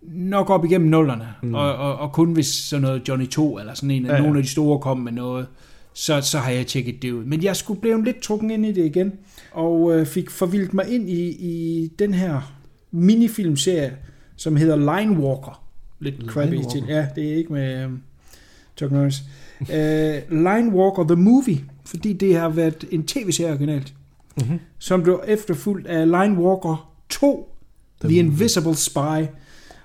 nok 0.01 0.49
op 0.49 0.65
igennem 0.65 0.89
nullerne. 0.89 1.27
Mm. 1.43 1.53
Og, 1.53 1.75
og, 1.75 1.95
og 1.97 2.11
kun 2.11 2.33
hvis 2.33 2.47
sådan 2.47 2.81
noget 2.81 3.01
Johnny 3.07 3.27
2 3.27 3.59
eller 3.59 3.73
sådan 3.73 3.91
en, 3.91 4.01
ja, 4.03 4.07
Ja, 4.07 4.13
ja. 4.13 4.17
ja. 4.17 4.23
nogle 4.23 4.39
af 4.39 4.43
de 4.43 4.49
store 4.49 4.79
kom 4.79 4.97
med 4.97 5.11
noget, 5.11 5.45
så, 5.93 6.21
så 6.21 6.37
har 6.37 6.51
jeg 6.51 6.67
tjekket 6.67 7.01
det 7.01 7.11
ud. 7.11 7.23
Men 7.25 7.43
jeg 7.43 7.55
skulle 7.55 7.81
blive 7.81 8.03
lidt 8.05 8.21
trukken 8.21 8.51
ind 8.51 8.65
i 8.65 8.71
det 8.71 8.85
igen, 8.85 9.11
og 9.51 9.91
øh, 9.99 10.05
fik 10.05 10.29
forvildt 10.29 10.73
mig 10.73 10.87
ind 10.89 11.09
i, 11.09 11.27
i 11.29 11.87
den 11.99 12.13
her 12.13 12.53
minifilmserie, 12.91 13.93
som 14.35 14.55
hedder 14.55 14.75
Line 14.75 15.19
Walker. 15.19 15.63
Lidt 15.99 16.15
crappy 16.27 16.51
Line 16.53 16.69
til. 16.71 16.79
Walker. 16.81 16.95
Ja, 16.95 17.07
det 17.15 17.31
er 17.31 17.35
ikke 17.35 17.53
med 17.53 17.83
øh, 17.83 17.89
Chuck 18.77 18.91
Norris. 18.91 19.21
uh, 19.61 20.37
Line 20.37 20.71
Walker 20.75 21.03
The 21.03 21.15
Movie, 21.15 21.59
fordi 21.85 22.13
det 22.13 22.35
har 22.37 22.49
været 22.49 22.85
en 22.91 23.03
tv-serie 23.03 23.51
originalt, 23.53 23.93
Mm-hmm. 24.37 24.59
som 24.77 25.03
blev 25.03 25.23
efterfulgt 25.27 25.87
af 25.87 26.05
Line 26.05 26.39
Walker 26.41 26.91
2, 27.09 27.55
The, 28.01 28.09
The 28.09 28.17
Invisible 28.19 28.75
Spy. 28.75 29.25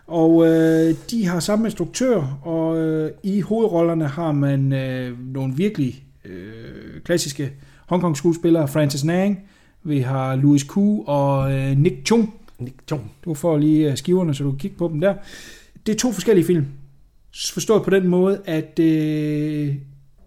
Og 0.06 0.46
øh, 0.46 0.94
de 1.10 1.26
har 1.26 1.40
samme 1.40 1.66
instruktør, 1.66 2.38
og 2.42 2.78
øh, 2.78 3.10
i 3.22 3.40
hovedrollerne 3.40 4.06
har 4.08 4.32
man 4.32 4.72
øh, 4.72 5.32
nogle 5.34 5.54
virkelig 5.56 6.04
øh, 6.24 7.00
klassiske 7.04 7.52
Hongkong 7.86 8.16
skuespillere, 8.16 8.68
Francis 8.68 9.04
Nang, 9.04 9.38
vi 9.82 9.98
har 10.00 10.36
Louis 10.36 10.62
Koo 10.64 11.04
og 11.06 11.52
øh, 11.52 11.78
Nick 11.78 12.06
Chung. 12.06 12.34
Nick 12.58 12.76
Jong. 12.90 13.12
Du 13.24 13.34
får 13.34 13.58
lige 13.58 13.90
øh, 13.90 13.96
skiverne, 13.96 14.34
så 14.34 14.44
du 14.44 14.50
kan 14.50 14.58
kigge 14.58 14.76
på 14.76 14.88
dem 14.88 15.00
der. 15.00 15.14
Det 15.87 15.95
er 15.95 15.99
to 15.99 16.12
forskellige 16.12 16.47
film. 16.47 16.66
Forstået 17.53 17.82
på 17.82 17.91
den 17.91 18.09
måde, 18.09 18.41
at 18.45 18.78
øh, 18.78 19.74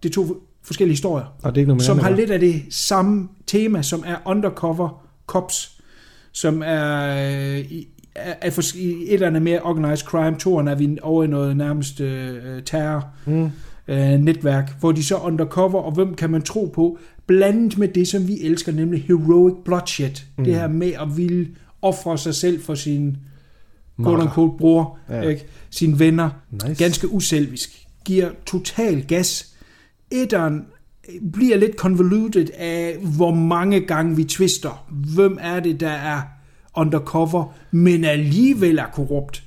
det 0.02 0.08
er 0.08 0.12
to 0.12 0.42
forskellige 0.62 0.92
historier 0.92 1.24
Og 1.42 1.54
det 1.54 1.56
er 1.56 1.62
ikke 1.62 1.68
noget 1.68 1.82
som 1.82 1.98
andet 1.98 2.10
har 2.10 2.16
lidt 2.16 2.30
af 2.30 2.40
det 2.40 2.62
samme 2.70 3.28
tema, 3.46 3.82
som 3.82 4.04
er 4.06 4.16
Undercover 4.26 5.04
Cops, 5.26 5.80
som 6.32 6.62
er, 6.66 7.06
øh, 7.58 7.64
er, 8.14 8.34
er 8.40 8.50
for, 8.50 8.62
et 8.76 9.14
eller 9.14 9.26
andet 9.26 9.42
mere 9.42 9.60
organized 9.62 10.06
crime. 10.06 10.36
Toren 10.38 10.68
er 10.68 10.74
vi 10.74 10.98
over 11.02 11.24
i 11.24 11.26
noget 11.26 11.56
nærmest 11.56 12.00
øh, 12.00 12.62
terror 12.62 13.06
Mm. 13.26 13.50
øh, 13.88 14.10
netværk, 14.10 14.80
hvor 14.80 14.92
de 14.92 15.04
så 15.04 15.16
er 15.16 15.20
undercover, 15.20 15.82
og 15.82 15.92
hvem 15.92 16.14
kan 16.14 16.30
man 16.30 16.42
tro 16.42 16.72
på, 16.74 16.98
blandet 17.26 17.78
med 17.78 17.88
det, 17.88 18.08
som 18.08 18.28
vi 18.28 18.40
elsker, 18.40 18.72
nemlig 18.72 19.02
heroic 19.02 19.54
bloodshed. 19.64 20.10
Mm. 20.36 20.44
Det 20.44 20.54
her 20.54 20.68
med 20.68 20.92
at 20.92 21.16
ville 21.16 21.48
ofre 21.82 22.18
sig 22.18 22.34
selv 22.34 22.60
for 22.62 22.74
sin 22.74 23.16
quote 24.02 24.22
unquote 24.22 24.58
bror, 24.58 24.98
ja. 25.10 25.20
Ikke? 25.22 25.44
sine 25.70 25.98
venner, 25.98 26.30
Nice. 26.50 26.84
ganske 26.84 27.08
uselvisk, 27.08 27.86
giver 28.04 28.28
total 28.46 29.04
gas. 29.08 29.46
Etteren 30.10 30.62
bliver 31.32 31.56
lidt 31.56 31.76
convoluted 31.76 32.46
af, 32.58 32.96
hvor 33.16 33.34
mange 33.34 33.80
gange 33.80 34.16
vi 34.16 34.24
twister. 34.24 34.86
Hvem 35.14 35.38
er 35.40 35.60
det, 35.60 35.80
der 35.80 35.90
er 35.90 36.20
undercover, 36.76 37.54
men 37.70 38.04
alligevel 38.04 38.78
er 38.78 38.86
korrupt? 38.92 39.42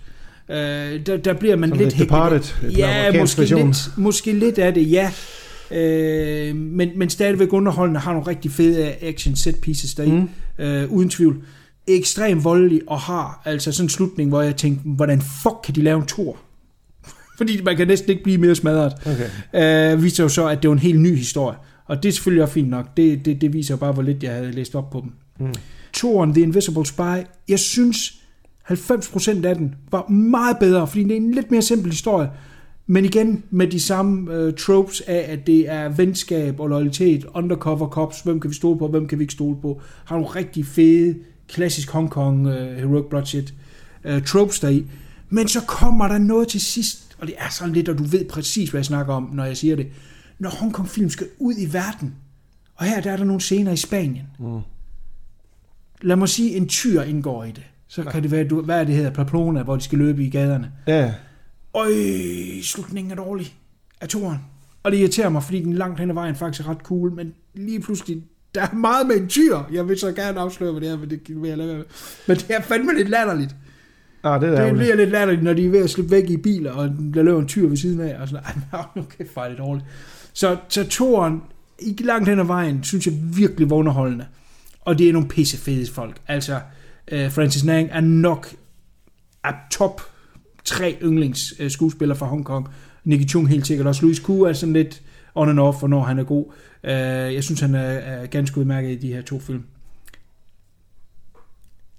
Øh, 0.49 0.57
der, 1.05 1.17
der 1.17 1.33
bliver 1.33 1.55
man 1.55 1.69
Som 1.69 1.77
lidt 1.77 1.93
hægtet. 1.93 2.55
Ja, 2.77 3.19
måske 3.19 3.41
version. 3.41 3.67
lidt, 3.67 3.91
måske 3.97 4.33
lidt 4.33 4.57
af 4.57 4.73
det, 4.73 4.91
ja. 4.91 5.11
Øh, 5.71 6.55
men, 6.55 6.89
men 6.95 7.09
stadigvæk 7.09 7.53
underholdende 7.53 7.99
har 7.99 8.11
nogle 8.13 8.27
rigtig 8.27 8.51
fede 8.51 8.93
action 9.01 9.35
set 9.35 9.55
pieces 9.61 9.93
deri, 9.93 10.11
mm. 10.11 10.29
øh, 10.65 10.91
uden 10.91 11.09
tvivl. 11.09 11.43
Ekstrem 11.87 12.43
voldelig 12.43 12.81
og 12.87 12.99
har 12.99 13.41
altså 13.45 13.71
sådan 13.71 13.85
en 13.85 13.89
slutning, 13.89 14.29
hvor 14.29 14.41
jeg 14.41 14.55
tænkte, 14.55 14.89
hvordan 14.89 15.21
fuck 15.21 15.55
kan 15.63 15.75
de 15.75 15.81
lave 15.81 15.99
en 15.99 16.05
tor? 16.05 16.37
Fordi 17.37 17.61
man 17.61 17.77
kan 17.77 17.87
næsten 17.87 18.09
ikke 18.09 18.23
blive 18.23 18.37
mere 18.37 18.55
smadret. 18.55 18.93
Okay. 19.53 19.93
Øh, 19.93 20.03
viser 20.03 20.23
jo 20.23 20.29
så, 20.29 20.47
at 20.47 20.61
det 20.61 20.69
var 20.69 20.73
en 20.73 20.79
helt 20.79 21.01
ny 21.01 21.15
historie. 21.15 21.57
Og 21.85 22.03
det 22.03 22.09
er 22.09 22.13
selvfølgelig 22.13 22.43
også 22.43 22.53
fint 22.53 22.69
nok. 22.69 22.97
Det, 22.97 23.25
det, 23.25 23.41
det 23.41 23.53
viser 23.53 23.73
jo 23.73 23.77
bare, 23.77 23.91
hvor 23.91 24.03
lidt 24.03 24.23
jeg 24.23 24.33
havde 24.33 24.51
læst 24.51 24.75
op 24.75 24.89
på 24.89 25.01
dem. 25.01 25.11
Mm. 25.47 25.53
Toren, 25.93 26.33
The 26.33 26.41
Invisible 26.41 26.85
Spy, 26.85 27.25
jeg 27.49 27.59
synes, 27.59 28.21
90% 28.71 29.45
af 29.45 29.55
den 29.55 29.75
var 29.91 30.07
meget 30.09 30.57
bedre, 30.59 30.87
fordi 30.87 31.03
det 31.03 31.11
er 31.11 31.15
en 31.15 31.31
lidt 31.31 31.51
mere 31.51 31.61
simpel 31.61 31.91
historie. 31.91 32.29
Men 32.87 33.05
igen 33.05 33.43
med 33.49 33.67
de 33.67 33.79
samme 33.79 34.33
øh, 34.33 34.53
tropes 34.53 35.01
af, 35.01 35.25
at 35.27 35.47
det 35.47 35.69
er 35.69 35.89
venskab 35.89 36.59
og 36.59 36.67
loyalitet, 36.67 37.25
undercover 37.33 37.89
cops, 37.89 38.21
hvem 38.21 38.39
kan 38.39 38.49
vi 38.49 38.55
stole 38.55 38.79
på, 38.79 38.87
hvem 38.87 39.07
kan 39.07 39.19
vi 39.19 39.23
ikke 39.23 39.33
stole 39.33 39.57
på. 39.61 39.81
Har 40.05 40.15
nogle 40.15 40.29
rigtig 40.29 40.65
fede, 40.65 41.15
klassisk 41.51 41.89
Hong 41.91 42.09
Kong 42.09 42.47
øh, 42.47 42.77
heroic 42.77 43.05
bloodshed 43.09 43.47
øh, 44.03 44.23
tropes 44.23 44.59
deri. 44.59 44.85
Men 45.29 45.47
så 45.47 45.61
kommer 45.61 46.07
der 46.07 46.17
noget 46.17 46.47
til 46.47 46.61
sidst, 46.61 47.15
og 47.19 47.27
det 47.27 47.35
er 47.37 47.49
sådan 47.49 47.73
lidt, 47.73 47.89
og 47.89 47.97
du 47.97 48.03
ved 48.03 48.25
præcis, 48.25 48.69
hvad 48.69 48.79
jeg 48.79 48.85
snakker 48.85 49.13
om, 49.13 49.29
når 49.33 49.45
jeg 49.45 49.57
siger 49.57 49.75
det. 49.75 49.87
Når 50.39 50.49
Hong 50.49 50.73
Kong 50.73 50.89
film 50.89 51.09
skal 51.09 51.27
ud 51.39 51.53
i 51.57 51.73
verden, 51.73 52.15
og 52.75 52.85
her 52.85 53.01
der 53.01 53.11
er 53.11 53.17
der 53.17 53.23
nogle 53.23 53.41
scener 53.41 53.71
i 53.71 53.77
Spanien. 53.77 54.25
Mm. 54.39 54.59
Lad 56.01 56.15
mig 56.15 56.29
sige, 56.29 56.55
en 56.55 56.67
tyr 56.67 57.01
indgår 57.01 57.43
i 57.43 57.51
det. 57.51 57.63
Så 57.87 58.03
kan 58.03 58.23
det 58.23 58.31
være, 58.31 58.47
du, 58.47 58.61
hvad 58.61 58.79
er 58.79 58.83
det 58.83 58.95
hedder, 58.95 59.11
Pamplona, 59.11 59.63
hvor 59.63 59.75
de 59.75 59.81
skal 59.81 59.97
løbe 59.97 60.25
i 60.25 60.29
gaderne. 60.29 60.71
Ja. 60.87 61.13
Øj, 61.73 61.91
slutningen 62.63 63.11
er 63.11 63.15
dårlig 63.15 63.55
af 64.01 64.07
toren. 64.07 64.37
Og 64.83 64.91
det 64.91 64.97
irriterer 64.97 65.29
mig, 65.29 65.43
fordi 65.43 65.63
den 65.63 65.73
langt 65.73 65.99
hen 65.99 66.09
ad 66.09 66.13
vejen 66.13 66.35
faktisk 66.35 66.67
er 66.67 66.69
ret 66.69 66.77
cool, 66.77 67.11
men 67.11 67.33
lige 67.53 67.79
pludselig, 67.79 68.23
der 68.55 68.61
er 68.61 68.73
meget 68.75 69.07
med 69.07 69.15
en 69.15 69.27
tyr. 69.27 69.57
Jeg 69.73 69.87
vil 69.89 69.99
så 69.99 70.11
gerne 70.11 70.39
afsløre, 70.39 70.71
hvad 70.71 70.81
det 70.81 70.89
er, 70.89 70.97
men 70.97 71.09
det 71.09 71.21
vil 71.41 71.47
jeg 71.49 71.57
lade 71.57 71.67
være 71.69 71.77
med. 71.77 71.85
Men 72.27 72.37
det 72.37 72.45
er 72.49 72.61
fandme 72.61 72.93
lidt 72.97 73.09
latterligt. 73.09 73.55
Ah, 74.23 74.41
det 74.41 74.47
er 74.47 74.51
Det 74.51 74.57
ærgerligt. 74.59 74.77
bliver 74.77 74.95
lidt 74.95 75.09
latterligt, 75.09 75.43
når 75.43 75.53
de 75.53 75.65
er 75.65 75.69
ved 75.69 75.83
at 75.83 75.89
slippe 75.89 76.11
væk 76.11 76.29
i 76.29 76.37
biler, 76.37 76.71
og 76.71 76.89
der 77.13 77.23
løber 77.23 77.39
en 77.39 77.47
tyr 77.47 77.67
ved 77.67 77.77
siden 77.77 77.99
af, 78.01 78.21
og 78.21 78.27
sådan, 78.27 78.43
ej, 78.73 78.81
nu 78.95 79.03
kæft, 79.17 79.33
hvor 79.33 79.41
er 79.41 79.49
det 79.49 79.57
dårligt. 79.57 79.85
Så, 80.33 80.57
så 80.69 80.87
toren, 80.89 81.41
ikke 81.79 82.03
langt 82.03 82.29
hen 82.29 82.39
ad 82.39 82.45
vejen, 82.45 82.83
synes 82.83 83.05
jeg 83.07 83.13
virkelig 83.37 83.69
var 83.69 83.75
underholdende. 83.75 84.25
Og 84.81 84.97
det 84.97 85.09
er 85.09 85.13
nogle 85.13 85.27
pissefede 85.27 85.91
folk. 85.91 86.15
Altså, 86.27 86.59
øh, 87.11 87.31
Francis 87.31 87.63
Nang 87.63 87.89
er 87.91 88.01
nok 88.01 88.47
er 89.43 89.53
top 89.71 90.01
tre 90.65 90.97
yndlings 91.03 91.53
øh, 91.59 91.71
skuespillere 91.71 92.17
fra 92.17 92.25
Hongkong. 92.25 92.67
Nicky 93.03 93.29
Chung 93.29 93.49
helt 93.49 93.67
sikkert 93.67 93.87
også. 93.87 94.01
Louis 94.01 94.19
Koo 94.19 94.41
er 94.41 94.53
sådan 94.53 94.73
lidt 94.73 95.01
on 95.35 95.49
and 95.49 95.59
off, 95.59 95.79
hvornår 95.79 96.03
han 96.03 96.19
er 96.19 96.23
god. 96.23 96.45
Øh, 96.83 96.91
jeg 97.33 97.43
synes, 97.43 97.59
han 97.59 97.75
er, 97.75 97.79
er 97.81 98.25
ganske 98.25 98.59
udmærket 98.59 98.89
i 98.91 98.95
de 98.95 99.13
her 99.13 99.21
to 99.21 99.39
film. 99.39 99.63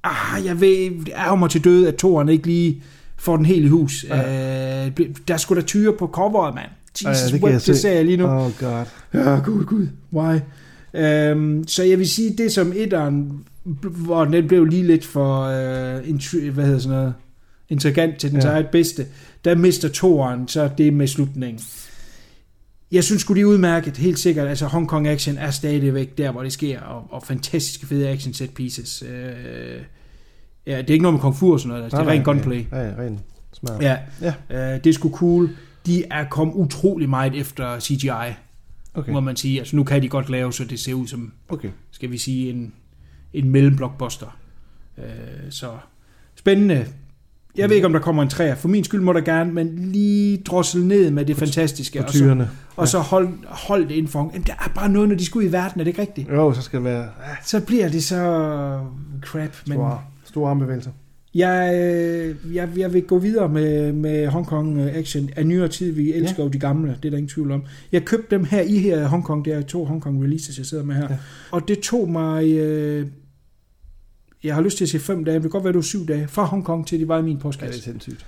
Ah, 0.04 0.46
jeg 0.46 0.60
ved, 0.60 1.04
det 1.04 1.12
er 1.14 1.34
mig 1.34 1.50
til 1.50 1.64
døde, 1.64 1.88
at 1.88 1.94
toren 1.94 2.28
ikke 2.28 2.46
lige 2.46 2.82
får 3.16 3.36
den 3.36 3.46
helt 3.46 3.64
i 3.64 3.68
hus. 3.68 4.04
Ja. 4.08 4.86
Øh, 4.86 4.92
der 5.28 5.36
skulle 5.36 5.60
der 5.60 5.66
tyre 5.66 5.92
på 5.98 6.06
coveret, 6.06 6.54
mand. 6.54 6.68
Jesus, 7.04 7.22
det 7.22 7.30
kan 7.32 7.42
what, 7.42 7.52
jeg 7.52 7.66
det 7.66 7.76
se. 7.76 7.82
ser 7.82 7.92
jeg 7.92 8.04
lige 8.04 8.16
nu. 8.16 8.26
Oh 8.26 8.50
god. 8.60 8.84
Ja, 9.14 9.38
gud, 9.44 9.64
gud. 9.64 9.86
Why? 10.12 10.38
Øhm, 10.94 11.66
så 11.68 11.82
jeg 11.84 11.98
vil 11.98 12.08
sige, 12.08 12.34
det 12.38 12.52
som 12.52 12.72
etteren, 12.76 13.44
hvor 13.90 14.24
den 14.24 14.48
blev 14.48 14.64
lige 14.64 14.86
lidt 14.86 15.04
for, 15.04 15.42
øh, 15.42 15.98
intri- 16.02 16.50
hvad 16.50 16.64
hedder 16.64 16.78
sådan 16.78 16.98
noget, 16.98 17.14
intrigant 17.68 18.18
til 18.18 18.30
den 18.30 18.40
ja. 18.40 18.46
Ja. 18.46 18.52
eget 18.52 18.68
bedste, 18.68 19.06
der 19.44 19.54
mister 19.54 19.88
toeren, 19.88 20.48
så 20.48 20.70
det 20.78 20.94
med 20.94 21.06
slutningen. 21.06 21.60
Jeg 22.92 23.04
synes 23.04 23.22
sgu, 23.22 23.34
de 23.34 23.46
udmærket, 23.46 23.96
helt 23.96 24.18
sikkert. 24.18 24.48
Altså, 24.48 24.66
Hong 24.66 24.88
Kong 24.88 25.08
action 25.08 25.38
er 25.38 25.50
stadigvæk 25.50 26.18
der, 26.18 26.30
hvor 26.30 26.42
det 26.42 26.52
sker, 26.52 26.80
og, 26.80 27.06
og 27.10 27.22
fantastiske 27.22 27.86
fede 27.86 28.08
action 28.08 28.34
set 28.34 28.54
pieces. 28.54 29.02
Øh, 29.02 29.12
ja, 30.66 30.78
det 30.78 30.90
er 30.90 30.92
ikke 30.92 31.02
noget 31.02 31.14
med 31.14 31.20
kung 31.20 31.36
fu 31.36 31.52
og 31.52 31.60
sådan 31.60 31.68
noget, 31.68 31.82
altså, 31.82 31.98
det 31.98 32.06
er 32.06 32.10
rent 32.10 32.24
gunplay. 32.24 32.64
Ja, 32.72 32.88
ja, 32.88 32.94
ren 32.98 33.20
smart. 33.52 33.82
Ja, 33.82 33.98
Ja. 34.20 34.34
Øh, 34.50 34.84
det 34.84 34.86
er 34.86 34.92
sgu 34.92 35.10
cool. 35.10 35.50
De 35.86 36.04
er 36.10 36.24
kommet 36.24 36.54
utrolig 36.54 37.08
meget 37.08 37.34
efter 37.34 37.80
CGI, 37.80 38.08
okay. 38.08 38.34
Okay. 38.94 39.12
må 39.12 39.20
man 39.20 39.36
sige. 39.36 39.58
Altså, 39.58 39.76
nu 39.76 39.84
kan 39.84 40.02
de 40.02 40.08
godt 40.08 40.30
lave, 40.30 40.52
så 40.52 40.64
det 40.64 40.80
ser 40.80 40.94
ud 40.94 41.06
som, 41.06 41.32
Okay. 41.48 41.70
skal 41.90 42.10
vi 42.10 42.18
sige, 42.18 42.50
en, 42.50 42.72
en 43.32 43.50
mellemblockbuster. 43.50 44.38
Øh, 44.98 45.04
så 45.50 45.70
spændende. 46.34 46.86
Jeg 47.56 47.68
ved 47.68 47.76
ikke, 47.76 47.86
om 47.86 47.92
der 47.92 48.00
kommer 48.00 48.22
en 48.22 48.28
træer. 48.28 48.54
For 48.54 48.68
min 48.68 48.84
skyld 48.84 49.00
må 49.00 49.12
der 49.12 49.20
gerne, 49.20 49.52
men 49.52 49.78
lige 49.78 50.36
drossel 50.38 50.84
ned 50.84 51.10
med 51.10 51.24
det 51.24 51.36
fantastiske. 51.36 51.98
På 51.98 52.04
Og 52.04 52.10
så, 52.12 52.18
tyrene. 52.18 52.50
og 52.76 52.88
så 52.88 52.98
hold, 52.98 53.28
hold 53.46 53.82
det 53.88 53.94
inden 53.94 54.08
for. 54.08 54.30
Jamen, 54.32 54.46
der 54.46 54.52
er 54.52 54.72
bare 54.74 54.88
noget, 54.88 55.08
når 55.08 55.16
de 55.16 55.24
skal 55.24 55.38
ud 55.38 55.44
i 55.44 55.52
verden, 55.52 55.80
er 55.80 55.84
det 55.84 55.88
ikke 55.88 56.00
rigtigt? 56.00 56.28
Jo, 56.28 56.52
så 56.52 56.62
skal 56.62 56.76
det 56.76 56.84
være 56.84 57.02
ah, 57.02 57.36
Så 57.44 57.60
bliver 57.60 57.88
det 57.88 58.04
så 58.04 58.16
crap. 59.20 59.56
Men, 59.66 59.74
store, 59.76 60.00
store 60.24 60.50
armbevægelser. 60.50 60.90
Jeg, 61.34 61.74
øh, 61.74 62.54
jeg, 62.54 62.68
jeg 62.76 62.92
vil 62.92 63.02
gå 63.02 63.18
videre 63.18 63.48
med, 63.48 63.92
med 63.92 64.26
Hong 64.26 64.46
Kong 64.46 64.78
øh, 64.80 64.94
Action 64.94 65.30
af 65.36 65.46
nyere 65.46 65.68
tid. 65.68 65.92
Vi 65.92 66.12
elsker 66.12 66.36
ja. 66.38 66.42
jo 66.42 66.48
de 66.48 66.58
gamle, 66.58 66.96
det 67.02 67.04
er 67.04 67.10
der 67.10 67.16
ingen 67.16 67.28
tvivl 67.28 67.50
om. 67.52 67.62
Jeg 67.92 68.04
købte 68.04 68.36
dem 68.36 68.44
her 68.44 68.60
i 68.60 68.78
her 68.78 69.06
Hong 69.06 69.24
Kong. 69.24 69.44
Det 69.44 69.52
er 69.52 69.62
to 69.62 69.84
Hong 69.84 70.02
Kong 70.02 70.22
releases, 70.24 70.58
jeg 70.58 70.66
sidder 70.66 70.84
med 70.84 70.94
her. 70.94 71.06
Ja. 71.10 71.16
Og 71.50 71.68
det 71.68 71.78
tog 71.78 72.10
mig... 72.10 72.52
Øh, 72.52 73.06
jeg 74.44 74.54
har 74.54 74.62
lyst 74.62 74.76
til 74.76 74.84
at 74.84 74.88
sige 74.88 75.00
fem 75.00 75.24
dage, 75.24 75.34
det 75.34 75.42
kan 75.42 75.50
godt 75.50 75.64
være, 75.64 75.72
det 75.72 75.76
var 75.78 75.82
syv 75.82 76.06
dage, 76.06 76.28
fra 76.28 76.44
Hong 76.44 76.64
Kong 76.64 76.86
til 76.86 77.00
de 77.00 77.08
var 77.08 77.18
i 77.18 77.22
min 77.22 77.28
Ja, 77.30 77.34
det 77.34 77.38
er 77.38 77.42
postkasse. 77.42 77.82
sindssygt. 77.82 78.26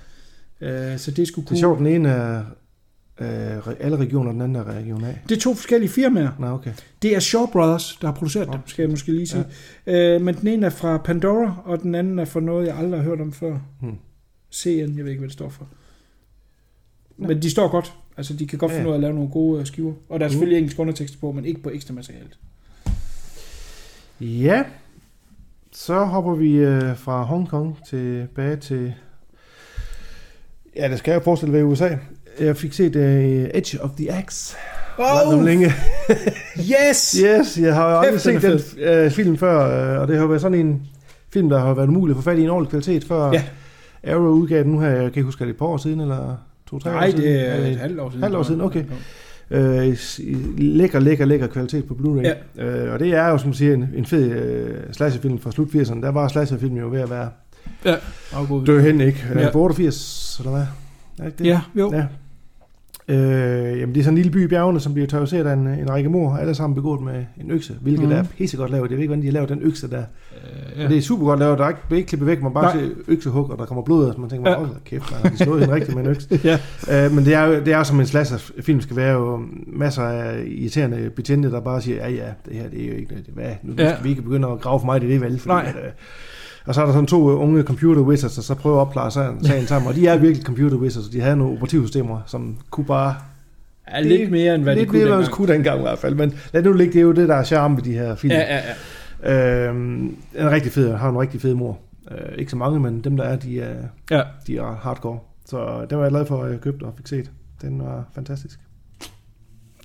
Øh, 0.61 0.97
så 0.97 1.11
det 1.11 1.27
skulle 1.27 1.47
Det 1.49 1.55
er 1.55 1.59
sjovt, 1.59 1.79
den 1.79 1.87
ene 1.87 2.09
er 2.09 2.37
øh, 3.21 3.67
alle 3.79 3.97
regioner, 3.97 4.31
den 4.31 4.41
anden 4.41 4.55
er 4.55 4.63
region 4.63 5.03
A. 5.03 5.13
Det 5.29 5.35
er 5.35 5.39
to 5.39 5.53
forskellige 5.55 5.89
firmaer. 5.89 6.31
Nå, 6.39 6.47
okay. 6.47 6.73
Det 7.01 7.15
er 7.15 7.19
Shaw 7.19 7.45
Brothers, 7.45 7.97
der 8.01 8.07
har 8.07 8.13
produceret 8.13 8.47
dem, 8.53 8.59
skal 8.65 8.83
jeg 8.83 8.89
måske 8.89 9.11
lige 9.11 9.27
sige. 9.27 9.45
Ja. 9.85 10.15
Øh, 10.15 10.21
men 10.21 10.35
den 10.35 10.47
ene 10.47 10.65
er 10.65 10.69
fra 10.69 10.97
Pandora, 10.97 11.61
og 11.65 11.81
den 11.81 11.95
anden 11.95 12.19
er 12.19 12.25
fra 12.25 12.39
noget, 12.39 12.67
jeg 12.67 12.77
aldrig 12.77 12.99
har 13.01 13.09
hørt 13.09 13.21
om 13.21 13.31
før. 13.33 13.59
Hmm. 13.81 13.95
CN, 14.53 14.69
jeg 14.69 15.03
ved 15.03 15.07
ikke, 15.07 15.19
hvad 15.19 15.27
det 15.29 15.33
står 15.33 15.49
for. 15.49 15.67
Men 17.17 17.41
de 17.41 17.49
står 17.51 17.67
godt. 17.71 17.93
Altså, 18.17 18.33
de 18.33 18.47
kan 18.47 18.59
godt 18.59 18.71
Ja, 18.71 18.77
finde 18.77 18.83
ja. 18.83 18.89
ud 18.89 18.93
af 18.93 18.97
at 18.97 19.01
lave 19.01 19.13
nogle 19.13 19.29
gode 19.29 19.59
øh, 19.59 19.65
skiver. 19.65 19.93
Og 20.09 20.19
der 20.19 20.25
er 20.25 20.29
selvfølgelig 20.29 20.57
engelsk 20.57 20.79
undertekster 20.79 21.17
på, 21.19 21.31
men 21.31 21.45
ikke 21.45 21.61
på 21.63 21.69
ekstra 21.69 21.93
materialet. 21.93 22.37
Ja, 24.19 24.63
så 25.75 26.03
hopper 26.03 26.35
vi 26.35 26.55
øh, 26.55 26.97
fra 26.97 27.23
Hongkong 27.23 27.77
tilbage 27.89 28.55
til... 28.55 28.93
Ja, 30.75 30.87
det 30.89 30.99
skal 30.99 31.11
jeg 31.11 31.19
jo 31.19 31.23
forestille 31.23 31.53
være 31.53 31.61
i 31.61 31.65
USA. 31.65 31.89
Jeg 32.39 32.57
fik 32.57 32.73
set 32.73 32.95
øh, 32.95 33.47
Edge 33.53 33.81
of 33.81 33.89
the 33.97 34.11
Axe. 34.11 34.55
Om 35.25 35.45
længe. 35.45 35.65
yes! 36.73 37.11
Yes, 37.11 37.57
jeg 37.61 37.75
har 37.75 37.91
jo 37.91 37.99
aldrig 37.99 38.21
set 38.21 38.41
den 38.41 38.59
øh, 38.83 39.11
film 39.11 39.37
før, 39.37 39.93
øh, 39.95 40.01
og 40.01 40.07
det 40.07 40.17
har 40.17 40.25
været 40.27 40.41
sådan 40.41 40.59
en 40.59 40.87
film, 41.33 41.49
der 41.49 41.59
har 41.59 41.73
været 41.73 41.87
umuligt 41.87 42.17
at 42.17 42.23
få 42.23 42.29
fat 42.29 42.37
i 42.37 42.41
en 42.43 42.49
ordentlig 42.49 42.69
kvalitet 42.69 43.03
før 43.03 43.31
Ja. 43.33 43.43
Arrow 44.07 44.21
udgav 44.31 44.63
den 44.63 44.71
nu 44.71 44.79
her. 44.79 44.87
Jeg 44.89 44.97
kan 44.99 45.05
ikke 45.07 45.23
huske, 45.23 45.41
er 45.41 45.45
det 45.45 45.53
et 45.53 45.57
par 45.59 45.65
år 45.65 45.77
siden, 45.77 46.01
eller 46.01 46.35
to-tre 46.69 46.89
år 46.89 46.93
Nej, 46.93 47.09
siden? 47.11 47.23
det 47.23 47.49
er 47.49 47.55
et 47.55 47.75
halvt 47.77 47.99
år 47.99 48.09
siden. 48.09 48.23
halvt 48.23 48.35
år 48.37 48.43
siden, 48.43 48.61
okay. 48.61 48.83
Øh, 49.51 49.97
lækker, 50.57 50.99
lækker, 50.99 51.25
lækker 51.25 51.47
kvalitet 51.47 51.85
på 51.85 51.93
Blu-ray. 51.93 52.31
Ja. 52.57 52.65
Øh, 52.65 52.93
og 52.93 52.99
det 52.99 53.13
er 53.13 53.27
jo, 53.27 53.37
som 53.37 53.51
du 53.51 53.57
siger, 53.57 53.73
en, 53.73 53.89
en 53.95 54.05
fed 54.05 54.31
øh, 54.31 54.77
slasherfilm 54.91 55.39
fra 55.39 55.51
slut 55.51 55.67
80'erne. 55.67 56.01
Der 56.01 56.09
var 56.11 56.27
slasherfilm 56.27 56.77
jo 56.77 56.89
ved 56.89 56.99
at 56.99 57.09
være 57.09 57.29
Ja, 57.85 57.95
død 58.65 58.81
hen, 58.81 59.01
ikke? 59.01 59.25
Ja. 59.35 59.41
Ja. 59.41 59.51
På 59.51 59.59
88, 59.59 60.35
eller 60.39 60.51
hvad? 60.51 60.65
Er 61.19 61.29
det 61.29 61.39
det? 61.39 61.45
Ja, 61.45 61.61
jo. 61.75 61.91
Ja. 61.93 62.05
Øh, 63.07 63.17
jamen 63.79 63.95
det 63.95 63.99
er 63.99 64.03
sådan 64.03 64.13
en 64.13 64.23
lille 64.23 64.31
by 64.31 64.43
i 64.45 64.47
bjergene, 64.47 64.79
som 64.79 64.93
bliver 64.93 65.07
terroriseret 65.07 65.45
af 65.45 65.53
en, 65.53 65.67
en 65.67 65.89
række 65.89 66.09
mor, 66.09 66.37
alle 66.37 66.55
sammen 66.55 66.75
begået 66.75 67.01
med 67.01 67.25
en 67.41 67.51
økse, 67.51 67.73
hvilket 67.81 68.05
mm. 68.05 68.11
er 68.11 68.23
pissegodt 68.37 68.71
lavet. 68.71 68.89
Jeg 68.89 68.97
ved 68.97 69.01
ikke, 69.03 69.07
hvordan 69.07 69.21
de 69.21 69.27
har 69.27 69.33
lavet 69.33 69.49
den 69.49 69.59
økse 69.61 69.89
der. 69.89 69.97
Øh, 69.99 70.05
Ja. 70.75 70.81
Men 70.81 70.91
det 70.91 70.97
er 70.97 71.01
super 71.01 71.25
godt 71.25 71.39
lavet. 71.39 71.57
Der 71.57 71.63
er 71.65 71.69
ikke, 71.69 71.81
bliver 71.87 71.97
ikke 71.97 72.07
klippet 72.07 72.27
væk, 72.27 72.41
man 72.41 72.53
bare 72.53 72.75
Nej. 72.75 72.83
ser 72.85 72.89
øksehug, 73.07 73.51
og 73.51 73.57
der 73.57 73.65
kommer 73.65 73.81
blod 73.83 74.05
og 74.09 74.19
man 74.21 74.29
tænker, 74.29 74.51
Ja. 74.51 74.59
ja. 74.59 74.65
da 74.65 74.69
kæft, 74.85 75.11
man 75.11 75.19
har 75.21 75.29
de 75.29 75.37
slået 75.37 75.59
hende 75.59 75.75
rigtigt 75.75 75.95
med 75.97 76.03
en 76.05 76.09
økse. 76.09 76.39
Ja. 76.89 77.05
Øh, 77.05 77.11
men 77.11 77.25
det 77.25 77.33
er 77.33 77.43
jo 77.43 77.53
det 77.59 77.67
er 77.73 77.77
jo 77.77 77.83
som 77.83 77.99
en 77.99 78.05
slasher-film 78.05 78.81
skal 78.81 78.95
være 78.95 79.13
jo 79.13 79.39
masser 79.67 80.01
af 80.03 80.43
irriterende 80.47 81.09
betjente, 81.15 81.51
der 81.51 81.59
bare 81.61 81.81
siger, 81.81 81.97
ja 81.97 82.09
ja, 82.09 82.25
det 82.45 82.53
her 82.55 82.69
det 82.69 82.83
er 82.83 82.87
jo 82.87 82.93
ikke 82.95 83.15
det, 83.15 83.25
hvad, 83.33 83.45
nu 83.63 83.73
Ja. 83.77 83.83
ja. 83.83 83.91
skal 83.93 84.03
vi 84.03 84.09
ikke 84.09 84.21
begynde 84.21 84.47
at 84.47 84.59
grave 84.61 84.79
for 84.79 84.85
mig, 84.85 85.01
det 85.01 85.07
er 85.07 85.11
det 85.11 85.21
vel. 85.21 85.39
Fordi, 85.39 85.53
Nej. 85.53 85.73
At, 85.77 85.85
øh, 85.85 85.91
og 86.65 86.75
så 86.75 86.81
er 86.81 86.85
der 86.85 86.93
sådan 86.93 87.07
to 87.07 87.31
øh, 87.31 87.39
unge 87.39 87.63
computer 87.63 88.01
wizards, 88.01 88.35
der 88.35 88.41
så 88.41 88.55
prøver 88.55 88.77
at 88.77 88.81
opklare 88.81 89.11
sagen, 89.11 89.45
sagen 89.45 89.67
sammen, 89.67 89.87
og 89.89 89.95
de 89.95 90.07
er 90.07 90.17
virkelig 90.17 90.45
computer 90.45 90.77
wizards, 90.77 91.07
de 91.09 91.21
havde 91.21 91.35
nogle 91.37 91.53
operativsystemer, 91.53 92.19
som 92.25 92.57
kunne 92.69 92.85
bare... 92.85 93.15
Ja, 93.91 94.01
lidt 94.01 94.31
mere, 94.31 94.55
end 94.55 94.63
hvad 94.63 94.75
lidt 94.75 94.83
de 94.85 94.89
kunne 94.89 94.99
mere, 94.99 95.07
dengang. 95.11 95.25
de 95.27 95.31
kunne 95.31 95.53
dengang 95.53 95.79
i 95.79 95.81
hvert 95.81 95.99
fald, 95.99 96.15
men 96.15 96.33
lad 96.53 96.63
nu 96.63 96.73
ligge, 96.73 96.93
det 96.93 96.99
er 96.99 97.03
jo 97.03 97.11
det, 97.11 97.29
der 97.29 97.35
er 97.35 97.43
charme 97.43 97.75
ved 97.75 97.83
de 97.83 97.93
her 97.93 98.15
film. 98.15 98.31
Ja, 98.31 98.39
ja, 98.55 98.61
ja. 99.23 99.67
Øhm, 99.69 100.15
er 100.35 100.49
rigtig 100.51 100.71
fed, 100.71 100.93
har 100.93 101.09
en 101.09 101.17
rigtig 101.19 101.41
fed 101.41 101.53
mor. 101.53 101.77
Øh, 102.11 102.17
ikke 102.37 102.51
så 102.51 102.57
mange, 102.57 102.79
men 102.79 103.01
dem 103.01 103.17
der 103.17 103.23
er, 103.23 103.35
de 103.35 103.61
er, 103.61 103.73
Ja. 104.11 104.21
de 104.47 104.57
er 104.57 104.79
hardcore. 104.81 105.19
Så 105.45 105.85
den 105.89 105.97
var 105.97 106.03
jeg 106.03 106.11
glad 106.11 106.25
for, 106.25 106.43
at 106.43 106.51
jeg 106.51 106.61
købte 106.61 106.83
og 106.83 106.93
fik 106.97 107.07
set. 107.07 107.31
Den 107.61 107.79
var 107.81 108.03
fantastisk. 108.15 108.59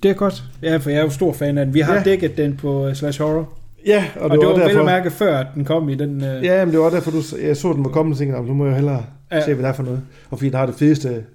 Det 0.03 0.11
er 0.11 0.15
godt. 0.15 0.43
Ja, 0.61 0.77
for 0.77 0.89
jeg 0.89 0.99
er 0.99 1.03
jo 1.03 1.09
stor 1.09 1.33
fan 1.33 1.57
af 1.57 1.65
den. 1.65 1.73
Vi 1.73 1.79
har 1.79 1.93
ja. 1.95 2.03
Dækket 2.03 2.37
den 2.37 2.57
på 2.57 2.87
uh, 2.87 2.93
Slash 2.93 3.21
Horror. 3.21 3.49
Ja, 3.85 4.05
Og, 4.15 4.21
og 4.21 4.29
det 4.37 4.47
var, 4.47 4.53
vel 4.67 4.77
at 4.79 4.85
mærke 4.85 5.11
før, 5.11 5.37
at 5.37 5.47
den 5.55 5.65
kom 5.65 5.89
i 5.89 5.95
den... 5.95 6.15
Uh... 6.15 6.23
Ja, 6.43 6.65
men 6.65 6.73
det 6.73 6.79
var 6.81 6.89
derfor, 6.89 7.11
du, 7.11 7.21
jeg 7.41 7.57
så 7.57 7.73
den 7.73 7.83
var 7.83 7.89
kommet, 7.91 8.13
og 8.13 8.17
tænkte, 8.17 8.37
"Nå, 8.39 8.45
nu 8.47 8.53
må 8.53 8.65
jeg 8.65 8.75
hellere 8.75 9.05
Ja. 9.31 9.45
se, 9.45 9.53
hvad 9.53 9.63
det 9.63 9.69
er 9.69 9.73
for 9.73 9.83
noget. 9.83 10.01
Og 10.29 10.37
fordi 10.37 10.49
den 10.49 10.57
har 10.57 10.65
det 10.65 10.75
fedeste 10.75 11.25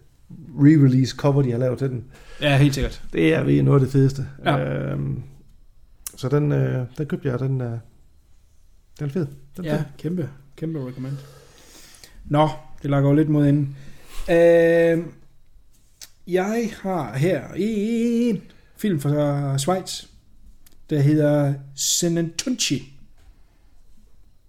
re-release 0.59 1.17
cover, 1.17 1.43
de 1.43 1.51
har 1.51 1.59
lavet 1.59 1.79
til 1.79 1.89
den. 1.91 2.05
ja, 2.41 2.57
helt 2.57 2.75
sikkert. 2.75 3.03
Det 3.13 3.35
er 3.35 3.43
ved 3.43 3.63
noget 3.63 3.81
af 3.81 3.85
det 3.87 3.93
fedeste. 3.93 4.27
Ja. 4.45 4.59
Øhm, 4.59 5.23
så 6.17 6.29
den, 6.29 6.53
øh, 6.53 6.85
den 6.99 7.07
købte 7.07 7.29
jeg, 7.29 7.35
og 7.35 7.41
den, 7.49 7.61
øh, 7.61 7.71
den 8.99 9.07
er 9.07 9.09
fed. 9.09 9.27
Den 9.57 9.65
er 9.65 9.71
Ja, 9.71 9.77
fed. 9.77 9.85
kæmpe, 9.99 10.29
kæmpe 10.57 10.87
recommend. 10.89 11.13
Nå, 12.25 12.49
det 12.83 12.91
lager 12.91 13.03
jo 13.09 13.13
lidt 13.15 13.29
mod 13.29 13.47
inden. 13.47 13.77
Øh, 14.31 14.99
jeg 16.29 16.71
har 16.83 17.17
her 17.17 17.43
en 17.57 18.43
film 18.77 19.01
fra 19.01 19.59
Schweiz, 19.59 20.05
der 20.91 21.01
hedder 21.01 21.55
Senentunci. 21.75 22.93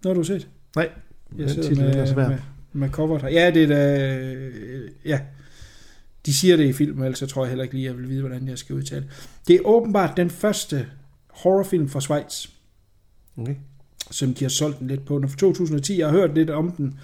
Noget 0.03 0.17
har 0.17 0.21
du 0.23 0.27
set? 0.27 0.47
Nej, 0.75 0.89
Jeg 1.37 1.49
den 1.49 1.61
titel 1.63 1.79
er 1.79 1.95
med, 1.95 2.07
svær. 2.07 2.29
med, 2.29 2.37
med 2.73 2.89
coveret 2.89 3.21
her. 3.21 3.29
Ja, 3.29 3.51
det 3.51 3.63
er 3.63 3.67
da... 3.67 4.09
Ja, 5.05 5.19
de 6.25 6.33
siger 6.33 6.57
det 6.57 6.65
i 6.65 6.73
filmen, 6.73 7.03
ellers 7.03 7.19
så 7.19 7.25
tror 7.27 7.43
jeg 7.43 7.49
heller 7.49 7.63
ikke 7.63 7.75
lige, 7.75 7.85
jeg 7.85 7.97
vil 7.97 8.09
vide, 8.09 8.21
hvordan 8.21 8.47
jeg 8.47 8.57
skal 8.57 8.75
udtale 8.75 9.05
det. 9.47 9.55
Er 9.55 9.59
åbenbart 9.65 10.17
den 10.17 10.29
første 10.29 10.87
horrorfilm 11.29 11.89
fra 11.89 12.01
Schweiz, 12.01 12.47
Okay. 13.37 13.55
som 14.11 14.33
de 14.33 14.43
har 14.43 14.49
solgt 14.49 14.79
den 14.79 14.87
lidt 14.87 15.05
på. 15.05 15.15
Den 15.15 15.23
er 15.23 15.27
fra 15.27 15.37
2010. 15.37 15.99
Jeg 15.99 16.07
har 16.07 16.17
hørt 16.17 16.33
lidt 16.35 16.49
om 16.49 16.71
den 16.71 16.99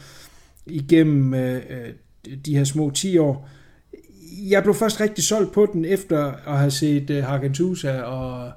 igennem 0.65 1.33
øh, 1.33 1.61
øh, 1.69 1.89
de 2.45 2.57
her 2.57 2.63
små 2.63 2.89
10 2.91 3.17
år. 3.17 3.49
Jeg 4.49 4.63
blev 4.63 4.75
først 4.75 5.01
rigtig 5.01 5.23
solgt 5.23 5.51
på 5.51 5.69
den, 5.73 5.85
efter 5.85 6.25
at 6.31 6.57
have 6.57 6.71
set 6.71 7.09
øh, 7.09 7.23
Hargentusa 7.23 8.01
og, 8.01 8.51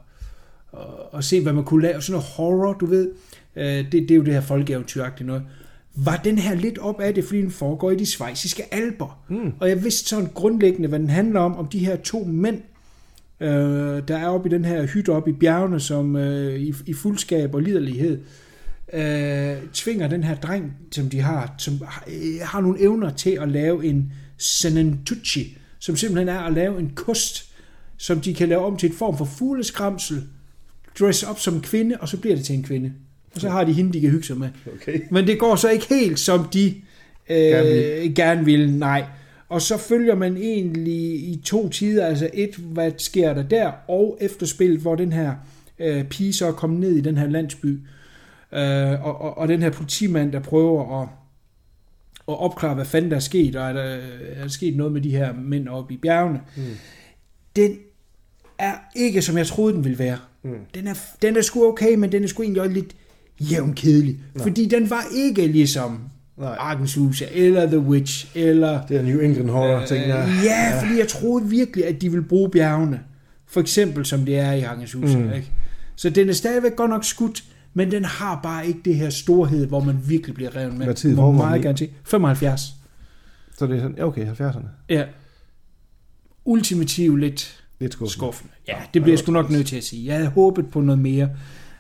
og, 0.73 1.15
og 1.15 1.25
set, 1.25 1.43
hvad 1.43 1.53
man 1.53 1.65
kunne 1.65 1.83
lave. 1.83 2.03
Sådan 2.03 2.13
noget 2.13 2.27
horror, 2.37 2.73
du 2.73 2.87
ved. 2.87 3.11
Øh, 3.57 3.65
det, 3.65 3.93
det 3.93 4.11
er 4.11 4.15
jo 4.15 4.25
det 4.25 4.35
her 4.35 4.41
folkeeventyragtige 4.41 5.27
noget. 5.27 5.43
Var 5.95 6.17
den 6.17 6.39
her 6.39 6.55
lidt 6.55 6.79
op 6.79 7.01
af 7.01 7.15
det, 7.15 7.25
fordi 7.25 7.41
den 7.41 7.51
foregår 7.51 7.91
i 7.91 7.97
de 7.97 8.07
svejsiske 8.07 8.75
alber. 8.75 9.25
Mm. 9.29 9.53
Og 9.61 9.69
jeg 9.69 9.85
vidste 9.85 10.09
sådan 10.09 10.31
grundlæggende, 10.35 10.89
hvad 10.89 10.99
den 10.99 11.11
handler 11.11 11.41
om, 11.41 11.57
om 11.57 11.67
de 11.67 11.79
her 11.79 11.97
to 11.97 12.25
mænd, 12.25 12.63
øh, 13.41 13.49
der 14.09 14.17
er 14.17 14.29
oppe 14.29 14.49
i 14.49 14.53
den 14.53 14.65
her 14.65 14.87
hytte 14.87 15.11
oppe 15.11 15.31
i 15.31 15.33
bjergene, 15.33 15.81
som 15.81 16.17
øh, 16.17 16.61
i, 16.61 16.75
i 16.87 16.95
fuldskab 16.95 17.55
og 17.55 17.63
liderlighed, 17.63 18.21
øh, 18.93 19.57
tvinger 19.73 20.09
den 20.09 20.25
her 20.25 20.35
dreng, 20.35 20.77
som 20.93 21.11
de 21.11 21.21
har, 21.21 21.55
som 21.59 21.75
har, 21.87 22.05
øh, 22.09 22.41
har 22.43 22.61
nogle 22.61 22.81
evner 22.81 23.11
til 23.11 23.31
at 23.31 23.49
lave 23.49 23.85
en 23.85 24.13
senentucci, 24.39 25.59
som 25.79 25.97
simpelthen 25.97 26.29
er 26.29 26.41
at 26.41 26.53
lave 26.53 26.79
en 26.79 26.93
kost, 26.95 27.53
som 27.97 28.21
de 28.21 28.35
kan 28.35 28.49
lave 28.49 28.65
om 28.65 28.77
til 28.77 28.91
et 28.91 28.95
form 28.95 29.19
for 29.19 29.25
fugleskramsel, 29.25 30.23
dress 31.01 31.23
op 31.23 31.41
som 31.41 31.61
kvinde, 31.61 31.97
og 32.01 32.09
så 32.09 32.17
bliver 32.17 32.37
det 32.37 32.45
til 32.45 32.55
en 32.55 32.63
kvinde. 32.63 32.93
Og 33.35 33.41
så 33.41 33.49
har 33.49 33.65
de 33.65 33.73
hende, 33.73 33.93
de 33.93 34.01
kan 34.01 34.11
hygge 34.11 34.27
sig 34.27 34.37
med. 34.37 34.49
Okay. 34.75 35.01
Men 35.11 35.27
det 35.27 35.39
går 35.39 35.57
så 35.57 35.69
ikke 35.69 35.87
helt, 35.89 36.19
som 36.19 36.49
de 36.53 36.75
øh, 37.31 37.37
Gerne 37.37 37.69
gerne, 37.69 38.15
gerne 38.15 38.45
vil, 38.45 38.73
nej. 38.73 39.05
Og 39.49 39.63
så 39.63 39.77
følger 39.77 40.15
man 40.15 40.37
egentlig 40.37 41.29
i 41.29 41.41
to 41.45 41.69
tider, 41.69 42.07
altså 42.07 42.31
et, 42.35 42.55
hvad 42.57 42.93
sker 42.99 43.35
der 43.35 43.43
der, 43.43 43.73
og 43.89 44.19
efterspillet, 44.21 44.81
hvor 44.81 44.95
den 44.95 45.13
her 45.13 45.35
øh, 45.79 46.05
pige 46.05 46.33
så 46.33 46.47
er 46.47 46.53
kommet 46.53 46.81
ned 46.81 46.97
i 46.97 47.01
den 47.01 47.19
her 47.19 47.27
landsby, 47.27 47.79
øh, 48.53 49.05
og, 49.07 49.21
og, 49.21 49.39
og 49.39 49.49
den 49.49 49.63
her 49.63 49.71
politimand, 49.71 50.33
der 50.33 50.41
prøver 50.41 51.03
at, 51.03 51.09
at 52.29 52.41
opklare, 52.41 52.75
hvad 52.75 52.85
fanden 52.85 53.11
der 53.11 53.17
er 53.17 53.21
sket, 53.21 53.57
og 53.57 53.69
er 53.69 53.73
der, 53.73 53.83
er 54.37 54.43
der 54.43 54.49
sket 54.49 54.77
noget 54.77 54.93
med 54.93 55.01
de 55.01 55.11
her 55.11 55.33
mænd 55.33 55.69
oppe 55.69 55.95
i 55.95 55.97
bjergene. 55.97 56.41
Mm. 56.57 56.63
Den 57.57 57.79
er 58.59 58.75
ikke, 58.97 59.23
som 59.23 59.39
jeg 59.39 59.47
troede, 59.47 59.75
den 59.75 59.85
ville 59.85 59.99
være. 59.99 60.19
Mm. 60.43 60.51
Den, 60.75 60.87
er, 60.87 60.95
den 61.23 61.37
er 61.37 61.43
sgu 61.43 61.69
okay, 61.69 61.95
men 61.95 62.13
den 62.13 62.25
er 62.25 62.29
sgu 62.29 62.43
egentlig 62.43 62.63
også 62.63 62.75
lidt 62.75 62.97
jævn 63.41 63.75
kedelig. 63.75 64.19
Fordi 64.37 64.67
den 64.67 64.91
var 64.91 65.05
ikke 65.15 65.47
ligesom 65.47 66.01
Nej. 66.39 66.57
Arkansas 66.59 67.23
eller 67.33 67.67
The 67.67 67.79
Witch, 67.79 68.27
eller... 68.35 68.87
Det 68.87 68.97
er 68.97 69.03
New 69.03 69.21
England 69.21 69.51
horror, 69.51 69.81
øh, 69.81 69.87
tænker 69.87 70.17
jeg. 70.17 70.29
Ja, 70.45 70.81
fordi 70.83 70.99
jeg 70.99 71.09
troede 71.09 71.49
virkelig, 71.49 71.87
at 71.87 72.03
de 72.03 72.11
ville 72.11 72.25
bruge 72.25 72.51
bjergene. 72.51 73.01
For 73.47 73.61
eksempel, 73.61 74.05
som 74.05 74.25
det 74.25 74.39
er 74.39 74.53
i 74.53 74.63
Arkansas. 74.63 75.17
Mm. 75.17 75.33
Ikke? 75.33 75.51
Så 75.97 76.11
den 76.11 76.29
er 76.29 76.33
stadigvæk 76.33 76.77
godt 76.77 76.91
nok 76.91 77.05
skudt, 77.05 77.45
men 77.75 77.91
den 77.91 78.05
har 78.05 78.41
bare 78.43 78.67
ikke 78.67 78.81
det 78.85 78.95
her 78.95 79.11
storhed, 79.11 79.67
hvor 79.67 79.81
man 79.81 79.99
virkelig 80.09 80.35
bliver 80.35 80.57
revet 80.57 80.75
med. 80.75 80.85
Hvad 80.85 80.95
tid 80.95 81.17
foregår 81.17 81.33
meget 81.33 81.63
gerne 81.63 81.79
til. 81.79 81.89
75. 82.05 82.61
Så 83.59 83.67
det 83.67 83.77
er 83.77 83.81
sådan, 83.81 83.97
ja, 83.97 84.07
okay, 84.07 84.27
70'erne. 84.27 84.67
Ja. 84.89 85.05
Ultimativ 86.45 87.17
lidt 87.17 87.65
Lidt 87.81 87.93
skuffende. 87.93 88.13
skuffende. 88.13 88.53
Ja, 88.69 88.77
det 88.95 89.03
bliver 89.03 89.13
jeg 89.13 89.19
sgu 89.19 89.33
nok 89.33 89.51
nødt 89.51 89.67
til 89.67 89.77
at 89.77 89.85
sige. 89.85 90.07
Jeg 90.07 90.15
havde 90.15 90.29
håbet 90.29 90.71
på 90.71 90.81
noget 90.81 90.99
mere. 90.99 91.31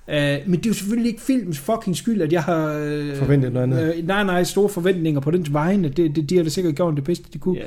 Uh, 0.09 0.15
men 0.15 0.53
det 0.53 0.67
er 0.67 0.71
jo 0.71 0.75
selvfølgelig 0.75 1.11
ikke 1.11 1.23
filmens 1.23 1.59
fucking 1.59 1.97
skyld, 1.97 2.23
at 2.23 2.33
jeg 2.33 2.43
har... 2.43 2.67
Uh, 2.67 3.17
Forventet 3.17 3.53
noget 3.53 3.73
andet. 3.73 3.95
Uh, 3.99 4.07
nej, 4.07 4.25
nej, 4.25 4.45
store 4.45 4.69
forventninger 4.69 5.21
på 5.21 5.31
dens 5.31 5.53
vegne. 5.53 5.89
Det, 5.89 6.17
det, 6.17 6.31
de 6.31 6.37
har 6.37 6.43
da 6.43 6.49
sikkert 6.49 6.75
gjort 6.75 6.97
det 6.97 7.05
bedste, 7.05 7.25
de 7.33 7.39
kunne. 7.39 7.59
Ja. 7.59 7.65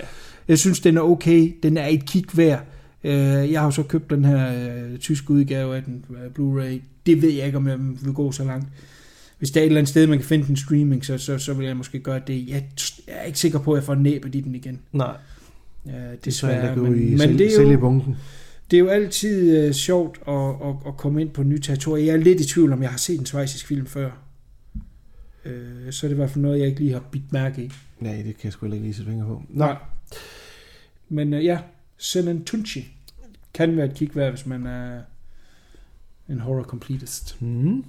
Jeg 0.47 0.59
synes, 0.59 0.79
den 0.79 0.97
er 0.97 1.01
okay. 1.01 1.53
Den 1.63 1.77
er 1.77 1.87
et 1.87 2.05
kig 2.05 2.25
værd. 2.33 2.65
Uh, 3.03 3.11
jeg 3.51 3.59
har 3.59 3.65
jo 3.65 3.71
så 3.71 3.83
købt 3.83 4.09
den 4.09 4.25
her 4.25 4.67
uh, 4.91 4.97
tyske 4.97 5.31
udgave 5.31 5.75
af 5.75 5.83
den 5.83 6.05
uh, 6.09 6.15
Blu-ray. 6.17 6.81
Det 7.05 7.21
ved 7.21 7.29
jeg 7.29 7.45
ikke, 7.45 7.57
om 7.57 7.67
jeg 7.67 7.77
vil 7.79 8.13
gå 8.13 8.31
så 8.31 8.43
langt. 8.43 8.67
hvis 9.37 9.51
der 9.51 9.59
er 9.59 9.63
et 9.63 9.67
eller 9.67 9.79
andet 9.79 9.89
sted, 9.89 10.07
man 10.07 10.17
kan 10.17 10.27
finde 10.27 10.47
den 10.47 10.57
streaming, 10.57 11.05
så, 11.05 11.17
så, 11.17 11.37
så 11.37 11.53
vil 11.53 11.67
jeg 11.67 11.77
måske 11.77 11.99
gøre 11.99 12.21
det. 12.27 12.47
Jeg, 12.47 12.63
jeg 13.07 13.15
er 13.15 13.23
ikke 13.23 13.39
sikker 13.39 13.59
på, 13.59 13.73
at 13.73 13.77
jeg 13.77 13.83
får 13.83 13.95
næbet 13.95 14.35
i 14.35 14.41
den 14.41 14.55
igen. 14.55 14.79
Nej, 14.93 15.15
Ja, 15.85 15.91
det 15.91 16.11
er 16.11 16.15
desværre. 16.25 16.69
at 16.69 16.77
gå 16.77 16.83
Men, 16.83 16.93
i 17.07 17.15
men 17.15 17.37
det, 17.37 17.59
er 17.59 17.71
jo, 17.71 17.79
bunken. 17.79 18.15
det 18.71 18.77
er 18.77 18.81
jo 18.81 18.87
altid 18.87 19.67
uh, 19.67 19.71
sjovt 19.73 20.19
at, 20.27 20.33
at, 20.33 20.75
at 20.87 20.97
komme 20.97 21.21
ind 21.21 21.29
på 21.29 21.43
nye 21.43 21.59
territorier. 21.59 22.05
Jeg 22.05 22.13
er 22.13 22.17
lidt 22.23 22.41
i 22.41 22.47
tvivl 22.47 22.73
om, 22.73 22.81
jeg 22.81 22.89
har 22.89 22.97
set 22.97 23.19
en 23.19 23.25
svejsisk 23.25 23.67
film 23.67 23.85
før. 23.85 24.09
Uh, 25.45 25.51
så 25.91 26.05
er 26.05 26.09
det 26.09 26.15
i 26.15 26.19
hvert 26.19 26.29
fald 26.31 26.41
noget, 26.41 26.59
jeg 26.59 26.67
ikke 26.67 26.79
lige 26.79 26.93
har 26.93 27.03
bidt 27.11 27.33
mærke 27.33 27.63
i. 27.63 27.71
Nej, 27.99 28.15
det 28.15 28.23
kan 28.25 28.35
jeg 28.43 28.53
sgu 28.53 28.65
ikke 28.65 28.77
lige 28.77 28.93
sætte 28.93 29.11
fingre 29.11 29.25
på. 29.27 29.43
Nå, 29.49 29.65
Nej. 29.65 29.75
Men 31.09 31.33
uh, 31.33 31.45
ja, 31.45 31.59
Senan 31.97 32.43
Tunchi 32.43 32.87
kan 33.53 33.77
være 33.77 33.85
et 33.85 33.93
kig 33.93 34.09
værd, 34.15 34.29
hvis 34.29 34.45
man 34.45 34.65
er 34.65 34.99
en 36.29 36.39
horror 36.39 36.63
completist. 36.63 37.41
mm. 37.41 37.83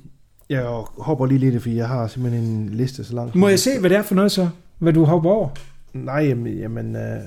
jeg 0.49 0.63
hopper 0.99 1.27
lige 1.27 1.39
lidt, 1.39 1.63
fordi 1.63 1.77
jeg 1.77 1.89
har 1.89 2.07
simpelthen 2.09 2.45
en 2.45 2.69
liste 2.69 3.05
så 3.05 3.15
lang. 3.15 3.37
Må 3.39 3.49
jeg 3.49 3.59
se, 3.59 3.79
hvad 3.81 3.91
det 3.91 3.99
er 3.99 4.03
for 4.03 4.15
noget 4.15 4.33
så? 4.33 4.49
Hvad 4.79 4.93
du 4.93 5.05
hopper 5.05 5.31
over? 5.31 5.49
Nej, 5.93 6.15
jamen, 6.25 6.59
jamen 6.59 6.97
øh, 6.97 7.21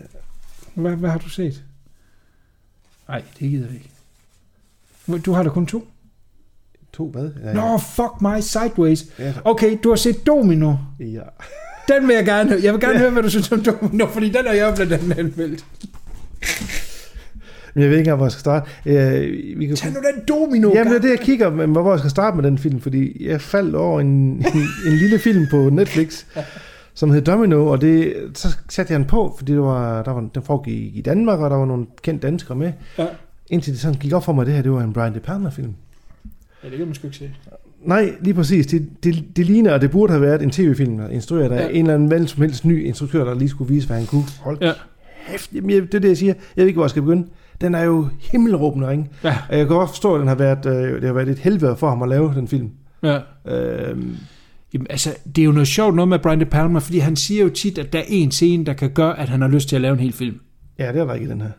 Hvad, 0.74 0.92
hvad 0.96 1.10
har 1.10 1.18
du 1.18 1.30
set? 1.30 1.64
Nej, 3.08 3.22
det 3.40 3.50
gider 3.50 3.66
jeg 3.66 3.76
ikke. 3.76 3.90
Du 5.26 5.32
har 5.32 5.44
da 5.44 5.50
kun 5.50 5.66
to? 5.66 5.88
to 6.94 7.10
hvad? 7.10 7.30
Ja, 7.44 7.54
Nå, 7.54 7.78
fuck 7.78 8.22
mig, 8.22 8.44
Sideways. 8.44 9.06
Ja, 9.20 9.34
Okay, 9.46 9.78
du 9.84 9.90
har 9.90 9.96
set 9.96 10.28
Domino. 10.28 10.74
ja. 11.00 11.22
Den 11.88 12.08
vil 12.08 12.16
jeg 12.16 12.26
gerne 12.26 12.50
høre. 12.50 12.60
Jeg 12.64 12.74
vil 12.74 12.82
gerne 12.82 13.00
høre, 13.00 13.10
hvad 13.10 13.24
du 13.24 13.30
synes 13.30 13.52
om 13.52 13.64
Domino, 13.64 14.08
fordi 14.08 14.28
den 14.30 14.46
har 14.46 14.54
jeg 14.54 14.74
blandt 14.76 14.94
andet 14.94 15.18
anmeldt. 15.20 15.66
Men 17.74 17.82
jeg 17.84 17.90
ved 17.90 17.98
ikke 17.98 18.00
engang, 18.00 18.18
hvor 18.18 18.26
jeg 18.26 18.32
skal 18.32 18.40
starte. 18.40 18.70
Øh, 18.86 19.60
vi 19.60 19.66
kan 19.66 19.76
Tag 19.76 19.92
nu 19.92 20.00
den 20.16 20.24
Domino. 20.28 20.72
Jamen, 20.74 20.94
det 20.94 20.98
er 20.98 21.02
det, 21.02 21.10
jeg 21.10 21.20
kigger, 21.20 21.50
men 21.50 21.72
hvor 21.72 21.92
jeg 21.92 22.00
skal 22.00 22.12
starte 22.12 22.36
med 22.36 22.44
den 22.44 22.58
film, 22.58 22.82
fordi 22.82 23.28
jeg 23.28 23.42
faldt 23.42 23.76
over 23.76 24.02
en, 24.02 24.08
en, 24.08 24.68
en 24.88 24.94
lille 24.98 25.20
film 25.20 25.48
på 25.52 25.70
Netflix, 25.70 26.26
som 26.94 27.12
hed 27.12 27.22
Domino, 27.22 27.68
og 27.68 27.82
det, 27.82 28.14
så 28.34 28.48
satte 28.70 28.92
jeg 28.94 29.00
den 29.00 29.08
på, 29.08 29.34
fordi 29.38 29.52
det 29.52 29.62
var, 29.62 30.04
der 30.04 30.12
var, 30.12 30.30
den 30.34 30.44
foregik 30.44 30.96
i 30.98 31.02
Danmark, 31.02 31.40
og 31.40 31.50
der 31.50 31.56
var 31.56 31.66
nogle 31.66 31.86
kendte 32.02 32.28
danskere 32.28 32.58
med. 32.58 32.72
Ja. 32.98 33.06
Indtil 33.50 33.74
det 33.74 33.82
sådan 33.82 34.00
gik 34.00 34.14
op 34.14 34.24
for 34.26 34.34
mig, 34.34 34.42
at 34.42 34.48
det 34.48 34.56
her 34.56 34.62
det 34.62 34.72
var 34.72 34.82
en 34.82 34.94
Brian 34.94 35.14
De 35.14 35.20
Palma-film. 35.20 35.74
ja, 36.64 36.70
det 36.70 36.78
kan 36.78 36.86
man 36.88 36.96
sgu 36.96 37.08
ikke 37.08 37.18
se. 37.18 37.32
Nej, 37.82 38.14
lige 38.22 38.34
præcis. 38.34 38.68
Det, 38.68 38.90
det, 39.04 39.26
det 39.36 39.46
ligner, 39.46 39.74
at 39.74 39.82
det 39.82 39.92
burde 39.92 40.12
have 40.14 40.22
været 40.22 40.42
en 40.42 40.52
tv-film, 40.52 40.98
der 40.98 41.08
instrueret 41.10 41.52
af 41.52 41.64
Ja. 41.64 41.70
en 41.70 41.76
eller 41.86 41.94
anden 41.94 42.12
vel 42.12 42.28
som 42.28 42.42
helst 42.42 42.66
ny 42.66 42.84
instruktør, 42.86 43.24
der 43.24 43.34
lige 43.36 43.50
skulle 43.50 43.74
vise, 43.74 43.88
hvad 43.88 43.98
han 43.98 44.06
kunne. 44.06 44.24
Hold 44.42 44.58
Ja. 44.62 44.72
kæft, 45.32 45.54
jamen, 45.54 45.70
det 45.70 45.94
er 45.96 46.00
det, 46.00 46.08
jeg 46.08 46.18
siger. 46.18 46.34
Jeg 46.56 46.62
ved 46.62 46.68
ikke, 46.68 46.78
hvor 46.78 46.84
jeg 46.86 46.90
skal 46.90 47.02
begynde. 47.02 47.28
Den 47.62 47.76
er 47.76 47.84
jo 47.84 48.08
himmelråbende, 48.20 48.92
ikke? 48.92 49.06
Ja. 49.24 49.38
Og 49.50 49.58
Jeg 49.58 49.68
kan 49.68 49.76
godt 49.76 49.90
forstå, 49.90 50.14
at 50.16 50.20
den 50.20 50.28
har 50.28 50.36
været, 50.36 50.66
øh, 50.66 50.96
det 50.96 51.04
har 51.04 51.14
været 51.14 51.30
et 51.30 51.40
helvede 51.40 51.76
for 51.76 51.90
ham 51.90 52.02
at 52.02 52.10
lave 52.10 52.34
den 52.36 52.48
film. 52.48 52.70
Ja. 53.04 53.20
Øhm, 53.48 54.16
Jamen, 54.74 54.88
altså, 54.90 55.16
det 55.36 55.42
er 55.42 55.46
jo 55.46 55.52
noget 55.52 55.68
sjovt 55.68 55.96
noget 55.96 56.10
med 56.10 56.20
Brian 56.20 56.40
De 56.40 56.46
Palma, 56.46 56.80
fordi 56.80 56.98
han 57.00 57.16
siger 57.16 57.44
jo 57.44 57.50
tit, 57.50 57.78
at 57.78 57.94
der 57.94 58.00
er 58.00 58.04
en 58.08 58.32
scene, 58.32 58.66
der 58.66 58.74
kan 58.74 58.90
gøre, 58.90 59.20
at 59.20 59.30
han 59.30 59.42
har 59.42 59.48
lyst 59.48 59.70
til 59.70 59.76
at 59.76 59.82
lave 59.82 59.94
en 59.94 60.00
hel 60.00 60.14
film. 60.14 60.40
ja, 60.80 60.92
det 60.92 61.02
er 61.02 61.06
der 61.06 61.14
ikke 61.14 61.30
den 61.30 61.42
her. 61.42 61.50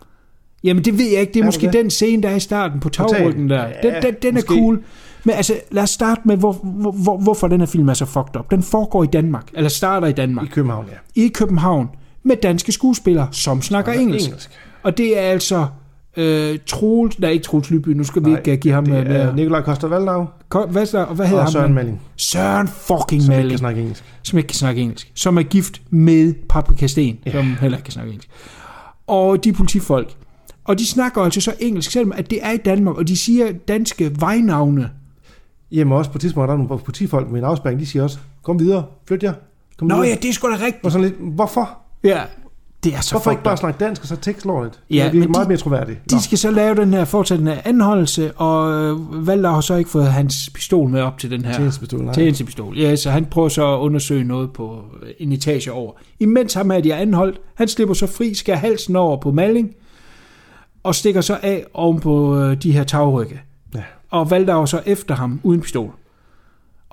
Jamen, 0.64 0.84
det 0.84 0.98
ved 0.98 1.10
jeg 1.10 1.20
ikke. 1.20 1.32
Det 1.32 1.40
er, 1.40 1.42
Er 1.42 1.46
måske 1.46 1.66
det 1.66 1.72
den 1.72 1.90
scene, 1.90 2.22
der 2.22 2.28
er 2.28 2.36
i 2.36 2.40
starten 2.40 2.80
på 2.80 2.88
tagryggen 2.88 3.50
der. 3.50 3.66
Ja, 3.66 3.72
Den, 3.82 4.02
den, 4.02 4.14
den 4.22 4.36
er 4.36 4.42
cool. 4.42 4.82
Men 5.24 5.34
altså, 5.34 5.54
lad 5.70 5.82
os 5.82 5.90
starte 5.90 6.20
med, 6.24 6.36
hvor, 6.36 6.52
hvor, 6.52 6.90
hvor, 6.90 7.16
hvorfor 7.18 7.48
den 7.48 7.60
her 7.60 7.66
film 7.66 7.88
er 7.88 7.94
så 7.94 8.04
fucked 8.04 8.36
up. 8.36 8.50
Den 8.50 8.62
foregår 8.62 9.04
i 9.04 9.06
Danmark, 9.06 9.48
eller 9.54 9.70
starter 9.70 10.06
i 10.06 10.12
Danmark, 10.12 10.46
I 10.46 10.48
København, 10.48 10.86
ja. 11.16 11.22
i 11.22 11.28
København, 11.28 11.88
med 12.22 12.36
danske 12.36 12.72
skuespillere, 12.72 13.28
som 13.32 13.62
snakker 13.62 13.92
engelsk. 13.92 14.26
engelsk. 14.28 14.50
Og 14.82 14.98
det 14.98 15.18
er 15.18 15.22
altså 15.22 15.66
øh, 16.16 16.58
Troels, 16.66 17.18
nej 17.18 17.30
ikke 17.30 17.44
Troels 17.44 17.70
Lyby, 17.70 17.88
nu 17.88 18.04
skal 18.04 18.24
vi 18.24 18.30
Nej, 18.30 18.38
ikke 18.38 18.52
uh, 18.52 18.58
give 18.58 18.74
ham 18.74 18.84
Det 18.86 18.98
er 18.98 19.04
mere. 19.04 19.36
Nikolaj 19.36 19.62
Koster 19.62 19.88
Valdau 19.88 20.26
Ko- 20.48 20.66
Hvad, 20.66 20.86
så, 20.86 20.98
og 21.04 21.14
hvad 21.14 21.26
hedder 21.26 21.38
og 21.40 21.44
ham? 21.46 21.52
Søren 21.52 21.74
Malling, 21.74 22.00
Søren 22.16 22.68
fucking 22.68 23.22
som 23.22 23.32
ikke 23.32 23.36
Malling, 23.36 23.50
kan 23.50 23.58
snakke 23.58 23.80
engelsk. 23.80 24.04
som 24.22 24.38
ikke 24.38 24.46
kan 24.46 24.54
snakke 24.56 24.80
engelsk. 24.80 25.12
Som 25.14 25.38
er 25.38 25.42
gift 25.42 25.82
med 25.90 26.34
Paprika 26.48 26.86
Sten, 26.86 27.18
Ja. 27.26 27.32
som 27.32 27.44
heller 27.60 27.78
ikke 27.78 27.84
kan 27.84 27.92
snakke 27.92 28.10
engelsk. 28.10 28.28
Og 29.06 29.44
de 29.44 29.48
er 29.48 29.52
politifolk. 29.52 30.14
Og 30.64 30.78
de 30.78 30.86
snakker 30.86 31.22
altså 31.22 31.40
så 31.40 31.54
engelsk, 31.60 31.90
selvom 31.90 32.12
at 32.16 32.30
det 32.30 32.38
er 32.42 32.50
i 32.50 32.56
Danmark, 32.56 32.96
og 32.96 33.08
de 33.08 33.16
siger 33.16 33.52
danske 33.68 34.20
vejnavne. 34.20 34.90
Hjemme 35.70 35.94
også 35.94 36.10
på 36.10 36.18
tidspunkt, 36.18 36.48
der 36.48 36.54
er 36.54 36.58
nogle 36.58 36.78
politifolk 36.84 37.30
med 37.30 37.38
en 37.38 37.44
afspæring, 37.44 37.80
de 37.80 37.86
siger 37.86 38.02
også, 38.02 38.18
kom 38.42 38.58
videre, 38.58 38.84
flyt 39.08 39.22
jer. 39.22 39.32
Kom 39.78 39.88
Nå 39.88 39.94
videre. 39.94 40.08
ja, 40.08 40.14
det 40.22 40.28
er 40.28 40.32
sgu 40.32 40.48
da 40.48 40.54
Og 40.54 40.60
rigtigt. 40.60 40.92
sådan 40.92 41.08
lidt, 41.08 41.14
hvorfor? 41.34 41.78
Ja, 42.04 42.20
det 42.84 42.94
er 42.94 43.00
så 43.00 43.10
Hvorfor 43.14 43.30
ikke 43.30 43.42
bare 43.42 43.56
snakke 43.56 43.84
dansk, 43.84 44.02
og 44.02 44.08
så 44.08 44.16
tekstlordet? 44.16 44.80
Ja, 44.90 45.08
det 45.12 45.22
er 45.22 45.28
meget 45.28 45.44
de- 45.44 45.48
mere 45.48 45.58
troværdigt. 45.58 46.12
Nå. 46.12 46.18
De 46.18 46.22
skal 46.22 46.38
så 46.38 46.50
lave 46.50 46.74
den 46.74 46.94
her, 46.94 47.44
her 47.46 47.56
anholdelse, 47.64 48.32
og 48.32 48.72
øh, 48.82 49.26
Valder 49.26 49.50
har 49.50 49.60
så 49.60 49.74
ikke 49.74 49.90
fået 49.90 50.06
hans 50.06 50.50
pistol 50.54 50.88
med 50.88 51.00
op 51.00 51.18
til 51.18 51.30
den 51.30 51.44
her 51.44 51.54
Tjenestepistol, 51.54 52.00
nej. 52.04 52.14
tjenestepistol. 52.14 52.78
Ja, 52.78 52.96
så 52.96 53.10
han 53.10 53.24
prøver 53.24 53.48
så 53.48 53.74
at 53.74 53.78
undersøge 53.78 54.24
noget 54.24 54.52
på 54.52 54.84
øh, 55.02 55.08
en 55.18 55.32
etage 55.32 55.72
over. 55.72 55.92
Imens 56.20 56.54
ham 56.54 56.70
er 56.70 56.80
de 56.80 56.94
anholdt, 56.94 57.40
han 57.54 57.68
slipper 57.68 57.94
så 57.94 58.06
fri, 58.06 58.34
skærer 58.34 58.56
halsen 58.56 58.96
over 58.96 59.20
på 59.20 59.32
Malling, 59.32 59.70
og 60.82 60.94
stikker 60.94 61.20
så 61.20 61.38
af 61.42 61.64
oven 61.74 62.00
på 62.00 62.38
øh, 62.38 62.62
de 62.62 62.72
her 62.72 62.84
tagrygge. 62.84 63.40
Ja. 63.74 63.82
Og 64.10 64.30
Valdau 64.30 64.66
så 64.66 64.80
efter 64.86 65.14
ham 65.14 65.40
uden 65.42 65.60
pistol. 65.60 65.90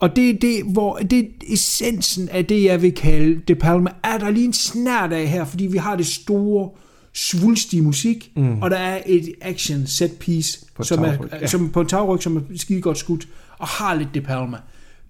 Og 0.01 0.15
det 0.15 0.29
er 0.29 0.39
det, 0.39 0.63
hvor 0.73 0.97
det 0.97 1.19
er 1.19 1.25
essensen 1.47 2.29
af 2.29 2.45
det, 2.45 2.63
jeg 2.63 2.81
vil 2.81 2.93
kalde 2.93 3.41
De 3.47 3.55
Palma, 3.55 3.89
er 4.03 4.17
der 4.17 4.29
lige 4.29 4.45
en 4.45 4.53
snært 4.53 5.13
af 5.13 5.27
her, 5.27 5.45
fordi 5.45 5.65
vi 5.65 5.77
har 5.77 5.95
det 5.95 6.05
store, 6.07 6.69
svulstige 7.13 7.81
musik, 7.81 8.31
mm. 8.35 8.61
og 8.61 8.69
der 8.69 8.77
er 8.77 9.01
et 9.05 9.33
action 9.41 9.87
set 9.87 10.11
piece, 10.19 10.65
På 10.75 10.83
som, 10.83 11.03
er, 11.03 11.11
tagryg, 11.11 11.29
ja. 11.31 11.47
som 11.47 11.69
på 11.69 11.81
en 11.81 11.87
tagryg, 11.87 12.23
som 12.23 12.37
er 12.37 12.41
skide 12.55 12.81
godt 12.81 12.97
skudt, 12.97 13.27
og 13.57 13.67
har 13.67 13.93
lidt 13.93 14.09
De 14.13 14.21
Palma. 14.21 14.57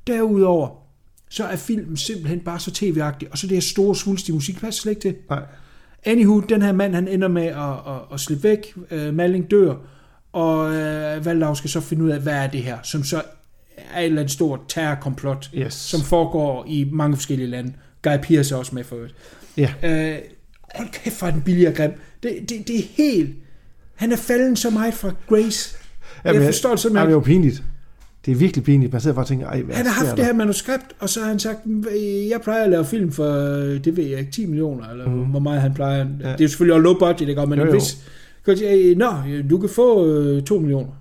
Derudover, 0.07 0.69
så 1.29 1.43
er 1.43 1.55
filmen 1.55 1.97
simpelthen 1.97 2.39
bare 2.39 2.59
så 2.59 2.71
tv-agtig, 2.71 3.27
og 3.31 3.37
så 3.37 3.47
det 3.47 3.55
her 3.55 3.61
store, 3.61 3.95
svulstige 3.95 4.35
musik, 4.35 4.59
passer 4.59 4.81
slet 4.81 4.91
ikke 4.91 5.01
til. 5.01 5.15
Nej. 5.29 5.43
Anywho, 6.05 6.39
den 6.39 6.61
her 6.61 6.71
mand, 6.71 6.95
han 6.95 7.07
ender 7.07 7.27
med 7.27 7.45
at, 7.45 7.93
at, 7.93 8.01
at 8.13 8.19
slippe 8.19 8.43
væk. 8.43 8.73
Uh, 8.91 9.15
Malling 9.15 9.51
dør, 9.51 9.75
og 10.33 10.65
uh, 10.65 11.25
Valdau 11.25 11.55
skal 11.55 11.69
så 11.69 11.81
finde 11.81 12.03
ud 12.03 12.09
af, 12.09 12.19
hvad 12.19 12.33
er 12.33 12.47
det 12.47 12.63
her, 12.63 12.77
som 12.83 13.03
så 13.03 13.21
er 13.93 13.99
et 13.99 14.05
eller 14.05 14.21
andet 14.21 14.31
stort 14.33 14.59
terrorkomplot, 14.67 15.49
Yes. 15.55 15.73
som 15.73 16.01
foregår 16.01 16.65
i 16.67 16.87
mange 16.91 17.15
forskellige 17.15 17.49
lande. 17.49 17.73
Guy 18.03 18.17
Pearce 18.23 18.53
er 18.55 18.59
også 18.59 18.75
med 18.75 18.83
for 18.83 18.95
øvrigt. 18.95 19.15
Ja. 19.57 19.69
Uh, 19.83 20.17
hold 20.75 20.87
kæft, 20.91 21.19
hvor 21.19 21.27
er 21.27 21.31
den 21.31 21.41
billig 21.41 21.67
og 21.67 21.73
grim. 21.73 21.91
Det, 22.23 22.39
det, 22.49 22.67
det 22.67 22.75
er 22.79 22.83
helt... 22.97 23.29
Han 23.95 24.11
er 24.11 24.15
falden 24.17 24.55
så 24.55 24.69
meget 24.69 24.93
fra 24.93 25.11
Grace. 25.29 25.75
Jamen, 26.25 26.41
jeg 26.41 26.47
forstår 26.49 26.69
det 26.69 26.71
Jamen, 26.71 26.77
simpelthen 26.77 27.07
det 27.07 27.11
er 27.11 27.15
jo 27.15 27.19
pinligt. 27.19 27.63
Det 28.25 28.31
er 28.31 28.35
virkelig 28.35 28.63
pinligt. 28.65 28.91
Man 28.91 29.01
sidder 29.01 29.15
bare 29.15 29.23
og 29.23 29.27
tænker, 29.27 29.47
ej, 29.47 29.61
hvad 29.61 29.75
han 29.75 29.85
har 29.85 29.93
haft 29.93 30.09
der? 30.09 30.15
det 30.15 30.25
her 30.25 30.33
manuskript, 30.33 30.85
og 30.99 31.09
så 31.09 31.19
har 31.19 31.27
han 31.27 31.39
sagt, 31.39 31.59
jeg 32.29 32.41
plejer 32.43 32.63
at 32.63 32.69
lave 32.69 32.85
film 32.85 33.11
for, 33.11 33.25
det 33.85 33.97
ved 33.97 34.03
jeg 34.03 34.19
ikke, 34.19 34.31
10 34.31 34.45
millioner, 34.45 34.89
eller 34.89 35.05
mm. 35.09 35.21
hvor 35.23 35.39
meget 35.39 35.61
han 35.61 35.73
plejer. 35.73 35.97
Ja. 35.97 36.03
Det 36.03 36.25
er 36.25 36.31
jo 36.41 36.47
selvfølgelig 36.47 36.73
også 36.73 36.83
low 36.83 36.99
budget, 36.99 37.29
ikke? 37.29 37.45
men 37.45 37.59
Jo, 37.59 37.65
jo. 37.65 37.71
vis... 37.71 37.97
Kan 38.45 38.51
jeg 38.51 38.57
sige, 38.57 38.95
Nå, 38.95 39.11
du 39.49 39.57
kan 39.57 39.69
få 39.69 40.05
øh, 40.07 40.43
2 40.43 40.59
millioner. 40.59 40.91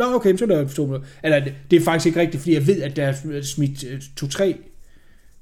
Nå, 0.00 0.14
okay, 0.14 0.36
så 0.36 0.44
er 0.44 0.48
der 0.48 0.68
2 0.68 0.82
millioner. 0.82 1.06
Eller, 1.22 1.40
det, 1.70 1.76
er 1.76 1.84
faktisk 1.84 2.06
ikke 2.06 2.20
rigtigt, 2.20 2.40
fordi 2.40 2.54
jeg 2.54 2.66
ved, 2.66 2.82
at 2.82 2.96
der 2.96 3.04
er 3.04 3.42
smidt 3.42 3.84
2, 4.16 4.26
3, 4.26 4.56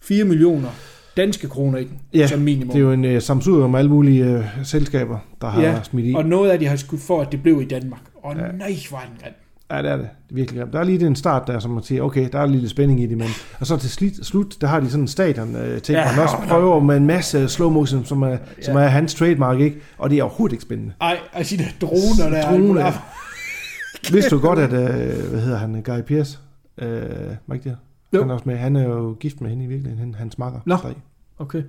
4 0.01 0.25
millioner 0.25 0.69
danske 1.17 1.49
kroner 1.49 1.79
i 1.79 1.85
den, 1.85 2.01
Ja, 2.15 2.27
som 2.27 2.41
minimum. 2.41 2.69
det 2.73 2.77
er 2.77 2.83
jo 2.83 2.93
en 2.93 3.17
uh, 3.17 3.23
samsur 3.23 3.69
med 3.69 3.79
alle 3.79 3.91
mulige 3.91 4.39
uh, 4.39 4.45
selskaber, 4.65 5.19
der 5.41 5.49
har 5.49 5.63
ja, 5.63 5.83
smidt 5.83 6.07
i. 6.07 6.15
og 6.15 6.25
noget 6.25 6.51
af 6.51 6.59
det 6.59 6.69
har 6.69 6.77
skudt 6.77 7.01
for, 7.01 7.21
at 7.21 7.33
det 7.33 7.43
blev 7.43 7.63
i 7.63 7.65
Danmark. 7.65 8.01
Og 8.23 8.37
ja. 8.37 8.43
nej, 8.43 8.77
hvor 8.91 8.99
er 8.99 9.03
den 9.03 9.17
grim. 9.23 9.33
Ja, 9.71 9.83
det 9.83 9.91
er 9.91 9.97
det. 9.97 10.09
Det 10.29 10.33
er 10.33 10.35
virkelig 10.35 10.61
grimt. 10.61 10.73
Der 10.73 10.81
er 10.81 10.85
lige 10.85 11.01
den 11.01 11.17
start 11.17 11.47
der, 11.47 11.59
som 11.59 11.71
man 11.71 11.83
siger, 11.83 12.03
okay, 12.03 12.29
der 12.33 12.39
er 12.39 12.47
lidt 12.47 12.71
spænding 12.71 13.03
i 13.03 13.07
det, 13.07 13.19
men... 13.19 13.29
Og 13.61 13.67
så 13.67 13.77
til 13.77 13.91
slut, 13.91 14.13
slut 14.23 14.61
der 14.61 14.67
har 14.67 14.81
de 14.81 14.91
sådan 14.91 15.05
en 15.05 15.09
stadion 15.09 15.57
øh, 15.57 15.83
ting, 15.83 15.99
Ja, 15.99 16.13
man 16.17 16.23
også 16.23 16.37
prøver 16.49 16.81
med 16.81 16.97
en 16.97 17.07
masse 17.07 17.49
slow 17.49 17.71
motion, 17.71 18.05
som 18.05 18.23
er, 18.23 18.29
ja. 18.29 18.37
som 18.61 18.77
er 18.77 18.87
hans 18.87 19.15
trademark, 19.15 19.61
ikke? 19.61 19.77
Og 19.99 20.11
det 20.11 20.19
er 20.19 20.23
overhovedet 20.23 20.53
ikke 20.53 20.63
spændende. 20.63 20.93
Ej, 21.01 21.19
og 21.33 21.51
de 21.51 21.59
der 21.59 21.65
droner 21.81 22.31
der. 22.31 22.51
Droner. 22.51 22.93
Vidste 24.13 24.31
du 24.31 24.41
godt, 24.41 24.59
at, 24.59 24.73
øh, 24.73 25.31
hvad 25.31 25.41
hedder 25.41 25.59
han, 25.59 25.83
Guy 25.83 26.01
Pearce? 26.07 26.39
Øh, 26.79 27.01
var 27.47 27.55
ikke 27.55 27.69
det? 27.69 27.77
Jo. 28.15 28.21
Han 28.21 28.31
er 28.31 28.35
også 28.35 28.49
med. 28.49 28.57
Han 28.57 28.77
er 28.77 28.83
jo 28.83 29.17
gift 29.21 29.41
med 29.41 29.51
hende 29.51 29.65
i 29.65 29.69
virkeligheden, 29.69 29.99
han- 29.99 30.15
hans 30.15 30.39
makker. 30.39 30.61
Nå. 30.67 30.77
Strik. 30.77 30.97
Okay. 31.39 31.63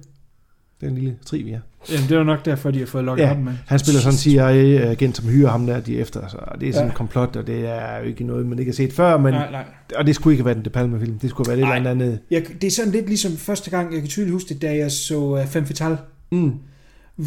Det 0.80 0.86
er 0.86 0.90
en 0.90 0.96
lille 0.96 1.16
tri, 1.26 1.42
vi 1.42 1.52
er. 1.52 1.60
Jamen, 1.92 2.10
det 2.10 2.18
var 2.18 2.24
nok 2.24 2.46
derfor, 2.46 2.72
de 2.72 2.80
har 2.80 2.86
fået 2.86 3.04
lukket 3.04 3.24
Ja, 3.24 3.28
ham 3.28 3.38
med. 3.38 3.54
han 3.68 3.80
spiller 3.80 4.02
sådan 4.02 4.14
en 4.14 4.18
CIA-agent, 4.18 5.18
som 5.18 5.30
hyrer 5.30 5.50
ham 5.50 5.66
der, 5.66 5.80
de 5.80 5.98
er 5.98 6.02
efter. 6.02 6.28
Så 6.28 6.38
det 6.60 6.70
er 6.70 6.74
sådan 6.74 6.86
Ja. 6.88 6.92
en 6.92 6.96
komplot, 6.98 7.36
og 7.36 7.48
det 7.48 7.68
er 7.70 7.98
jo 7.98 8.04
ikke 8.04 8.24
noget, 8.24 8.46
man 8.46 8.60
ikke 8.60 8.70
har 8.72 8.76
set 8.76 8.94
før, 8.94 9.18
men, 9.18 9.34
Nej, 9.34 9.52
nej. 9.52 9.64
og 9.96 10.06
det 10.08 10.16
skulle 10.16 10.34
ikke 10.34 10.42
have 10.42 10.46
været 10.46 10.58
en 10.58 10.66
De 10.66 10.70
Palma-film. 10.70 11.20
Det 11.20 11.30
skulle 11.30 11.50
have 11.50 11.58
været 11.62 11.72
et 11.72 11.78
eller 11.78 11.92
andet. 11.92 12.20
Jeg, 12.32 12.46
det 12.62 12.64
er 12.68 12.72
sådan 12.72 12.92
lidt 12.92 13.06
ligesom 13.08 13.32
første 13.32 13.70
gang, 13.70 13.94
jeg 13.94 14.02
kan 14.02 14.10
tydeligt 14.10 14.34
huske 14.34 14.54
det, 14.54 14.62
da 14.62 14.76
jeg 14.76 14.92
så 14.92 15.18
uh, 15.20 15.46
Femme 15.46 15.68
Fatale, 15.68 15.98
Mm. 16.32 16.54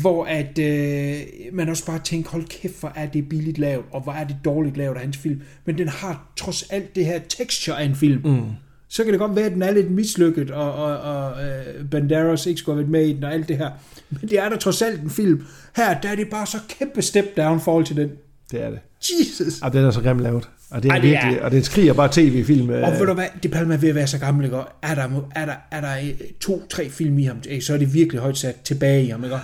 Hvor 0.01 0.24
at 0.24 0.59
øh, 0.59 1.20
man 1.52 1.69
også 1.69 1.86
bare 1.86 1.98
tænker, 2.05 2.31
hold 2.31 2.44
kæft, 2.48 2.81
hvor 2.81 2.93
er 2.97 3.06
det 3.06 3.28
billigt 3.28 3.59
lavet, 3.59 3.85
og 3.90 4.01
hvor 4.02 4.12
er 4.12 4.24
det 4.24 4.36
dårligt 4.44 4.77
lavet 4.77 4.94
af 4.94 5.01
hans 5.01 5.16
film. 5.16 5.40
Men 5.64 5.78
den 5.78 5.89
har 5.89 6.32
trods 6.36 6.62
alt 6.70 6.94
det 6.94 7.05
her 7.06 7.20
texture 7.28 7.81
af 7.81 7.85
en 7.85 7.94
film. 7.94 8.20
Mm. 8.24 8.40
Så 8.89 9.05
kan 9.05 9.12
det 9.12 9.20
godt 9.20 9.36
være, 9.36 9.44
at 9.47 9.52
den 9.52 9.62
er 9.62 9.70
lidt 9.73 9.90
mislykket, 9.90 10.51
og, 10.51 10.74
og, 10.74 10.97
og 10.98 11.32
uh, 11.32 11.89
Banderas 11.90 12.47
ikke 12.47 12.59
skulle 12.59 12.77
have 12.77 12.81
været 12.82 12.90
med 12.90 13.06
i 13.06 13.12
den, 13.12 13.24
og 13.24 13.32
alt 13.35 13.48
det 13.48 13.56
her. 13.59 13.70
Men 14.10 14.20
det 14.31 14.39
er 14.39 14.48
der 14.48 14.56
trods 14.56 14.82
alt 14.82 15.01
en 15.02 15.10
film. 15.10 15.43
Her, 15.77 16.01
der 16.01 16.09
er 16.09 16.14
det 16.14 16.28
bare 16.31 16.47
så 16.47 16.59
kæmpe 16.78 17.02
step 17.02 17.36
down 17.36 17.60
forhold 17.60 17.85
til 17.85 17.97
den. 17.97 18.10
Det 18.51 18.62
er 18.62 18.70
det. 18.70 18.78
Jesus! 19.20 19.60
Ja, 19.62 19.69
den 19.69 19.85
er 19.85 19.90
så 19.90 20.01
grimt 20.01 20.20
lavet. 20.20 20.48
Og 20.70 20.82
det 20.82 20.89
er 20.89 20.93
Ej, 20.94 20.98
det 21.01 21.09
er- 21.16 21.23
virkelig, 21.23 21.43
og 21.44 21.51
det 21.51 21.64
skriger 21.64 21.93
bare 21.93 22.09
tv-film. 22.12 22.70
øh, 22.70 22.82
Og 22.89 22.93
ved 22.93 23.06
du 23.06 23.12
hvad, 23.14 23.27
det 23.43 23.51
palmer 23.51 23.77
ved 23.77 23.89
at 23.89 23.94
være 23.94 24.06
så 24.06 24.19
gammel, 24.19 24.44
ikke? 24.44 24.56
Og 24.56 24.69
Er 24.82 24.94
der, 24.94 25.09
er 25.35 25.47
der, 25.47 25.55
er 25.70 25.81
der 25.81 25.98
øh, 25.98 26.14
to-tre 26.40 26.89
film 26.90 27.19
i 27.19 27.24
ham, 27.24 27.36
ikke? 27.48 27.64
så 27.64 27.74
er 27.74 27.78
det 27.78 27.94
virkelig 27.94 28.20
højt 28.20 28.39
sat 28.39 28.56
tilbage 28.64 29.05
i 29.05 29.09
ham, 29.09 29.24
ikke? 29.24 29.36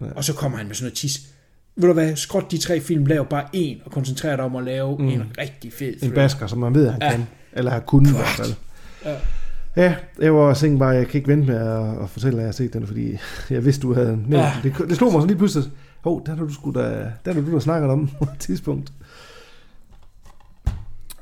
Og 0.00 0.24
så 0.24 0.34
kommer 0.34 0.58
han 0.58 0.66
med 0.66 0.74
sådan 0.74 0.84
noget 0.84 0.94
tis. 0.94 1.20
Ved 1.76 1.88
du 1.88 1.92
hvad, 1.92 2.16
skråt 2.16 2.50
de 2.50 2.58
tre 2.58 2.80
film, 2.80 3.06
lav 3.06 3.28
bare 3.28 3.44
en, 3.52 3.78
og 3.84 3.90
koncentrer 3.92 4.36
dig 4.36 4.44
om 4.44 4.56
at 4.56 4.64
lave 4.64 4.98
mm. 4.98 5.08
en 5.08 5.22
rigtig 5.38 5.72
fed 5.72 5.92
en 5.92 5.98
thriller. 5.98 6.14
basker, 6.14 6.46
som 6.46 6.58
man 6.58 6.74
ved, 6.74 6.90
han 6.90 7.02
Ja. 7.02 7.10
kan. 7.10 7.26
Eller 7.52 7.70
har 7.70 7.80
kunnet 7.80 8.10
i 8.10 8.14
hvert 8.14 8.26
fald. 8.28 8.52
Ja. 9.04 9.16
Ja, 9.76 9.94
jeg 10.20 10.34
var 10.34 10.54
tænkt 10.54 10.78
bare, 10.78 10.88
jeg 10.88 11.06
kan 11.08 11.18
ikke 11.18 11.28
vente 11.28 11.46
med 11.46 11.56
at, 11.56 12.02
at 12.02 12.10
fortælle, 12.10 12.36
at 12.36 12.40
jeg 12.42 12.46
har 12.48 12.52
set 12.52 12.72
den, 12.72 12.86
fordi 12.86 13.16
jeg 13.50 13.64
vidste, 13.64 13.82
du 13.82 13.94
havde 13.94 14.10
nævnt 14.16 14.32
Ja. 14.32 14.38
ja. 14.44 14.52
det. 14.62 14.74
Det 14.88 14.96
slog 14.96 15.12
mig 15.12 15.22
så 15.22 15.26
lige 15.26 15.36
pludselig. 15.38 15.70
Hov, 16.00 16.16
oh, 16.16 16.22
der 16.26 16.34
har 16.34 16.44
du 16.44 16.52
sgu 16.52 16.70
da, 16.72 17.12
der 17.24 17.32
har 17.32 17.40
du, 17.40 17.52
der 17.52 17.58
snakket 17.58 17.90
om 17.90 18.08
på 18.18 18.24
et 18.24 18.38
tidspunkt. 18.38 18.92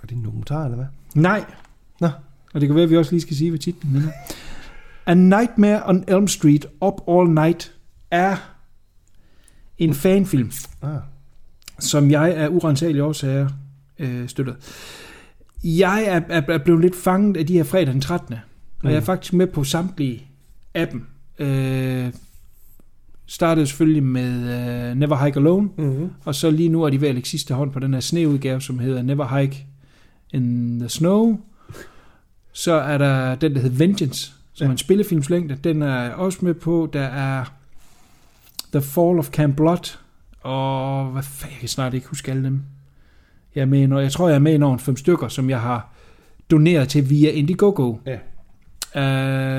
Er 0.03 0.07
det 0.09 0.13
en 0.17 0.25
dokumentar, 0.25 0.65
eller 0.65 0.77
hvad? 0.77 0.87
Nej. 1.15 1.45
Nå. 2.01 2.09
Og 2.55 2.61
det 2.61 2.69
kan 2.69 2.75
være, 2.75 2.85
at 2.85 2.91
vi 2.91 2.97
også 2.97 3.13
lige 3.13 3.21
skal 3.23 3.37
sige, 3.37 3.51
hvad 3.51 3.59
titlen 3.61 3.97
er. 3.97 4.09
A 5.07 5.15
Nightmare 5.15 5.83
on 5.87 6.05
Elm 6.09 6.29
Street, 6.29 6.67
Up 6.81 6.95
All 7.09 7.31
Night, 7.31 7.73
er 8.11 8.54
en 9.79 9.95
fanfilm, 9.95 10.53
Ah. 10.83 10.97
som 11.81 12.11
jeg 12.11 12.35
af 12.35 12.49
urensagelige 12.49 13.05
årsager 13.05 13.49
øh, 13.99 14.29
støtter. 14.29 14.55
Jeg 15.65 16.05
er, 16.07 16.21
er, 16.29 16.43
er 16.49 16.59
blevet 16.59 16.81
lidt 16.81 16.97
fanget 16.97 17.37
af 17.37 17.47
de 17.47 17.53
her 17.53 17.65
fredag 17.65 17.93
den 17.95 18.01
13. 18.01 18.35
Og 18.83 18.91
jeg 18.91 18.97
er 18.97 19.01
faktisk 19.01 19.33
med 19.33 19.47
på 19.47 19.65
samtlige 19.65 20.27
af 20.75 20.89
dem. 20.89 21.07
Øh, 21.39 22.13
startede 23.27 23.67
selvfølgelig 23.67 24.03
med 24.03 24.33
øh, 24.91 24.97
Never 24.97 25.25
Hike 25.25 25.39
Alone, 25.39 25.69
Mm-hmm. 25.79 26.11
og 26.25 26.35
så 26.35 26.51
lige 26.51 26.69
nu 26.69 26.83
er 26.83 26.91
de 26.91 27.01
ved 27.01 27.09
at 27.09 27.15
lægge 27.15 27.29
sidste 27.29 27.55
hånd 27.55 27.71
på 27.73 27.79
den 27.81 27.95
her 27.95 28.01
sneudgave, 28.01 28.61
som 28.61 28.79
hedder 28.79 29.03
Never 29.03 29.39
Hike 29.39 29.67
in 30.31 30.79
the 30.81 30.89
Snow. 30.89 31.41
Så 32.53 32.73
er 32.73 32.99
der 32.99 33.35
den, 33.35 33.55
der 33.55 33.61
hedder 33.61 33.77
Vengeance, 33.77 34.33
som 34.53 34.65
Ja. 34.65 34.69
er 34.69 34.71
en 34.73 34.79
spillefilmslængde. 34.79 35.59
Den 35.65 35.83
er 35.83 36.03
jeg 36.03 36.13
også 36.15 36.39
med 36.43 36.55
på. 36.55 36.91
Der 36.93 37.01
er 37.03 37.45
The 38.75 38.83
Fall 38.83 39.19
of 39.19 39.29
Camp 39.31 39.57
Blood, 39.57 39.97
og 40.41 41.07
hvad 41.07 41.23
fanden, 41.23 41.53
jeg 41.53 41.61
kan 41.61 41.69
snart 41.69 41.95
ikke 41.95 42.07
huske 42.09 42.31
alle 42.31 42.45
dem. 42.45 42.63
Jeg, 43.55 43.63
er 43.63 43.67
med, 43.67 43.79
i- 43.89 44.03
jeg 44.03 44.13
tror, 44.13 44.29
jeg 44.29 44.35
er 44.35 44.39
med 44.41 44.55
i 44.55 44.59
nogle 44.59 44.79
fem 44.79 44.97
stykker, 44.97 45.29
som 45.29 45.51
jeg 45.51 45.61
har 45.61 45.95
doneret 46.51 46.89
til 46.89 47.11
via 47.11 47.31
Indiegogo. 47.31 47.97
Ja. 48.07 48.17
Uh, 48.97 49.03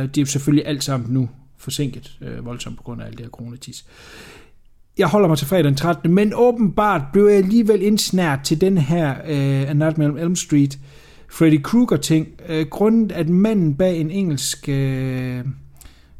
de 0.09 0.19
er 0.19 0.21
jo 0.21 0.25
selvfølgelig 0.25 0.67
alt 0.67 0.83
sammen 0.83 1.13
nu 1.13 1.29
forsinket, 1.57 2.17
uh, 2.21 2.45
voldsomt 2.45 2.77
på 2.77 2.83
grund 2.83 3.01
af 3.01 3.05
alt 3.05 3.17
det 3.17 3.25
her 3.25 3.29
coronatis. 3.31 3.85
Jeg 4.97 5.07
holder 5.07 5.27
mig 5.27 5.37
til 5.37 5.47
fredag 5.47 5.63
den 5.63 5.75
13. 5.75 6.13
Men 6.13 6.33
åbenbart 6.35 7.01
blev 7.13 7.25
jeg 7.27 7.37
alligevel 7.37 7.81
indsnært 7.81 8.39
til 8.43 8.61
den 8.61 8.77
her 8.77 9.11
uh, 9.21 9.69
A 9.69 9.73
Nightmare 9.73 10.09
on 10.09 10.17
Elm 10.17 10.35
Street 10.35 10.79
Freddy 11.31 11.61
Krueger 11.63 11.97
ting. 11.97 12.27
Uh, 12.49 12.61
grundet 12.69 13.11
at 13.11 13.29
manden 13.29 13.75
bag 13.75 13.99
en 13.99 14.11
engelsk 14.11 14.65
uh, 14.69 14.75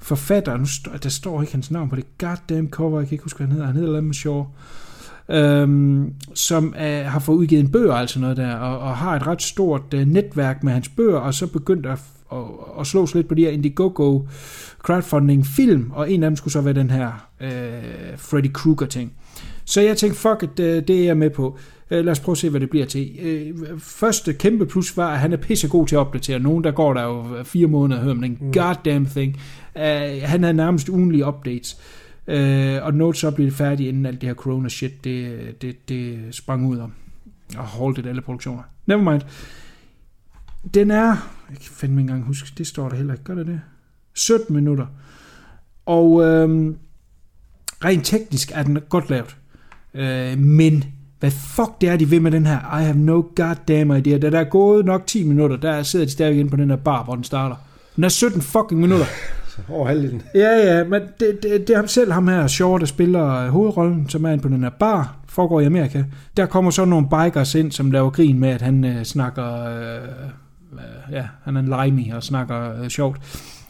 forfatter, 0.05 0.57
nu 0.57 0.63
st- 0.63 0.97
der 1.03 1.09
står 1.09 1.41
ikke 1.41 1.53
hans 1.53 1.71
navn 1.71 1.89
på 1.89 1.95
det 1.95 2.17
goddamn 2.17 2.69
cover, 2.69 2.99
jeg 2.99 3.07
kan 3.07 3.15
ikke 3.15 3.23
huske, 3.23 3.37
hvad 3.37 3.47
han 3.47 3.51
hedder, 3.51 3.67
han 3.67 3.75
hedder 3.75 3.93
Lemon 3.93 4.13
Shaw, 4.13 4.45
øhm, 5.29 6.13
som 6.33 6.73
er, 6.77 7.03
har 7.03 7.19
fået 7.19 7.37
udgivet 7.37 7.63
en 7.63 7.71
bøger, 7.71 7.93
altså 7.93 8.19
noget 8.19 8.37
der, 8.37 8.55
og, 8.55 8.79
og 8.79 8.97
har 8.97 9.15
et 9.15 9.27
ret 9.27 9.41
stort 9.41 9.93
uh, 9.93 9.99
netværk 9.99 10.63
med 10.63 10.73
hans 10.73 10.89
bøger, 10.89 11.17
og 11.17 11.33
så 11.33 11.47
begyndte 11.47 11.89
at, 11.89 11.99
at, 12.31 12.37
at 12.79 12.87
slås 12.87 13.15
lidt 13.15 13.27
på 13.27 13.33
de 13.33 13.41
her 13.41 13.49
Indiegogo 13.49 14.21
crowdfunding 14.79 15.45
film, 15.45 15.91
og 15.93 16.11
en 16.11 16.23
af 16.23 16.29
dem 16.29 16.35
skulle 16.35 16.51
så 16.51 16.61
være 16.61 16.73
den 16.73 16.89
her 16.89 17.27
uh, 17.41 17.47
Freddy 18.17 18.51
Krueger 18.53 18.85
ting. 18.85 19.13
Så 19.65 19.81
jeg 19.81 19.97
tænkte, 19.97 20.19
fuck 20.19 20.43
it, 20.43 20.57
det, 20.57 20.87
det 20.87 20.99
er 21.01 21.05
jeg 21.05 21.17
med 21.17 21.29
på. 21.29 21.57
Øh, 21.91 22.05
Lad 22.05 22.11
os 22.11 22.19
prøve 22.19 22.33
at 22.33 22.37
se, 22.37 22.49
hvad 22.49 22.59
det 22.59 22.69
bliver 22.69 22.85
til. 22.85 23.15
Øh, 23.19 23.79
Første 23.79 24.33
kæmpe 24.33 24.65
plus 24.65 24.97
var, 24.97 25.13
at 25.13 25.19
han 25.19 25.33
er 25.33 25.37
pissegod 25.37 25.87
til 25.87 25.95
at 25.95 25.99
opdatere. 25.99 26.39
Nogen, 26.39 26.63
der 26.63 26.71
går 26.71 26.93
der 26.93 27.03
jo 27.03 27.43
fire 27.43 27.67
måneder 27.67 27.99
og 27.99 28.03
hører 28.03 28.15
om 28.15 28.21
den 28.21 28.51
goddamn 28.53 29.05
thing. 29.05 29.37
Uh, 29.75 29.81
han 30.21 30.43
havde 30.43 30.53
nærmest 30.53 30.89
ugenlige 30.89 31.25
updates. 31.25 31.77
Uh, 32.27 32.85
og 32.85 32.93
Note 32.93 33.19
så 33.19 33.31
blev 33.31 33.45
det 33.45 33.53
færdigt, 33.53 33.89
inden 33.89 34.05
alt 34.05 34.21
det 34.21 34.29
her 34.29 34.33
corona 34.33 34.69
shit, 34.69 35.03
det, 35.03 35.61
det, 35.61 35.89
det 35.89 36.35
sprang 36.35 36.67
ud 36.67 36.77
om. 36.77 36.93
Og 37.57 37.63
holdt 37.63 37.97
det 37.97 38.05
alle 38.05 38.21
produktioner. 38.21 38.63
Nevermind. 38.85 39.21
Den 40.73 40.91
er, 40.91 41.07
jeg 41.49 41.57
kan 41.57 41.71
fandme 41.71 42.01
ikke 42.01 42.11
engang 42.11 42.27
huske, 42.27 42.49
det 42.57 42.67
står 42.67 42.89
der 42.89 42.95
heller 42.95 43.13
ikke, 43.13 43.23
gør 43.23 43.35
det 43.35 43.47
det? 43.47 43.61
17 44.13 44.55
minutter. 44.55 44.85
Og 45.85 46.23
øhm, 46.23 46.77
rent 47.85 48.05
teknisk 48.05 48.51
er 48.53 48.63
den 48.63 48.79
godt 48.89 49.09
lavet. 49.09 49.37
Øh, 49.93 50.37
men 50.37 50.83
hvad 51.19 51.31
fuck 51.31 51.81
det 51.81 51.89
er, 51.89 51.97
de 51.97 52.09
vil 52.09 52.21
med 52.21 52.31
den 52.31 52.45
her? 52.45 52.79
I 52.79 52.83
have 52.83 52.97
no 52.97 53.23
goddamn 53.35 53.97
idea. 53.97 54.17
Da 54.17 54.29
der 54.29 54.39
er 54.39 54.43
gået 54.49 54.85
nok 54.85 55.07
10 55.07 55.23
minutter, 55.23 55.57
der 55.57 55.83
sidder 55.83 56.05
de 56.05 56.11
stadig 56.11 56.39
inde 56.39 56.49
på 56.49 56.57
den 56.57 56.69
her 56.69 56.77
bar, 56.77 57.03
hvor 57.03 57.15
den 57.15 57.23
starter. 57.23 57.55
Den 57.95 58.03
er 58.03 58.09
17 58.09 58.41
fucking 58.41 58.81
minutter. 58.81 59.05
Over 59.69 59.87
halvdelen. 59.87 60.21
Ja, 60.35 60.49
ja, 60.49 60.83
men 60.83 61.01
det, 61.19 61.39
det, 61.43 61.67
det 61.67 61.69
er 61.69 61.75
ham 61.75 61.87
selv, 61.87 62.11
ham 62.11 62.27
her, 62.27 62.47
Shaw, 62.47 62.77
der 62.77 62.85
spiller 62.85 63.29
øh, 63.29 63.49
hovedrollen, 63.49 64.09
som 64.09 64.25
er 64.25 64.29
inde 64.29 64.41
på 64.41 64.47
den 64.47 64.63
her 64.63 64.69
bar, 64.69 65.15
foregår 65.27 65.59
i 65.59 65.65
Amerika. 65.65 66.03
Der 66.37 66.45
kommer 66.45 66.71
så 66.71 66.85
nogle 66.85 67.07
bikers 67.09 67.55
ind, 67.55 67.71
som 67.71 67.91
laver 67.91 68.09
grin 68.09 68.39
med, 68.39 68.49
at 68.49 68.61
han 68.61 68.85
øh, 68.85 69.03
snakker, 69.03 69.65
øh, 69.65 70.03
øh, 70.73 71.13
ja, 71.13 71.27
han 71.43 71.55
er 71.55 71.59
en 71.59 71.73
limey 71.83 72.13
og 72.13 72.23
snakker 72.23 72.81
øh, 72.81 72.89
sjovt. 72.89 73.21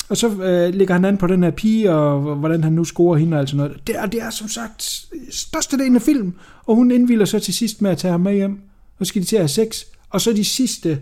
Og 0.09 0.17
så 0.17 0.29
øh, 0.29 0.73
ligger 0.73 0.93
han 0.93 1.05
an 1.05 1.17
på 1.17 1.27
den 1.27 1.43
her 1.43 1.51
pige, 1.51 1.91
og 1.91 2.35
hvordan 2.35 2.63
han 2.63 2.73
nu 2.73 2.83
scorer 2.83 3.17
hende 3.17 3.35
og 3.35 3.39
alt 3.39 3.49
sådan 3.49 3.65
noget. 3.65 3.87
Det 3.87 3.95
er, 3.95 4.05
det 4.05 4.21
er 4.21 4.29
som 4.29 4.47
sagt 4.47 5.05
størstedelen 5.29 5.95
af 5.95 6.01
film, 6.01 6.33
og 6.65 6.75
hun 6.75 6.91
indvilder 6.91 7.25
så 7.25 7.39
til 7.39 7.53
sidst 7.53 7.81
med 7.81 7.91
at 7.91 7.97
tage 7.97 8.11
ham 8.11 8.21
med 8.21 8.33
hjem, 8.33 8.61
og 8.99 9.05
så 9.05 9.09
skal 9.09 9.21
de 9.21 9.27
til 9.27 9.35
at 9.35 9.41
have 9.41 9.47
sex. 9.47 9.81
Og 10.09 10.21
så 10.21 10.33
de 10.33 10.45
sidste 10.45 10.99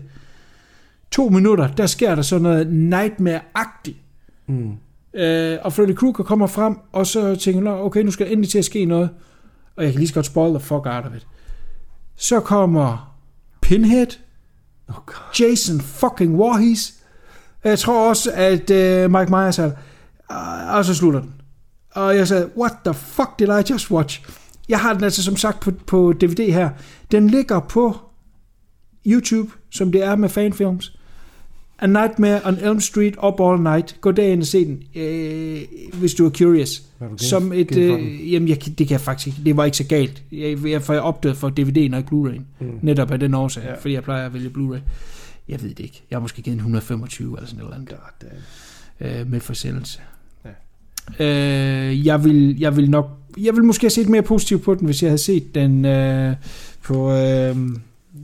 to 1.10 1.28
minutter, 1.28 1.68
der 1.68 1.86
sker 1.86 2.14
der 2.14 2.22
så 2.22 2.38
noget 2.38 2.66
nightmare-agtigt. 2.66 3.96
Mm. 4.46 4.72
Øh, 5.20 5.58
og 5.62 5.72
Freddy 5.72 5.94
Krueger 5.94 6.24
kommer 6.24 6.46
frem, 6.46 6.76
og 6.92 7.06
så 7.06 7.36
tænker 7.36 7.70
jeg, 7.70 7.80
okay, 7.80 8.02
nu 8.02 8.10
skal 8.10 8.26
der 8.26 8.32
endelig 8.32 8.50
til 8.50 8.58
at 8.58 8.64
ske 8.64 8.84
noget. 8.84 9.10
Og 9.76 9.84
jeg 9.84 9.92
kan 9.92 9.98
lige 9.98 10.08
så 10.08 10.14
godt 10.14 10.26
spoil 10.26 10.50
the 10.54 10.60
fuck 10.60 10.86
out 10.86 11.04
of 11.04 11.16
it. 11.16 11.26
Så 12.16 12.40
kommer 12.40 13.14
Pinhead, 13.60 14.06
Oh 14.88 14.94
God. 15.06 15.14
Jason 15.40 15.80
fucking 15.80 16.38
Voorhees. 16.38 17.03
Jeg 17.64 17.78
tror 17.78 18.08
også, 18.08 18.30
at 18.34 18.70
øh, 18.70 19.10
Mike 19.10 19.30
Myers 19.30 19.58
er 19.58 19.62
der. 19.62 19.72
Og 20.76 20.84
så 20.84 20.94
slutter 20.94 21.20
den. 21.20 21.32
Og 21.94 22.16
jeg 22.16 22.28
sagde, 22.28 22.50
what 22.56 22.72
the 22.84 22.94
fuck 22.94 23.38
did 23.38 23.48
I 23.48 23.72
just 23.72 23.90
watch? 23.90 24.22
Jeg 24.68 24.78
har 24.78 24.94
den 24.94 25.04
altså 25.04 25.22
som 25.22 25.36
sagt 25.36 25.60
på, 25.60 25.72
på 25.86 26.12
DVD 26.20 26.52
her. 26.52 26.70
Den 27.12 27.30
ligger 27.30 27.60
på 27.60 27.96
YouTube, 29.06 29.50
som 29.70 29.92
det 29.92 30.04
er 30.04 30.16
med 30.16 30.28
fanfilms. 30.28 30.98
A 31.78 31.86
Nightmare 31.86 32.40
on 32.44 32.54
Elm 32.54 32.80
Street 32.80 33.14
Up 33.26 33.40
All 33.40 33.62
Night. 33.62 33.96
Gå 34.00 34.12
derind 34.12 34.40
og 34.40 34.46
se 34.46 34.64
den, 34.64 34.82
øh, 34.94 35.60
hvis 35.92 36.14
du 36.14 36.26
er 36.26 36.30
curious. 36.30 36.82
Hvad 36.98 37.08
du 37.08 37.16
Som 37.18 37.52
et, 37.52 37.76
øh, 37.76 38.32
jamen 38.32 38.48
jeg, 38.48 38.64
det 38.64 38.76
kan 38.76 38.90
jeg 38.90 39.00
faktisk 39.00 39.26
ikke, 39.26 39.38
det 39.44 39.56
var 39.56 39.64
ikke 39.64 39.76
så 39.76 39.84
galt. 39.84 40.22
Jeg, 40.32 40.66
jeg, 40.66 40.82
for 40.82 40.92
jeg 40.92 41.02
opdagede 41.02 41.38
for 41.38 41.48
DVD'en 41.48 41.92
og 41.92 41.98
ikke 41.98 42.08
Blu-ray'en. 42.12 42.42
Mm. 42.60 42.78
Netop 42.82 43.10
af 43.10 43.20
den 43.20 43.34
årsag, 43.34 43.62
ja. 43.64 43.74
fordi 43.74 43.94
jeg 43.94 44.02
plejer 44.02 44.26
at 44.26 44.34
vælge 44.34 44.48
Blu-ray. 44.48 44.78
Jeg 45.48 45.62
ved 45.62 45.68
det 45.68 45.80
ikke. 45.80 46.02
Jeg 46.10 46.16
har 46.16 46.20
måske 46.20 46.42
givet 46.42 46.54
en 46.54 46.58
125 46.58 47.36
eller 47.36 47.46
sådan 47.48 47.60
et 47.60 47.64
eller 47.64 47.76
andet 47.76 49.20
øh, 49.20 49.30
med 49.30 49.40
forsendelse. 49.40 50.00
Ja. 50.44 50.50
Øh, 51.24 52.06
jeg, 52.06 52.24
vil, 52.24 52.60
jeg 52.60 52.76
vil 52.76 52.90
nok, 52.90 53.10
jeg 53.38 53.54
vil 53.56 53.64
måske 53.64 53.84
have 53.84 53.90
set 53.90 54.08
mere 54.08 54.22
positivt 54.22 54.62
på 54.62 54.74
den, 54.74 54.84
hvis 54.84 55.02
jeg 55.02 55.10
havde 55.10 55.18
set 55.18 55.54
den 55.54 55.84
øh, 55.84 56.36
på, 56.82 57.12
øh, 57.12 57.56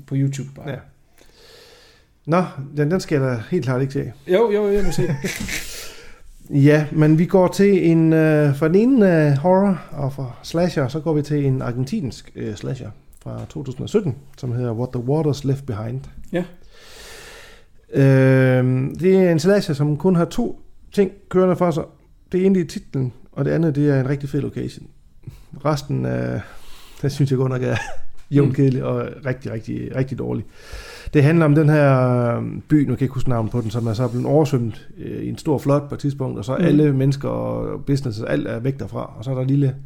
på 0.07 0.15
YouTube. 0.19 0.49
Bare. 0.57 0.71
Ja. 0.71 0.77
Nå, 2.27 2.45
den, 2.77 2.91
den 2.91 3.01
skal 3.01 3.21
jeg 3.21 3.31
da 3.31 3.43
helt 3.51 3.65
klart 3.65 3.81
ikke 3.81 3.93
se. 3.93 4.13
Jo, 4.29 4.51
jo, 4.51 4.69
jeg 4.69 4.85
må 4.85 4.93
se. 4.93 5.03
Ja, 6.53 6.87
men 6.93 7.19
vi 7.19 7.27
går 7.27 7.49
til 7.49 7.91
en, 7.91 8.13
øh, 8.13 8.57
fra 8.57 8.69
den 8.69 8.75
ene 8.75 9.27
øh, 9.27 9.33
horror 9.33 9.81
og 9.91 10.13
fra 10.13 10.33
slasher, 10.43 10.89
så 10.89 11.01
går 11.01 11.13
vi 11.13 11.23
til 11.23 11.47
en 11.47 11.63
argentinsk 11.63 12.33
øh, 12.37 12.55
slasher 12.55 12.91
fra 13.23 13.45
2017, 13.49 14.17
som 14.37 14.53
hedder 14.53 14.73
What 14.73 14.89
the 14.93 15.05
Waters 15.05 15.45
Left 15.45 15.67
Behind. 15.67 16.01
Ja. 16.33 16.45
Øh, 17.95 18.65
det 19.01 19.17
er 19.17 19.33
en 19.33 19.39
slasher, 19.39 19.75
som 19.75 19.97
kun 19.97 20.17
har 20.17 20.25
to 20.25 20.61
ting 20.93 21.11
kørende 21.29 21.57
for 21.57 21.71
sig. 21.71 21.85
Det 22.33 22.47
ene 22.47 22.61
er 22.61 22.65
titlen, 22.65 23.13
og 23.33 23.45
det 23.45 23.51
andet 23.51 23.75
det 23.75 23.91
er 23.91 24.01
en 24.01 24.09
rigtig 24.09 24.29
fed 24.29 24.41
location. 24.41 24.87
Resten, 25.65 26.07
øh, 26.07 26.41
det 27.03 27.13
synes 27.13 27.31
jeg 27.31 27.39
godt 27.39 27.53
nok 27.53 27.63
er 27.63 27.77
jævnt 28.35 28.57
kedelig 28.57 28.85
og 28.85 29.09
rigtig, 29.27 29.53
rigtig, 29.53 29.97
rigtig 29.97 30.19
dårlig. 30.19 30.45
Det 31.15 31.23
handler 31.23 31.45
om 31.45 31.55
den 31.55 31.69
her 31.69 31.99
øh, 32.37 32.43
by, 32.69 32.75
nu 32.81 32.85
kan 32.85 32.91
jeg 32.91 33.03
ikke 33.03 33.15
huske 33.15 33.29
navnet 33.29 33.53
på 33.53 33.61
den, 33.61 33.71
som 33.71 33.87
er 33.87 33.93
så 33.93 34.09
blevet 34.09 34.27
oversvømmet 34.27 34.89
øh, 34.99 35.23
i 35.23 35.29
en 35.29 35.39
stor 35.39 35.59
flot 35.59 35.89
på 35.89 35.95
et 35.95 36.01
tidspunkt, 36.01 36.39
og 36.39 36.45
så 36.45 36.57
Mm. 36.59 36.65
alle 36.65 36.93
mennesker 36.93 37.29
og 37.29 37.85
business, 37.85 38.21
alt 38.21 38.47
er 38.47 38.59
væk 38.59 38.79
derfra, 38.79 39.13
og 39.19 39.25
så 39.25 39.31
er 39.31 39.35
der 39.35 39.43
en 39.43 39.49
lille 39.49 39.77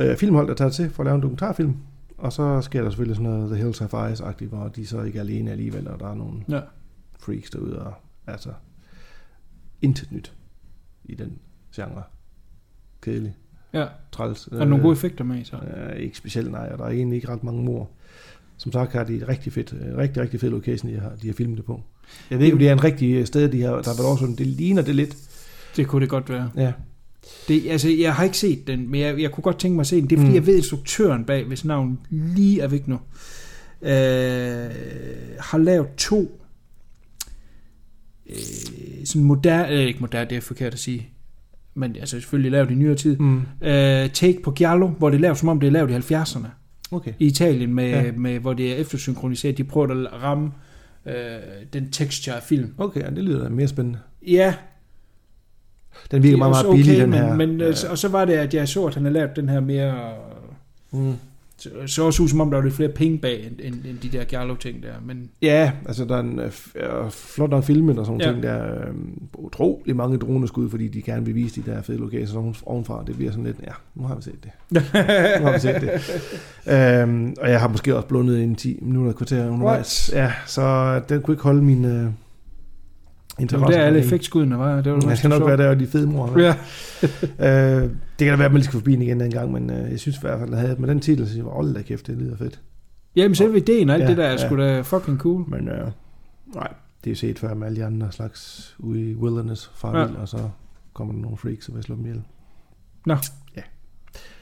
øh, 0.00 0.16
filmhold, 0.16 0.48
der 0.48 0.54
tager 0.54 0.70
til 0.70 0.90
for 0.90 1.02
at 1.02 1.04
lave 1.04 1.14
en 1.14 1.22
dokumentarfilm, 1.22 1.74
og 2.18 2.32
så 2.32 2.60
sker 2.60 2.82
der 2.82 2.90
selvfølgelig 2.90 3.16
sådan 3.16 3.30
noget 3.30 3.48
The 3.50 3.56
Hills 3.62 3.78
Have 3.78 4.10
Eyes-agtigt, 4.12 4.48
hvor 4.48 4.68
de 4.68 4.86
så 4.86 5.02
ikke 5.02 5.18
er 5.18 5.22
alene 5.22 5.50
alligevel, 5.50 5.88
og 5.88 6.00
der 6.00 6.10
er 6.10 6.14
nogle 6.14 6.40
Ja. 6.48 6.60
freaks 7.18 7.50
derude, 7.50 7.78
og 7.82 7.94
altså 8.26 8.50
intet 9.82 10.12
nyt 10.12 10.32
i 11.04 11.14
den 11.14 11.38
genre. 11.74 12.02
Kedelig, 13.02 13.36
ja. 13.72 13.86
træls. 14.12 14.46
Er 14.46 14.56
der 14.56 14.64
nogle 14.64 14.82
gode 14.84 14.92
effekter 14.92 15.24
med 15.24 15.38
i 15.38 15.44
så? 15.44 15.56
Øh, 15.56 15.96
ikke 15.96 16.16
specielt, 16.18 16.50
nej, 16.50 16.68
og 16.72 16.78
der 16.78 16.84
er 16.84 16.88
egentlig 16.90 17.16
ikke 17.16 17.28
ret 17.28 17.44
mange 17.44 17.64
mor. 17.64 17.90
som 18.58 18.72
sagt 18.72 18.92
har 18.92 19.04
de 19.04 19.14
et 19.14 19.28
rigtig 19.28 19.52
fedt, 19.52 19.72
øh, 19.72 19.96
rigtig, 19.96 20.22
rigtig 20.22 20.40
fed 20.40 20.50
location, 20.50 20.90
de 20.92 21.00
har, 21.00 21.12
de 21.22 21.26
har 21.26 21.34
filmet 21.34 21.56
det 21.56 21.64
på. 21.66 21.82
Jeg 22.30 22.38
ved 22.38 22.44
ikke, 22.46 22.54
om 22.54 22.58
det 22.58 22.68
er 22.68 22.72
en 22.72 22.84
rigtig 22.84 23.14
øh, 23.14 23.26
sted, 23.26 23.48
de 23.48 23.62
har, 23.62 23.68
der 23.70 23.74
har 23.74 23.96
været 24.02 24.10
også 24.10 24.20
sådan, 24.20 24.36
det 24.36 24.46
ligner 24.46 24.82
det 24.82 24.94
lidt. 24.94 25.16
Det 25.76 25.86
kunne 25.88 26.00
det 26.02 26.08
godt 26.10 26.28
være. 26.30 26.50
Ja. 26.56 26.72
Det, 27.48 27.62
altså, 27.70 27.88
jeg 27.90 28.14
har 28.14 28.24
ikke 28.24 28.38
set 28.38 28.66
den, 28.66 28.90
men 28.90 29.00
jeg, 29.00 29.20
jeg 29.20 29.30
kunne 29.32 29.42
godt 29.42 29.58
tænke 29.58 29.74
mig 29.74 29.80
at 29.80 29.86
se 29.86 29.96
den. 30.00 30.10
Det 30.10 30.16
er 30.16 30.20
fordi, 30.20 30.28
Mm. 30.28 30.34
jeg 30.34 30.46
ved, 30.46 30.56
instruktøren 30.56 31.24
bag, 31.24 31.44
hvis 31.44 31.64
navn 31.64 31.98
lige 32.10 32.60
er 32.60 32.68
væk 32.68 32.88
nu, 32.88 32.98
øh, 33.82 33.90
har 35.40 35.58
lavet 35.58 35.88
to 35.96 36.40
øh, 38.30 38.36
sådan 39.04 39.22
moderne, 39.24 39.72
øh, 39.74 39.80
ikke 39.86 40.00
moderne, 40.00 40.30
det 40.30 40.36
er 40.36 40.40
forkert 40.40 40.72
at 40.72 40.78
sige, 40.78 41.08
men 41.74 41.96
altså 41.96 42.16
selvfølgelig 42.20 42.50
lavet 42.52 42.70
i 42.70 42.74
nyere 42.74 42.94
tid, 42.94 43.16
Mm. 43.16 43.40
øh, 43.62 44.10
Take 44.10 44.40
på 44.42 44.50
Giallo, 44.50 44.86
hvor 44.88 45.10
det 45.10 45.16
er 45.16 45.20
lavet, 45.20 45.38
som 45.38 45.48
om 45.48 45.60
det 45.60 45.66
er 45.66 45.70
lavet 45.70 45.90
i 45.90 45.94
70'erne 46.14 46.46
Okay. 46.90 47.12
i 47.18 47.26
Italien, 47.26 47.74
med, 47.74 47.88
Ja. 47.90 48.12
med, 48.12 48.38
hvor 48.38 48.52
det 48.52 48.72
er 48.72 48.76
eftersynkroniseret. 48.76 49.58
De 49.58 49.64
prøver 49.64 50.06
at 50.06 50.22
ramme 50.22 50.50
øh, 51.06 51.14
den 51.72 51.90
texture 51.90 52.36
af 52.36 52.42
film. 52.42 52.74
Okay, 52.78 53.00
ja, 53.00 53.10
det 53.10 53.24
lyder 53.24 53.48
mere 53.48 53.68
spændende. 53.68 53.98
Ja, 54.26 54.54
Den 56.10 56.22
virker 56.22 56.36
er 56.36 56.38
meget, 56.38 56.66
meget 56.66 56.76
billig, 56.76 57.00
den 57.00 57.10
men, 57.10 57.18
her. 57.18 57.34
Men, 57.34 57.60
ja. 57.60 57.66
øh, 57.68 57.74
og 57.90 57.98
så 57.98 58.08
var 58.08 58.24
det, 58.24 58.32
at 58.32 58.54
jeg 58.54 58.68
så, 58.68 58.84
at 58.84 58.94
han 58.94 59.02
havde 59.02 59.14
lavet 59.14 59.36
den 59.36 59.48
her 59.48 59.60
mere... 59.60 59.94
Mm. 60.90 61.14
Så, 61.58 61.70
så 61.86 62.04
også 62.04 62.22
ud 62.22 62.28
som 62.28 62.40
om, 62.40 62.50
der 62.50 62.56
var 62.56 62.64
lidt 62.64 62.74
flere 62.74 62.88
penge 62.88 63.18
bag, 63.18 63.46
end, 63.46 63.54
end, 63.62 63.84
end 63.84 63.98
de 63.98 64.18
der 64.18 64.24
Giallo-ting 64.24 64.82
der. 64.82 64.92
Men 65.04 65.30
Ja, 65.42 65.72
altså 65.86 66.04
der 66.04 66.16
er 66.16 66.20
en 66.20 66.38
øh, 66.38 66.52
øh, 66.76 67.10
flot 67.10 67.50
nok 67.50 67.64
filmet 67.64 67.98
og 67.98 68.06
sådan 68.06 68.20
ja. 68.20 68.26
Ja. 68.26 68.32
ting, 68.32 68.42
der 68.42 68.50
er 68.50 68.88
øh, 68.88 68.94
utrolig 69.34 69.96
mange 69.96 70.18
droneskud, 70.18 70.70
fordi 70.70 70.88
de 70.88 71.02
gerne 71.02 71.26
vil 71.26 71.34
vise 71.34 71.62
de 71.62 71.70
der 71.70 71.82
fede 71.82 71.98
locations 71.98 72.62
ovenfra. 72.66 73.04
Det 73.06 73.16
bliver 73.16 73.30
sådan 73.30 73.44
lidt, 73.44 73.56
ja, 73.62 73.72
nu 73.94 74.06
har 74.06 74.14
vi 74.14 74.22
set 74.22 74.44
det. 74.44 74.50
Nu 75.40 75.46
har 75.46 75.52
vi 75.52 75.58
set 75.58 75.80
det. 75.80 75.90
øhm, 77.02 77.34
og 77.40 77.50
jeg 77.50 77.60
har 77.60 77.68
måske 77.68 77.96
også 77.96 78.08
blundet 78.08 78.42
en 78.42 78.54
10 78.54 78.78
minutter 78.82 79.12
kvarter 79.12 79.50
undervejs. 79.50 80.10
Ja, 80.14 80.32
så 80.46 81.00
den 81.08 81.22
kunne 81.22 81.34
ikke 81.34 81.44
holde 81.44 81.62
min 81.62 81.84
øh, 81.84 82.10
interesse. 83.38 83.72
der 83.72 83.78
for 83.78 83.86
alle 83.86 83.98
den. 83.98 84.06
effektskuddene 84.06 84.58
var. 84.58 84.80
Det 84.80 84.92
var 84.92 85.00
Ja, 85.04 85.10
det 85.10 85.18
skal 85.18 85.30
nok 85.30 85.46
være 85.46 85.56
der, 85.56 85.68
og 85.68 85.80
de 85.80 85.86
fede 85.86 86.06
mor. 86.06 86.40
Ja. 86.40 86.54
øh, 87.82 87.82
det 87.82 87.90
kan 88.18 88.28
da 88.28 88.36
være, 88.36 88.46
at 88.46 88.52
man 88.52 88.62
skal 88.62 88.72
forbi 88.72 88.92
den 88.92 89.02
igen 89.02 89.20
en 89.20 89.30
gang, 89.30 89.52
men 89.52 89.70
øh, 89.70 89.90
jeg 89.90 90.00
synes 90.00 90.16
i 90.16 90.20
hvert 90.20 90.38
fald, 90.38 90.52
at 90.52 90.58
havde 90.58 90.76
med 90.78 90.88
den 90.88 91.00
titel, 91.00 91.28
så 91.28 91.36
jeg 91.36 91.44
var, 91.44 91.72
da 91.72 91.82
kæft, 91.82 92.06
det 92.06 92.16
lyder 92.16 92.36
fedt. 92.36 92.60
Jamen 93.16 93.34
selve 93.34 93.56
ideen 93.56 93.90
og 93.90 93.94
alt 93.94 94.02
Ja, 94.02 94.04
ja, 94.04 94.10
det 94.10 94.18
der 94.18 94.24
er 94.24 94.30
ja. 94.30 94.46
sgu 94.46 94.56
da 94.56 94.80
fucking 94.80 95.18
cool. 95.18 95.44
Men 95.48 95.68
øh, 95.68 95.90
nej, 96.54 96.68
det 97.04 97.12
er 97.12 97.16
set 97.16 97.38
før 97.38 97.54
med 97.54 97.66
alle 97.66 97.80
de 97.80 97.84
andre 97.84 98.12
slags 98.12 98.74
ude 98.78 99.10
i 99.10 99.14
wilderness 99.14 99.70
far 99.74 99.98
ja. 99.98 100.04
Ja. 100.04 100.20
og 100.20 100.28
så 100.28 100.38
kommer 100.92 101.14
der 101.14 101.20
nogle 101.20 101.36
freaks, 101.36 101.68
og 101.68 101.74
vil 101.74 101.82
slå 101.82 101.96
dem 101.96 102.04
ihjel. 102.04 102.22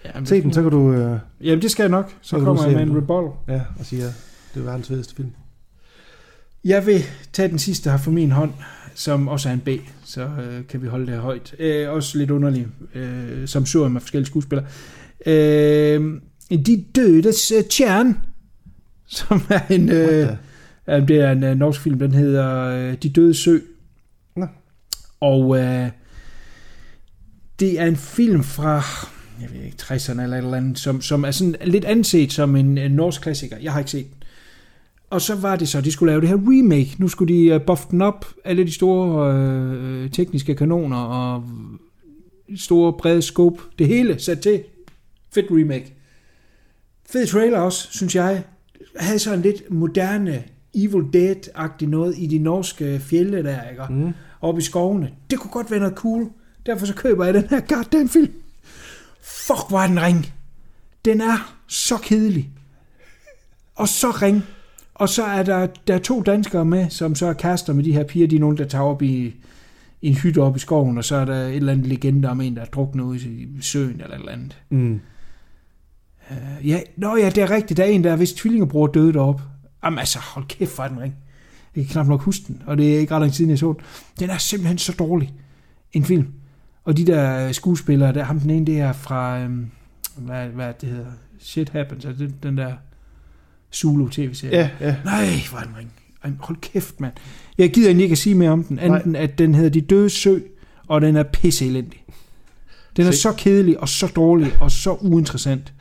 Jamen, 0.05 0.27
Se 0.27 0.43
den, 0.43 0.53
så 0.53 0.63
kan 0.63 0.71
du 0.71 0.93
øh, 0.93 1.19
Jamen 1.41 1.63
det 1.63 1.71
skal 1.71 1.83
jeg 1.83 1.91
nok. 1.91 2.11
Så 2.11 2.17
Så 2.39 2.45
kommer 2.45 2.65
jeg 2.67 2.75
med 2.75 2.83
en 2.83 2.97
rebuttal. 2.97 3.31
ja, 3.49 3.61
og 3.79 3.85
sige, 3.85 4.05
at 4.05 4.25
det 4.55 4.61
er 4.61 4.65
verdens 4.65 4.89
fedeste 4.89 5.15
film. 5.15 5.31
Jeg 6.65 6.87
vil 6.87 7.01
tage 7.33 7.49
den 7.49 7.59
sidste 7.59 7.91
her 7.91 7.97
for 7.97 8.11
min 8.11 8.31
hånd, 8.33 8.53
som 8.95 9.29
også 9.29 9.49
er 9.49 9.53
en 9.53 9.61
B, 9.61 9.69
så 10.05 10.23
øh, 10.23 10.67
kan 10.69 10.83
vi 10.83 10.87
holde 10.87 11.07
det 11.07 11.15
her 11.15 11.21
højt. 11.21 11.55
Øh, 11.59 11.91
også 11.91 12.19
lidt 12.19 12.31
underlig, 12.31 12.67
øh, 12.95 13.49
som 13.49 13.67
sur 13.67 13.89
med 13.89 14.01
forskellige 14.01 14.27
skuespillere. 14.27 14.67
Øh, 15.27 16.21
De 16.51 16.85
dødes 16.97 17.51
øh, 17.51 17.65
tjern, 17.65 18.19
som 19.07 19.43
er 19.51 19.61
en, 19.71 19.89
øh, 19.89 20.29
ja, 20.87 21.01
det 21.01 21.17
er 21.17 21.33
en 21.33 21.45
øh, 21.45 21.57
norsk 21.57 21.81
film, 21.81 21.99
den 21.99 22.13
hedder 22.13 22.65
øh, 22.65 22.95
De 23.03 23.09
døde 23.09 23.35
sø. 23.35 23.59
Nå. 24.37 24.47
Og 25.21 25.59
øh, 25.59 25.89
det 27.61 27.81
er 27.81 27.87
en 27.87 27.97
film 27.97 28.45
fra, 28.45 28.83
jeg 29.41 29.49
ved 29.53 29.61
ikke, 29.65 29.77
60'erne 29.81 30.23
eller 30.23 30.37
et 30.37 30.45
eller 30.45 30.57
andet, 30.57 30.79
som, 30.79 31.01
som 31.01 31.25
er 31.25 31.31
sådan 31.31 31.57
lidt 31.65 31.85
anset 31.85 32.33
som 32.33 32.57
en, 32.57 32.79
en 32.79 32.91
norsk 32.91 33.21
klassiker. 33.23 33.57
Jeg 33.59 33.73
har 33.73 33.79
ikke 33.79 33.91
set 33.91 34.07
den. 34.07 34.24
Og 35.15 35.23
så 35.23 35.35
var 35.35 35.57
det 35.57 35.69
så, 35.69 35.81
de 35.81 35.93
skulle 35.93 36.11
lave 36.13 36.21
det 36.21 36.29
her 36.29 36.37
remake. 36.37 36.97
Nu 36.99 37.09
skulle 37.09 37.35
de 37.35 37.55
uh, 37.55 37.63
buffe 37.63 37.87
den 37.91 38.03
op, 38.03 38.27
alle 38.45 38.65
de 38.65 38.73
store 38.73 39.35
øh, 39.35 40.11
tekniske 40.11 40.55
kanoner 40.55 40.97
og 40.97 41.45
store 42.57 42.93
brede 42.93 43.23
scope. 43.23 43.63
Det 43.79 43.89
hele 43.89 44.19
sat 44.19 44.41
til. 44.41 44.65
Fedt 45.35 45.47
remake. 45.51 45.95
Fed 47.11 47.27
trailer 47.27 47.59
også, 47.59 47.89
synes 47.91 48.15
jeg. 48.15 48.45
Havde 48.97 49.19
så 49.19 49.35
en 49.35 49.43
lidt 49.43 49.71
moderne 49.71 50.45
Evil 50.75 51.05
Dead-agtig 51.17 51.87
noget 51.87 52.15
i 52.19 52.27
de 52.27 52.39
norske 52.39 53.01
fjelde 53.01 53.43
der, 53.43 53.69
ikke? 53.71 53.83
Mm. 53.91 54.13
Oppe 54.41 54.61
i 54.61 54.65
skovene. 54.65 55.11
Det 55.31 55.39
kunne 55.39 55.51
godt 55.51 55.71
være 55.71 55.81
noget 55.81 55.95
cool. 55.95 56.31
Derfor 56.67 56.87
så 56.87 56.95
køber 56.95 57.25
jeg 57.25 57.35
den 57.35 57.45
her 57.51 57.61
goddamn 57.61 58.09
film. 58.09 58.33
Fuck, 59.23 59.69
hvor 59.69 59.79
er 59.79 59.87
den 59.87 60.03
ring. 60.03 60.33
Den 61.05 61.21
er 61.21 61.57
så 61.67 61.97
kedelig. 61.97 62.51
Og 63.75 63.89
så 63.89 64.11
ring. 64.11 64.45
Og 65.05 65.09
så 65.09 65.25
er 65.25 65.43
der, 65.43 65.67
der 65.87 65.95
er 65.95 65.99
to 65.99 66.23
danskere 66.23 66.65
med, 66.65 66.91
som 66.91 67.15
så 67.15 67.27
er 67.27 67.33
kærester 67.33 67.73
med 67.73 67.85
de 67.85 67.93
her 67.93 68.05
piger. 68.05 68.27
De 68.27 68.37
er 68.37 68.41
nogen, 68.41 68.59
der 68.59 68.65
tager 68.65 68.85
op 68.85 69.03
i, 69.03 69.35
i 70.03 70.09
en 70.09 70.15
hytte 70.15 70.39
op 70.39 70.57
i 70.57 70.59
skoven, 70.59 70.99
og 70.99 71.05
så 71.05 71.17
er 71.17 71.25
der 71.25 71.35
et 71.35 71.57
eller 71.57 71.73
andet 71.73 71.87
legende 71.87 72.29
om 72.29 72.41
en, 72.41 72.57
der 72.57 72.63
er 72.63 72.67
druknet 72.67 73.05
ude 73.05 73.19
i 73.19 73.49
søen 73.61 74.01
eller 74.01 74.15
et 74.15 74.19
eller 74.19 74.33
andet. 74.33 74.59
Mm. 74.71 75.01
Uh, 76.31 76.69
ja, 76.69 76.81
nå 76.97 77.17
ja, 77.17 77.31
det 77.31 77.43
er 77.43 77.51
rigtigt. 77.51 77.77
Der 77.77 77.85
er 77.85 77.89
en, 77.89 78.05
der 78.05 78.13
er 78.13 78.17
vist 78.17 78.37
tvillingebror 78.37 78.87
døde 78.87 79.13
deroppe. 79.13 79.43
Jamen 79.85 79.99
altså, 79.99 80.19
hold 80.19 80.47
kæft, 80.49 80.75
hvor 80.75 80.85
er 80.85 80.89
den 80.89 81.01
ring. 81.01 81.15
Jeg 81.77 81.85
kan 81.85 81.93
knap 81.93 82.07
nok 82.07 82.21
huske 82.21 82.45
den, 82.49 82.63
og 82.67 82.79
det 82.79 82.95
er 82.95 82.99
ikke 82.99 83.15
ret 83.15 83.21
lang 83.21 83.33
tid, 83.33 83.37
siden, 83.37 83.51
jeg 83.51 83.59
så 83.59 83.73
den. 83.73 83.85
Den 84.21 84.31
er 84.31 84.39
simpelthen 84.39 84.79
så 84.79 84.93
dårlig, 84.99 85.35
en 85.93 86.05
film. 86.05 86.27
Og 86.85 86.97
de 86.97 87.07
der 87.07 87.47
øh, 87.47 87.55
skuespillere, 87.55 88.13
der, 88.15 88.25
ham 88.25 88.41
den 88.41 88.51
ene, 88.51 88.67
det 88.67 88.81
er 88.81 88.93
fra, 88.93 89.41
øhm, 89.41 89.71
hvad, 90.17 90.47
hvad 90.47 90.73
det 90.81 90.89
hedder, 90.89 91.11
Shit 91.39 91.69
Happens, 91.69 92.05
altså 92.05 92.25
den, 92.25 92.35
den 92.43 92.59
der 92.59 92.73
Zulu 93.75 94.09
tv-serie. 94.09 94.57
Ja, 94.57 94.71
ja. 94.89 94.97
Nej, 95.05 95.27
hvor 95.51 95.59
er 95.59 95.63
den 95.65 95.77
ring. 95.79 95.93
Ej, 96.25 96.31
hold 96.39 96.59
kæft, 96.61 97.01
mand. 97.01 97.13
Jeg 97.59 97.73
gider 97.73 97.89
egentlig 97.89 98.05
ikke 98.05 98.13
at 98.13 98.19
sige 98.19 98.35
mere 98.35 98.51
om 98.51 98.65
den, 98.65 98.79
anden 98.79 99.17
at 99.17 99.39
den 99.39 99.55
hedder 99.55 99.71
De 99.71 99.81
Døde 99.81 100.11
Sø, 100.11 100.39
og 100.87 101.01
den 101.01 101.17
er 101.17 101.23
pisse 101.23 101.67
elendig. 101.67 102.05
Den 102.97 103.07
er 103.07 103.11
Se. 103.11 103.19
så 103.19 103.33
kedelig, 103.33 103.81
og 103.81 103.89
så 103.89 104.13
dårlig, 104.17 104.53
og 104.61 104.71
så 104.71 104.93
uinteressant. 105.01 105.73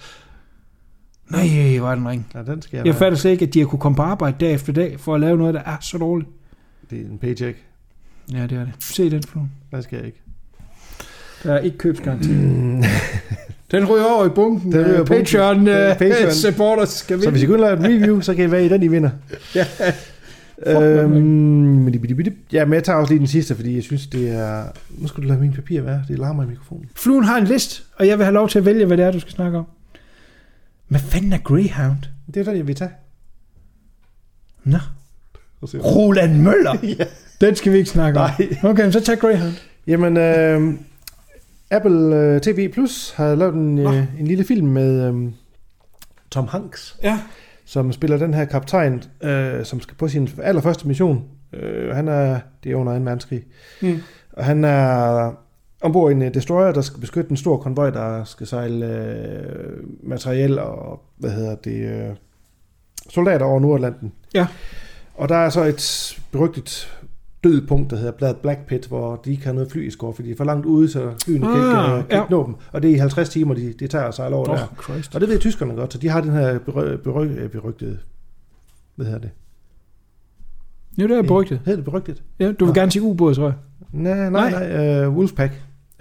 Nej, 1.32 1.78
hvor 1.80 1.90
er 1.92 1.96
den 1.96 2.08
ring. 2.08 2.28
ja, 2.34 2.44
den 2.44 2.62
skal 2.62 2.78
jeg, 2.78 2.86
Jeg 2.86 2.96
fatter 2.96 3.18
slet 3.18 3.32
ikke, 3.32 3.46
at 3.46 3.54
de 3.54 3.60
har 3.60 3.66
kunne 3.66 3.80
komme 3.80 3.96
på 3.96 4.02
arbejde 4.02 4.38
dag 4.40 4.54
efter 4.54 4.74
dag, 4.74 5.00
for 5.00 5.16
at 5.16 5.22
lave 5.22 5.38
noget, 5.38 5.54
der 5.54 5.60
er 5.62 5.78
så 5.82 5.98
dårligt. 5.98 6.30
Det 6.90 7.02
er 7.02 7.06
en 7.06 7.18
paycheck. 7.18 7.58
Ja, 8.32 8.44
det 8.44 8.52
er 8.58 8.66
det. 8.66 8.74
Se 8.80 9.10
den, 9.10 9.24
Flo. 9.24 9.42
Den 9.72 9.84
skal 9.84 9.98
jeg 9.98 10.06
ikke. 10.06 10.22
Der 11.44 11.54
er 11.54 11.60
ikke 11.60 11.78
købsgaranti. 11.78 12.32
Mm. 12.32 12.84
Den 13.72 13.86
ryger 13.86 14.06
over 14.06 14.26
i 14.26 14.30
bunken. 14.30 14.72
Den 14.72 14.80
ryger 14.86 14.88
i 14.96 15.00
Øh, 15.00 15.06
bunken. 15.08 15.26
Patreon, 15.26 15.60
uh, 15.60 15.98
Patreon. 15.98 16.32
supporters 16.46 16.90
skal 16.90 17.18
Så 17.18 17.20
vinde. 17.20 17.32
hvis 17.32 17.44
I 17.44 17.46
kun 17.46 17.60
laver 17.60 17.74
et 17.74 17.80
review, 17.84 18.20
så 18.20 18.34
kan 18.36 18.46
I 18.48 18.52
være 18.52 18.66
i 18.66 18.70
den, 18.70 18.84
I 18.84 18.88
vinder. 18.88 19.10
Ja. 19.56 19.66
Øhm, 20.68 21.88
ja, 22.54 22.66
men 22.66 22.74
jeg 22.74 22.84
tager 22.84 22.98
også 23.00 23.14
lige 23.14 23.20
den 23.20 23.28
sidste, 23.28 23.56
fordi 23.56 23.76
jeg 23.76 23.84
synes, 23.84 24.08
det 24.08 24.30
er... 24.32 24.64
Nu 24.98 25.08
skal 25.08 25.24
du 25.24 25.28
lade 25.28 25.40
min 25.40 25.54
papir 25.54 25.82
være. 25.82 26.04
Det 26.08 26.20
larmer 26.20 26.44
i 26.44 26.48
mikrofonen. 26.48 26.90
Fluen 26.96 27.24
har 27.24 27.38
en 27.38 27.44
list, 27.48 27.84
og 27.96 28.08
jeg 28.08 28.18
vil 28.18 28.26
have 28.26 28.34
lov 28.34 28.50
til 28.50 28.60
at 28.60 28.66
vælge, 28.66 28.86
hvad 28.86 28.98
det 28.98 29.06
er, 29.06 29.12
du 29.12 29.20
skal 29.20 29.34
snakke 29.34 29.58
om. 29.58 29.66
Hvad 30.88 31.00
fanden 31.00 31.34
er 31.34 31.38
Greyhound? 31.38 31.98
Det 32.34 32.38
er 32.40 32.44
den, 32.44 32.58
jeg 32.58 32.68
vil 32.68 32.76
tage. 32.76 32.92
Nå. 34.64 34.78
Roland 35.64 36.38
Møller? 36.38 36.78
ja. 37.00 37.06
Den 37.42 37.56
skal 37.56 37.72
vi 37.74 37.78
ikke 37.78 37.90
snakke 37.90 38.20
om. 38.20 38.30
Nej. 38.40 38.72
Okay, 38.72 38.92
så 38.92 39.00
tag 39.00 39.20
Greyhound. 39.20 39.54
Jamen, 39.88 40.18
øh, 40.18 40.74
Apple 41.74 42.16
øh, 42.16 42.42
TV 42.42 42.72
Plus 42.74 43.12
har 43.12 43.36
lavet 43.36 43.56
en, 43.56 43.78
øh, 43.80 44.20
en 44.20 44.28
lille 44.28 44.44
film 44.44 44.68
med 44.68 45.08
øh, 45.14 45.32
Tom 46.32 46.48
Hanks, 46.48 46.98
Ja. 47.04 47.20
som 47.66 47.92
spiller 47.92 48.18
den 48.18 48.34
her 48.34 48.46
kaptajn, 48.46 49.04
øh, 49.24 49.66
som 49.66 49.80
skal 49.82 49.96
på 49.98 50.08
sin 50.08 50.30
allerførste 50.44 50.88
mission. 50.88 51.24
Øh, 51.54 51.96
han 51.96 52.08
er, 52.08 52.40
det 52.64 52.72
er 52.72 52.76
under 52.76 52.94
en 52.94 53.06
verdenskrig. 53.06 53.44
Mm. 53.82 54.00
Og 54.34 54.46
han 54.46 54.64
er 54.64 55.32
ombord 55.82 56.12
i 56.12 56.16
en 56.16 56.22
øh, 56.22 56.34
destroyer, 56.34 56.72
der 56.72 56.82
skal 56.82 57.00
beskytte 57.00 57.32
en 57.32 57.38
stor 57.38 57.58
konvoj, 57.58 57.90
der 57.90 58.24
skal 58.24 58.48
sejle 58.48 58.86
øh, 58.86 59.84
materiel 60.04 60.60
og, 60.60 61.02
hvad 61.18 61.32
hedder 61.32 61.56
det, 61.56 61.86
øh, 61.88 62.16
soldater 63.10 63.46
over 63.46 63.60
Nordatlanten. 63.60 64.12
Ja. 64.34 64.48
Og 65.16 65.30
der 65.30 65.36
er 65.36 65.50
så 65.50 65.64
et 65.64 66.18
berygtet 66.32 66.98
død 67.44 67.68
punkt, 67.68 67.90
der 67.92 67.98
hedder 67.98 68.12
Blad 68.12 68.34
Black 68.42 68.66
Pit, 68.68 68.86
hvor 68.88 69.16
de 69.16 69.32
ikke 69.32 69.46
har 69.46 69.54
noget 69.54 69.72
fly 69.72 69.88
i 69.88 69.90
skår, 69.92 70.12
fordi 70.14 70.28
de 70.28 70.34
er 70.34 70.38
for 70.38 70.44
langt 70.44 70.66
ude, 70.66 70.90
så 70.90 71.12
flyene 71.26 71.46
kan 71.46 71.56
ikke, 71.56 71.68
Ah, 71.68 72.00
uh, 72.00 72.04
kan 72.08 72.18
ja. 72.18 72.22
ikke 72.24 72.32
nå 72.32 72.46
dem. 72.46 72.56
Og 72.72 72.82
det 72.82 72.90
er 72.92 72.96
i 72.96 72.98
50 72.98 73.30
timer, 73.30 73.54
de, 73.54 73.74
de 73.80 73.88
tager 73.88 74.12
sig 74.12 74.28
over 74.34 74.50
Åh, 74.50 74.56
der. 74.58 74.64
oh, 74.64 74.84
Christ. 74.84 75.16
Og 75.16 75.22
det 75.22 75.30
ved 75.30 75.40
tyskerne 75.40 75.74
godt, 75.74 75.94
så 75.94 76.00
de 76.00 76.10
har 76.10 76.22
den 76.22 76.32
her 76.32 76.60
bery, 76.60 76.96
bery, 77.04 77.26
øh, 77.26 77.50
berygtede, 77.50 77.98
hvad 78.96 79.06
hedder 79.06 79.20
det? 79.20 79.30
Jo, 80.98 81.08
det 81.08 81.18
er 81.18 81.22
berygtet. 81.24 81.60
Hedder 81.66 81.76
det 81.76 81.86
berygtet? 81.86 82.24
Ja, 82.40 82.52
du 82.52 82.66
vil 82.66 82.72
Nå. 82.74 82.74
gerne 82.74 82.92
sige 82.92 83.04
ubåd, 83.04 83.36
tror 83.36 83.44
jeg. 83.46 83.54
Nej, 83.92 84.30
nej, 84.30 84.30
Nej. 84.30 84.68
nej, 84.70 85.08
uh, 85.08 85.16
Wolfpack, 85.18 85.54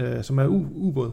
uh, 0.02 0.06
som 0.23 0.39
er 0.39 0.47
u- 0.47 0.74
ubåd. 0.74 1.10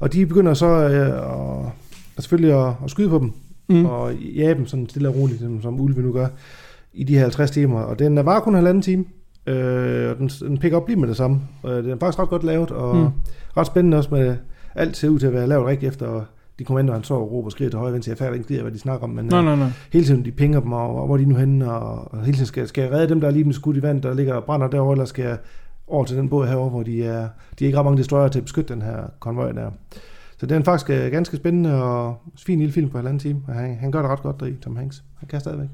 Og 0.00 0.12
de 0.12 0.26
begynder 0.26 0.54
så 0.54 0.66
uh, 0.66 1.66
at, 1.66 1.72
at 2.16 2.22
selvfølgelig 2.22 2.66
at, 2.68 2.74
at 2.84 2.90
skyde 2.90 3.08
på 3.08 3.18
dem, 3.18 3.32
Mm. 3.68 3.84
og 3.86 4.14
jage 4.14 4.54
dem 4.54 4.66
sådan 4.66 4.88
stille 4.88 5.08
og 5.08 5.14
roligt, 5.16 5.40
som, 5.40 5.62
som 5.62 5.80
ulve 5.80 6.02
nu 6.02 6.12
gør, 6.12 6.26
i 6.92 7.04
de 7.04 7.14
her 7.14 7.20
50 7.20 7.50
timer. 7.50 7.80
Og 7.80 7.98
den 7.98 8.16
var 8.16 8.40
kun 8.40 8.54
halvanden 8.54 8.82
time, 8.82 9.04
øh, 9.46 10.10
og 10.10 10.18
den, 10.18 10.28
den 10.28 10.58
picker 10.58 10.76
op 10.78 10.88
lige 10.88 11.00
med 11.00 11.08
det 11.08 11.16
samme. 11.16 11.40
Og 11.62 11.82
den 11.82 11.90
er 11.90 11.96
faktisk 12.00 12.18
ret 12.18 12.28
godt 12.28 12.44
lavet, 12.44 12.70
og 12.70 12.96
Mm. 12.96 13.08
ret 13.56 13.66
spændende 13.66 13.96
også 13.96 14.14
med, 14.14 14.36
alt 14.74 14.96
ser 14.96 15.08
ud 15.08 15.18
til 15.18 15.26
at 15.26 15.32
være 15.32 15.46
lavet 15.46 15.66
rigtigt 15.66 15.90
efter 15.92 16.24
de 16.58 16.64
kommandoer, 16.64 16.94
han 16.96 17.04
så 17.04 17.14
og 17.14 17.32
råber 17.32 17.46
og 17.46 17.52
skriger 17.52 17.70
til 17.70 17.78
højre 17.78 17.92
venstre. 17.92 18.10
Jeg 18.10 18.18
fatter 18.18 18.38
ikke 18.38 18.62
hvad 18.62 18.72
de 18.72 18.78
snakker 18.78 19.04
om, 19.04 19.10
men 19.10 19.24
Nej, 19.24 19.38
øh, 19.38 19.44
nej, 19.44 19.56
nej. 19.56 19.68
hele 19.92 20.04
tiden 20.06 20.24
de 20.24 20.30
pinger 20.30 20.60
dem, 20.60 20.72
og, 20.72 21.00
og 21.00 21.06
hvor 21.06 21.16
de 21.16 21.24
nu 21.24 21.34
henne, 21.34 21.72
og, 21.72 22.12
og 22.14 22.20
hele 22.24 22.32
tiden 22.32 22.46
skal, 22.46 22.68
skal 22.68 22.82
jeg 22.82 22.92
redde 22.92 23.08
dem, 23.08 23.20
der 23.20 23.28
er 23.28 23.32
lige 23.32 23.44
blevet 23.44 23.54
skudt 23.56 23.76
i 23.76 23.82
vand, 23.82 24.02
der 24.02 24.14
ligger 24.14 24.34
og 24.34 24.44
brænder 24.44 24.68
derovre, 24.68 24.92
eller 24.92 25.04
skal 25.04 25.24
jeg 25.24 25.38
over 25.86 26.04
til 26.04 26.16
den 26.16 26.28
båd 26.28 26.46
herovre, 26.46 26.70
hvor 26.70 26.82
de 26.82 27.04
er, 27.04 27.28
de 27.58 27.64
er 27.64 27.66
ikke 27.66 27.78
ret 27.78 27.84
mange 27.84 27.98
destroyer 27.98 28.28
til 28.28 28.38
at 28.38 28.44
beskytte 28.44 28.74
den 28.74 28.82
her 28.82 28.96
konvoj 29.20 29.52
der. 29.52 29.70
Så 30.38 30.46
det 30.46 30.56
er 30.56 30.62
faktisk 30.64 30.90
øh, 30.90 31.10
ganske 31.10 31.36
spændende 31.36 31.82
og 31.82 32.16
fin 32.38 32.58
lille 32.58 32.72
film 32.72 32.90
på 32.90 32.98
halvanden 32.98 33.18
time, 33.18 33.40
og 33.48 33.54
han, 33.54 33.76
han 33.80 33.90
gør 33.92 34.02
det 34.02 34.10
ret 34.10 34.22
godt 34.22 34.40
deri, 34.40 34.54
Tom 34.62 34.76
Hanks. 34.76 35.02
Han 35.18 35.28
kan 35.28 35.40
stadigvæk. 35.40 35.68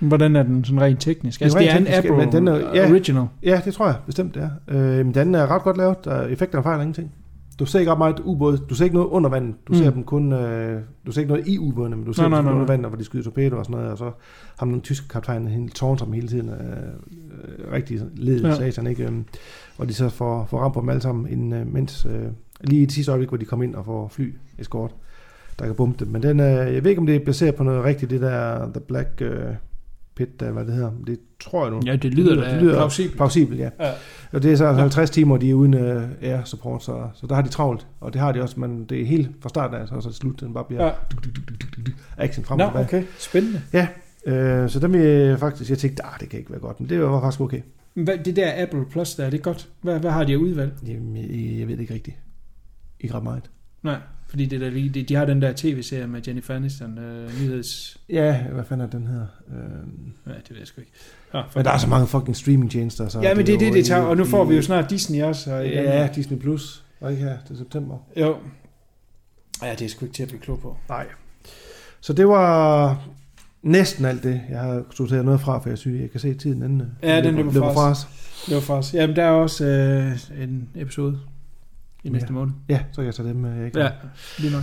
Hvordan 0.00 0.36
er 0.36 0.42
den 0.42 0.64
sådan 0.64 0.80
rent 0.80 1.00
teknisk? 1.00 1.40
Det 1.40 1.42
er 1.42 1.46
Altså, 1.46 1.58
det 1.58 1.66
er 1.66 1.70
en 1.70 1.76
rent 1.76 1.86
teknisk, 1.86 2.10
Apple 2.10 2.24
men 2.26 2.32
den 2.32 2.48
er- 2.48 2.74
ja. 2.74 2.90
original. 2.90 3.26
Ja, 3.42 3.60
det 3.64 3.74
tror 3.74 3.86
jeg 3.86 3.94
bestemt, 4.06 4.34
det 4.34 4.42
er. 4.42 4.50
Øh, 4.98 5.06
men 5.06 5.14
den 5.14 5.34
er 5.34 5.46
ret 5.50 5.62
godt 5.62 5.76
lavet. 5.76 6.04
Der, 6.04 6.22
effekterne 6.26 6.62
fejler 6.62 6.80
ingenting. 6.82 7.12
Du 7.58 7.66
ser 7.66 7.78
ikke 7.78 7.92
ret 7.92 7.98
meget 7.98 8.20
ubåd. 8.20 8.58
Du 8.58 8.74
ser 8.74 8.84
ikke 8.84 8.96
noget 8.96 9.08
under 9.08 9.30
vandet. 9.30 9.54
Du 9.68 9.72
Mm. 9.72 9.78
ser 9.78 9.90
dem 9.90 10.04
kun... 10.04 10.32
Øh, 10.32 10.80
du 11.06 11.12
ser 11.12 11.20
ikke 11.20 11.32
noget 11.32 11.48
i 11.48 11.58
ubådene, 11.58 11.96
men 11.96 12.04
du 12.04 12.12
ser 12.12 12.22
Nej, 12.22 12.26
dem 12.28 12.32
nej, 12.32 12.42
nej, 12.42 12.52
under 12.52 12.66
vandet, 12.72 12.88
hvor 12.90 12.98
de 12.98 13.04
skyder 13.04 13.24
torpedoer 13.24 13.58
og 13.58 13.64
sådan 13.64 13.76
noget. 13.76 13.92
Og 13.92 13.98
så 13.98 14.10
har 14.58 14.66
man 14.66 14.72
den 14.72 14.80
tyske 14.82 15.08
kaptajn 15.08 15.48
hele 15.48 15.68
tårn 15.68 15.98
som 15.98 16.12
hele 16.12 16.28
tiden. 16.28 16.48
Øh, 16.48 16.54
øh, 16.56 17.72
rigtig 17.72 18.00
ledet 18.16 18.42
Ja. 18.48 18.54
satan, 18.54 18.86
ikke? 18.86 19.04
Øhm, 19.04 19.24
og 19.78 19.88
de 19.88 19.94
så 19.94 20.08
får, 20.08 20.46
får 20.50 20.58
ramt 20.58 20.74
på 20.74 20.80
dem 20.80 20.88
alle 20.88 21.02
sammen, 21.02 21.28
inden, 21.32 21.52
øh, 21.52 21.72
mens... 21.72 22.06
Øh, 22.10 22.26
lige 22.64 22.82
i 22.82 22.84
det 22.84 22.92
sidste 22.92 23.12
øjeblik, 23.12 23.28
hvor 23.28 23.38
de 23.38 23.44
kommer 23.44 23.64
ind 23.64 23.74
og 23.74 23.84
får 23.84 24.08
fly 24.08 24.34
eskort, 24.58 24.94
der 25.58 25.66
kan 25.66 25.74
bombe 25.74 26.04
dem. 26.04 26.12
Men 26.12 26.22
den, 26.22 26.40
øh, 26.40 26.46
jeg 26.46 26.84
ved 26.84 26.90
ikke, 26.90 27.00
om 27.00 27.06
det 27.06 27.16
er 27.16 27.24
baseret 27.24 27.54
på 27.54 27.62
noget 27.64 27.84
rigtigt, 27.84 28.10
det 28.10 28.20
der 28.20 28.58
The 28.72 28.80
Black 28.88 29.08
øh, 29.20 29.40
Pit, 30.26 30.40
der, 30.40 30.50
hvad 30.50 30.64
det 30.64 30.74
hedder. 30.74 30.92
Det 31.06 31.20
tror 31.40 31.64
jeg 31.64 31.72
nu. 31.72 31.80
Ja, 31.86 31.96
det 31.96 32.14
lyder 32.14 32.34
da 32.34 32.58
plausibelt. 32.58 33.16
Plausibelt, 33.16 33.60
ja. 33.60 33.70
Ja. 33.80 33.90
Og 34.32 34.42
det 34.42 34.52
er 34.52 34.56
så 34.56 34.72
50 34.72 35.10
timer, 35.10 35.36
de 35.36 35.50
er 35.50 35.54
uden 35.54 35.74
uh, 35.74 36.02
air 36.22 36.44
support, 36.44 36.84
så, 36.84 37.08
så 37.14 37.26
der 37.26 37.34
har 37.34 37.42
de 37.42 37.48
travlt. 37.48 37.86
Og 38.00 38.12
det 38.12 38.20
har 38.20 38.32
de 38.32 38.42
også, 38.42 38.60
men 38.60 38.84
det 38.84 39.00
er 39.00 39.06
helt 39.06 39.30
fra 39.40 39.48
starten 39.48 39.76
af, 39.76 39.88
så, 39.88 40.00
så 40.00 40.12
slut, 40.12 40.40
den 40.40 40.54
bare 40.54 40.64
bliver 40.64 40.82
Ja. 40.82 40.88
ja. 40.88 40.94
duk, 41.12 41.24
duk, 41.24 41.34
duk, 41.36 41.46
duk, 41.48 41.76
duk, 41.76 41.86
duk, 41.86 41.94
action 42.16 42.44
frem 42.44 42.58
Nå, 42.58 42.64
og 42.64 42.70
tilbage. 42.70 42.84
okay. 43.02 43.04
Spændende. 43.18 43.60
Ja, 43.72 43.88
øh, 44.26 44.70
så 44.70 44.80
dem 44.80 44.94
jeg 44.94 45.38
faktisk, 45.38 45.70
jeg 45.70 45.78
tænkte, 45.78 46.06
ah, 46.06 46.20
det 46.20 46.28
kan 46.28 46.38
ikke 46.38 46.50
være 46.50 46.60
godt, 46.60 46.80
men 46.80 46.88
det 46.88 47.00
var 47.02 47.20
faktisk 47.20 47.40
okay. 47.40 47.60
Hvad, 47.94 48.18
det 48.24 48.36
der 48.36 48.62
Apple 48.62 48.84
Plus 48.90 49.14
der, 49.14 49.24
er 49.24 49.30
det 49.30 49.42
godt? 49.42 49.68
Hvad, 49.82 49.98
hvad 49.98 50.10
har 50.10 50.24
de 50.24 50.32
af 50.32 50.36
udvalg? 50.36 50.72
Jamen, 50.86 51.16
jeg, 51.16 51.58
jeg 51.58 51.68
ved 51.68 51.74
det 51.74 51.80
ikke 51.80 51.94
rigtigt. 51.94 52.16
Ikke 53.00 53.14
ret 53.14 53.22
meget. 53.22 53.50
Nej, 53.82 53.96
fordi 54.30 54.46
det 54.46 54.60
der, 54.60 54.70
de, 54.70 54.88
de 55.02 55.14
har 55.14 55.24
den 55.24 55.42
der 55.42 55.52
tv-serie 55.56 56.06
med 56.06 56.20
Jennifer 56.26 56.54
Aniston, 56.54 56.98
øh, 56.98 57.40
nyheds... 57.42 57.96
Ja, 58.08 58.42
hvad 58.42 58.64
fanden 58.64 58.86
er 58.86 58.90
den 58.90 59.06
her? 59.06 59.20
Øh, 59.48 59.56
Ja, 60.26 60.32
det 60.38 60.50
ved 60.50 60.58
jeg 60.58 60.66
sgu 60.66 60.80
ikke. 60.80 60.92
Ja, 61.34 61.42
men 61.54 61.64
der 61.64 61.70
er 61.70 61.78
så 61.78 61.88
mange 61.88 62.06
fucking 62.06 62.36
streaming-tjenester. 62.36 63.08
Så 63.08 63.20
Ja, 63.20 63.34
men 63.34 63.46
det 63.46 63.54
er 63.54 63.58
det, 63.58 63.68
jo 63.68 63.74
det 63.74 63.86
tager, 63.86 64.02
og 64.02 64.16
nu 64.16 64.24
får 64.24 64.44
vi 64.44 64.56
jo 64.56 64.62
snart 64.62 64.90
Disney 64.90 65.22
også. 65.22 65.54
Og, 65.54 65.66
Ja, 65.68 66.08
Disney 66.14 66.38
Plus. 66.38 66.84
Og 67.00 67.10
ikke 67.12 67.24
her 67.24 67.36
til 67.46 67.56
september. 67.58 67.96
Jo. 68.16 68.36
Ja, 69.62 69.70
det 69.78 69.82
er 69.84 69.88
sgu 69.88 70.04
ikke 70.04 70.14
til 70.14 70.22
at 70.22 70.28
blive 70.28 70.40
klog 70.40 70.60
på. 70.60 70.76
Nej. 70.88 71.06
Så 72.00 72.12
det 72.12 72.28
var 72.28 73.02
næsten 73.62 74.04
alt 74.04 74.22
det. 74.22 74.40
Jeg 74.50 74.60
har 74.60 74.82
sorteret 74.96 75.24
noget 75.24 75.40
fra, 75.40 75.58
for 75.58 75.68
jeg 75.68 75.78
synes, 75.78 76.00
jeg 76.00 76.10
kan 76.10 76.20
se 76.20 76.34
tiden 76.34 76.62
anden. 76.62 76.82
Ja, 77.02 77.20
den 77.22 77.34
løber 77.34 77.52
fra 77.52 77.72
fra 77.72 77.90
os. 77.90 77.98
os. 78.04 78.06
Det 78.46 78.54
var 78.54 78.60
faktisk... 78.60 78.94
Jamen, 78.94 79.16
der 79.16 79.22
er 79.24 79.30
også 79.30 79.64
øh, 79.66 80.42
en 80.44 80.68
episode 80.74 81.18
i 82.04 82.08
næste 82.08 82.26
Ja. 82.30 82.34
måned. 82.34 82.52
Ja, 82.68 82.78
så 82.92 82.96
kan 82.96 83.04
jeg 83.04 83.14
tage 83.14 83.28
dem 83.28 83.36
med. 83.36 83.54
Jeg 83.56 83.66
ikke 83.66 83.80
Ja, 83.80 83.88
lige 84.38 84.52
nok. 84.52 84.62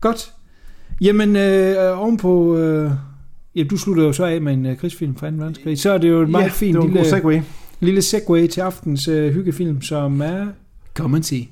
Godt. 0.00 0.32
Jamen, 1.00 1.36
øh, 1.36 2.00
ovenpå... 2.00 2.56
Øh, 2.56 2.90
ja, 3.56 3.62
du 3.62 3.76
slutter 3.76 4.02
jo 4.04 4.12
så 4.12 4.24
af 4.24 4.40
med 4.40 4.52
en 4.52 4.66
øh, 4.66 4.76
krigsfilm 4.76 5.16
fra 5.16 5.30
2. 5.30 5.36
verdenskrig. 5.36 5.78
Så 5.78 5.90
er 5.92 5.98
det 5.98 6.08
jo 6.08 6.22
et 6.22 6.28
meget 6.30 6.44
ja, 6.44 6.48
fint 6.48 6.74
det 6.74 6.78
var 6.78 6.84
en 6.84 6.90
god 6.90 6.96
lille, 6.96 7.10
segway. 7.10 7.40
lille 7.80 8.02
segway 8.02 8.46
til 8.46 8.60
aftens 8.60 9.08
øh, 9.08 9.32
hyggefilm, 9.34 9.82
som 9.82 10.20
er... 10.20 10.46
Come 10.94 11.16
and 11.16 11.24
see. 11.24 11.42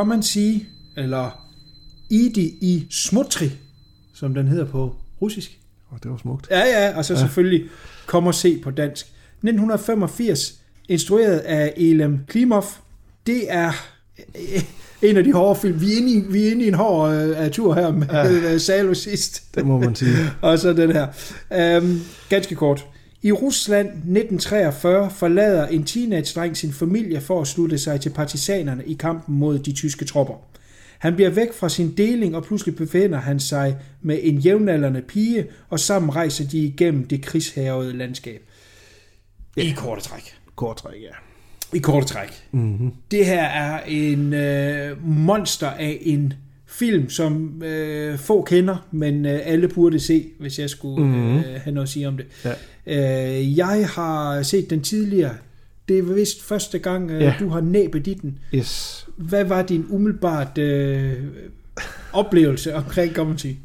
Come 0.00 0.14
and 0.14 0.22
see, 0.22 0.66
eller 0.96 1.46
Idi 2.10 2.44
i 2.60 2.86
Smutri, 2.90 3.50
som 4.14 4.34
den 4.34 4.48
hedder 4.48 4.64
på 4.64 4.96
russisk. 5.22 5.58
Og 5.88 5.98
det 6.02 6.10
var 6.10 6.16
smukt. 6.16 6.46
Ja, 6.50 6.60
ja, 6.60 6.96
og 6.96 7.04
så 7.04 7.14
ja. 7.14 7.20
selvfølgelig 7.20 7.68
Kom 8.06 8.26
og 8.26 8.34
se 8.34 8.58
på 8.58 8.70
dansk. 8.70 9.06
1985, 9.06 10.54
instrueret 10.88 11.38
af 11.38 11.72
Elem 11.76 12.18
Klimov. 12.28 12.64
Det 13.26 13.52
er 13.52 13.72
øh, 14.18 14.62
en 15.02 15.16
af 15.16 15.24
de 15.24 15.32
hårde 15.32 15.60
film. 15.60 15.80
Vi 15.80 15.92
er 15.92 15.96
inde 15.96 16.12
i, 16.12 16.24
vi 16.30 16.46
er 16.46 16.50
inde 16.50 16.64
i 16.64 16.68
en 16.68 16.74
hård 16.74 17.14
uh, 17.14 17.50
tur 17.50 17.74
her 17.74 17.92
med 17.92 18.06
ja. 18.12 18.58
Salo 18.58 18.94
sidst. 18.94 19.54
Det 19.54 19.66
må 19.66 19.78
man 19.78 19.94
sige. 19.94 20.16
og 20.42 20.58
så 20.58 20.72
den 20.72 20.92
her. 20.92 21.06
Um, 21.78 22.00
ganske 22.28 22.54
kort. 22.54 22.86
I 23.22 23.32
Rusland 23.32 23.86
1943 23.88 25.10
forlader 25.10 25.66
en 25.66 25.84
teenage-dreng 25.84 26.56
sin 26.56 26.72
familie 26.72 27.20
for 27.20 27.40
at 27.40 27.46
slutte 27.46 27.78
sig 27.78 28.00
til 28.00 28.10
partisanerne 28.10 28.84
i 28.86 28.94
kampen 28.94 29.34
mod 29.34 29.58
de 29.58 29.72
tyske 29.72 30.04
tropper. 30.04 30.34
Han 30.98 31.14
bliver 31.14 31.30
væk 31.30 31.52
fra 31.52 31.68
sin 31.68 31.94
deling, 31.96 32.36
og 32.36 32.44
pludselig 32.44 32.76
befinder 32.76 33.18
han 33.18 33.40
sig 33.40 33.76
med 34.02 34.18
en 34.22 34.38
jævnaldrende 34.38 35.02
pige, 35.02 35.46
og 35.68 35.80
sammen 35.80 36.16
rejser 36.16 36.48
de 36.48 36.58
igennem 36.58 37.06
det 37.08 37.22
krigshærede 37.22 37.92
landskab. 37.96 38.40
I 39.56 39.70
korte 39.76 40.00
træk. 40.02 40.34
Kort 40.56 40.76
træk, 40.76 40.94
ja. 41.02 41.08
I 41.76 41.80
korte 41.80 42.06
træk. 42.06 42.28
Mm-hmm. 42.52 42.90
Det 43.10 43.26
her 43.26 43.42
er 43.42 43.80
en 43.88 44.32
øh, 44.34 45.08
monster 45.08 45.66
af 45.70 45.98
en 46.02 46.32
film, 46.66 47.10
som 47.10 47.62
øh, 47.62 48.18
få 48.18 48.42
kender, 48.42 48.86
men 48.90 49.26
øh, 49.26 49.40
alle 49.44 49.68
burde 49.68 50.00
se, 50.00 50.26
hvis 50.40 50.58
jeg 50.58 50.70
skulle 50.70 51.06
Mhm. 51.06 51.36
øh, 51.38 51.44
have 51.44 51.74
noget 51.74 51.86
at 51.86 51.92
sige 51.92 52.08
om 52.08 52.16
det. 52.16 52.26
Ja. 52.44 52.52
Øh, 52.86 53.58
jeg 53.58 53.88
har 53.94 54.42
set 54.42 54.70
den 54.70 54.80
tidligere. 54.80 55.32
Det 55.88 55.98
er 55.98 56.02
vist 56.02 56.42
første 56.42 56.78
gang, 56.78 57.10
øh, 57.10 57.20
Ja. 57.20 57.34
du 57.40 57.48
har 57.48 57.60
næbet 57.60 58.06
i 58.06 58.14
den. 58.14 58.38
Yes. 58.54 59.06
Hvad 59.16 59.44
var 59.44 59.62
din 59.62 59.86
umiddelbart 59.88 60.58
øh, 60.58 61.12
oplevelse 62.12 62.74
omkring 62.74 63.12
Comedy? 63.14 63.56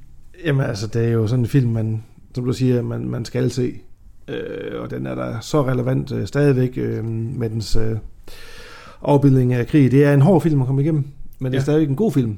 Jamen 0.45 0.65
altså, 0.65 0.87
det 0.87 1.05
er 1.05 1.09
jo 1.09 1.27
sådan 1.27 1.43
en 1.45 1.49
film, 1.49 1.71
man, 1.71 2.03
som 2.35 2.45
du 2.45 2.53
siger, 2.53 2.81
man, 2.81 3.09
man 3.09 3.25
skal 3.25 3.51
se. 3.51 3.73
Øh, 4.27 4.81
og 4.81 4.91
den 4.91 5.05
er 5.05 5.15
der 5.15 5.39
så 5.39 5.65
relevant 5.67 6.11
øh, 6.11 6.27
stadigvæk 6.27 6.73
øh, 6.77 7.05
med 7.05 7.49
dens 7.49 7.75
øh, 7.75 7.97
afbildning 9.01 9.53
af 9.53 9.67
krig. 9.67 9.91
Det 9.91 10.03
er 10.03 10.13
en 10.13 10.21
hård 10.21 10.41
film 10.41 10.61
at 10.61 10.67
komme 10.67 10.81
igennem, 10.81 11.03
men 11.39 11.51
det 11.51 11.57
er 11.57 11.61
Ja. 11.61 11.63
stadigvæk 11.63 11.89
en 11.89 11.95
god 11.95 12.11
film. 12.11 12.37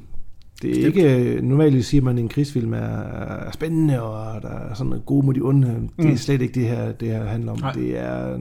Det 0.62 0.70
er 0.70 0.74
Bestemt. 0.76 0.96
ikke, 0.96 1.34
øh, 1.36 1.44
normalt 1.44 1.86
siger 1.86 2.02
man, 2.02 2.18
at 2.18 2.22
en 2.24 2.30
krigsfilm 2.30 2.74
er, 2.74 2.78
er 2.78 3.52
spændende, 3.52 4.02
og 4.02 4.42
der 4.42 4.50
er 4.50 4.74
sådan 4.74 4.94
en 4.94 5.02
god 5.06 5.24
mod 5.24 5.34
de 5.34 5.42
onde. 5.42 5.68
Det 5.98 6.06
Mm. 6.06 6.12
er 6.12 6.16
slet 6.16 6.42
ikke 6.42 6.54
det 6.60 6.68
her, 6.70 6.92
det 6.92 7.08
her 7.08 7.24
handler 7.24 7.52
om. 7.52 7.60
Nej. 7.60 7.72
Det 7.72 7.98
er 8.00 8.40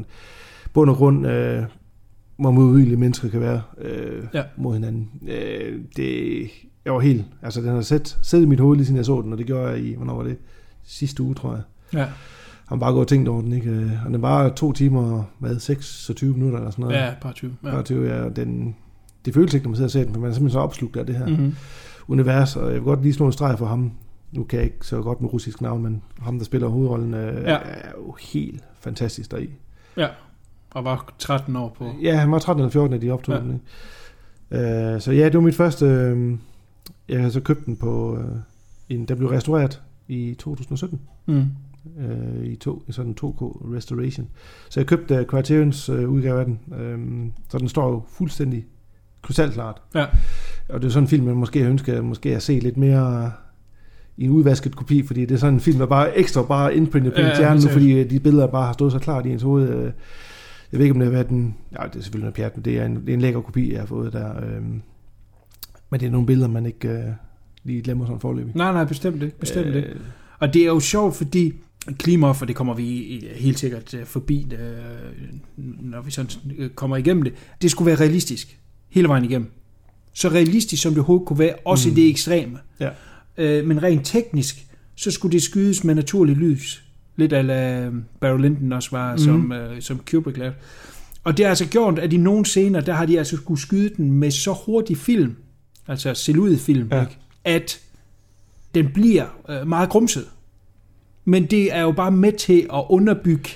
bund 0.73 0.91
og 0.91 0.97
grund, 0.97 1.27
øh, 1.27 1.63
hvor 2.39 2.51
modvillige 2.51 2.97
mennesker 2.97 3.29
kan 3.29 3.41
være 3.41 3.63
øh, 3.81 4.25
Ja. 4.35 4.43
mod 4.57 4.75
hinanden. 4.75 5.09
Øh, 5.29 5.79
det, 5.97 6.41
jeg 6.85 6.93
var 6.95 7.01
helt, 7.01 7.25
altså 7.43 7.61
den 7.61 7.69
har 7.69 7.81
sæt, 7.81 8.19
siddet 8.23 8.45
i 8.45 8.49
mit 8.49 8.61
hoved 8.61 8.77
lige 8.77 8.87
siden 8.87 8.97
jeg 8.97 9.05
så 9.05 9.23
den, 9.23 9.33
og 9.33 9.39
det 9.39 9.47
gjorde 9.47 9.69
jeg 9.69 9.79
i, 9.81 9.95
hvornår 9.95 10.17
var 10.17 10.23
det? 10.23 10.37
Sidste 10.85 11.23
uge, 11.23 11.35
tror 11.35 11.53
jeg. 11.53 11.63
Ja. 11.95 12.07
har 12.67 12.77
bare 12.77 12.93
gået 12.93 13.01
og 13.01 13.09
tænkt 13.09 13.29
over 13.29 13.41
den, 13.43 13.53
ikke? 13.53 13.71
Øh, 13.71 13.91
Og 14.07 14.13
den 14.13 14.23
var 14.23 14.49
to 14.49 14.73
timer, 14.73 15.23
hvad, 15.39 15.59
26 15.59 16.33
minutter 16.35 16.59
eller 16.59 16.71
sådan 16.71 16.83
noget. 16.85 16.97
Ja, 16.97 17.11
par 17.21 17.33
20. 17.33 17.57
Ja. 17.65 17.77
Ja. 17.77 17.83
20, 17.83 18.15
ja, 18.15 18.29
den, 18.29 18.77
det 19.25 19.35
føles 19.35 19.55
ikke, 19.55 19.65
når 19.65 19.71
man 19.71 19.77
sidder 19.77 19.87
og 19.87 19.91
ser 19.91 20.05
den, 20.05 20.15
for 20.15 20.21
man 20.21 20.31
er 20.31 20.35
simpelthen 20.35 20.53
så 20.57 20.61
opslugt 20.61 20.97
af 20.97 21.07
det 21.07 21.15
her 21.15 21.27
Mhm. 21.27 21.35
mm-hmm. 21.37 21.55
Univers, 22.09 22.57
og 22.57 22.67
jeg 22.67 22.75
vil 22.75 22.83
godt 22.83 23.03
lige 23.03 23.13
slå 23.13 23.27
en 23.27 23.33
streg 23.33 23.59
for 23.59 23.67
ham. 23.67 23.93
Nu 24.33 24.45
kan 24.45 24.57
jeg 24.59 24.65
ikke 24.67 24.87
så 24.87 25.03
godt 25.03 25.21
med 25.21 25.33
russisk 25.33 25.61
navn, 25.61 25.83
men 25.83 26.03
ham, 26.19 26.39
der 26.39 26.45
spiller 26.45 26.69
hovedrollen, 26.69 27.15
øh, 27.15 27.43
Ja. 27.43 27.59
er 27.65 27.91
jo 28.07 28.17
helt 28.33 28.65
fantastisk 28.81 29.31
deri. 29.31 29.51
ja. 29.97 30.09
Og 30.71 30.85
var 30.85 31.15
13 31.19 31.57
år 31.57 31.75
på. 31.79 31.91
Ja, 32.03 32.17
han 32.17 32.31
var 32.31 32.39
13 32.39 32.61
eller 32.61 32.71
14, 32.71 32.91
da 33.01 33.07
de 33.07 33.11
optog 33.11 33.35
Ja. 33.35 33.41
den. 33.41 33.61
Ikke? 34.53 34.93
Øh, 34.95 35.01
så 35.01 35.13
ja, 35.13 35.25
det 35.25 35.35
var 35.35 35.41
mit 35.41 35.55
første... 35.55 35.87
Øh, 35.87 36.39
jeg 37.09 37.23
har 37.23 37.29
så 37.31 37.41
købt 37.41 37.67
den 37.67 37.77
på... 37.77 38.17
Øh, 38.19 38.25
en, 38.89 39.05
den 39.05 39.17
blev 39.19 39.29
restaureret 39.31 39.83
i 40.09 40.35
2017. 40.39 41.01
Mm. 41.27 41.45
øh, 41.99 42.45
i, 42.47 42.57
to, 42.57 42.83
sådan 42.91 43.11
en 43.11 43.17
2K 43.25 43.43
restoration. 43.77 44.29
Så 44.71 44.81
jeg 44.81 44.87
købte 44.87 45.21
uh, 45.21 45.27
Criterions 45.27 45.89
uh, 45.89 46.01
udgave 46.11 46.41
af 46.41 46.45
den, 46.47 46.61
øhm, 46.79 47.33
så 47.49 47.59
den 47.59 47.69
står 47.69 47.89
jo 47.91 48.03
fuldstændig 48.09 48.67
krystalklart. 49.23 49.83
Ja. 49.95 50.05
Og 50.69 50.81
det 50.81 50.87
er 50.87 50.91
sådan 50.91 51.05
en 51.05 51.09
film, 51.09 51.25
man 51.25 51.37
måske 51.37 51.61
ønsker 51.61 52.03
måske 52.03 52.37
at 52.37 52.43
se 52.43 52.59
lidt 52.59 52.77
mere 52.77 53.33
i 54.17 54.25
en 54.25 54.31
udvasket 54.31 54.77
kopi, 54.77 55.03
fordi 55.07 55.21
det 55.21 55.35
er 55.35 55.39
sådan 55.39 55.55
en 55.55 55.61
film, 55.61 55.79
der 55.79 55.87
bare 55.87 56.17
ekstra 56.19 56.43
bare 56.43 56.77
indprintet 56.77 57.13
på 57.15 57.21
Ja, 57.21 57.55
nu, 57.55 57.61
helt 57.61 57.73
fordi 57.73 57.93
øh, 57.93 58.11
de 58.11 58.21
billeder 58.21 58.47
bare 58.47 58.67
har 58.67 58.73
stået 58.73 58.93
så 58.93 58.99
klart 58.99 59.27
i 59.27 59.31
ens 59.31 59.43
hoved. 59.43 59.69
Øh, 59.69 59.93
Jeg 60.73 60.79
ved 60.79 60.81
ikke, 60.81 60.93
om 60.95 60.99
det 60.99 61.07
har 61.07 61.13
været 61.13 61.29
en... 61.29 61.55
Ja, 61.73 61.87
det 61.87 61.97
er 61.97 62.03
selvfølgelig 62.03 62.25
noget 62.25 62.35
pjat, 62.35 62.57
men 62.57 62.65
det 62.65 62.79
er 62.79 62.87
en, 62.87 62.97
det 62.97 63.09
er 63.09 63.15
en 63.15 63.21
lækker 63.21 63.41
kopi, 63.41 63.73
jeg 63.73 63.81
har 63.81 63.87
fået 63.87 64.13
der. 64.13 64.37
Øhm, 64.45 64.83
men 65.91 66.01
det 66.01 66.07
er 66.07 66.11
nogle 66.11 66.27
billeder, 66.27 66.49
man 66.49 66.67
ikke 66.67 66.89
øh, 66.89 67.05
lige 67.65 67.83
glemmer 67.83 68.07
sådan 68.07 68.21
forløbig. 68.21 68.53
Nej, 68.57 68.73
nej, 68.73 68.85
bestemt 68.85 69.23
ikke. 69.23 69.39
Bestemt 69.39 69.67
Øh, 69.67 69.77
ikke. 69.77 69.89
Og 70.39 70.55
det 70.55 70.63
er 70.63 70.67
jo 70.67 70.81
sjovt, 70.81 71.17
fordi 71.17 71.53
klimaoffer, 71.99 72.47
det 72.47 72.57
kommer 72.57 72.75
vi 72.75 72.85
helt 73.37 73.59
sikkert 73.59 73.95
øh, 73.95 74.05
forbi, 74.05 74.47
øh, 74.53 74.59
når 75.81 76.03
vi 76.03 76.11
sådan 76.11 76.31
øh, 76.59 76.71
kommer 76.71 76.97
igennem 76.97 77.23
det. 77.23 77.33
Det 77.63 77.71
skulle 77.71 77.87
være 77.87 78.01
realistisk, 78.01 78.59
hele 78.91 79.09
vejen 79.09 79.25
igennem. 79.25 79.51
Så 80.13 80.29
realistisk, 80.29 80.83
som 80.83 80.93
det 80.93 80.99
overhovedet 80.99 81.27
kunne 81.27 81.39
være, 81.39 81.55
også 81.65 81.89
mm. 81.89 81.97
i 81.97 82.01
det 82.01 82.11
ekstreme. 82.11 82.59
Ja. 82.81 82.91
Øh, 83.39 83.67
men 83.67 83.83
rent 83.83 84.07
teknisk, 84.07 84.67
så 84.95 85.11
skulle 85.11 85.33
det 85.33 85.43
skydes 85.43 85.85
med 85.85 85.95
naturlig 85.95 86.37
lys. 86.37 86.83
Lidt 87.17 87.33
af 87.33 87.91
Barry 88.21 88.39
Lyndon 88.39 88.73
også 88.73 88.89
var, 88.91 89.13
mm. 89.13 89.19
som, 89.19 89.53
øh, 89.53 89.83
som 89.83 90.01
Kubrick 90.11 90.39
lavede. 90.39 90.55
Og 91.25 91.37
det 91.37 91.45
har 91.45 91.51
altså 91.51 91.67
gjort, 91.67 91.99
at 91.99 92.13
i 92.13 92.17
nogle 92.17 92.47
scener, 92.47 92.81
der 92.81 92.93
har 92.93 93.07
de 93.07 93.19
altså 93.19 93.37
skulle 93.37 93.61
skyde 93.61 93.91
den 93.97 94.13
med 94.13 94.31
så 94.31 94.53
hurtig 94.67 94.97
film, 94.97 95.37
altså 95.89 96.15
silhuet 96.15 96.61
film, 96.61 96.89
Ja. 96.93 97.01
ikke? 97.01 97.17
at 97.45 97.81
den 98.75 98.89
bliver 98.95 99.27
øh, 99.49 99.69
meget 99.69 99.89
grumset. 99.89 100.25
Men 101.25 101.47
det 101.47 101.75
er 101.75 101.81
jo 101.81 101.93
bare 101.93 102.11
med 102.11 102.33
til 102.33 102.67
at 102.75 102.85
underbygge 102.89 103.51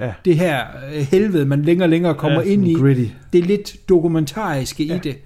Ja. 0.00 0.12
det 0.24 0.36
her 0.36 0.64
øh, 0.94 1.06
helvede, 1.10 1.46
man 1.46 1.62
længere 1.62 1.86
og 1.86 1.90
længere 1.90 2.14
kommer 2.14 2.40
Ja, 2.42 2.46
ind 2.48 2.68
i. 2.68 2.74
gritty. 2.74 3.04
Det 3.32 3.38
er 3.38 3.42
lidt 3.42 3.76
dokumentariske. 3.88 4.84
Ja. 4.84 4.94
i 4.94 4.98
det. 4.98 5.16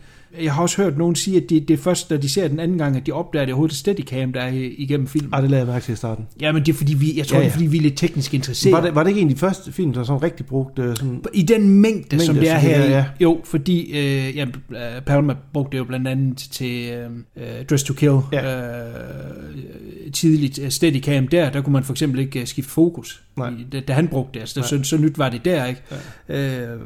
Jeg 0.43 0.53
har 0.55 0.63
også 0.63 0.83
hørt 0.83 0.99
nogen 0.99 1.15
sige, 1.15 1.37
at 1.37 1.51
det, 1.51 1.69
det 1.69 1.75
er 1.75 1.83
først, 1.83 2.11
da 2.11 2.17
de 2.17 2.29
ser 2.29 2.49
den 2.49 2.61
anden 2.61 2.79
gang, 2.79 2.97
at 2.97 3.07
de 3.07 3.13
opdager, 3.13 3.45
det 3.45 3.51
er 3.51 3.55
overhovedet 3.55 3.77
steadicam, 3.77 4.33
der 4.33 4.41
er 4.41 4.49
i- 4.53 4.67
igennem 4.79 5.07
filmen. 5.07 5.33
Ej, 5.33 5.41
det 5.41 5.51
lagde 5.51 5.65
jeg 5.65 5.73
mærke 5.73 5.85
til 5.85 5.93
i 5.93 5.97
starten. 5.97 6.27
Ja, 6.41 6.53
men 6.53 6.63
det 6.67 6.73
er 6.73 6.77
fordi, 6.77 6.95
vi, 6.95 7.17
jeg 7.19 7.27
tror, 7.27 7.37
Ja, 7.37 7.41
ja, 7.41 7.45
det 7.45 7.51
er 7.51 7.55
fordi, 7.55 7.67
vi 7.67 7.77
er 7.77 7.81
lidt 7.83 7.97
teknisk 7.99 8.35
interesseret. 8.35 8.73
Var 8.73 8.81
det, 8.81 8.95
var 8.95 9.03
det 9.03 9.11
ikke 9.11 9.21
en 9.21 9.29
af 9.29 9.35
de 9.35 9.41
første 9.41 9.73
film, 9.73 9.93
der 9.93 10.05
sådan 10.05 10.23
rigtig 10.23 10.47
brugte 10.47 10.83
øh, 10.83 10.97
sådan... 10.97 11.23
I 11.35 11.43
den 11.43 11.69
mængde, 11.71 12.07
mængde 12.17 12.27
som 12.27 12.35
det 12.35 12.49
er 12.51 12.55
det 12.61 12.63
her. 12.63 12.77
er, 12.81 12.91
ja. 12.91 13.05
Jo, 13.21 13.41
fordi 13.45 13.81
øh, 13.99 14.37
ja, 14.37 14.47
øh, 14.71 15.03
Palma 15.07 15.35
brugte 15.53 15.73
det 15.73 15.79
jo 15.79 15.85
blandt 15.85 16.09
andet 16.09 16.39
til 16.39 16.91
øh, 16.93 17.11
øh, 17.37 17.65
Dress 17.71 17.85
to 17.85 17.95
Kill. 17.95 18.19
Ja. 18.33 18.69
Øh, 18.89 20.13
tidligt 20.13 20.73
Steadicam 20.73 21.29
der, 21.29 21.51
der 21.51 21.61
kunne 21.61 21.73
man 21.73 21.85
for 21.85 21.93
eksempel 21.93 22.21
ikke 22.21 22.47
skifte 22.47 22.71
fokus. 22.71 23.23
Nej. 23.37 23.51
Da, 23.73 23.81
da 23.81 23.93
han 23.93 24.09
brugte 24.09 24.35
det. 24.35 24.41
Altså, 24.41 24.63
så, 24.63 24.81
så 24.83 24.97
nyt 24.97 25.19
var 25.19 25.29
det 25.29 25.45
der, 25.45 25.65
ikke? 25.67 25.81
Ja. 26.29 26.73
Øh, 26.73 26.81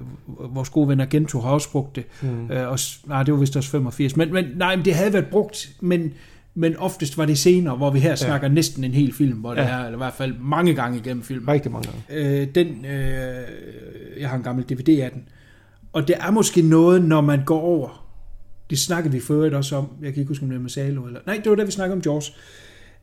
vores 0.55 0.69
gode 0.69 0.89
venner 0.89 1.07
Gento 1.07 1.41
har 1.41 1.51
også 1.51 1.71
brugt 1.71 1.97
det. 1.97 2.05
Mm. 2.23 2.51
Øh, 2.51 2.69
og, 2.71 2.79
nej, 3.07 3.23
det 3.23 3.33
var 3.35 3.38
vist 3.41 3.57
også 3.57 3.71
85. 3.71 4.17
Men, 4.17 4.33
men 4.33 4.45
nej, 4.57 4.77
men 4.77 4.85
det 4.85 4.95
havde 4.95 5.13
været 5.13 5.27
brugt, 5.31 5.71
men 5.81 6.13
men 6.55 6.77
oftest 6.77 7.19
var 7.19 7.25
det 7.25 7.39
senere, 7.39 7.77
hvor 7.77 7.91
vi 7.91 8.01
her 8.01 8.15
snakker 8.15 8.49
næsten 8.49 8.85
en 8.85 8.93
hel 8.93 9.13
film, 9.15 9.39
hvor 9.39 9.55
det 9.55 9.63
Ja. 9.63 9.69
er, 9.69 9.79
eller 9.79 9.93
i 9.93 9.97
hvert 9.97 10.15
fald 10.15 10.35
mange 10.41 10.75
gange 10.75 10.99
igennem 10.99 11.23
filmen. 11.23 11.49
Rigtig 11.49 11.73
mange 11.73 11.89
gange. 11.91 12.41
Øh, 12.41 12.49
den, 12.55 12.85
øh, 12.85 14.21
jeg 14.21 14.29
har 14.29 14.37
en 14.37 14.43
gammel 14.43 14.65
DVD 14.65 14.89
af 15.03 15.11
den. 15.11 15.29
Og 15.93 16.09
det 16.09 16.17
er 16.21 16.31
måske 16.31 16.63
noget, 16.63 17.05
når 17.05 17.21
man 17.21 17.45
går 17.45 17.61
over. 17.61 18.09
Det 18.71 18.79
snakkede 18.79 19.13
vi 19.15 19.21
for 19.21 19.35
øvrigt 19.35 19.55
også 19.55 19.77
om. 19.77 19.89
Jeg 20.03 20.13
kan 20.13 20.21
ikke 20.21 20.29
huske, 20.29 20.43
om 20.43 20.49
det 20.49 20.57
var 20.57 20.63
med 20.63 20.71
Salo. 20.71 21.05
Eller, 21.07 21.21
nej, 21.27 21.41
det 21.45 21.51
var 21.51 21.57
da 21.57 21.65
vi 21.65 21.71
snakkede 21.71 21.97
om 21.97 22.03
Jaws. 22.07 22.37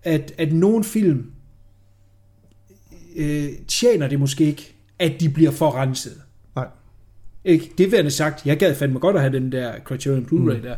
At, 0.03 0.34
at 0.38 0.53
nogle 0.53 0.84
film 0.84 1.32
øh, 3.16 3.48
tjener 3.68 4.07
det 4.07 4.20
måske 4.20 4.44
ikke, 4.45 4.76
at 4.99 5.14
de 5.20 5.30
bliver 5.30 5.52
for 5.52 5.76
renset. 5.76 6.22
Ikke? 7.45 7.72
Det 7.77 7.91
værende 7.91 8.11
sagt, 8.11 8.45
jeg 8.45 8.57
gad 8.57 8.76
fandme 8.76 8.99
godt 8.99 9.15
at 9.15 9.22
have 9.22 9.34
den 9.34 9.51
der 9.51 9.72
Criterion 9.84 10.23
Blu-ray 10.31 10.55
mm. 10.55 10.61
der. 10.61 10.76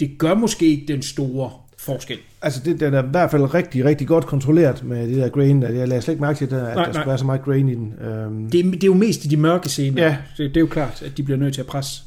Det 0.00 0.10
gør 0.18 0.34
måske 0.34 0.66
ikke 0.66 0.92
den 0.92 1.02
store 1.02 1.50
forskel. 1.78 2.18
Altså, 2.42 2.60
det, 2.64 2.80
den 2.80 2.94
er 2.94 3.02
i 3.02 3.06
hvert 3.10 3.30
fald 3.30 3.54
rigtig, 3.54 3.84
rigtig 3.84 4.06
godt 4.06 4.26
kontrolleret 4.26 4.84
med 4.84 5.08
det 5.08 5.16
der 5.16 5.28
grain. 5.28 5.62
Jeg 5.62 5.88
lagde 5.88 6.02
slet 6.02 6.12
ikke 6.14 6.20
mærke 6.20 6.36
til, 6.38 6.44
at, 6.44 6.50
der, 6.50 6.66
at 6.66 6.74
Nej, 6.76 6.84
der 6.84 6.92
skulle 6.92 7.06
være 7.08 7.18
så 7.18 7.24
meget 7.26 7.42
grain 7.42 7.68
i 7.68 7.74
den. 7.74 7.94
Øhm, 8.00 8.50
Det, 8.50 8.60
er- 8.66 8.70
det 8.70 8.82
er 8.82 8.86
jo 8.86 8.94
mest 8.94 9.24
i 9.24 9.28
de 9.28 9.36
mørke 9.36 9.68
scener. 9.68 10.02
Ja. 10.04 10.16
Det, 10.36 10.48
det 10.48 10.56
er 10.56 10.60
jo 10.60 10.66
klart, 10.66 11.02
at 11.02 11.16
de 11.16 11.22
bliver 11.22 11.38
nødt 11.38 11.54
til 11.54 11.60
at 11.60 11.66
presse. 11.66 12.02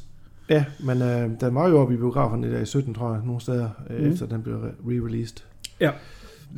ja, 0.50 0.64
men 0.80 1.02
øh, 1.02 1.30
den 1.40 1.54
var 1.54 1.68
jo 1.68 1.78
oppe 1.80 1.94
i 1.94 1.96
biograferne 1.96 2.52
der 2.52 2.60
i 2.60 2.66
17, 2.66 2.94
tror 2.94 3.12
jeg, 3.14 3.20
nogle 3.24 3.40
steder, 3.40 3.68
øh, 3.90 4.00
Mhm. 4.02 4.12
efter 4.12 4.26
den 4.26 4.42
blev 4.42 4.54
re- 4.56 4.90
re-released. 4.90 5.42
Ja. 5.80 5.90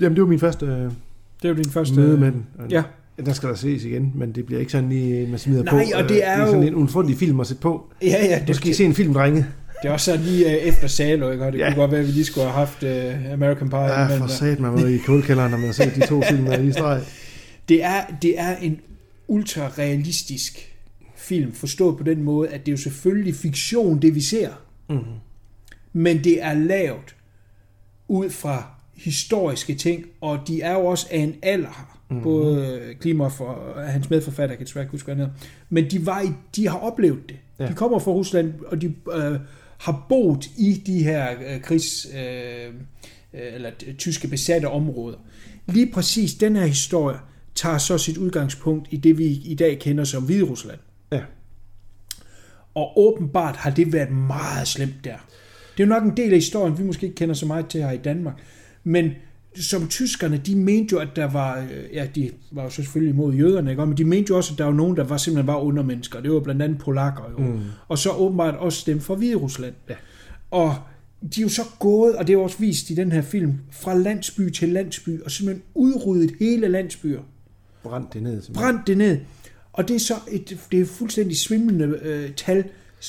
Jamen, 0.01 0.17
det 0.17 0.23
var 0.23 0.29
min 0.29 0.39
første 0.39 0.67
øh, 0.67 0.73
Det 0.73 0.91
er 1.45 1.49
jo 1.49 1.55
din 1.55 1.71
første... 1.71 1.95
møde 1.95 2.17
med 2.19 2.33
den. 2.33 2.47
Ja. 2.71 2.83
Der 3.27 3.33
skal 3.33 3.49
der 3.49 3.55
ses 3.55 3.85
igen, 3.85 4.13
men 4.15 4.33
det 4.33 4.47
bliver 4.47 4.61
ikke 4.61 4.73
sådan 4.73 4.89
lige, 4.89 5.27
man 5.27 5.39
smider 5.39 5.63
Nej, 5.63 5.71
på. 5.73 5.77
og 5.79 5.85
det 5.85 6.01
er 6.01 6.05
det 6.09 6.25
er 6.27 6.41
jo- 6.41 6.47
sådan 6.47 6.63
en 6.63 6.75
undfundig 6.75 7.17
film 7.17 7.41
at 7.41 7.47
sætte 7.47 7.61
på. 7.63 7.93
Ja, 8.03 8.25
ja, 8.27 8.43
det, 8.47 8.57
skal 8.57 8.71
I 8.71 8.75
se 8.75 8.85
en 8.85 8.95
film, 8.95 9.15
drenge. 9.15 9.47
det 9.83 9.89
er 9.89 9.93
også 9.93 10.05
sådan 10.05 10.21
lige 10.27 10.47
øh, 10.51 10.53
efter 10.69 10.87
Salo, 10.89 11.31
ikke? 11.31 11.45
Og 11.47 11.53
det 11.53 11.59
ja. 11.59 11.67
Kunne 11.67 11.75
godt 11.81 11.91
være, 11.91 12.01
at 12.01 12.07
vi 12.07 12.13
lige 12.13 12.25
skulle 12.25 12.47
have 12.47 12.55
haft 12.67 12.83
uh, 12.83 13.33
American 13.33 13.71
Pie. 13.71 13.79
Ja, 13.79 14.17
for 14.17 14.25
øh, 14.25 14.31
sat, 14.31 14.61
man 14.61 14.73
var 14.73 14.87
i 14.87 14.97
kulkælderen, 15.07 15.51
når 15.51 15.59
man 15.59 15.73
set 15.75 15.93
de 15.97 16.07
to 16.07 16.23
film 16.31 16.69
i 16.69 16.73
streg. 16.73 17.01
det, 17.69 17.85
er, 17.85 18.01
det 18.23 18.41
er 18.41 18.57
en 18.57 18.81
ultra-realistisk 19.29 20.67
film, 21.17 21.53
forstået 21.53 21.97
på 21.99 22.03
den 22.05 22.23
måde, 22.23 22.49
at 22.49 22.61
det 22.67 22.73
er 22.73 22.77
jo 22.77 22.83
selvfølgelig 22.83 23.35
fiktion, 23.35 24.03
det 24.03 24.15
vi 24.15 24.21
ser. 24.21 24.49
Mhm. 24.89 24.99
Men 25.93 26.25
det 26.25 26.43
er 26.45 26.55
lavet 26.55 27.15
ud 28.09 28.31
fra 28.31 28.65
historiske 28.95 29.75
ting, 29.75 30.05
og 30.21 30.39
de 30.49 30.61
er 30.63 30.73
jo 30.73 30.87
også 30.87 31.07
af 31.11 31.19
en 31.19 31.35
alder, 31.43 31.90
mm. 32.11 32.23
både 32.23 32.81
Klimov 33.01 33.33
og 33.39 33.83
hans 33.83 34.11
medforfatter, 34.11 34.53
jeg 34.53 34.59
kan 34.59 34.67
desværre 34.67 34.85
ikke 34.85 34.93
huske, 34.93 35.15
hvad 35.15 35.27
men 35.69 35.91
de, 35.91 36.07
var 36.07 36.21
i, 36.21 36.29
de 36.57 36.69
har 36.69 36.79
oplevet 36.79 37.29
det. 37.29 37.37
Ja. 37.59 37.69
De 37.69 37.75
kommer 37.75 37.99
fra 37.99 38.11
Rusland, 38.11 38.55
og 38.67 38.83
de 38.83 38.95
øh, 39.13 39.39
har 39.79 40.07
boet 40.09 40.47
i 40.59 40.83
de 40.87 41.03
her 41.03 41.31
øh, 41.31 41.61
krigs, 41.61 42.07
øh, 42.15 42.67
øh, 43.35 43.55
eller 43.55 43.71
tyske 43.99 44.29
besatte 44.29 44.67
områder. 44.67 45.19
Lige 45.67 45.93
præcis 45.93 46.35
den 46.35 46.57
her 46.57 46.67
historie 46.67 47.19
tager 47.55 47.79
så 47.79 47.99
sit 47.99 48.17
udgangspunkt 48.17 48.89
i 48.91 48.97
det, 48.97 49.19
vi 49.19 49.25
i 49.25 49.55
dag 49.55 49.79
kender 49.79 50.05
som 50.05 50.23
Hvide 50.23 50.45
Rusland. 50.45 50.79
Ja. 51.13 51.21
Og 52.75 52.99
åbenbart 52.99 53.57
har 53.57 53.71
det 53.71 53.93
været 53.93 54.11
meget 54.11 54.69
slemt 54.69 55.05
der. 55.05 55.17
Det 55.77 55.83
er 55.83 55.87
jo 55.87 55.89
nok 55.89 56.03
en 56.03 56.17
del 56.17 56.31
af 56.31 56.37
historien, 56.37 56.79
vi 56.79 56.83
måske 56.83 57.07
ikke 57.07 57.17
kender 57.17 57.35
så 57.35 57.47
meget 57.47 57.67
til 57.67 57.83
her 57.83 57.91
i 57.91 57.97
Danmark. 57.97 58.35
Men 58.85 59.11
som 59.57 59.89
tyskerne, 59.89 60.37
de 60.37 60.57
mente 60.57 60.93
jo, 60.93 60.99
at 60.99 61.09
der 61.17 61.25
var, 61.25 61.59
øh, 61.59 61.95
ja, 61.95 62.07
de 62.15 62.31
var 62.51 62.63
jo 62.63 62.71
selvfølgelig 62.71 63.15
imod 63.15 63.35
jøderne, 63.35 63.71
ikke? 63.71 63.87
men 63.87 63.97
de 63.97 64.05
mente 64.05 64.31
jo 64.31 64.37
også, 64.37 64.53
at 64.55 64.59
der 64.59 64.65
var 64.65 64.73
nogen, 64.73 64.97
der 64.97 65.05
var 65.05 65.17
simpelthen 65.17 65.47
var 65.47 65.57
undermennesker. 65.57 66.21
Det 66.21 66.33
var 66.33 66.41
blandt 66.41 66.63
andet 66.63 66.79
polakker 66.79 67.23
jo. 67.39 67.47
Mm. 67.47 67.61
Og 67.89 67.99
så 67.99 68.11
åbenbart 68.11 68.55
også 68.55 68.83
dem 68.87 69.01
fra 69.01 69.15
Hvide 69.15 69.35
Rusland. 69.35 69.75
Ja. 69.89 69.95
Og 70.51 70.75
de 71.35 71.41
er 71.41 71.43
jo 71.43 71.49
så 71.49 71.63
gået, 71.79 72.17
og 72.17 72.27
det 72.27 72.33
er 72.33 72.39
også 72.39 72.59
vist 72.59 72.91
i 72.91 72.95
den 72.95 73.13
her 73.13 73.23
film, 73.23 73.55
fra 73.73 73.95
landsby 73.95 74.51
til 74.51 74.69
landsby, 74.69 75.21
og 75.21 75.31
simpelthen 75.31 75.63
udryddet 75.75 76.35
hele 76.41 76.69
landsbyer 76.69 77.21
Brændt 77.83 78.15
det 78.15 78.23
ned. 78.23 78.43
simpelthen. 78.43 78.55
brændt 78.55 78.87
det 78.87 78.99
ned. 78.99 79.19
Og 79.73 79.89
det 79.89 79.97
er 79.97 80.01
så 80.01 80.15
et, 80.31 80.59
det 80.73 80.81
er 80.81 80.87
fuldstændig 80.87 81.37
svimlende 81.37 81.99
øh, 82.03 82.31
tal. 82.37 82.65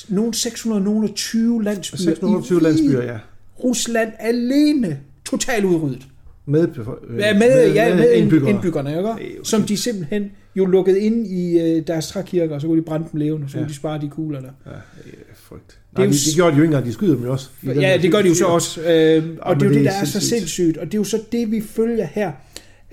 Nogle 0.08 0.34
620 0.34 1.62
landsbyer 1.64 1.98
620 1.98 2.58
i 2.58 2.62
landsbyer, 2.62 3.02
ja. 3.02 3.18
Rusland 3.64 4.12
alene 4.18 5.00
totalt 5.24 5.64
udryddet. 5.64 6.06
Med, 6.46 6.68
øh, 6.78 7.18
Ja, 7.18 7.32
med, 7.32 7.40
med, 7.40 7.72
ja, 7.74 7.94
med 7.96 8.12
indbyggere. 8.12 8.50
indbyggerne, 8.50 8.90
ikke? 8.90 9.02
Det 9.02 9.38
jo 9.38 9.44
som 9.44 9.62
de 9.62 9.76
simpelthen 9.76 10.30
jo 10.56 10.64
lukket 10.66 10.96
ind 10.96 11.26
i 11.26 11.60
øh, 11.60 11.86
deres 11.86 12.08
trækirker, 12.08 12.54
og 12.54 12.60
så 12.60 12.66
kunne 12.66 12.80
de 12.80 12.84
brænde 12.84 13.08
dem 13.12 13.20
levende, 13.20 13.48
så 13.48 13.52
kunne 13.54 13.62
Ja. 13.62 13.68
de 13.68 13.74
spare 13.74 14.00
de 14.00 14.08
kugler 14.08 14.40
der. 14.40 14.50
Ja, 14.66 14.70
det 15.04 15.14
frygt. 15.34 15.66
Det 15.68 15.76
Nej, 15.98 16.02
er 16.04 16.06
jo 16.06 16.12
de, 16.12 16.18
s- 16.18 16.24
de 16.24 16.34
gjorde 16.34 16.50
de 16.52 16.56
jo 16.56 16.62
ikke 16.62 16.70
engang, 16.70 16.86
de 16.86 16.92
skyder 16.92 17.14
dem 17.14 17.24
jo 17.24 17.32
også. 17.32 17.48
Ja, 17.66 17.98
det 18.02 18.12
gør 18.12 18.22
de 18.22 18.28
jo 18.28 18.34
så 18.34 18.46
også. 18.46 18.80
Øh, 18.80 19.24
og 19.40 19.54
det 19.56 19.62
er 19.62 19.66
jo 19.66 19.72
det, 19.74 19.78
det 19.80 19.84
der 19.84 19.90
er 20.00 20.04
så 20.04 20.20
sindssygt. 20.20 20.76
Og 20.78 20.86
det 20.86 20.94
er 20.94 20.98
jo 20.98 21.04
så 21.04 21.18
det, 21.32 21.50
vi 21.50 21.60
følger 21.60 22.06
her. 22.06 22.32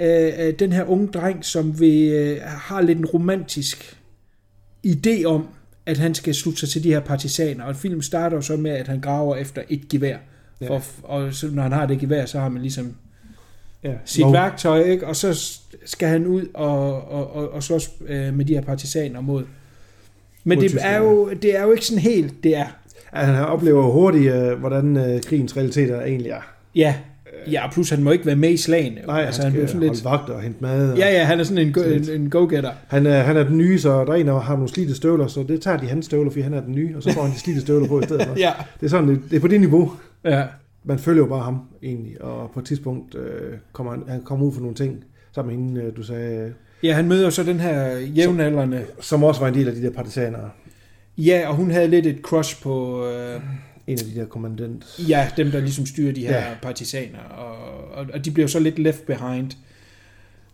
Øh, 0.01 0.31
øh, 0.47 0.53
den 0.59 0.71
her 0.71 0.84
unge 0.85 1.07
dreng, 1.07 1.45
som 1.45 1.80
vi 1.80 2.07
øh, 2.09 2.38
har 2.43 2.81
lidt 2.81 2.97
en 2.97 3.05
romantisk 3.05 3.97
idé 4.88 5.23
om, 5.26 5.47
at 5.85 5.97
han 5.97 6.15
skal 6.15 6.35
slutte 6.35 6.59
sig 6.59 6.69
til 6.69 6.84
de 6.84 6.89
her 6.89 6.99
partisaner. 6.99 7.63
Og 7.63 7.76
filmen 7.76 8.01
starter 8.01 8.38
jo 8.38 8.41
så 8.41 8.55
med, 8.57 8.71
at 8.71 8.88
han 8.88 8.99
graver 9.01 9.35
efter 9.35 9.61
et 9.69 9.89
gevær. 9.89 10.17
For, 10.67 10.81
og 11.03 11.34
så, 11.34 11.47
når 11.51 11.63
han 11.63 11.71
har 11.71 11.85
det 11.85 11.99
gevær, 11.99 12.26
så 12.26 12.39
har 12.39 12.49
man 12.49 12.61
ligesom 12.61 12.95
Ja, 13.84 13.91
sit 14.06 14.22
lov. 14.22 14.34
værktøj, 14.34 14.81
ikke? 14.81 15.07
og 15.07 15.15
så 15.15 15.60
skal 15.85 16.07
han 16.07 16.27
ud 16.27 16.45
og, 16.53 17.11
og, 17.11 17.35
og, 17.35 17.53
og 17.53 17.64
slås 17.64 17.89
øh, 18.07 18.34
med 18.34 18.45
de 18.45 18.53
her 18.53 18.61
partisaner 18.61 19.22
mod. 19.22 19.43
Men 20.43 20.56
Mod 20.56 20.64
det 20.64 20.72
Tyskland, 20.72 20.95
er, 20.95 20.97
jo, 20.97 21.30
det 21.41 21.57
er 21.57 21.64
jo 21.64 21.72
ikke 21.72 21.85
sådan 21.85 22.01
helt, 22.01 22.43
det 22.43 22.57
er. 22.57 22.65
At 23.11 23.26
han 23.26 23.45
oplever 23.45 23.84
hurtigt, 23.84 24.34
øh, 24.34 24.60
hvordan 24.60 24.97
øh, 24.97 25.22
krigens 25.22 25.57
realiteter 25.57 26.01
egentlig 26.01 26.31
er. 26.31 26.41
Ja, 26.76 26.95
ja 27.51 27.69
plus 27.72 27.89
han 27.89 28.03
må 28.03 28.11
ikke 28.11 28.26
være 28.26 28.35
med 28.35 28.49
i 28.49 28.57
slagene. 28.57 29.01
Nej, 29.07 29.22
altså, 29.22 29.41
han 29.41 29.51
han 29.51 29.68
sådan 29.68 29.81
lidt... 29.81 30.06
vagt 30.06 30.30
og 30.30 30.41
hente 30.41 30.57
mad. 30.61 30.91
Og 30.91 30.97
Ja, 30.97 31.14
ja, 31.14 31.23
han 31.23 31.39
er 31.39 31.43
sådan 31.43 31.68
en, 31.68 31.73
go, 31.73 31.81
en, 31.81 32.10
en 32.10 32.30
go-getter. 32.30 32.72
Han 32.88 33.06
er, 33.06 33.22
han 33.22 33.38
er 33.38 33.43
den 33.43 33.57
nye, 33.57 33.80
så 33.80 34.06
der 34.06 34.11
er 34.11 34.15
en, 34.15 34.27
der 34.27 34.39
har 34.39 34.53
nogle 34.53 34.69
slidte 34.69 34.95
støvler, 34.95 35.27
så 35.27 35.43
det 35.47 35.61
tager 35.61 35.77
de 35.77 35.88
hans 35.88 36.06
støvler, 36.06 36.31
fordi 36.31 36.41
han 36.41 36.53
er 36.53 36.61
den 36.61 36.76
nye, 36.76 36.97
og 36.97 37.03
så 37.03 37.14
får 37.14 37.22
han 37.22 37.31
de 37.31 37.39
slidte 37.39 37.61
støvler 37.61 37.88
på 37.88 37.99
i 37.99 38.03
stedet 38.03 38.27
for. 38.27 38.35
Ja. 38.45 38.51
Det 38.80 38.85
er 38.85 38.89
sådan, 38.89 39.10
det, 39.10 39.22
det 39.30 39.35
er 39.35 39.39
på 39.39 39.47
det 39.47 39.60
niveau. 39.60 39.91
Ja. 40.26 40.43
Man 40.84 40.99
følger 40.99 41.23
jo 41.23 41.30
bare 41.30 41.43
ham, 41.43 41.61
egentlig, 41.84 42.22
og 42.22 42.51
på 42.51 42.60
et 42.60 42.65
tidspunkt 42.65 43.15
øh, 43.15 43.57
kommer 43.72 43.91
han, 43.91 44.03
han 44.07 44.23
kommer 44.23 44.45
ud 44.45 44.53
for 44.53 44.61
nogle 44.61 44.76
ting, 44.76 45.03
sammen 45.31 45.56
med 45.56 45.65
hende, 45.65 45.81
øh, 45.81 45.97
du 45.97 46.03
sagde, 46.03 46.53
ja, 46.84 46.93
han 46.93 47.07
møder 47.07 47.23
jo 47.23 47.31
så 47.31 47.43
den 47.43 47.60
her 47.60 47.97
jævnaldrende... 47.97 48.85
som 48.99 49.23
også 49.23 49.41
var 49.41 49.47
en 49.47 49.53
del 49.53 49.68
af 49.68 49.76
de 49.76 49.81
der 49.81 49.91
partisaner. 49.91 50.49
Ja, 51.18 51.49
og 51.49 51.56
hun 51.56 51.72
havde 51.72 51.88
lidt 51.88 52.06
et 52.06 52.19
crush 52.22 52.61
på... 52.61 53.06
Øh, 53.07 53.41
En 53.88 53.97
af 53.99 54.06
de 54.06 54.19
der 54.19 54.26
kommandant. 54.26 54.85
Ja, 55.10 55.30
dem 55.38 55.51
der 55.51 55.60
ligesom 55.60 55.85
styrer 55.85 56.14
de 56.14 56.27
her 56.27 56.38
ja. 56.38 56.53
partisaner, 56.61 57.19
og, 57.19 57.56
og, 57.91 58.06
og 58.14 58.26
de 58.26 58.31
bliver 58.31 58.47
så 58.47 58.60
lidt 58.60 58.80
left 58.80 59.06
behind, 59.06 59.51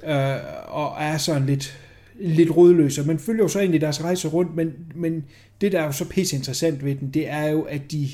øh, 0.07 0.35
og 0.67 0.93
er 0.99 1.17
sådan 1.17 1.45
lidt, 1.45 1.77
lidt 2.19 2.57
rodløse. 2.57 3.07
Man 3.07 3.19
følger 3.19 3.43
jo 3.43 3.47
så 3.47 3.59
egentlig 3.59 3.81
deres 3.81 4.03
rejse 4.03 4.27
rundt, 4.27 4.55
men, 4.55 4.73
men 4.95 5.25
det 5.61 5.71
der 5.71 5.79
er 5.79 5.85
jo 5.85 5.91
så 5.91 6.09
pisse 6.09 6.35
interessant 6.35 6.85
ved 6.85 6.95
den, 6.95 7.09
det 7.09 7.29
er 7.29 7.47
jo, 7.47 7.61
at 7.61 7.91
de 7.91 8.09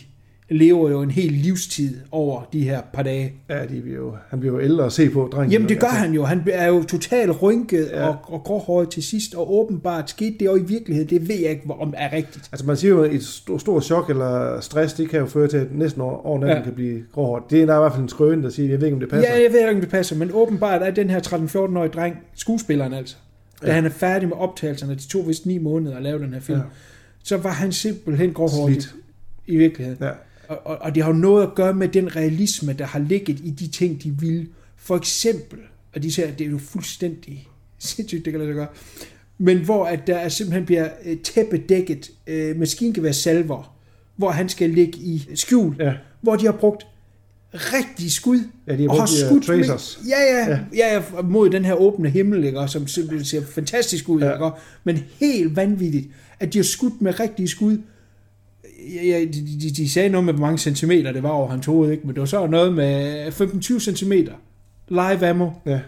lever 0.51 0.89
jo 0.89 1.01
en 1.01 1.11
hel 1.11 1.31
livstid 1.31 1.97
over 2.11 2.41
de 2.53 2.63
her 2.63 2.81
par 2.93 3.03
dage. 3.03 3.33
Ja, 3.49 3.65
de 3.65 3.81
bliver 3.81 3.97
jo, 3.97 4.15
han 4.29 4.39
bliver 4.39 4.55
jo 4.55 4.61
ældre 4.61 4.85
at 4.85 4.91
se 4.91 5.09
på, 5.09 5.29
drengen. 5.33 5.51
Jamen 5.51 5.69
det 5.69 5.79
gør 5.79 5.87
han 5.87 6.13
jo. 6.13 6.23
Han 6.23 6.41
er 6.51 6.67
jo 6.67 6.83
totalt 6.83 7.41
rynket 7.41 7.89
Ja. 7.91 8.07
og, 8.07 8.15
og 8.23 8.43
gråhåret 8.43 8.89
til 8.89 9.03
sidst, 9.03 9.35
og 9.35 9.53
åbenbart 9.53 10.09
skete 10.09 10.35
det 10.39 10.45
jo 10.45 10.55
i 10.55 10.63
virkeligheden. 10.63 11.09
Det 11.09 11.27
ved 11.29 11.35
jeg 11.35 11.49
ikke, 11.49 11.63
om 11.79 11.93
er 11.97 12.13
rigtigt. 12.13 12.49
Altså 12.51 12.65
man 12.65 12.77
siger 12.77 12.91
jo, 12.91 13.03
at 13.03 13.13
et 13.13 13.23
stort, 13.23 13.61
stort 13.61 13.83
chok 13.83 14.09
eller 14.09 14.59
stress, 14.61 14.93
det 14.93 15.09
kan 15.09 15.19
jo 15.19 15.25
føre 15.25 15.47
til, 15.47 15.57
at 15.57 15.67
næsten 15.75 16.01
over, 16.01 16.25
over 16.25 16.39
natten 16.39 16.57
ja. 16.57 16.63
Kan 16.63 16.73
blive 16.73 17.03
gråhårdt. 17.13 17.49
Det 17.51 17.57
er 17.57 17.61
i 17.63 17.65
hvert 17.65 17.91
fald 17.91 18.03
en 18.03 18.09
skrøn, 18.09 18.43
der 18.43 18.49
siger, 18.49 18.69
jeg 18.69 18.79
ved 18.81 18.87
ikke, 18.87 18.95
om 18.95 18.99
det 18.99 19.09
passer. 19.09 19.29
Ja, 19.35 19.41
jeg 19.43 19.51
ved 19.51 19.59
ikke, 19.59 19.71
om 19.75 19.79
det 19.81 19.89
passer, 19.89 20.15
men 20.15 20.29
åbenbart 20.33 20.81
er 20.81 20.91
den 20.91 21.09
her 21.09 21.19
13-14-årige 21.19 21.91
dreng, 21.91 22.15
skuespilleren 22.35 22.93
altså, 22.93 23.15
da 23.61 23.67
Ja. 23.67 23.73
han 23.73 23.85
er 23.85 23.89
færdig 23.89 24.27
med 24.29 24.37
optagelserne, 24.37 24.95
de 24.95 25.07
to 25.07 25.19
vist 25.19 25.45
ni 25.45 25.57
måneder 25.57 25.95
at 25.97 26.03
lave 26.03 26.19
den 26.19 26.33
her 26.33 26.39
film, 26.41 26.57
Ja. 26.59 26.63
så 27.23 27.37
var 27.37 27.49
han 27.51 27.71
simpelthen 27.71 28.33
gråhårdt 28.33 28.71
Slidt. 28.73 28.95
i 29.47 29.57
virkeligheden. 29.57 29.97
Ja. 30.01 30.09
Og, 30.51 30.59
og, 30.67 30.77
og 30.81 30.95
det 30.95 31.03
har 31.03 31.11
jo 31.11 31.17
noget 31.17 31.43
at 31.43 31.55
gøre 31.55 31.73
med 31.73 31.87
den 31.87 32.15
realisme, 32.15 32.73
der 32.73 32.85
har 32.85 32.99
ligget 32.99 33.39
i 33.43 33.49
de 33.49 33.67
ting, 33.67 34.03
de 34.03 34.15
vil. 34.19 34.47
For 34.77 34.95
eksempel, 34.97 35.59
og 35.95 36.03
de 36.03 36.11
siger, 36.11 36.27
at 36.27 36.39
det 36.39 36.47
er 36.47 36.51
jo 36.51 36.57
fuldstændig 36.57 37.47
sindssygt, 37.79 38.25
det 38.25 38.33
kan 38.33 38.39
lade 38.39 38.49
sig 38.49 38.55
gøre, 38.55 38.67
men 39.37 39.57
hvor 39.57 39.85
at 39.85 40.07
der 40.07 40.15
er 40.17 40.29
simpelthen 40.29 40.65
bliver 40.65 40.89
øh, 41.05 41.17
tæppedækket 41.17 42.11
øh, 42.27 42.59
maskingeværsalver, 42.59 43.75
hvor 44.15 44.29
han 44.31 44.49
skal 44.49 44.69
ligge 44.69 44.97
i 44.99 45.27
skjul, 45.35 45.75
Ja. 45.79 45.93
hvor 46.21 46.35
de 46.35 46.45
har 46.45 46.51
brugt 46.53 46.87
rigtige 47.53 48.11
skud, 48.11 48.39
Ja, 48.67 48.75
de 48.77 48.81
har 48.81 48.89
og 48.89 48.97
brugt 48.97 49.09
de 49.11 49.25
her 49.25 49.33
med- 49.33 49.41
tracers. 49.41 49.99
Ja, 50.09 50.21
ja, 50.21 50.49
Ja. 50.51 50.59
ja. 50.73 50.93
ja, 51.17 51.21
mod 51.23 51.49
den 51.49 51.65
her 51.65 51.73
åbne 51.73 52.09
himmel, 52.09 52.43
ikke, 52.43 52.59
og 52.59 52.69
som 52.69 52.87
simpelthen 52.87 53.25
ser 53.25 53.41
fantastisk 53.45 54.09
ud, 54.09 54.21
ja. 54.21 54.33
ikke, 54.33 54.49
men 54.83 54.99
helt 55.19 55.55
vanvittigt, 55.55 56.07
at 56.39 56.53
de 56.53 56.57
har 56.57 56.63
skudt 56.63 57.01
med 57.01 57.19
rigtige 57.19 57.47
skud. 57.47 57.77
Ja, 59.03 59.19
de, 59.19 59.59
de, 59.61 59.69
de 59.69 59.89
sagde 59.89 60.09
noget 60.09 60.25
med, 60.25 60.33
hvor 60.33 60.45
mange 60.45 60.57
centimeter 60.57 61.11
det 61.11 61.23
var 61.23 61.29
over 61.29 61.49
hans 61.49 61.65
hoved, 61.65 61.91
ikke? 61.91 62.07
men 62.07 62.15
det 62.15 62.19
var 62.19 62.25
så 62.25 62.47
noget 62.47 62.73
med 62.73 63.27
15-20 63.27 63.79
centimeter. 63.79 64.33
Live 64.87 65.27
ammo. 65.27 65.49
Ja. 65.65 65.79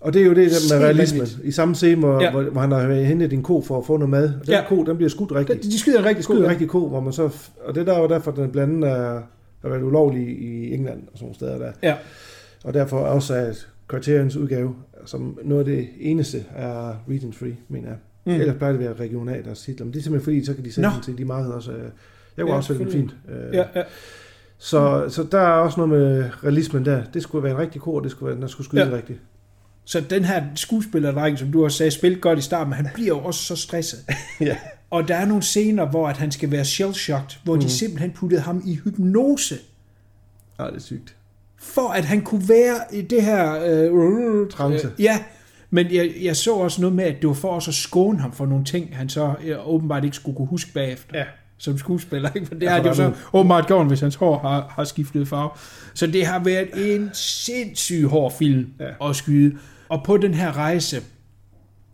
Og 0.00 0.14
det 0.14 0.22
er 0.22 0.26
jo 0.26 0.34
det 0.34 0.50
der 0.50 0.78
med 0.78 0.84
realismen. 0.86 1.26
I 1.44 1.50
samme 1.50 1.74
scene, 1.74 1.96
hvor, 1.96 2.22
ja. 2.22 2.30
Hvor, 2.30 2.42
hvor 2.42 2.60
han 2.60 2.72
har 2.72 2.92
hentet 2.92 3.32
en 3.32 3.42
ko 3.42 3.62
for 3.62 3.78
at 3.78 3.86
få 3.86 3.96
noget 3.96 4.10
mad. 4.10 4.22
Den 4.22 4.40
ja. 4.48 4.64
Ko, 4.68 4.84
den 4.84 4.96
bliver 4.96 5.10
skudt 5.10 5.32
rigtigt. 5.32 5.62
De, 5.62 5.70
de 5.70 5.78
skyder 5.78 5.98
en 5.98 6.04
rigtig 6.04 6.30
en 6.30 6.48
rigtig 6.48 6.68
ko, 6.68 6.88
hvor 6.88 7.00
man 7.00 7.12
så... 7.12 7.30
Og 7.64 7.74
det 7.74 7.86
der 7.86 7.94
er 7.94 8.00
jo 8.00 8.08
derfor, 8.08 8.30
den 8.30 8.50
blandt 8.50 8.74
andet 8.74 8.90
er, 8.90 9.22
har 9.62 9.68
været 9.68 9.82
ulovlig 9.82 10.28
i 10.28 10.74
England 10.74 11.02
og 11.12 11.18
sådan 11.18 11.34
steder 11.34 11.58
der. 11.58 11.72
Ja. 11.82 11.94
Og 12.64 12.74
derfor 12.74 12.98
også 12.98 13.34
at 13.34 13.68
Criterions 13.88 14.36
udgave, 14.36 14.74
som 15.04 15.38
noget 15.44 15.68
af 15.68 15.76
det 15.76 15.88
eneste 16.00 16.44
er 16.56 17.04
region 17.08 17.32
free, 17.32 17.56
mener 17.68 17.88
jeg. 17.88 17.96
Mm. 18.24 18.32
Ellers 18.32 18.56
plejer 18.56 18.72
det 18.72 18.78
at 18.80 18.84
være 18.84 19.08
regionalt 19.08 19.44
deres 19.44 19.60
titler. 19.60 19.84
Men 19.84 19.92
det 19.92 19.98
er 19.98 20.02
simpelthen 20.02 20.24
fordi, 20.24 20.44
så 20.44 20.54
kan 20.54 20.64
de 20.64 20.72
sælge 20.72 20.88
Nå. 20.88 20.94
den 20.94 21.02
til 21.02 21.18
de 21.18 21.24
markeder 21.24 21.54
også. 21.54 21.72
øh, 21.72 21.78
Jeg 22.36 22.42
kunne 22.44 22.50
Ja, 22.50 22.56
også 22.56 22.66
sælge 22.66 22.84
den 22.84 22.92
fint. 22.92 23.14
Øh, 23.28 23.54
Ja, 23.54 23.64
ja. 23.74 23.82
Så, 24.58 25.04
så 25.08 25.22
der 25.32 25.38
er 25.40 25.52
også 25.52 25.80
noget 25.86 25.90
med 26.02 26.30
realismen 26.44 26.84
der. 26.84 27.02
Det 27.14 27.22
skulle 27.22 27.42
være 27.44 27.52
en 27.52 27.58
rigtig 27.58 27.80
ko, 27.80 27.94
og 27.94 28.02
det 28.02 28.10
skulle 28.10 28.30
være, 28.32 28.40
den 28.40 28.48
skulle 28.48 28.66
skyde. 28.66 28.84
Ja. 28.88 28.96
rigtigt. 28.96 29.18
Så 29.84 30.00
den 30.00 30.24
her 30.24 30.44
skuespillerdreng, 30.54 31.38
som 31.38 31.52
du 31.52 31.64
også 31.64 31.76
sagde, 31.78 31.90
spillede 31.90 32.20
godt 32.20 32.38
i 32.38 32.42
starten, 32.42 32.68
men 32.70 32.76
han 32.76 32.88
bliver 32.94 33.08
jo 33.08 33.18
også 33.18 33.40
så 33.44 33.56
stresset. 33.56 33.98
ja. 34.40 34.56
Og 34.90 35.08
der 35.08 35.16
er 35.16 35.24
nogle 35.26 35.42
scener, 35.42 35.86
hvor 35.90 36.08
at 36.08 36.16
han 36.16 36.30
skal 36.32 36.50
være 36.50 36.64
shell-shocked, 36.64 37.38
hvor 37.44 37.54
mm. 37.54 37.60
de 37.60 37.70
simpelthen 37.70 38.10
puttede 38.12 38.40
ham 38.40 38.62
i 38.66 38.74
hypnose, 38.84 39.54
Ja, 40.58 40.66
det 40.66 40.76
er 40.76 40.80
sygt. 40.80 41.16
for 41.58 41.88
at 41.88 42.04
han 42.04 42.20
kunne 42.22 42.48
være 42.48 42.76
i 42.92 43.00
det 43.02 43.22
her... 43.22 43.62
Øh, 43.66 44.50
Trance. 44.50 44.86
Øh, 44.86 45.02
ja, 45.02 45.18
men 45.74 45.92
jeg, 45.92 46.12
jeg 46.22 46.36
så 46.36 46.54
også 46.54 46.80
noget 46.80 46.96
med, 46.96 47.04
at 47.04 47.16
det 47.20 47.28
var 47.28 47.34
for 47.34 47.48
også 47.48 47.70
at 47.70 47.74
skåne 47.74 48.20
ham 48.20 48.32
for 48.32 48.46
nogle 48.46 48.64
ting, 48.64 48.96
han 48.96 49.08
så 49.08 49.34
øh, 49.44 49.68
åbenbart 49.68 50.04
ikke 50.04 50.16
skulle 50.16 50.36
kunne 50.36 50.48
huske 50.48 50.72
bagefter. 50.72 51.18
Ja. 51.18 51.24
Som 51.58 51.78
skuespiller. 51.78 52.30
Ikke? 52.34 52.46
For 52.46 52.54
det 52.54 52.68
har 52.70 52.82
det 52.82 52.88
jo 52.88 52.94
så 52.94 53.12
åbenbart 53.32 53.66
gjort, 53.66 53.86
hvis 53.86 54.00
hans 54.00 54.14
hår 54.14 54.38
har, 54.38 54.72
har 54.76 54.84
skiftet 54.84 55.28
farve. 55.28 55.50
Så 55.94 56.06
det 56.06 56.26
har 56.26 56.38
været 56.44 56.68
en 56.94 57.10
sindssyg 57.12 58.04
hård 58.04 58.32
film 58.38 58.66
Ja. 58.80 59.08
at 59.10 59.16
skyde. 59.16 59.56
Og 59.88 60.02
på 60.04 60.16
den 60.16 60.34
her 60.34 60.56
rejse, 60.56 61.02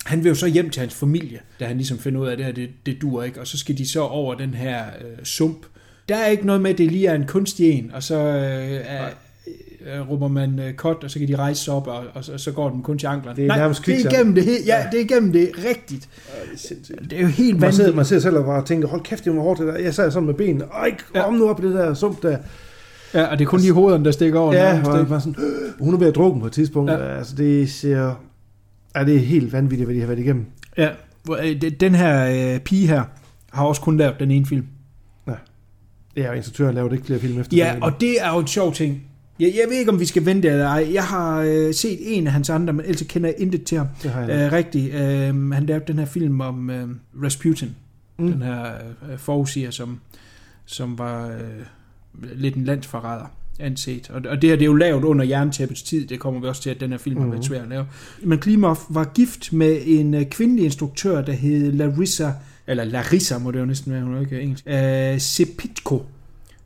han 0.07 0.25
vil 0.25 0.29
jo 0.29 0.35
så 0.35 0.47
hjem 0.47 0.71
til 0.71 0.81
hans 0.81 0.95
familie, 0.95 1.41
da 1.61 1.65
han 1.67 1.77
ligesom 1.77 1.99
finder 1.99 2.21
ud 2.21 2.27
af, 2.27 2.33
at 2.33 2.39
det 2.39 2.47
her, 2.47 2.53
det, 2.53 2.71
det 2.87 3.03
dur 3.03 3.23
ikke. 3.23 3.41
Og 3.41 3.47
så 3.47 3.59
skal 3.59 3.79
de 3.79 3.89
så 3.89 4.01
over 4.01 4.35
den 4.35 4.55
her 4.55 4.85
øh, 5.01 5.25
sump. 5.25 5.67
Der 6.09 6.17
er 6.17 6.27
ikke 6.27 6.47
noget 6.47 6.61
med, 6.63 6.71
at 6.71 6.79
det 6.79 6.93
lige 6.93 7.07
er 7.07 7.15
en 7.15 7.27
kunstig 7.27 7.71
en, 7.71 7.91
og 7.95 8.03
så 8.03 8.15
øh, 8.15 8.81
er, 8.85 9.09
øh, 9.87 10.11
råber 10.11 10.29
man 10.29 10.59
øh, 10.59 10.75
cut, 10.75 11.05
og 11.05 11.11
så 11.11 11.19
kan 11.19 11.29
de 11.29 11.37
rejse 11.37 11.65
sig 11.65 11.75
op, 11.75 11.87
og, 11.87 12.05
og, 12.15 12.25
så, 12.25 12.39
så 12.39 12.53
går 12.53 12.71
den 12.71 12.83
kun 12.83 12.99
til 12.99 13.07
anklerne. 13.07 13.37
Det 13.37 13.45
er 13.45 13.49
Nej, 13.49 13.59
nærmest 13.59 13.87
det 13.87 13.95
er 14.07 14.11
igennem 14.13 14.35
det, 14.35 14.43
he- 14.45 14.67
ja, 14.67 14.77
det 14.93 15.01
er 15.01 15.05
igennem 15.05 15.33
det 15.33 15.51
rigtigt. 15.71 16.09
Ja, 16.29 16.45
det 16.51 16.55
er 16.55 16.59
sindssygt. 16.59 16.99
Det 17.11 17.13
er 17.13 17.21
jo 17.23 17.27
helt 17.27 17.61
Man 17.61 17.73
sidder, 17.73 17.85
vanvittigt. 17.85 17.97
man 17.97 18.05
sidder 18.05 18.23
selv 18.23 18.37
og 18.37 18.45
bare 18.45 18.65
tænker, 18.65 18.89
hold 18.89 19.01
kæft, 19.03 19.25
det 19.25 19.35
var 19.37 19.41
hårdt 19.43 19.61
det 19.61 19.67
der. 19.67 19.79
Jeg 19.79 19.95
sad 19.95 20.11
sådan 20.11 20.27
med 20.27 20.35
benene. 20.35 20.65
Ej, 20.65 20.97
kom 21.15 21.35
nu 21.35 21.49
op 21.51 21.65
i 21.65 21.67
det 21.67 21.75
der 21.75 21.95
sump 21.95 22.23
der. 22.23 22.39
Ja, 23.15 23.25
og 23.25 23.39
det 23.39 23.45
er 23.45 23.49
kun 23.49 23.61
de 23.61 23.73
hovederne, 23.73 24.05
der 24.05 24.11
stikker 24.11 24.39
over. 24.41 24.53
Ja, 24.55 24.83
og 24.87 24.99
ikke? 25.01 25.11
var 25.11 25.19
sådan, 25.19 25.37
"Øh, 25.39 25.85
hun 25.85 25.95
er 25.95 25.99
ved 25.99 26.07
at 26.07 26.15
drukke 26.15 26.41
på 26.41 26.47
et 26.47 26.53
tidspunkt. 26.53 26.91
Ja. 26.91 26.97
Ja. 26.99 27.17
Altså, 27.19 27.35
det 27.37 27.71
ser... 27.71 28.23
Ja, 28.97 29.05
det 29.05 29.15
er 29.15 29.19
helt 29.19 29.53
vanvittigt, 29.53 29.87
hvad 29.87 29.95
de 29.95 30.01
har 30.01 30.07
været 30.07 30.19
igennem. 30.19 30.47
Ja, 30.79 30.89
øh, 31.43 31.61
det- 31.61 31.81
den 31.81 31.95
her 31.95 32.53
øh, 32.55 32.61
pige 32.61 32.87
her, 32.89 33.03
har 33.53 33.65
også 33.65 33.81
kun 33.81 33.97
lavet 33.97 34.15
den 34.21 34.31
ene 34.31 34.47
film. 34.47 34.67
Det 36.17 36.25
er 36.25 36.29
jo 36.29 36.35
instruktøren 36.35 36.75
laver 36.75 36.89
det 36.89 36.97
ikke 36.97 37.07
flere 37.07 37.21
film 37.21 37.41
efter. 37.41 37.57
Ja, 37.57 37.75
og 37.81 37.93
det 38.01 38.23
er 38.23 38.33
jo 38.33 38.39
en 38.39 38.47
sjov 38.47 38.73
ting. 38.75 39.03
Jeg, 39.41 39.55
jeg 39.61 39.65
ved 39.69 39.79
ikke, 39.79 39.91
om 39.91 40.01
vi 40.01 40.07
skal 40.07 40.27
vente 40.27 40.49
eller 40.49 40.67
ej. 40.67 40.89
Jeg 40.93 41.05
har 41.05 41.41
øh, 41.41 41.75
set 41.75 41.99
en 42.01 42.27
af 42.27 42.33
hans 42.33 42.51
andre, 42.51 42.73
men 42.73 42.85
ellers 42.85 43.03
kender 43.09 43.29
jeg 43.29 43.37
intet 43.39 43.65
til 43.65 43.79
ham. 43.79 43.87
Det 44.03 44.11
har 44.11 44.21
jeg 44.21 44.47
Øh, 44.47 44.53
rigtigt. 44.53 44.95
Øh, 44.95 45.51
han 45.53 45.67
lavede 45.67 45.85
den 45.87 45.99
her 45.99 46.07
film 46.07 46.41
om 46.41 46.71
øh, 46.71 46.89
Rasputin. 47.25 47.69
Mm. 48.19 48.33
Den 48.33 48.43
her 48.43 48.65
øh, 49.13 49.19
forudsiger, 49.19 49.71
som, 49.71 50.01
som 50.67 50.99
var 50.99 51.29
øh, 51.29 51.35
lidt 52.35 52.55
en 52.55 52.65
landsforræder 52.65 53.27
anset. 53.61 54.11
Og, 54.11 54.23
og 54.29 54.43
det 54.43 54.51
her 54.51 54.57
det 54.57 54.63
er 54.63 54.67
jo 54.67 54.75
lavet 54.75 55.05
under 55.05 55.25
jerntæppets 55.25 55.83
tid. 55.83 56.07
Det 56.07 56.21
kommer 56.21 56.41
vi 56.41 56.47
også 56.47 56.63
til, 56.63 56.71
at 56.71 56.81
den 56.81 56.91
her 56.91 56.99
film 56.99 57.17
mm. 57.17 57.23
har 57.23 57.31
været 57.31 57.45
svær 57.45 57.63
at 57.63 57.69
lave. 57.69 57.87
Men 58.23 58.39
Klimov 58.39 58.79
var 58.89 59.05
gift 59.05 59.53
med 59.53 59.79
en 59.87 60.15
øh, 60.15 60.25
kvindelig 60.27 60.65
instruktør, 60.65 61.23
der 61.23 61.33
hed 61.33 61.73
Larissa, 61.73 62.31
eller 62.67 62.85
Larissa 62.85 63.39
må 63.39 63.51
det 63.51 63.59
jo 63.59 63.65
næsten 63.65 63.93
være, 63.93 64.03
hun 64.03 64.15
er 64.15 64.21
ikke 64.21 64.41
engelsk, 64.41 64.65
øh, 64.67 65.21
Sepitko, 65.21 66.07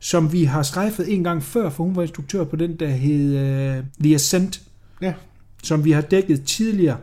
som 0.05 0.33
vi 0.33 0.45
har 0.45 0.63
strejfet 0.63 1.13
en 1.15 1.25
gang 1.25 1.43
før, 1.43 1.71
for 1.71 1.85
hun 1.85 1.97
var 1.97 2.03
instruktør 2.03 2.45
på 2.45 2.57
den, 2.57 2.77
der 2.77 2.89
hed 2.89 3.37
øh, 3.37 3.85
The 4.03 4.15
Ascent, 4.15 4.63
Ja. 5.03 5.13
som 5.63 5.85
vi 5.85 5.91
har 5.91 6.01
dækket 6.01 6.43
tidligere 6.45 6.97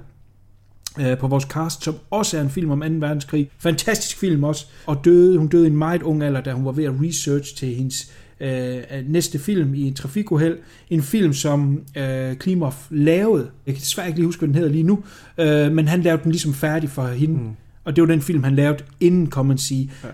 øh, 1.00 1.18
på 1.18 1.28
vores 1.28 1.44
cast, 1.44 1.84
som 1.84 1.96
også 2.10 2.38
er 2.38 2.42
en 2.42 2.50
film 2.50 2.72
om 2.72 2.82
2. 2.82 2.86
verdenskrig. 2.88 3.50
Fantastisk 3.60 4.18
film 4.18 4.44
også. 4.44 4.66
Og 4.86 5.06
døde, 5.06 5.38
hun 5.38 5.48
døde 5.48 5.64
i 5.64 5.70
en 5.70 5.78
meget 5.78 6.02
ung 6.02 6.24
alder, 6.24 6.42
da 6.42 6.52
hun 6.54 6.66
var 6.66 6.72
ved 6.72 6.84
at 6.84 6.94
research 7.02 7.56
til 7.56 7.76
hendes 7.76 8.12
øh, 8.40 8.78
næste 9.08 9.40
film 9.40 9.74
i 9.74 9.82
en 9.82 9.94
trafikuheld. 9.94 10.58
En 10.90 11.02
film, 11.02 11.34
som 11.34 11.82
øh, 11.98 12.36
Klimov 12.36 12.74
lavede. 12.90 13.50
Jeg 13.66 13.74
kan 13.74 13.82
desværre 13.82 14.08
ikke 14.08 14.20
lige 14.20 14.26
huske, 14.26 14.40
hvad 14.40 14.48
den 14.48 14.56
hedder 14.56 14.70
lige 14.72 14.84
nu. 14.84 15.04
Øh, 15.38 15.72
men 15.72 15.88
han 15.88 16.02
lavede 16.02 16.24
den 16.24 16.32
ligesom 16.32 16.54
færdig 16.54 16.90
for 16.90 17.08
hende. 17.08 17.34
Mm. 17.40 17.50
Og 17.84 17.96
det 17.96 18.02
var 18.02 18.08
den 18.08 18.22
film, 18.22 18.44
han 18.44 18.56
lavede 18.56 18.78
inden, 19.00 19.28
kan 19.30 19.46
man 19.46 19.58
sige. 19.58 19.92
Ja. 20.04 20.10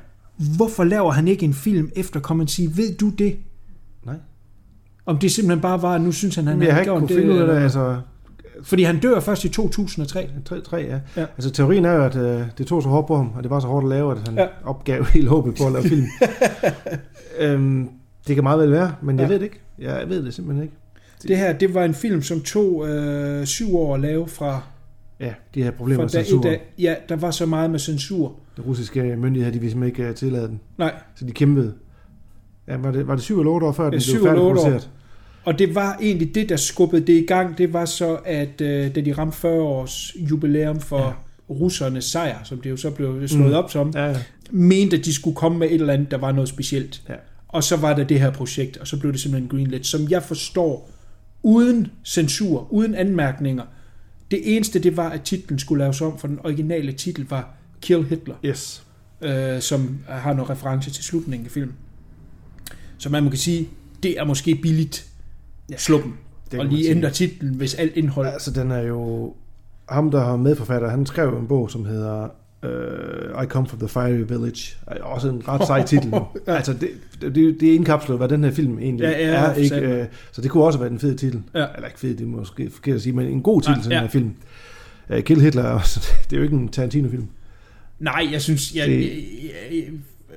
Hvorfor 0.58 0.84
laver 0.84 1.12
han 1.12 1.28
ikke 1.28 1.46
en 1.46 1.54
film 1.54 1.90
efter, 1.96 2.20
man 2.38 2.48
sige? 2.48 2.78
Ved 2.78 2.98
du 2.98 3.10
det? 3.10 3.36
Nej. 4.06 4.16
Om 5.06 5.18
det 5.18 5.32
simpelthen 5.32 5.62
bare 5.62 5.82
var, 5.82 5.96
at 5.96 6.02
nu 6.02 6.12
synes 6.12 6.36
han, 6.36 6.48
han 6.48 6.62
jeg 6.62 6.74
har 6.74 6.80
ikke 6.82 6.92
gjort 6.92 7.00
kunne 7.00 7.16
finde 7.16 7.34
ud 7.34 7.38
af 7.40 7.48
det, 7.48 7.56
altså... 7.64 7.98
Fordi 8.64 8.84
han 8.84 9.00
dør 9.00 9.20
først 9.20 9.44
i 9.46 9.50
2003. 9.50 10.30
3, 10.46 10.62
3 10.62 10.78
ja. 10.78 11.00
Ja. 11.18 11.22
Altså 11.22 11.50
teorien 11.52 11.86
er 11.86 11.92
jo, 11.94 12.04
at 12.04 12.16
øh, 12.16 12.42
det 12.58 12.68
tog 12.68 12.84
så 12.84 12.90
hårdt 12.90 13.08
på 13.08 13.16
ham, 13.16 13.32
og 13.36 13.44
det 13.44 13.50
var 13.52 13.60
så 13.60 13.68
hårdt 13.68 13.84
at 13.86 13.90
lave, 13.90 14.12
at 14.12 14.18
han 14.28 14.38
Ja. 14.38 14.48
opgav 14.64 15.06
helt 15.14 15.28
håbet 15.28 15.56
på 15.58 15.66
at 15.68 15.72
lave 15.72 15.84
film. 15.94 16.06
øhm, 17.40 17.90
det 18.28 18.36
kan 18.36 18.44
meget 18.44 18.60
vel 18.60 18.72
være, 18.72 18.96
men 19.02 19.20
jeg 19.20 19.24
Ja. 19.24 19.28
ved 19.32 19.40
det 19.40 19.44
ikke. 19.46 19.60
Jeg 19.80 20.04
ved 20.10 20.24
det 20.26 20.34
simpelthen 20.34 20.64
ikke. 20.64 20.76
Det 21.28 21.38
her, 21.38 21.54
det 21.54 21.74
var 21.74 21.84
en 21.86 21.94
film, 21.94 22.22
som 22.22 22.42
tog 22.42 22.88
øh, 22.90 23.46
syv 23.46 23.76
år 23.78 23.96
at 23.96 24.02
lave 24.02 24.28
fra, 24.28 24.62
Ja, 25.20 25.34
de 25.56 25.64
her 25.64 25.72
problemer 25.72 26.04
med 26.04 26.10
censur. 26.10 26.42
dag. 26.42 26.62
Ja, 26.80 26.96
der 27.10 27.16
var 27.16 27.32
så 27.32 27.46
meget 27.46 27.72
med 27.72 27.80
censur. 27.80 28.36
De 28.58 28.62
russiske 28.62 29.16
myndigheder, 29.16 29.52
de 29.52 29.60
ville 29.60 29.72
simpelthen 29.72 30.04
ikke 30.04 30.10
øh, 30.10 30.16
tillade 30.16 30.48
den. 30.48 30.60
Nej, 30.78 30.94
Så 31.16 31.26
de 31.26 31.32
kæmpede. 31.32 31.74
Ja, 32.68 32.78
var 32.78 32.92
det, 32.92 33.08
var 33.08 33.16
det 33.16 33.24
syv 33.24 33.40
eller 33.40 33.52
otte 33.52 33.68
år 33.68 33.72
før, 33.72 33.90
den 33.90 34.00
det 34.00 34.08
er 34.08 34.14
blev 34.14 34.24
færdigproduceret? 34.26 34.90
Og 35.46 35.60
det 35.60 35.76
var 35.76 35.98
egentlig 36.02 36.36
det, 36.36 36.50
der 36.50 36.56
skubbede 36.56 37.02
det 37.08 37.14
i 37.14 37.26
gang. 37.26 37.58
Det 37.58 37.74
var 37.74 37.86
så, 37.86 38.18
at 38.26 38.62
øh, 38.62 38.96
da 38.96 39.02
de 39.02 39.14
ramte 39.14 39.38
40 39.38 39.62
års 39.62 40.16
jubilæum 40.16 40.80
for 40.80 41.00
ja. 41.00 41.12
russernes 41.50 42.06
sejr, 42.06 42.38
som 42.44 42.62
det 42.62 42.70
jo 42.70 42.78
så 42.78 42.92
blev 42.92 43.28
slået 43.28 43.50
mm. 43.50 43.56
op 43.56 43.72
som, 43.72 43.92
Ja, 43.96 44.06
ja. 44.06 44.16
mente, 44.52 44.98
at 44.98 45.06
de 45.06 45.14
skulle 45.14 45.36
komme 45.36 45.58
med 45.60 45.68
et 45.68 45.74
eller 45.74 45.94
andet, 45.94 46.12
der 46.12 46.18
var 46.18 46.32
noget 46.32 46.50
specielt. 46.50 47.02
Ja. 47.10 47.14
Og 47.48 47.64
så 47.64 47.78
var 47.78 47.96
der 47.96 48.04
det 48.04 48.20
her 48.20 48.32
projekt, 48.32 48.78
og 48.78 48.88
så 48.88 49.00
blev 49.00 49.12
det 49.12 49.22
simpelthen 49.22 49.50
greenlit, 49.50 49.86
som 49.86 50.02
jeg 50.10 50.24
forstår, 50.24 50.90
uden 51.44 51.88
censur, 52.06 52.68
uden 52.74 52.96
anmærkninger. 52.96 53.64
Det 54.32 54.56
eneste, 54.56 54.80
det 54.80 54.98
var, 54.98 55.10
at 55.10 55.22
titlen 55.22 55.60
skulle 55.60 55.84
laves 55.84 56.02
om, 56.02 56.18
for 56.18 56.28
den 56.28 56.40
originale 56.44 56.92
titel 56.92 57.28
var 57.30 57.54
Kill 57.82 58.04
Hitler, 58.06 58.36
Yes. 58.46 58.84
øh, 59.22 59.62
som 59.62 60.00
har 60.08 60.34
noget 60.34 60.50
reference 60.50 60.92
til 60.92 61.04
slutningen 61.04 61.46
af 61.46 61.52
filmen. 61.52 61.76
Så 62.98 63.10
man 63.10 63.24
må 63.24 63.30
kan 63.30 63.40
sige, 63.40 63.70
det 64.04 64.20
er 64.20 64.24
måske 64.24 64.56
billigt 64.56 65.08
ja, 65.70 65.78
sluppen, 65.78 66.14
kan 66.52 66.60
og 66.60 66.66
lige 66.66 66.90
ændre 66.90 67.10
titlen, 67.12 67.56
hvis 67.56 67.74
alt 67.74 67.96
indhold... 67.96 68.28
Altså, 68.28 68.52
den 68.52 68.72
er 68.72 68.82
jo... 68.82 69.34
Ham, 69.90 70.12
der 70.12 70.24
har 70.24 70.36
medforfatter, 70.36 70.90
han 70.90 71.06
skrev 71.06 71.38
en 71.38 71.48
bog, 71.48 71.72
som 71.72 71.86
hedder 71.86 72.28
uh, 72.66 73.44
I 73.44 73.46
Come 73.48 73.68
From 73.68 73.80
The 73.80 73.88
Fiery 73.88 74.24
Village. 74.28 74.76
Er 74.88 75.04
Også 75.04 75.30
en 75.30 75.48
ret 75.48 75.68
sej 75.68 75.86
titel. 75.86 76.12
Ja. 76.48 76.56
Altså, 76.56 76.74
det, 76.74 76.90
det, 77.22 77.36
det, 77.60 77.70
er 77.70 77.74
indkapslet, 77.76 78.18
hvad 78.18 78.30
den 78.30 78.44
her 78.44 78.52
film 78.52 78.80
egentlig 78.80 79.04
Ja, 79.04 79.12
ja, 79.32 79.34
er. 79.36 79.54
Ikke? 79.54 79.76
Øh, 79.76 80.06
så 80.32 80.42
det 80.42 80.52
kunne 80.52 80.64
også 80.64 80.80
være 80.80 80.92
en 80.92 81.00
fed 81.00 81.16
titel. 81.16 81.42
Ja. 81.56 81.66
Eller 81.76 81.88
ikke 81.88 82.00
fed, 82.00 82.10
det 82.16 82.22
er 82.22 82.28
måske 82.28 82.70
forkert 82.72 82.96
at 82.96 83.02
sige, 83.02 83.14
men 83.14 83.28
en 83.28 83.42
god 83.42 83.62
titel 83.62 83.82
til 83.82 83.90
ja. 83.90 83.96
den 83.96 84.02
her 84.04 84.10
film. 84.10 84.34
Uh, 85.10 85.20
Kill 85.20 85.42
Hitler, 85.42 85.64
er 85.64 85.70
også, 85.70 86.00
det 86.30 86.34
er 86.34 86.38
jo 86.38 86.44
ikke 86.44 86.56
en 86.56 86.68
Tarantino-film. 86.70 87.28
Nej, 88.00 88.28
jeg 88.32 88.42
synes, 88.42 88.76
jeg, 88.76 88.88
Det- 88.88 89.00
jeg, 89.02 89.10
jeg, 89.44 89.76
jeg, 89.78 89.84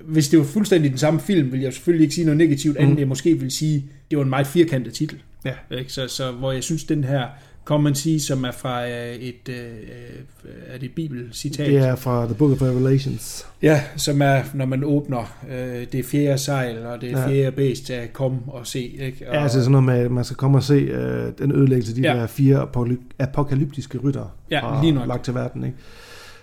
hvis 0.04 0.28
det 0.28 0.38
var 0.38 0.44
fuldstændig 0.44 0.90
den 0.90 0.98
samme 0.98 1.20
film, 1.20 1.52
vil 1.52 1.60
jeg 1.60 1.72
selvfølgelig 1.72 2.04
ikke 2.04 2.14
sige 2.14 2.24
noget 2.24 2.38
negativt, 2.38 2.76
andet 2.76 2.88
Mm. 2.88 2.92
end 2.92 2.98
jeg 2.98 3.08
måske 3.08 3.38
vil 3.38 3.50
sige, 3.50 3.84
det 4.10 4.18
var 4.18 4.24
en 4.24 4.30
meget 4.30 4.46
firkantet 4.46 4.92
titel. 4.94 5.18
Ja. 5.44 5.52
Ikke? 5.78 5.92
Så, 5.92 6.08
så 6.08 6.32
hvor 6.32 6.52
jeg 6.52 6.62
synes, 6.64 6.84
den 6.84 7.04
her, 7.04 7.22
kan 7.68 7.80
man 7.80 7.94
sige, 7.94 8.20
som 8.20 8.44
er 8.44 8.52
fra 8.52 8.88
øh, 8.88 9.14
et, 9.14 9.48
øh, 9.48 9.54
øh, 9.56 10.50
er 10.66 10.78
det 10.78 10.86
et 10.86 10.94
bibelcitat? 10.94 11.66
Det 11.66 11.76
er 11.76 11.96
fra 11.96 12.24
The 12.26 12.34
Book 12.34 12.50
of 12.52 12.62
Revelations. 12.62 13.46
Ja, 13.62 13.82
som 13.96 14.22
er, 14.22 14.42
når 14.54 14.64
man 14.66 14.84
åbner 14.84 15.38
øh, 15.50 15.86
det 15.92 16.04
fjerde 16.04 16.38
sejl, 16.38 16.86
og 16.86 17.00
det 17.00 17.08
Ja. 17.10 17.28
fjerde 17.28 17.52
bæst 17.56 17.86
til 17.86 17.92
at 17.92 18.12
komme 18.12 18.38
og 18.46 18.66
se. 18.66 18.80
Ikke? 18.80 19.28
Og, 19.28 19.34
Ja, 19.34 19.42
altså 19.42 19.58
sådan 19.60 19.72
noget 19.72 19.84
med, 19.84 19.94
at 19.98 20.10
man 20.10 20.24
skal 20.24 20.36
komme 20.36 20.58
og 20.58 20.62
se 20.62 20.74
øh, 20.74 21.32
den 21.38 21.52
ødelæggelse, 21.52 21.96
de 21.96 22.00
Ja. 22.00 22.14
der 22.14 22.26
fire 22.26 22.56
apokalyp- 22.62 23.14
apokalyptiske 23.18 23.98
rytter 23.98 24.36
Ja, 24.50 24.60
har 24.60 24.82
lige 24.82 24.92
nok. 24.92 25.08
lagt 25.08 25.24
til 25.24 25.34
verden. 25.34 25.64
Ikke? 25.64 25.76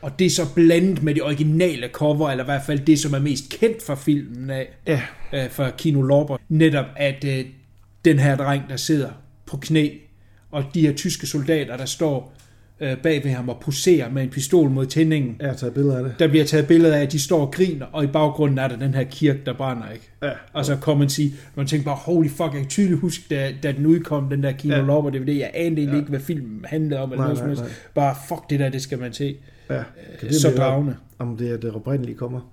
og 0.02 0.20
det 0.20 0.26
er 0.26 0.30
så 0.30 0.54
blandet 0.56 1.04
med 1.04 1.16
det 1.16 1.24
originale 1.24 1.88
cover, 1.94 2.30
eller 2.30 2.44
i 2.44 2.46
hvert 2.48 2.62
fald 2.66 2.80
det, 2.80 3.00
som 3.00 3.14
er 3.14 3.20
mest 3.20 3.50
kendt 3.60 3.84
fra 3.88 3.96
filmen 3.96 4.50
af, 4.50 4.68
Ja, 4.88 5.02
øh, 5.34 5.50
fra 5.52 5.70
Kino 5.70 6.02
Lorber. 6.02 6.38
Netop 6.50 6.86
at 6.96 7.24
øh, 7.28 7.46
den 8.06 8.20
her 8.20 8.36
dreng, 8.38 8.64
der 8.70 8.76
sidder 8.76 9.10
på 9.46 9.58
knæ, 9.58 9.90
og 10.56 10.64
de 10.74 10.82
her 10.82 10.94
tyske 10.94 11.28
soldater, 11.28 11.78
der 11.78 11.86
står 11.86 12.34
øh, 12.80 12.98
bag 12.98 13.24
ved 13.24 13.32
ham 13.32 13.50
og 13.50 13.60
poserer 13.62 14.10
med 14.10 14.24
en 14.24 14.30
pistol 14.30 14.70
mod 14.70 14.86
tændingen. 14.86 15.36
har 15.42 15.54
taget 15.54 15.74
billeder 15.74 15.98
af 15.98 16.04
det. 16.04 16.16
Der 16.20 16.28
bliver 16.28 16.46
taget 16.46 16.68
billeder 16.68 16.96
af, 16.96 17.02
at 17.02 17.12
de 17.12 17.20
står 17.20 17.42
og 17.42 17.52
griner, 17.52 17.86
og 17.86 18.04
i 18.04 18.08
baggrunden 18.08 18.58
er 18.58 18.68
der 18.68 18.78
den 18.78 18.94
her 18.94 19.04
kirke, 19.04 19.40
der 19.46 19.54
brænder, 19.54 19.90
ikke? 19.90 20.10
Ja. 20.24 20.32
Og 20.54 20.66
så 20.66 20.76
kommer 20.76 21.00
man 21.00 21.10
sige, 21.10 21.34
man 21.56 21.68
tænker 21.68 21.86
bare, 21.86 21.96
holy 21.96 22.28
fuck, 22.28 22.40
jeg 22.40 22.52
kan 22.52 22.68
tydeligt 22.68 23.00
huske, 23.00 23.24
da, 23.30 23.54
da 23.64 23.72
den 23.72 23.86
udkom, 23.86 24.30
den 24.30 24.44
der 24.44 24.52
Kino 24.52 24.74
Ja. 24.74 24.80
ja. 24.80 24.86
Lorber 24.86 25.10
DVD, 25.10 25.30
jeg 25.30 25.52
anede 25.54 25.82
egentlig 25.82 25.98
ikke, 25.98 26.10
hvad 26.10 26.20
filmen 26.20 26.66
handlede 26.68 27.02
om, 27.02 27.12
eller 27.12 27.26
Nej, 27.26 27.34
noget 27.34 27.58
nej, 27.58 27.66
helst. 27.66 27.92
Bare, 27.96 28.16
fuck 28.28 28.50
det 28.50 28.60
der, 28.60 28.70
det 28.70 28.82
skal 28.82 29.00
man 29.00 29.14
se. 29.14 29.38
Ja. 29.70 29.84
Kan 30.20 30.34
Så 30.34 30.48
vide, 30.50 30.60
dragende. 30.62 30.96
Om 31.20 31.38
det 31.38 31.52
er 31.52 31.58
det 31.58 31.72
oprindelige 31.72 32.16
kommer. 32.18 32.52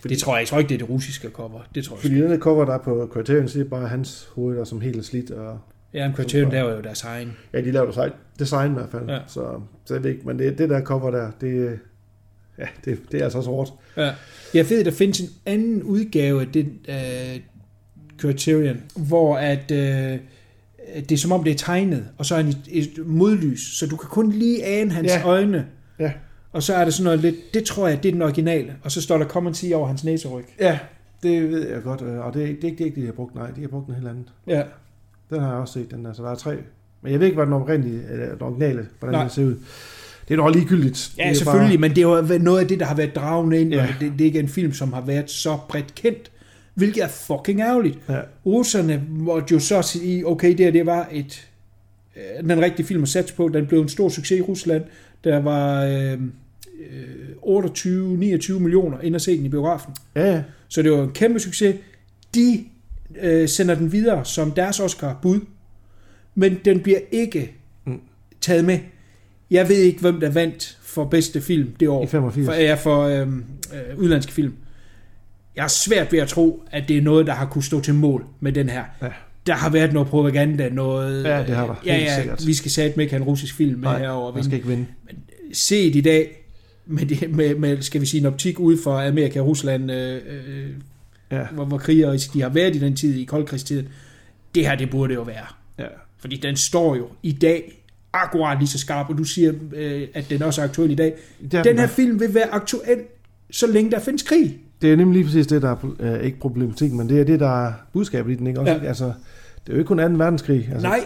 Fordi, 0.00 0.14
det 0.14 0.22
tror 0.22 0.34
jeg, 0.34 0.40
jeg 0.40 0.48
tror 0.48 0.58
ikke, 0.58 0.68
det 0.68 0.74
er 0.74 0.78
det 0.78 0.88
russiske 0.90 1.28
cover. 1.28 1.60
Det 1.74 1.84
tror 1.84 1.96
jeg 1.96 2.00
Fordi 2.00 2.14
den 2.14 2.30
der 2.30 2.38
cover, 2.38 2.64
der 2.64 2.74
er 2.74 2.78
på 2.78 3.08
Criterion, 3.12 3.46
det 3.46 3.56
er 3.56 3.64
bare 3.64 3.88
hans 3.88 4.28
hoved, 4.34 4.54
der 4.54 4.60
er 4.60 4.64
som 4.64 4.80
helt 4.80 5.04
slidt. 5.04 5.30
Og, 5.30 5.58
Ja, 5.94 6.06
en 6.06 6.14
Criterion 6.14 6.52
laver 6.52 6.74
jo 6.76 6.80
deres 6.80 7.02
egen. 7.04 7.36
ja, 7.52 7.60
de 7.60 7.70
laver 7.72 7.86
design, 7.86 8.10
design 8.38 8.70
i 8.70 8.74
hvert 8.74 8.90
fald. 8.90 9.08
Ja. 9.10 9.18
Så, 9.26 9.60
så 9.84 9.94
jeg 9.94 10.02
ved 10.04 10.10
ikke, 10.10 10.22
men 10.26 10.38
det, 10.38 10.58
det 10.58 10.70
der 10.70 10.80
cover 10.82 11.10
der, 11.10 11.30
det, 11.40 11.78
ja, 12.58 12.66
det, 12.84 12.98
det 13.12 13.20
er 13.20 13.24
altså 13.24 13.38
også 13.38 13.50
hårdt. 13.50 13.70
Ja. 13.96 14.12
Jeg 14.54 14.70
ved, 14.70 14.84
der 14.84 14.90
findes 14.90 15.20
en 15.20 15.28
anden 15.46 15.82
udgave 15.82 16.40
af 16.40 16.46
den 16.46 16.78
uh, 16.88 17.40
Criterion, 18.20 18.76
hvor 18.96 19.36
at, 19.36 19.70
uh, 19.70 19.76
det 21.08 21.12
er 21.12 21.16
som 21.16 21.32
om 21.32 21.44
det 21.44 21.50
er 21.50 21.54
tegnet, 21.58 22.08
og 22.18 22.26
så 22.26 22.34
er 22.34 22.42
han 22.42 22.54
i 22.66 22.78
et 22.78 23.06
modlys, 23.06 23.78
så 23.78 23.86
du 23.86 23.96
kan 23.96 24.08
kun 24.08 24.32
lige 24.32 24.64
ane 24.64 24.90
hans 24.90 25.08
Ja. 25.08 25.26
øjne. 25.26 25.66
Ja. 25.98 26.12
Og 26.52 26.62
så 26.62 26.74
er 26.74 26.84
der 26.84 26.90
sådan 26.90 27.04
noget 27.04 27.20
lidt, 27.20 27.36
det 27.54 27.64
tror 27.64 27.88
jeg, 27.88 28.02
det 28.02 28.08
er 28.08 28.12
den 28.12 28.22
originale, 28.22 28.74
og 28.82 28.92
så 28.92 29.02
står 29.02 29.18
der 29.18 29.24
Come 29.24 29.48
and 29.48 29.54
See 29.54 29.76
over 29.76 29.86
hans 29.86 30.04
næseryg. 30.04 30.44
Ja, 30.60 30.78
det 31.22 31.50
ved 31.50 31.68
jeg 31.68 31.82
godt. 31.82 32.02
øh, 32.02 32.18
Og 32.18 32.34
det, 32.34 32.42
er- 32.42 32.46
det 32.46 32.64
ikke 32.64 32.76
det, 32.78 32.80
er 32.80 32.84
ikke 32.84 32.94
det, 32.94 32.96
de 33.02 33.06
har 33.06 33.12
brugt. 33.12 33.34
Nej, 33.34 33.50
de 33.50 33.60
har 33.60 33.68
brugt 33.68 33.88
en 33.88 33.94
helt 33.94 34.08
anden. 34.08 34.28
Ja. 34.46 34.62
Den 35.30 35.40
har 35.40 35.48
jeg 35.48 35.56
også 35.56 35.72
set, 35.72 35.90
den 35.90 36.04
der. 36.04 36.12
Så 36.12 36.22
der 36.22 36.30
er 36.30 36.34
tre. 36.34 36.56
Men 37.02 37.12
jeg 37.12 37.20
ved 37.20 37.26
ikke, 37.26 37.36
hvad 37.36 37.46
den 37.46 37.54
oprindelige, 37.54 38.02
eller 38.10 38.32
den 38.32 38.42
originale, 38.42 38.86
hvordan 38.98 39.14
Nej. 39.14 39.22
den 39.22 39.30
ser 39.30 39.44
ud. 39.44 39.56
Det 40.28 40.34
er 40.34 40.38
nok 40.38 40.54
ligegyldigt. 40.54 41.12
Ja, 41.18 41.28
det 41.28 41.36
selvfølgelig, 41.36 41.80
men 41.80 41.90
det 41.90 41.98
er 41.98 42.02
jo 42.02 42.38
noget 42.38 42.60
af 42.60 42.68
det, 42.68 42.80
der 42.80 42.86
har 42.86 42.94
været 42.94 43.14
dragende 43.14 43.60
ind, 43.60 43.72
ja. 43.72 43.82
Og 43.82 43.88
det, 44.00 44.12
det 44.12 44.20
er 44.20 44.24
ikke 44.24 44.38
en 44.38 44.48
film, 44.48 44.72
som 44.72 44.92
har 44.92 45.00
været 45.00 45.30
så 45.30 45.58
bredt 45.68 45.94
kendt, 45.94 46.30
hvilket 46.74 47.04
er 47.04 47.08
fucking 47.08 47.60
ærgerligt. 47.60 47.98
Ja. 48.08 48.20
Russerne 48.46 49.02
måtte 49.08 49.54
jo 49.54 49.60
så 49.60 49.82
sige, 49.82 50.26
okay, 50.26 50.48
det 50.48 50.60
her, 50.60 50.70
det 50.70 50.86
var 50.86 51.08
et, 51.12 51.48
øh, 52.16 52.48
den 52.48 52.60
rigtige 52.60 52.86
film 52.86 53.02
at 53.02 53.08
satse 53.08 53.34
på. 53.34 53.48
Den 53.48 53.66
blev 53.66 53.80
en 53.80 53.88
stor 53.88 54.08
succes 54.08 54.38
i 54.38 54.42
Rusland. 54.42 54.84
Der 55.24 55.38
var 55.38 55.84
øh, 55.84 56.12
øh, 56.12 57.62
28-29 57.62 58.58
millioner 58.58 59.00
ind 59.00 59.14
og 59.14 59.20
se 59.20 59.36
den 59.36 59.46
i 59.46 59.48
biografen. 59.48 59.94
Ja. 60.14 60.42
Så 60.68 60.82
det 60.82 60.92
var 60.92 61.02
en 61.02 61.12
kæmpe 61.12 61.40
succes. 61.40 61.76
De 62.34 62.64
øh, 63.22 63.48
sender 63.48 63.74
den 63.74 63.92
videre 63.92 64.24
som 64.24 64.50
deres 64.52 64.80
Oscar-bud, 64.80 65.40
men 66.34 66.58
den 66.64 66.80
bliver 66.80 66.98
ikke 67.10 67.52
Mm. 67.84 68.00
taget 68.40 68.64
med. 68.64 68.78
Jeg 69.50 69.68
ved 69.68 69.76
ikke, 69.76 70.00
hvem 70.00 70.20
der 70.20 70.30
vandt 70.30 70.78
for 70.82 71.04
bedste 71.04 71.40
film 71.40 71.68
det 71.80 71.88
år. 71.88 72.04
I 72.04 72.06
85. 72.06 72.46
For, 72.46 72.52
ja, 72.54 72.74
for 72.74 73.02
øh, 73.02 73.20
øh, 73.28 73.98
udlandske 73.98 74.32
film. 74.32 74.52
Jeg 75.56 75.62
har 75.64 75.68
svært 75.68 76.12
ved 76.12 76.18
at 76.18 76.28
tro, 76.28 76.62
at 76.70 76.84
det 76.88 76.96
er 76.96 77.02
noget, 77.02 77.26
der 77.26 77.32
har 77.32 77.46
kunne 77.46 77.64
stå 77.64 77.80
til 77.80 77.94
mål 77.94 78.24
med 78.40 78.52
den 78.52 78.68
her. 78.68 78.84
Ja. 79.02 79.06
Der 79.46 79.54
har 79.54 79.70
været 79.70 79.92
noget 79.92 80.08
propaganda, 80.08 80.68
noget... 80.68 81.24
Ja, 81.24 81.38
det 81.46 81.56
har 81.56 81.66
der. 81.66 81.74
Ja, 81.86 81.96
ja, 81.96 82.16
sikkert. 82.20 82.46
vi 82.46 82.54
skal 82.54 82.70
satme 82.70 83.02
ikke 83.02 83.12
have 83.12 83.22
en 83.22 83.28
russisk 83.28 83.54
film 83.54 83.80
med 83.80 83.88
Nej, 83.88 83.98
herovre. 83.98 84.34
man 84.34 84.44
skal 84.44 84.56
ikke 84.56 84.68
vinde. 84.68 84.86
Set 85.52 85.96
i 85.96 86.00
dag, 86.00 86.44
med, 86.86 87.06
det, 87.06 87.30
med, 87.30 87.54
med, 87.54 87.82
skal 87.82 88.00
vi 88.00 88.06
sige, 88.06 88.20
en 88.20 88.26
optik 88.26 88.60
ud 88.60 88.76
fra 88.84 89.06
Amerika 89.06 89.40
Rusland, 89.40 89.90
øh, 89.92 90.20
øh, 90.26 90.70
Ja, 91.30 91.46
hvor, 91.52 91.64
hvor 91.64 91.78
krigerisk 91.78 92.32
de 92.34 92.42
har 92.42 92.48
været 92.48 92.76
i 92.76 92.78
den 92.78 92.96
tid, 92.96 93.14
i 93.14 93.24
koldkrigstiden. 93.24 93.88
Det 94.54 94.66
her, 94.66 94.74
det 94.76 94.90
burde 94.90 95.14
jo 95.14 95.22
være. 95.22 95.46
ja. 95.78 95.84
Fordi 96.18 96.36
den 96.36 96.56
står 96.56 96.96
jo 96.96 97.06
i 97.22 97.32
dag 97.32 97.82
akkurat 98.12 98.58
lige 98.58 98.68
så 98.68 98.78
skarp, 98.78 99.10
og 99.10 99.18
du 99.18 99.24
siger, 99.24 99.52
øh, 99.72 100.08
at 100.14 100.30
den 100.30 100.42
også 100.42 100.60
er 100.60 100.64
aktuel 100.64 100.90
i 100.90 100.94
dag. 100.94 101.14
Er 101.52 101.62
Den 101.62 101.78
her 101.78 101.86
film 101.86 102.20
vil 102.20 102.34
være 102.34 102.50
aktuel, 102.54 102.98
så 103.50 103.66
længe 103.66 103.90
der 103.90 103.98
findes 103.98 104.22
krig. 104.22 104.58
Det 104.82 104.92
er 104.92 104.96
nemlig 104.96 105.14
lige 105.16 105.24
præcis 105.24 105.46
det, 105.46 105.62
der 105.62 105.70
er 105.70 105.76
øh, 106.00 106.20
ikke 106.24 106.38
problematikken, 106.40 106.98
men 106.98 107.08
det 107.08 107.20
er 107.20 107.24
det, 107.24 107.40
der 107.40 107.66
er 107.66 107.72
budskabet 107.92 108.32
i 108.32 108.34
den, 108.34 108.46
ikke? 108.46 108.60
Også, 108.60 108.72
Ja. 108.72 108.78
Altså, 108.88 109.04
det 109.04 109.12
er 109.66 109.72
jo 109.72 109.78
ikke 109.78 109.88
kun 109.88 109.98
2. 109.98 110.02
verdenskrig. 110.24 110.68
Altså, 110.72 110.88
Nej. 110.88 111.00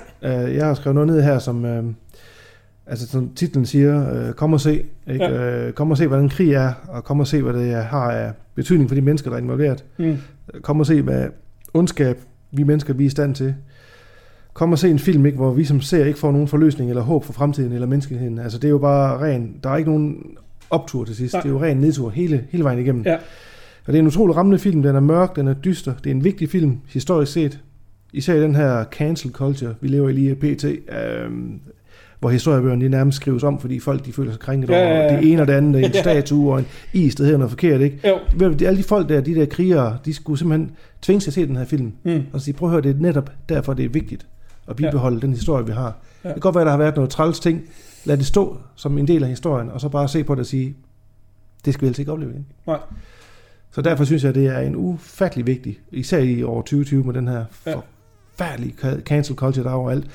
Øh, 0.46 0.54
jeg 0.56 0.66
har 0.66 0.74
skrevet 0.74 0.94
noget 0.94 1.06
ned 1.10 1.22
her, 1.22 1.38
som, 1.38 1.64
øh, 1.64 1.84
altså, 2.86 3.06
som 3.06 3.34
titlen 3.34 3.66
siger, 3.66 4.26
øh, 4.28 4.32
kom 4.32 4.52
og 4.52 4.60
se, 4.60 4.84
ikke? 5.10 5.24
Ja. 5.24 5.66
Øh, 5.66 5.72
kom 5.72 5.90
og 5.90 5.98
se, 5.98 6.06
hvordan 6.06 6.28
krig 6.28 6.52
er, 6.52 6.72
og 6.88 7.04
kom 7.04 7.20
og 7.20 7.26
se, 7.26 7.42
hvad 7.42 7.52
det 7.52 7.74
har 7.74 8.10
af 8.10 8.32
betydning 8.54 8.90
for 8.90 8.94
de 8.94 9.00
mennesker, 9.00 9.30
der 9.30 9.36
er 9.36 9.42
involveret. 9.42 9.84
Mm. 9.98 10.16
Kom 10.62 10.80
og 10.80 10.86
se, 10.86 11.02
hvad 11.02 11.28
ondskab 11.74 12.18
vi 12.50 12.62
mennesker 12.62 12.94
vi 12.94 13.04
er 13.04 13.06
i 13.06 13.10
stand 13.10 13.34
til. 13.34 13.54
Kom 14.52 14.72
og 14.72 14.78
se 14.78 14.90
en 14.90 14.98
film, 14.98 15.26
ikke, 15.26 15.38
hvor 15.38 15.52
vi 15.52 15.64
som 15.64 15.80
ser 15.80 16.04
ikke 16.04 16.18
får 16.18 16.32
nogen 16.32 16.48
forløsning 16.48 16.90
eller 16.90 17.02
håb 17.02 17.24
for 17.24 17.32
fremtiden 17.32 17.72
eller 17.72 17.86
menneskeheden. 17.86 18.38
Altså 18.38 18.58
det 18.58 18.64
er 18.64 18.70
jo 18.70 18.78
bare 18.78 19.20
ren, 19.20 19.56
der 19.62 19.70
er 19.70 19.76
ikke 19.76 19.90
nogen 19.90 20.36
optur 20.70 21.04
til 21.04 21.16
sidst. 21.16 21.34
Nej. 21.34 21.42
Det 21.42 21.48
er 21.48 21.52
jo 21.52 21.62
ren 21.62 21.76
nedtur 21.76 22.10
hele, 22.10 22.44
hele 22.50 22.64
vejen 22.64 22.78
igennem. 22.78 23.02
Ja. 23.06 23.14
Og 23.86 23.92
det 23.92 23.94
er 23.94 23.98
en 23.98 24.06
utrolig 24.06 24.36
rammende 24.36 24.58
film. 24.58 24.82
Den 24.82 24.96
er 24.96 25.00
mørk, 25.00 25.36
den 25.36 25.48
er 25.48 25.54
dyster. 25.54 25.94
Det 26.04 26.10
er 26.10 26.14
en 26.14 26.24
vigtig 26.24 26.48
film, 26.48 26.78
historisk 26.88 27.32
set. 27.32 27.60
Især 28.12 28.34
i 28.34 28.42
den 28.42 28.54
her 28.54 28.84
cancel 28.84 29.30
culture, 29.30 29.74
vi 29.80 29.88
lever 29.88 30.08
i 30.08 30.12
lige 30.12 30.34
pt. 30.34 30.64
Øhm, 30.64 31.60
hvor 32.22 32.30
historiebøgerne 32.30 32.88
nærmest 32.88 33.16
skrives 33.16 33.42
om, 33.42 33.60
fordi 33.60 33.80
folk 33.80 34.06
de 34.06 34.12
føler 34.12 34.30
sig 34.32 34.40
krænket 34.40 34.70
over 34.70 34.78
ja, 34.78 35.12
ja. 35.12 35.16
det 35.16 35.32
ene 35.32 35.42
og 35.42 35.46
det 35.48 35.52
andet, 35.52 35.84
en 35.84 35.90
Ja. 35.94 36.00
statue 36.00 36.52
og 36.52 36.58
en 36.58 36.66
is, 36.92 37.14
der 37.14 37.24
hedder 37.24 37.38
noget 37.38 37.50
forkert, 37.50 37.80
ikke? 37.80 38.08
Jo. 38.40 38.48
Alle 38.66 38.76
de 38.78 38.82
folk 38.82 39.08
der, 39.08 39.20
de 39.20 39.34
der 39.34 39.46
krigere, 39.46 39.98
de 40.04 40.14
skulle 40.14 40.38
simpelthen 40.38 40.70
tvinge 41.02 41.20
sig 41.20 41.32
til 41.32 41.40
at 41.40 41.44
se 41.44 41.48
den 41.48 41.56
her 41.56 41.64
film. 41.64 41.92
Mm. 42.04 42.22
Og 42.32 42.40
sige, 42.40 42.54
prøv 42.54 42.68
at 42.68 42.70
høre, 42.70 42.82
det 42.82 42.96
er 42.96 43.00
netop 43.00 43.30
derfor, 43.48 43.74
det 43.74 43.84
er 43.84 43.88
vigtigt 43.88 44.26
at 44.68 44.76
bibeholde 44.76 45.16
ja. 45.16 45.20
den 45.20 45.32
historie, 45.32 45.66
vi 45.66 45.72
har. 45.72 45.96
Ja. 46.24 46.28
Det 46.28 46.34
kan 46.34 46.40
godt 46.40 46.54
være, 46.54 46.64
der 46.64 46.70
har 46.70 46.78
været 46.78 46.96
noget 46.96 47.10
træls 47.10 47.40
ting. 47.40 47.62
Lad 48.04 48.16
det 48.16 48.26
stå 48.26 48.56
som 48.74 48.98
en 48.98 49.08
del 49.08 49.22
af 49.22 49.28
historien, 49.28 49.70
og 49.70 49.80
så 49.80 49.88
bare 49.88 50.08
se 50.08 50.24
på 50.24 50.34
det 50.34 50.40
og 50.40 50.46
sige, 50.46 50.74
det 51.64 51.74
skal 51.74 51.82
vi 51.82 51.86
altså 51.86 52.02
ikke 52.02 52.12
opleve 52.12 52.30
igen. 52.30 52.46
Nej. 52.66 52.78
Så 53.70 53.82
derfor 53.82 54.04
synes 54.04 54.24
jeg, 54.24 54.34
det 54.34 54.46
er 54.46 54.58
en 54.58 54.76
ufattelig 54.76 55.46
vigtig, 55.46 55.78
især 55.92 56.18
i 56.18 56.42
år 56.42 56.60
2020 56.60 57.04
med 57.04 57.14
den 57.14 57.28
her 57.28 57.44
Ja. 57.66 57.74
forfærdelig 58.36 58.74
ca- 58.82 59.00
cancel 59.02 59.36
culture 59.36 59.64
der 59.64 59.70
er 59.70 59.74
overalt. 59.74 60.06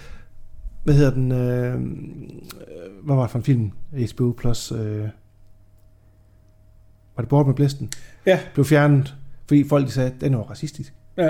Hvad 0.87 0.95
hedder 0.95 1.11
den? 1.13 1.31
Øh, 1.31 1.73
øh, 1.73 1.79
hvad 3.05 3.15
var 3.15 3.21
det 3.21 3.31
for 3.31 3.37
en 3.39 3.43
film? 3.43 3.71
HBO 4.13 4.31
Plus. 4.37 4.71
Øh, 4.71 4.99
var 7.15 7.21
det 7.21 7.27
Bort 7.29 7.45
med 7.47 7.55
Blæsten? 7.55 7.89
Ja. 8.25 8.39
Blev 8.53 8.65
fjernet, 8.65 9.15
fordi 9.47 9.63
folk 9.67 9.87
de 9.87 9.91
sagde, 9.91 10.11
at 10.15 10.21
den 10.21 10.37
var 10.37 10.43
racistisk. 10.43 10.93
Ja. 11.17 11.29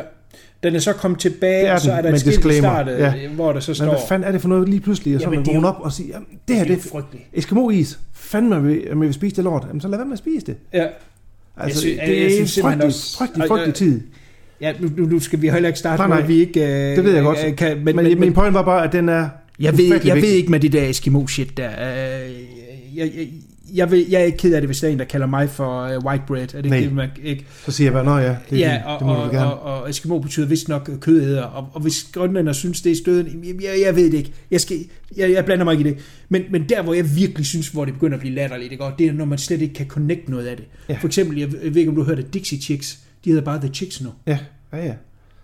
Den 0.64 0.76
er 0.76 0.80
så 0.80 0.94
kommet 0.94 1.20
tilbage, 1.20 1.66
er 1.66 1.74
og 1.74 1.80
så 1.82 1.90
den, 1.92 1.98
er 1.98 2.02
der 2.02 2.10
et 2.14 2.20
skilt 2.20 2.46
i 2.46 2.58
startet, 2.58 2.98
Ja. 3.00 3.14
hvor 3.36 3.54
der 3.54 3.60
så 3.60 3.72
Men 3.72 3.76
står... 3.76 3.86
hvad 3.86 3.98
fanden 4.10 4.28
er 4.28 4.32
det 4.32 4.42
for 4.42 4.50
noget 4.50 4.70
lige 4.70 4.80
pludselig? 4.80 5.16
Og 5.16 5.22
så 5.22 5.30
man 5.30 5.40
er 5.40 5.44
vågner 5.54 5.70
op 5.70 5.80
og 5.82 5.92
siger, 5.92 6.08
jamen, 6.14 6.28
det 6.48 6.56
her 6.56 6.64
det 6.64 6.72
er 6.72 6.76
det 6.76 6.86
jo 6.86 6.90
frygteligt. 6.92 7.26
Eskimo-is. 7.34 8.00
Fanden 8.14 8.50
man 8.50 8.68
vil, 8.68 8.84
man 8.90 9.00
vil 9.02 9.14
spise 9.14 9.36
det 9.36 9.44
lort. 9.44 9.66
Jamen, 9.68 9.82
så 9.82 9.88
lad 9.88 9.98
være 9.98 10.06
med 10.06 10.14
at 10.14 10.20
spise 10.20 10.46
det. 10.46 10.58
Ja. 10.74 10.88
Altså, 11.58 11.82
sy- 11.82 11.86
det 11.86 12.26
er 12.26 12.30
synes 12.30 12.58
en 12.58 12.62
frygtelig, 12.64 12.86
også- 12.86 13.18
frygtelig, 13.18 13.48
frygtelig 13.48 13.72
og- 13.72 13.76
tid. 13.76 14.02
Ja, 14.62 14.74
nu, 14.80 15.06
nu, 15.06 15.20
skal 15.20 15.42
vi 15.42 15.50
heller 15.50 15.68
ikke 15.70 15.80
starte 15.80 16.02
Nej, 16.02 16.08
nej. 16.20 16.28
vi 16.28 16.36
ikke 16.36 16.64
øh, 16.92 16.96
Det 16.96 17.04
ved 17.04 17.14
jeg 17.14 17.24
godt. 17.24 17.38
øh, 17.48 17.56
Kan, 17.56 17.76
Men, 17.78 17.86
men, 17.86 17.96
men, 17.96 18.06
men, 18.06 18.20
min 18.20 18.34
point 18.34 18.54
var 18.54 18.62
bare, 18.64 18.84
at 18.84 18.92
den 18.92 19.10
er 19.10 19.30
jeg, 19.60 19.78
ved, 19.78 20.00
jeg 20.06 20.16
ved 20.16 20.32
ikke 20.32 20.52
med 20.52 20.60
det 20.60 20.72
der 20.72 20.90
Eskimo-shit 20.90 21.58
der. 21.58 21.70
Øh, 21.70 22.32
jeg, 22.96 23.12
jeg, 23.18 23.28
jeg, 23.74 23.92
ved, 23.92 24.06
jeg 24.10 24.22
er 24.22 24.26
ikke 24.26 24.38
ked 24.38 24.54
af 24.54 24.62
det, 24.62 24.68
hvis 24.68 24.80
der 24.80 24.88
er 24.88 24.92
en, 24.92 25.00
der 25.00 25.06
kalder 25.06 25.28
mig 25.28 25.50
for 25.50 25.98
uh, 25.98 26.06
white 26.06 26.24
bread. 26.28 26.56
Er 26.56 26.62
det 26.62 26.72
Nej. 26.72 26.80
det, 26.80 26.94
man 26.94 27.10
ikke? 27.24 27.46
Så 27.66 27.72
siger 27.72 27.86
jeg 27.86 27.94
bare, 27.94 28.06
nå 28.06 28.18
ja, 28.18 28.36
det, 28.50 28.60
ja, 28.60 28.74
det, 28.74 28.82
og, 28.86 29.00
det 29.00 29.08
må 29.08 29.14
og, 29.14 29.26
du 29.26 29.36
gerne. 29.36 29.54
og, 29.54 29.82
og 29.82 29.90
Eskimo 29.90 30.20
betyder 30.20 30.48
vist 30.48 30.70
nok 30.70 30.90
kødæder, 31.02 31.44
og, 31.44 31.70
og 31.74 31.82
hvis 31.82 32.04
grønlænder 32.12 32.54
synes, 32.54 32.82
det 32.82 32.92
er 32.92 32.96
støden, 32.96 33.44
jeg, 33.46 33.64
jeg, 33.64 33.82
jeg 33.86 33.96
ved 33.96 34.12
det 34.12 34.18
ikke. 34.18 34.32
Jeg, 34.52 34.62
skal, 34.62 34.78
jeg, 35.18 35.32
jeg 35.32 35.46
blander 35.46 35.64
mig 35.64 35.72
ikke 35.72 35.90
i 35.90 35.94
det. 35.94 36.02
Men, 36.30 36.44
men 36.52 36.70
der, 36.70 36.82
hvor 36.82 36.94
jeg 36.94 37.16
virkelig 37.16 37.46
synes, 37.46 37.68
hvor 37.68 37.86
det 37.86 37.94
begynder 37.94 38.18
at 38.18 38.22
blive 38.22 38.36
latterligt? 38.36 38.82
Og 38.82 38.94
det 39.00 39.08
er, 39.08 39.12
når 39.12 39.26
man 39.26 39.38
slet 39.38 39.62
ikke 39.62 39.74
kan 39.74 39.88
connect 39.88 40.30
noget 40.30 40.48
af 40.48 40.58
det. 40.58 40.66
Ja. 40.90 40.98
For 41.02 41.08
eksempel, 41.08 41.38
jeg, 41.38 41.50
jeg 41.64 41.74
ved 41.74 41.76
ikke, 41.76 41.90
om 41.90 41.96
du 41.96 42.02
har 42.02 42.10
hørt 42.16 42.20
af 42.20 42.26
Dixie 42.26 42.62
Chicks. 42.62 43.00
De 43.26 43.30
hedder 43.30 43.46
bare 43.46 43.60
The 43.60 43.70
Chicks 43.74 44.02
nu. 44.02 44.10
Ja, 44.28 44.38
ja, 44.74 44.86
ja. 44.86 44.94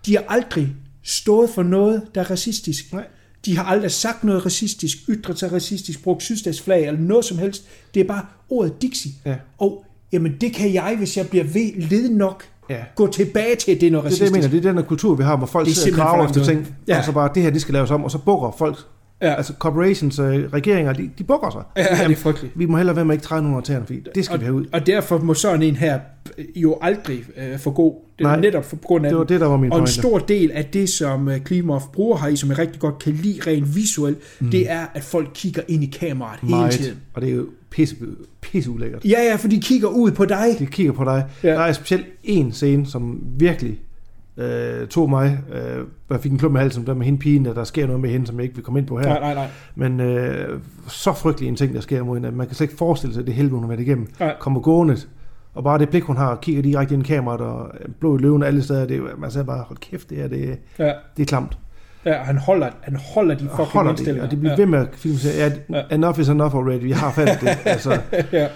De 0.06 0.16
har 0.16 0.24
aldrig 0.28 0.68
stået 1.02 1.50
for 1.50 1.62
noget, 1.62 2.02
der 2.14 2.20
er 2.20 2.30
racistisk. 2.30 2.92
Nej. 2.92 3.04
De 3.44 3.56
har 3.56 3.64
aldrig 3.64 3.90
sagt 3.90 4.24
noget 4.24 4.44
racistisk, 4.46 4.96
ytret 5.08 5.38
sig 5.38 5.52
racistisk, 5.52 6.02
brugt 6.04 6.22
sydstatsflag 6.22 6.86
eller 6.86 7.00
noget 7.00 7.24
som 7.24 7.38
helst. 7.38 7.64
Det 7.94 8.00
er 8.00 8.04
bare 8.04 8.22
ordet 8.50 8.82
Dixie. 8.82 9.12
Ja. 9.26 9.34
Og 9.58 9.84
jamen, 10.12 10.34
det 10.40 10.52
kan 10.52 10.74
jeg, 10.74 10.94
hvis 10.98 11.16
jeg 11.16 11.28
bliver 11.28 11.44
ved 11.44 11.88
led 11.90 12.08
nok, 12.10 12.44
Ja. 12.70 12.76
gå 12.94 13.06
tilbage 13.06 13.56
til, 13.56 13.72
at 13.72 13.80
det 13.80 13.86
er 13.86 13.90
noget 13.90 14.04
Det 14.04 14.10
er 14.12 14.14
det, 14.14 14.20
jeg 14.20 14.26
racistisk. 14.26 14.32
mener. 14.32 14.48
Det 14.60 14.66
er 14.68 14.70
den 14.72 14.78
her 14.78 14.88
kultur, 14.88 15.14
vi 15.14 15.22
har, 15.22 15.36
hvor 15.36 15.46
folk 15.46 15.66
Det 15.66 15.72
er 15.72 15.76
sidder 15.76 16.02
og 16.02 16.08
graver 16.08 16.28
efter 16.28 16.44
ting. 16.44 16.74
Ja. 16.88 16.98
og 16.98 17.04
så 17.04 17.12
bare, 17.12 17.30
det 17.34 17.42
her, 17.42 17.50
det 17.50 17.60
skal 17.60 17.72
laves 17.74 17.90
om, 17.90 18.04
og 18.04 18.10
så 18.10 18.18
bukker 18.18 18.54
folk. 18.58 18.76
Ja. 19.22 19.34
Altså, 19.34 19.52
corporations, 19.58 20.18
øh, 20.18 20.52
regeringer, 20.52 20.92
de, 20.92 21.10
de 21.18 21.24
bukker 21.24 21.50
sig. 21.50 21.62
Ja, 21.76 22.04
det 22.08 22.12
er 22.12 22.16
frygteligt. 22.20 22.58
Vi 22.58 22.66
må 22.66 22.76
hellere 22.76 22.96
være 22.96 23.04
med 23.04 23.14
ikke 23.14 23.24
træde 23.24 23.56
af 23.56 23.62
tæerne, 23.62 23.86
fordi 23.86 24.00
det 24.14 24.24
skal 24.24 24.34
og, 24.34 24.40
vi 24.40 24.44
have 24.44 24.54
ud. 24.54 24.64
og 24.72 24.86
derfor 24.86 25.18
må 25.18 25.34
sådan 25.34 25.62
en 25.62 25.76
her 25.76 26.00
jo 26.56 26.78
aldrig 26.82 27.24
øh, 27.36 27.58
få 27.58 27.70
god. 27.70 27.94
Det 28.18 28.24
Nej, 28.24 28.40
netop 28.40 28.64
for 28.64 28.76
på 28.76 28.82
grund 28.86 29.06
af 29.06 29.10
det 29.10 29.18
var 29.18 29.24
det, 29.24 29.40
der 29.40 29.46
var 29.46 29.56
min 29.56 29.72
Og 29.72 29.78
en 29.78 29.80
pointe. 29.80 29.92
stor 29.92 30.18
del 30.18 30.50
af 30.50 30.64
det, 30.64 30.88
som 30.88 31.28
øh, 31.28 31.40
Klimov 31.40 31.82
bruger 31.92 32.16
her 32.18 32.28
i, 32.28 32.36
som 32.36 32.50
jeg 32.50 32.58
rigtig 32.58 32.80
godt 32.80 32.98
kan 32.98 33.12
lide 33.12 33.40
rent 33.46 33.76
visuelt, 33.76 34.18
mm. 34.40 34.50
det 34.50 34.70
er, 34.70 34.86
at 34.94 35.02
folk 35.02 35.28
kigger 35.34 35.62
ind 35.68 35.82
i 35.82 35.86
kameraet 35.86 36.40
hele 36.40 36.50
Meget. 36.50 36.72
tiden. 36.72 36.96
Og 37.14 37.22
det 37.22 37.30
er 37.30 37.34
jo 37.34 37.46
pisse, 37.70 37.96
pisse 38.40 38.70
ulækkert. 38.70 39.04
Ja, 39.04 39.22
ja, 39.30 39.36
for 39.36 39.48
de 39.48 39.60
kigger 39.60 39.88
ud 39.88 40.10
på 40.10 40.24
dig. 40.24 40.46
De 40.58 40.66
kigger 40.66 40.92
på 40.92 41.04
dig. 41.04 41.24
Ja. 41.42 41.50
Der 41.50 41.60
er 41.60 41.72
specielt 41.72 42.06
en 42.24 42.52
scene, 42.52 42.86
som 42.86 43.20
virkelig 43.38 43.80
øh, 44.36 44.86
tog 44.88 45.10
mig. 45.10 45.38
Øh, 45.54 45.84
jeg 46.10 46.20
fik 46.20 46.32
en 46.32 46.38
klump 46.38 46.56
i 46.56 46.58
halsen, 46.58 46.86
der 46.86 46.94
med 46.94 47.04
hende 47.04 47.18
pigen, 47.18 47.44
der 47.44 47.64
sker 47.64 47.86
noget 47.86 48.00
med 48.00 48.10
hende, 48.10 48.26
som 48.26 48.36
jeg 48.36 48.42
ikke 48.44 48.54
vil 48.54 48.64
komme 48.64 48.80
ind 48.80 48.86
på 48.86 48.98
her. 48.98 49.06
Nej, 49.08 49.20
nej, 49.20 49.34
nej. 49.34 49.46
Men 49.74 50.00
øh, 50.00 50.60
så 50.88 51.12
frygtelig 51.12 51.48
en 51.48 51.56
ting, 51.56 51.74
der 51.74 51.80
sker 51.80 52.02
mod 52.04 52.16
hende, 52.16 52.28
at 52.28 52.34
man 52.34 52.46
kan 52.46 52.56
slet 52.56 52.64
ikke 52.64 52.78
forestille 52.78 53.14
sig, 53.14 53.20
at 53.20 53.26
det 53.26 53.34
helvede, 53.34 53.54
hun 53.54 53.62
har 53.62 53.68
været 53.68 53.80
igennem. 53.80 54.06
Nej. 54.20 54.34
Kommer 54.40 54.60
gående, 54.60 54.96
og 55.54 55.64
bare 55.64 55.78
det 55.78 55.88
blik, 55.88 56.02
hun 56.02 56.16
har, 56.16 56.36
kigger 56.36 56.62
direkte 56.62 56.94
ind 56.94 57.02
i 57.04 57.06
kameraet, 57.06 57.40
og 57.40 57.70
blod 58.00 58.18
i 58.18 58.22
løven 58.22 58.42
alle 58.42 58.62
steder, 58.62 58.86
det 58.86 59.02
man 59.18 59.30
siger 59.30 59.44
bare, 59.44 59.64
hold 59.68 59.78
kæft, 59.78 60.10
det 60.10 60.20
er, 60.22 60.28
det, 60.28 60.58
Ja. 60.78 60.92
det 61.16 61.22
er 61.22 61.26
klamt. 61.26 61.58
Ja, 62.06 62.12
han 62.14 62.38
holder, 62.38 62.68
han 62.80 62.96
holder 63.14 63.34
de 63.34 63.40
fucking 63.44 63.56
holder 63.68 63.90
det, 63.90 63.98
indstillinger. 63.98 64.24
og 64.24 64.30
det 64.30 64.38
bliver 64.40 64.52
ja. 64.52 64.56
ved 64.60 64.66
med 64.66 64.78
at 64.78 64.88
filme 64.92 65.18
sig, 65.18 65.30
ja, 65.70 65.82
enough 65.94 66.20
is 66.20 66.28
enough 66.28 66.54
already, 66.54 66.82
vi 66.82 66.90
har 66.90 67.10
fattet 67.12 67.38
det. 67.40 67.48
altså, 67.72 68.00
ja. 68.32 68.48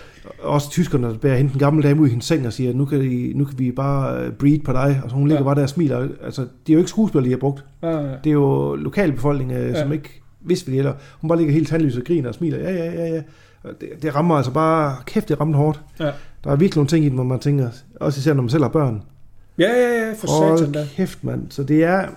også 0.42 0.70
tyskerne, 0.70 1.14
bærer 1.18 1.36
hende 1.36 1.50
den 1.52 1.58
gamle 1.58 1.82
dame 1.88 2.00
ud 2.00 2.06
i 2.06 2.10
hendes 2.10 2.26
seng 2.26 2.46
og 2.46 2.52
siger, 2.52 2.74
nu 2.74 2.84
kan, 2.84 3.02
I, 3.02 3.32
nu 3.34 3.44
kan 3.44 3.58
vi 3.58 3.70
bare 3.72 4.18
øh, 4.24 4.32
breed 4.32 4.58
på 4.64 4.72
dig, 4.72 5.00
og 5.04 5.10
så 5.10 5.16
hun 5.16 5.28
ligger 5.28 5.40
Ja. 5.40 5.44
bare 5.44 5.54
der 5.54 5.62
og 5.62 5.68
smiler. 5.68 6.08
Altså, 6.24 6.40
det 6.42 6.48
er 6.68 6.74
jo 6.74 6.78
ikke 6.78 6.90
skuespillere, 6.90 7.24
de 7.26 7.30
har 7.30 7.38
brugt. 7.38 7.64
Ja, 7.82 7.90
ja. 7.90 8.08
Det 8.24 8.30
er 8.30 8.34
jo 8.34 8.74
lokalbefolkning, 8.74 9.52
øh, 9.52 9.68
Ja. 9.68 9.82
som 9.82 9.92
ikke 9.92 10.22
vidste, 10.40 10.64
hvad 10.64 10.72
det 10.76 10.78
gælder. 10.84 10.92
Hun 11.20 11.28
bare 11.28 11.38
ligger 11.38 11.52
helt 11.54 11.68
tandløs 11.68 11.96
og 11.96 12.02
griner 12.06 12.28
og 12.28 12.34
smiler. 12.34 12.58
Ja, 12.58 12.70
ja, 12.72 12.92
ja, 12.92 13.06
ja. 13.14 13.20
Det, 13.80 14.02
det 14.02 14.14
rammer 14.14 14.34
altså 14.36 14.52
bare, 14.52 14.96
kæft, 15.06 15.28
det 15.28 15.40
rammer 15.40 15.56
hårdt. 15.58 15.80
Ja. 16.00 16.10
Der 16.44 16.50
er 16.50 16.56
virkelig 16.56 16.76
nogle 16.76 16.88
ting 16.88 17.04
i 17.04 17.08
den, 17.08 17.14
hvor 17.14 17.24
man 17.24 17.40
tænker, 17.40 17.70
også 18.00 18.18
især 18.18 18.34
når 18.34 18.42
man 18.42 18.50
selv 18.50 18.62
har 18.62 18.70
børn. 18.70 19.02
Ja, 19.58 19.70
ja, 19.70 20.06
ja, 20.06 20.12
for 20.12 20.26
satan 20.26 20.72
da. 20.72 20.78
Hold 20.78 20.88
kæft, 20.88 21.24
mand. 21.24 21.50
Så 21.50 21.62
det 21.62 21.84
er, 21.84 22.08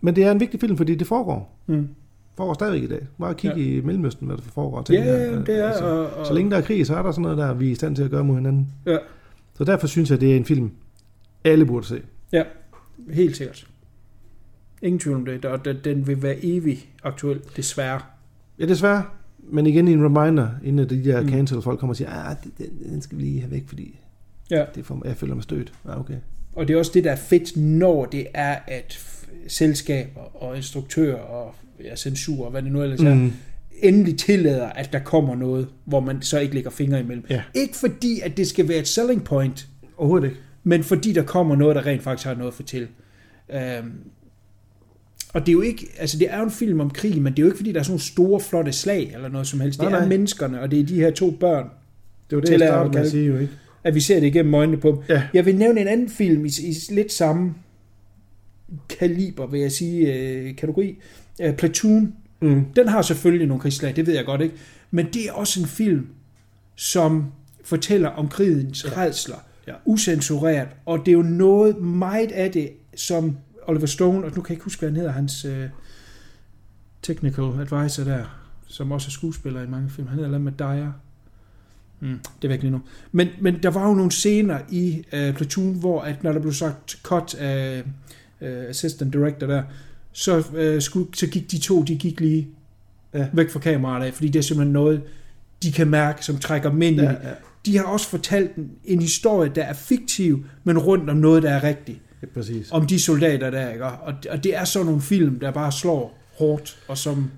men 0.00 0.16
det 0.16 0.24
er 0.24 0.30
en 0.32 0.40
vigtig 0.40 0.60
film, 0.60 0.76
fordi 0.76 0.94
det 0.94 1.06
foregår. 1.06 1.58
Mm. 1.66 1.88
foregår 2.36 2.54
stadigvæk 2.54 2.82
i 2.82 2.86
dag. 2.86 3.06
Bare 3.20 3.34
kigge 3.34 3.56
Ja. 3.60 3.78
i 3.78 3.80
Mellemøsten, 3.80 4.26
hvad 4.26 4.36
der 4.36 4.42
foregår. 4.42 4.84
Ja, 4.90 5.04
ja, 5.04 5.14
ja, 5.16 5.38
det 5.40 5.48
er, 5.58 5.68
Altså, 5.68 5.84
og- 5.84 6.10
og- 6.10 6.26
Så 6.26 6.34
længe 6.34 6.50
der 6.50 6.56
er 6.56 6.60
krig, 6.60 6.86
så 6.86 6.96
er 6.96 7.02
der 7.02 7.10
sådan 7.12 7.22
noget 7.22 7.38
der, 7.38 7.54
vi 7.54 7.66
er 7.68 7.72
i 7.72 7.74
stand 7.74 7.96
til 7.96 8.02
at 8.02 8.10
gøre 8.10 8.24
mod 8.24 8.34
hinanden. 8.36 8.68
Ja. 8.86 8.96
Så 9.54 9.64
derfor 9.64 9.86
synes 9.86 10.10
jeg, 10.10 10.20
det 10.20 10.32
er 10.32 10.36
en 10.36 10.44
film, 10.44 10.70
alle 11.44 11.66
burde 11.66 11.86
se. 11.86 12.02
Ja, 12.32 12.42
helt 13.10 13.36
sikkert. 13.36 13.66
Ingen 14.82 14.98
tvivl 14.98 15.16
om 15.16 15.24
det, 15.24 15.44
og 15.44 15.64
den- 15.64 15.76
den 15.84 16.06
vil 16.06 16.22
være 16.22 16.36
evig 16.44 16.88
aktuel, 17.04 17.40
desværre. 17.56 18.00
Ja, 18.58 18.66
desværre. 18.66 19.02
Men 19.50 19.66
igen 19.66 19.88
en 19.88 20.04
reminder, 20.04 20.48
inden 20.64 20.88
de 20.90 21.04
der 21.04 21.22
Mm. 21.22 21.28
cancel 21.28 21.62
folk 21.62 21.78
kommer 21.78 21.92
og 21.92 21.96
siger, 21.96 22.10
ah, 22.10 22.36
den, 22.58 22.66
den 22.92 23.02
skal 23.02 23.18
vi 23.18 23.22
lige 23.22 23.40
have 23.40 23.50
væk, 23.50 23.62
fordi 23.68 24.00
Ja. 24.50 24.64
det 24.74 24.86
får, 24.86 25.02
jeg 25.04 25.16
føler 25.16 25.34
mig 25.34 25.42
stødt. 25.42 25.72
Ja, 25.86 26.00
okay. 26.00 26.14
Og 26.52 26.68
det 26.68 26.74
er 26.74 26.78
også 26.78 26.90
det, 26.94 27.04
der 27.04 27.12
er 27.12 27.16
fedt, 27.16 27.56
når 27.56 28.04
det 28.04 28.26
er, 28.34 28.56
at 28.66 28.98
selskaber 29.48 30.42
og 30.42 30.56
instruktører 30.56 31.16
og 31.20 31.54
ja, 31.84 31.96
censur 31.96 32.44
og 32.44 32.50
hvad 32.50 32.62
det 32.62 32.72
nu 32.72 32.82
ellers 32.82 33.00
er, 33.00 33.14
Mm. 33.14 33.32
endelig 33.82 34.18
tillader, 34.18 34.66
at 34.68 34.92
der 34.92 34.98
kommer 34.98 35.34
noget, 35.34 35.68
hvor 35.84 36.00
man 36.00 36.22
så 36.22 36.38
ikke 36.38 36.54
lægger 36.54 36.70
fingre 36.70 37.00
imellem. 37.00 37.24
Ja. 37.30 37.42
Ikke 37.54 37.76
fordi, 37.76 38.20
at 38.20 38.36
det 38.36 38.46
skal 38.46 38.68
være 38.68 38.78
et 38.78 38.88
selling 38.88 39.24
point, 39.24 39.68
Overhovedet 39.96 40.28
ikke. 40.28 40.40
men 40.64 40.82
fordi 40.84 41.12
der 41.12 41.22
kommer 41.22 41.56
noget, 41.56 41.76
der 41.76 41.86
rent 41.86 42.02
faktisk 42.02 42.26
har 42.26 42.34
noget 42.34 42.48
at 42.50 42.54
fortælle. 42.54 42.88
Øhm, 43.52 43.92
og 45.34 45.40
det 45.40 45.48
er 45.48 45.52
jo 45.52 45.60
ikke, 45.60 45.86
altså 45.98 46.18
det 46.18 46.26
er 46.30 46.38
jo 46.38 46.44
en 46.44 46.50
film 46.50 46.80
om 46.80 46.90
krig, 46.90 47.22
men 47.22 47.32
det 47.32 47.38
er 47.38 47.42
jo 47.42 47.46
ikke 47.46 47.56
fordi, 47.56 47.72
der 47.72 47.78
er 47.78 47.82
sådan 47.82 47.92
nogle 47.92 48.02
store, 48.02 48.40
flotte 48.40 48.72
slag 48.72 49.10
eller 49.14 49.28
noget 49.28 49.46
som 49.46 49.60
helst. 49.60 49.80
Det 49.80 49.88
Nej, 49.90 49.96
er 49.98 50.00
nej. 50.00 50.08
menneskerne, 50.08 50.60
og 50.60 50.70
det 50.70 50.80
er 50.80 50.84
de 50.86 50.94
her 50.94 51.10
to 51.10 51.30
børn, 51.30 51.66
Det 52.30 52.36
var 52.36 52.42
det, 52.42 52.50
jeg 52.50 52.60
startede 52.60 52.94
med 52.94 53.04
at 53.04 53.10
sige 53.10 53.26
jo 53.26 53.38
ikke. 53.38 53.52
at 53.84 53.94
vi 53.94 54.00
ser 54.00 54.20
det 54.20 54.26
igennem 54.26 54.54
øjnene 54.54 54.76
på 54.78 54.88
dem. 54.88 54.98
Ja. 55.16 55.22
Jeg 55.34 55.46
vil 55.46 55.56
nævne 55.56 55.80
en 55.80 55.88
anden 55.88 56.08
film 56.08 56.44
i, 56.44 56.48
i 56.48 56.74
lidt 56.90 57.12
samme 57.12 57.54
kaliber, 58.98 59.46
vil 59.46 59.60
jeg 59.60 59.72
sige, 59.72 60.14
øh, 60.14 60.56
kategori. 60.56 60.98
Øh, 61.42 61.54
Platoon. 61.56 62.14
Mm. 62.42 62.64
Den 62.76 62.88
har 62.88 63.02
selvfølgelig 63.02 63.46
nogle 63.46 63.60
krigslag, 63.60 63.96
det 63.96 64.06
ved 64.06 64.14
jeg 64.14 64.24
godt 64.24 64.40
ikke. 64.40 64.54
Men 64.90 65.06
det 65.06 65.28
er 65.28 65.32
også 65.32 65.60
en 65.60 65.66
film, 65.66 66.06
som 66.76 67.24
fortæller 67.64 68.08
om 68.08 68.28
krigens 68.28 68.84
ja. 68.84 69.02
redsler, 69.02 69.36
Ja. 69.66 69.72
usensureret. 69.84 70.68
Og 70.86 70.98
det 70.98 71.08
er 71.08 71.16
jo 71.16 71.22
noget 71.22 71.82
meget 71.82 72.32
af 72.32 72.52
det, 72.52 72.70
som 72.94 73.36
Oliver 73.68 73.86
Stone, 73.86 74.26
og 74.26 74.30
nu 74.36 74.42
kan 74.42 74.44
jeg 74.44 74.50
ikke 74.50 74.64
huske, 74.64 74.80
hvad 74.80 74.88
han 74.88 74.96
hedder, 74.96 75.12
hans 75.12 75.44
øh, 75.44 75.68
technical 77.02 77.44
advisor 77.44 78.04
der, 78.04 78.24
som 78.66 78.92
også 78.92 79.08
er 79.08 79.10
skuespiller 79.10 79.62
i 79.62 79.66
mange 79.66 79.90
film. 79.90 80.08
Han 80.08 80.18
hedder 80.18 80.38
med 80.38 80.52
Dyer. 80.52 80.92
Mm, 82.00 82.18
det 82.42 82.44
er 82.44 82.48
væk 82.48 82.60
lige 82.60 82.70
nu. 82.70 82.80
Men, 83.12 83.28
men 83.40 83.62
der 83.62 83.70
var 83.70 83.88
jo 83.88 83.94
nogle 83.94 84.10
scener 84.10 84.58
i 84.70 85.04
uh, 85.12 85.34
Platoon, 85.34 85.74
hvor 85.74 86.00
at 86.00 86.22
når 86.22 86.32
der 86.32 86.40
blev 86.40 86.52
sagt 86.52 86.98
cut 87.02 87.34
af 87.34 87.82
uh, 88.40 88.48
assistant 88.48 89.12
director 89.12 89.46
der, 89.46 89.62
så, 90.12 90.38
uh, 90.38 90.82
skulle, 90.82 91.08
så 91.14 91.26
gik 91.26 91.50
de 91.50 91.58
to, 91.58 91.82
de 91.82 91.96
gik 91.96 92.20
lige 92.20 92.48
Ja. 93.14 93.26
væk 93.32 93.50
fra 93.50 93.60
kameraet 93.60 94.06
af, 94.06 94.14
fordi 94.14 94.28
det 94.28 94.38
er 94.38 94.42
simpelthen 94.42 94.72
noget, 94.72 95.02
de 95.62 95.72
kan 95.72 95.88
mærke, 95.88 96.24
som 96.24 96.38
trækker 96.38 96.70
dem 96.70 96.82
ind 96.82 97.00
Ja, 97.00 97.10
ja. 97.10 97.16
De 97.66 97.76
har 97.76 97.84
også 97.84 98.08
fortalt 98.08 98.56
en, 98.56 98.70
en 98.84 99.00
historie, 99.00 99.52
der 99.54 99.62
er 99.62 99.72
fiktiv, 99.72 100.44
men 100.64 100.78
rundt 100.78 101.10
om 101.10 101.16
noget, 101.16 101.42
der 101.42 101.50
er 101.50 101.62
rigtigt. 101.64 101.98
Ja, 102.22 102.26
præcis. 102.34 102.68
Om 102.72 102.86
de 102.86 103.00
soldater 103.02 103.50
der, 103.50 103.70
ikke? 103.72 103.84
Og, 103.84 104.14
og 104.30 104.44
det 104.44 104.56
er 104.56 104.64
sådan 104.64 104.86
nogle 104.86 105.00
film, 105.00 105.38
der 105.38 105.50
bare 105.50 105.72
slår 105.72 106.18
hårdt, 106.38 106.78
og 106.88 106.98
som 106.98 107.30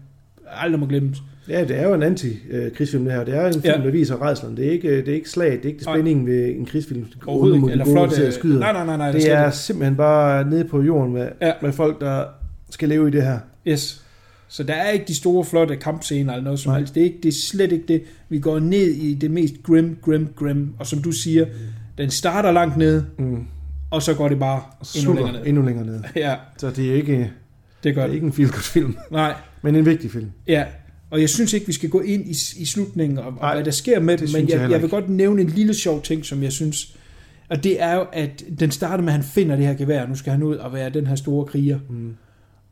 aldrig 0.46 0.80
må 0.80 0.86
glemmes. 0.86 1.18
Ja, 1.48 1.64
det 1.64 1.78
er 1.78 1.88
jo 1.88 1.94
en 1.94 2.02
anti-krigsfilm 2.02 3.04
det 3.04 3.12
her. 3.12 3.24
Det 3.24 3.34
er 3.34 3.46
en 3.46 3.52
film, 3.52 3.64
Ja. 3.64 3.72
der 3.84 3.90
viser 3.90 4.26
redslen. 4.26 4.56
Det 4.56 4.66
er 4.66 4.70
ikke, 4.70 4.96
det 4.96 5.08
er 5.08 5.14
ikke 5.14 5.30
slag, 5.30 5.52
det 5.52 5.64
er 5.64 5.68
ikke 5.68 5.84
spændingen 5.84 6.26
ved 6.26 6.48
en 6.48 6.66
krigsfilm. 6.66 7.06
Overhovedet 7.26 7.56
ikke. 7.56 7.70
Eller 7.70 7.84
flot, 7.84 8.32
skyder. 8.32 8.58
nej, 8.58 8.72
nej, 8.72 8.86
nej, 8.86 8.96
nej, 8.96 9.12
det 9.12 9.22
slet 9.22 9.34
er 9.34 9.46
ikke. 9.46 9.56
simpelthen 9.56 9.96
bare 9.96 10.50
nede 10.50 10.64
på 10.64 10.82
jorden 10.82 11.12
med, 11.12 11.28
Ja. 11.40 11.46
ja. 11.46 11.52
med 11.62 11.72
folk, 11.72 12.00
der 12.00 12.24
skal 12.70 12.88
leve 12.88 13.08
i 13.08 13.10
det 13.10 13.22
her. 13.22 13.38
Yes. 13.68 14.04
Så 14.48 14.62
der 14.62 14.74
er 14.74 14.90
ikke 14.90 15.04
de 15.08 15.14
store, 15.16 15.44
flotte 15.44 15.76
kampscener 15.76 16.32
eller 16.32 16.44
noget 16.44 16.60
som 16.60 16.70
Nej. 16.70 16.78
helst. 16.78 16.94
Det 16.94 17.00
er, 17.00 17.04
ikke, 17.04 17.18
det 17.22 17.28
er 17.28 17.36
slet 17.50 17.72
ikke 17.72 17.84
det. 17.88 18.02
Vi 18.28 18.38
går 18.38 18.58
ned 18.58 18.86
i 18.86 19.14
det 19.14 19.30
mest 19.30 19.54
grim, 19.62 19.96
grim, 20.02 20.28
grim. 20.36 20.68
Og 20.78 20.86
som 20.86 21.02
du 21.02 21.12
siger, 21.12 21.46
den 21.98 22.10
starter 22.10 22.50
langt 22.52 22.76
ned, 22.76 23.02
Mm. 23.18 23.44
Og 23.90 24.02
så 24.02 24.14
går 24.14 24.28
det 24.28 24.38
bare 24.38 24.62
Og 24.80 24.86
endnu 24.98 25.12
længere 25.12 25.32
ned. 25.32 25.46
endnu 25.46 25.62
længere 25.62 25.86
ned. 25.86 26.00
Ja, 26.16 26.34
Så 26.56 26.70
det 26.70 26.90
er 26.90 26.94
ikke, 26.94 27.12
det 27.82 27.88
er 27.88 27.94
det 27.94 27.96
er 27.98 28.06
ikke 28.14 28.26
en 28.26 28.32
feel 28.32 28.48
film, 28.52 28.96
Nej, 29.10 29.34
men 29.62 29.76
en 29.76 29.86
vigtig 29.86 30.10
film. 30.10 30.30
ja. 30.48 30.64
Og 31.10 31.20
jeg 31.20 31.28
synes 31.28 31.52
ikke, 31.52 31.66
vi 31.66 31.72
skal 31.72 31.90
gå 31.90 32.00
ind 32.00 32.26
i, 32.26 32.30
i 32.56 32.64
slutningen 32.66 33.18
og, 33.18 33.24
og 33.26 33.32
Nej, 33.40 33.54
hvad 33.54 33.64
der 33.64 33.70
sker 33.70 34.00
med 34.00 34.18
det 34.18 34.32
men 34.34 34.48
jeg 34.48 34.60
jeg, 34.60 34.70
jeg 34.70 34.82
vil 34.82 34.90
godt 34.90 35.08
nævne 35.08 35.42
en 35.42 35.48
lille 35.48 35.74
sjov 35.74 36.02
ting, 36.02 36.24
som 36.24 36.42
jeg 36.42 36.52
synes, 36.52 36.96
og 37.48 37.64
det 37.64 37.82
er 37.82 37.94
jo, 37.94 38.06
at 38.12 38.44
den 38.60 38.70
starter 38.70 39.04
med, 39.04 39.08
at 39.12 39.14
han 39.14 39.22
finder 39.24 39.56
det 39.56 39.66
her 39.66 39.74
gevær, 39.74 40.06
nu 40.06 40.14
skal 40.14 40.32
han 40.32 40.42
ud 40.42 40.56
og 40.56 40.72
være 40.72 40.90
den 40.90 41.06
her 41.06 41.14
store 41.14 41.44
kriger. 41.46 41.78
Mm. 41.90 42.16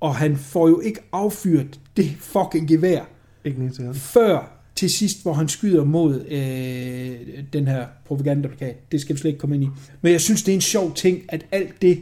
og 0.01 0.15
han 0.17 0.37
får 0.37 0.69
jo 0.69 0.81
ikke 0.81 1.01
affyret 1.13 1.81
det 1.97 2.11
fucking 2.19 2.69
gevær, 2.69 3.01
Ikke 3.45 3.71
til 3.71 3.85
han. 3.85 3.95
før 3.95 4.58
til 4.79 4.91
sidst, 4.91 5.23
hvor 5.23 5.33
han 5.33 5.49
skyder 5.49 5.85
mod 5.85 6.25
øh, 6.31 7.11
den 7.53 7.69
her 7.69 7.87
propagandaplakat. 8.07 8.93
Det 8.93 9.01
skal 9.01 9.15
vi 9.17 9.21
slet 9.21 9.29
ikke 9.29 9.41
komme 9.41 9.55
ind 9.57 9.65
i. 9.65 9.69
Men 10.03 10.13
jeg 10.13 10.21
synes, 10.21 10.43
det 10.43 10.53
er 10.53 10.57
en 10.57 10.61
sjov 10.61 10.95
ting, 10.95 11.23
at 11.29 11.47
alt 11.53 11.83
det, 11.83 11.99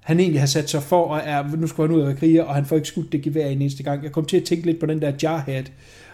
han 0.00 0.20
egentlig 0.20 0.40
har 0.40 0.46
sat 0.46 0.70
sig 0.70 0.82
for, 0.82 1.04
og 1.04 1.20
er, 1.24 1.56
nu 1.56 1.66
skal 1.66 1.86
han 1.86 1.94
ud 1.94 2.00
og 2.00 2.06
være 2.06 2.16
kriger, 2.16 2.42
og 2.42 2.54
han 2.54 2.66
får 2.66 2.76
ikke 2.76 2.88
skudt 2.88 3.12
det 3.12 3.22
gevær 3.22 3.46
en 3.46 3.62
eneste 3.62 3.82
gang. 3.82 4.02
Jeg 4.02 4.12
kom 4.12 4.24
til 4.24 4.36
at 4.36 4.44
tænke 4.44 4.66
lidt 4.66 4.80
på 4.80 4.86
den 4.86 5.02
der 5.02 5.12
jarhead, 5.22 5.64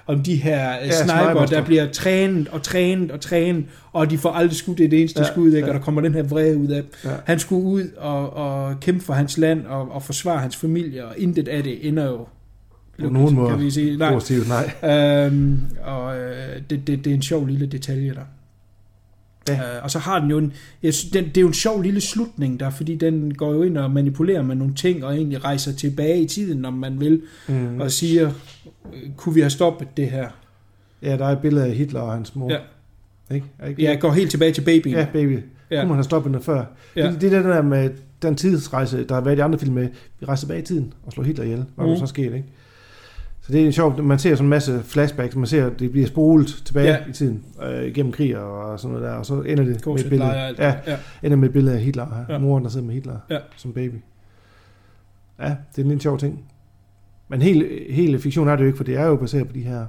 om 0.07 0.23
de 0.23 0.37
her 0.37 0.75
ja, 0.75 0.91
sniper, 0.91 1.47
der 1.47 1.65
bliver 1.65 1.93
trænet 1.93 2.49
og 2.49 2.63
trænet 2.63 3.11
og 3.11 3.21
trænet, 3.21 3.65
og 3.93 4.11
de 4.11 4.19
får 4.19 4.31
aldrig 4.31 4.57
skudt 4.57 4.81
et 4.81 4.93
eneste 4.93 5.21
Ja, 5.21 5.27
skud, 5.27 5.47
ikke? 5.47 5.59
ja. 5.59 5.67
og 5.67 5.75
der 5.75 5.81
kommer 5.81 6.01
den 6.01 6.15
her 6.15 6.23
vrede 6.23 6.59
ud 6.59 6.69
af. 6.69 6.83
Ja. 7.05 7.11
Han 7.25 7.39
skulle 7.39 7.65
ud 7.65 7.85
og, 7.97 8.33
og 8.33 8.81
kæmpe 8.81 9.05
for 9.05 9.13
hans 9.13 9.39
land 9.39 9.67
og, 9.67 9.93
og 9.93 10.03
forsvare 10.03 10.39
hans 10.39 10.57
familie, 10.57 11.05
og 11.07 11.15
intet 11.19 11.49
af 11.49 11.63
det 11.63 11.89
ender 11.89 12.07
jo 12.07 12.27
På 13.03 13.09
nogen 13.09 13.35
måde 13.35 13.51
kan 13.51 13.61
vi 13.61 13.71
sige. 13.71 13.97
Nej. 13.97 14.13
positivt, 14.13 14.49
nej. 14.49 15.27
Øhm, 15.27 15.61
og 15.85 16.19
øh, 16.19 16.63
det, 16.71 16.87
det, 16.87 17.05
det 17.05 17.11
er 17.11 17.15
en 17.15 17.23
sjov 17.23 17.47
lille 17.47 17.67
detalje 17.67 18.15
der. 18.15 18.21
Ja. 19.49 19.55
Øh, 19.77 19.83
og 19.85 19.91
så 19.91 19.99
har 19.99 20.21
den 20.21 20.31
jo 20.31 20.39
en, 20.39 20.53
jeg 20.83 20.95
synes, 20.95 21.13
den, 21.13 21.25
det 21.25 21.37
er 21.37 21.41
jo 21.41 21.47
en 21.47 21.55
sjov 21.55 21.83
lille 21.83 22.01
slutning 22.01 22.61
der, 22.61 22.71
fordi 22.71 22.95
den 22.95 23.35
går 23.35 23.53
jo 23.53 23.63
ind 23.63 23.79
og 23.79 23.91
manipulerer 23.91 24.43
med 24.43 24.57
nogle 24.57 24.75
ting, 24.75 25.05
og 25.05 25.15
egentlig 25.17 25.45
rejser 25.45 25.73
tilbage 25.73 26.23
i 26.23 26.27
tiden, 26.27 26.65
om 26.65 26.73
man 26.73 27.01
vil, 27.01 27.23
Mm. 27.49 27.81
og 27.81 27.91
siger, 27.91 28.31
øh, 28.95 29.11
kunne 29.17 29.35
vi 29.35 29.41
have 29.41 29.51
stoppet 29.51 29.89
det 29.97 30.11
her? 30.11 30.29
Ja, 31.03 31.17
der 31.17 31.25
er 31.27 31.33
et 31.33 31.39
billede 31.39 31.65
af 31.67 31.73
Hitler 31.75 32.01
og 32.01 32.13
hans 32.13 32.35
mor. 32.37 32.51
Ja. 32.53 32.59
Ikke? 33.35 33.47
Ikke 33.69 33.83
Jeg 33.85 34.01
går 34.01 34.13
helt 34.13 34.31
tilbage 34.31 34.53
til 34.53 34.63
babyen. 34.63 34.95
Ja, 34.95 35.07
baby. 35.13 35.33
Ja. 35.33 35.41
Ja. 35.71 35.81
Kunne 35.81 35.89
man 35.89 35.97
have 35.97 36.05
stoppet 36.05 36.33
den 36.35 36.43
før. 36.43 36.65
Ja. 36.97 37.05
Ja. 37.05 37.13
Det, 37.13 37.21
det 37.21 37.33
er 37.33 37.43
den 37.43 37.51
der 37.51 37.63
med 37.63 37.91
den 38.23 38.35
tidsrejse, 38.37 39.05
der 39.05 39.15
har 39.15 39.21
været 39.21 39.37
i 39.39 39.41
andre 39.41 39.59
film 39.59 39.75
med, 39.75 39.89
vi 40.21 40.27
rejser 40.27 40.41
tilbage 40.47 40.63
i 40.63 40.65
tiden 40.65 40.93
og 41.07 41.13
slår 41.13 41.25
Hitler 41.25 41.45
ihjel. 41.45 41.65
Hvad 41.77 41.87
mm. 41.87 41.97
Så 41.97 42.07
sket, 42.07 42.25
ikke? 42.25 42.45
Så 43.49 43.53
det 43.55 43.67
er 43.67 43.71
sjovt, 43.71 44.05
man 44.05 44.19
ser 44.19 44.35
sådan 44.35 44.45
en 44.47 44.51
masse 44.51 44.81
flashbacks, 44.85 45.37
man 45.37 45.47
ser, 45.47 45.67
at 45.67 45.81
det 45.81 45.93
bliver 45.93 46.07
spolet 46.07 46.63
tilbage 46.65 46.87
Ja. 46.89 46.97
i 47.09 47.13
tiden, 47.13 47.45
øh, 47.63 47.85
igennem 47.85 48.13
krig 48.13 48.39
og 48.39 48.81
sådan 48.81 48.93
noget 48.97 49.09
der, 49.11 49.15
og 49.15 49.27
så 49.27 49.35
ender 49.41 49.65
det 49.65 49.87
med 49.87 49.99
et 49.99 50.07
billede, 50.11 50.35
alt. 50.37 50.59
ja, 50.59 50.75
ja. 50.87 50.97
ender 51.23 51.37
med 51.37 51.49
et 51.49 51.53
billede 51.53 51.77
af 51.77 51.83
Hitler, 51.83 52.25
Ja. 52.29 52.33
ja. 52.35 52.39
moren 52.39 52.65
der 52.65 52.71
sidder 52.71 52.87
med 52.87 52.95
Hitler 52.95 53.17
Ja. 53.31 53.39
som 53.57 53.73
baby. 53.73 53.95
Ja, 55.41 55.45
det 55.49 55.79
er 55.79 55.83
en 55.83 55.89
lidt 55.91 56.03
sjov 56.03 56.19
ting. 56.19 56.45
Men 57.29 57.43
hele, 57.43 57.69
hele 57.91 58.21
fiktion 58.21 58.49
er 58.49 58.57
det 58.57 58.63
jo 58.63 58.67
ikke, 58.67 58.77
for 58.77 58.85
det 58.85 58.97
er 58.97 59.07
jo 59.07 59.17
baseret 59.17 59.47
på 59.47 59.53
de 59.53 59.61
her 59.63 59.87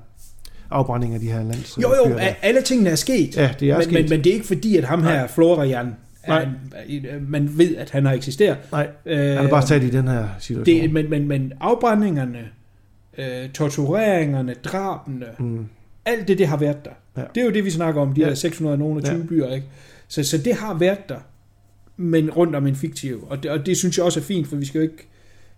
afbrændinger 0.71 1.15
af 1.15 1.21
de 1.21 1.27
her 1.31 1.43
lands. 1.43 1.77
Jo, 1.81 1.89
jo, 2.07 2.15
a- 2.17 2.33
alle 2.41 2.61
tingene 2.61 2.89
er 2.89 2.95
sket. 2.95 3.37
Ja, 3.37 3.49
det 3.59 3.69
er 3.69 3.73
men, 3.77 3.83
sket. 3.83 3.93
men, 3.93 4.09
men 4.09 4.23
det 4.23 4.27
er 4.29 4.33
ikke 4.33 4.47
fordi, 4.47 4.77
at 4.77 4.83
ham 4.83 5.03
her, 5.03 5.09
Nej. 5.15 5.27
Florian, 5.27 5.95
Nej. 6.27 6.47
er, 6.71 7.19
man 7.27 7.57
ved, 7.57 7.75
at 7.75 7.89
han 7.89 8.05
har 8.05 8.13
eksisteret. 8.13 8.57
Nej, 8.71 8.87
Øh, 9.05 9.17
han 9.19 9.45
er 9.45 9.49
bare 9.49 9.61
sat 9.67 9.83
i 9.83 9.89
den 9.89 10.07
her 10.07 10.27
situation. 10.39 10.81
det, 10.83 10.93
men, 10.93 11.09
men, 11.09 11.27
men 11.27 11.53
afbrændingerne, 11.61 12.39
øh, 13.17 13.49
tortureringerne, 13.49 14.53
drabene, 14.53 15.25
mm. 15.39 15.67
alt 16.05 16.27
det, 16.27 16.37
det 16.37 16.47
har 16.47 16.57
været 16.57 16.85
der. 16.85 16.91
Ja. 17.17 17.23
Det 17.35 17.41
er 17.41 17.45
jo 17.45 17.51
det, 17.51 17.65
vi 17.65 17.71
snakker 17.71 18.01
om, 18.01 18.13
de 18.13 18.21
Ja. 18.21 18.27
der 18.29 18.35
620 18.35 19.17
Ja. 19.17 19.23
byer, 19.29 19.53
ikke? 19.53 19.67
Så, 20.07 20.23
så 20.23 20.37
det 20.37 20.55
har 20.55 20.73
været 20.73 21.09
der, 21.09 21.19
men 21.97 22.31
rundt 22.31 22.55
om 22.55 22.67
en 22.67 22.75
fiktiv. 22.75 23.27
Og 23.29 23.43
det, 23.43 23.51
og 23.51 23.65
det 23.65 23.77
synes 23.77 23.97
jeg 23.97 24.05
også 24.05 24.19
er 24.19 24.23
fint, 24.23 24.47
for 24.47 24.55
vi 24.55 24.65
skal 24.65 24.79
jo 24.79 24.83
ikke 24.83 25.07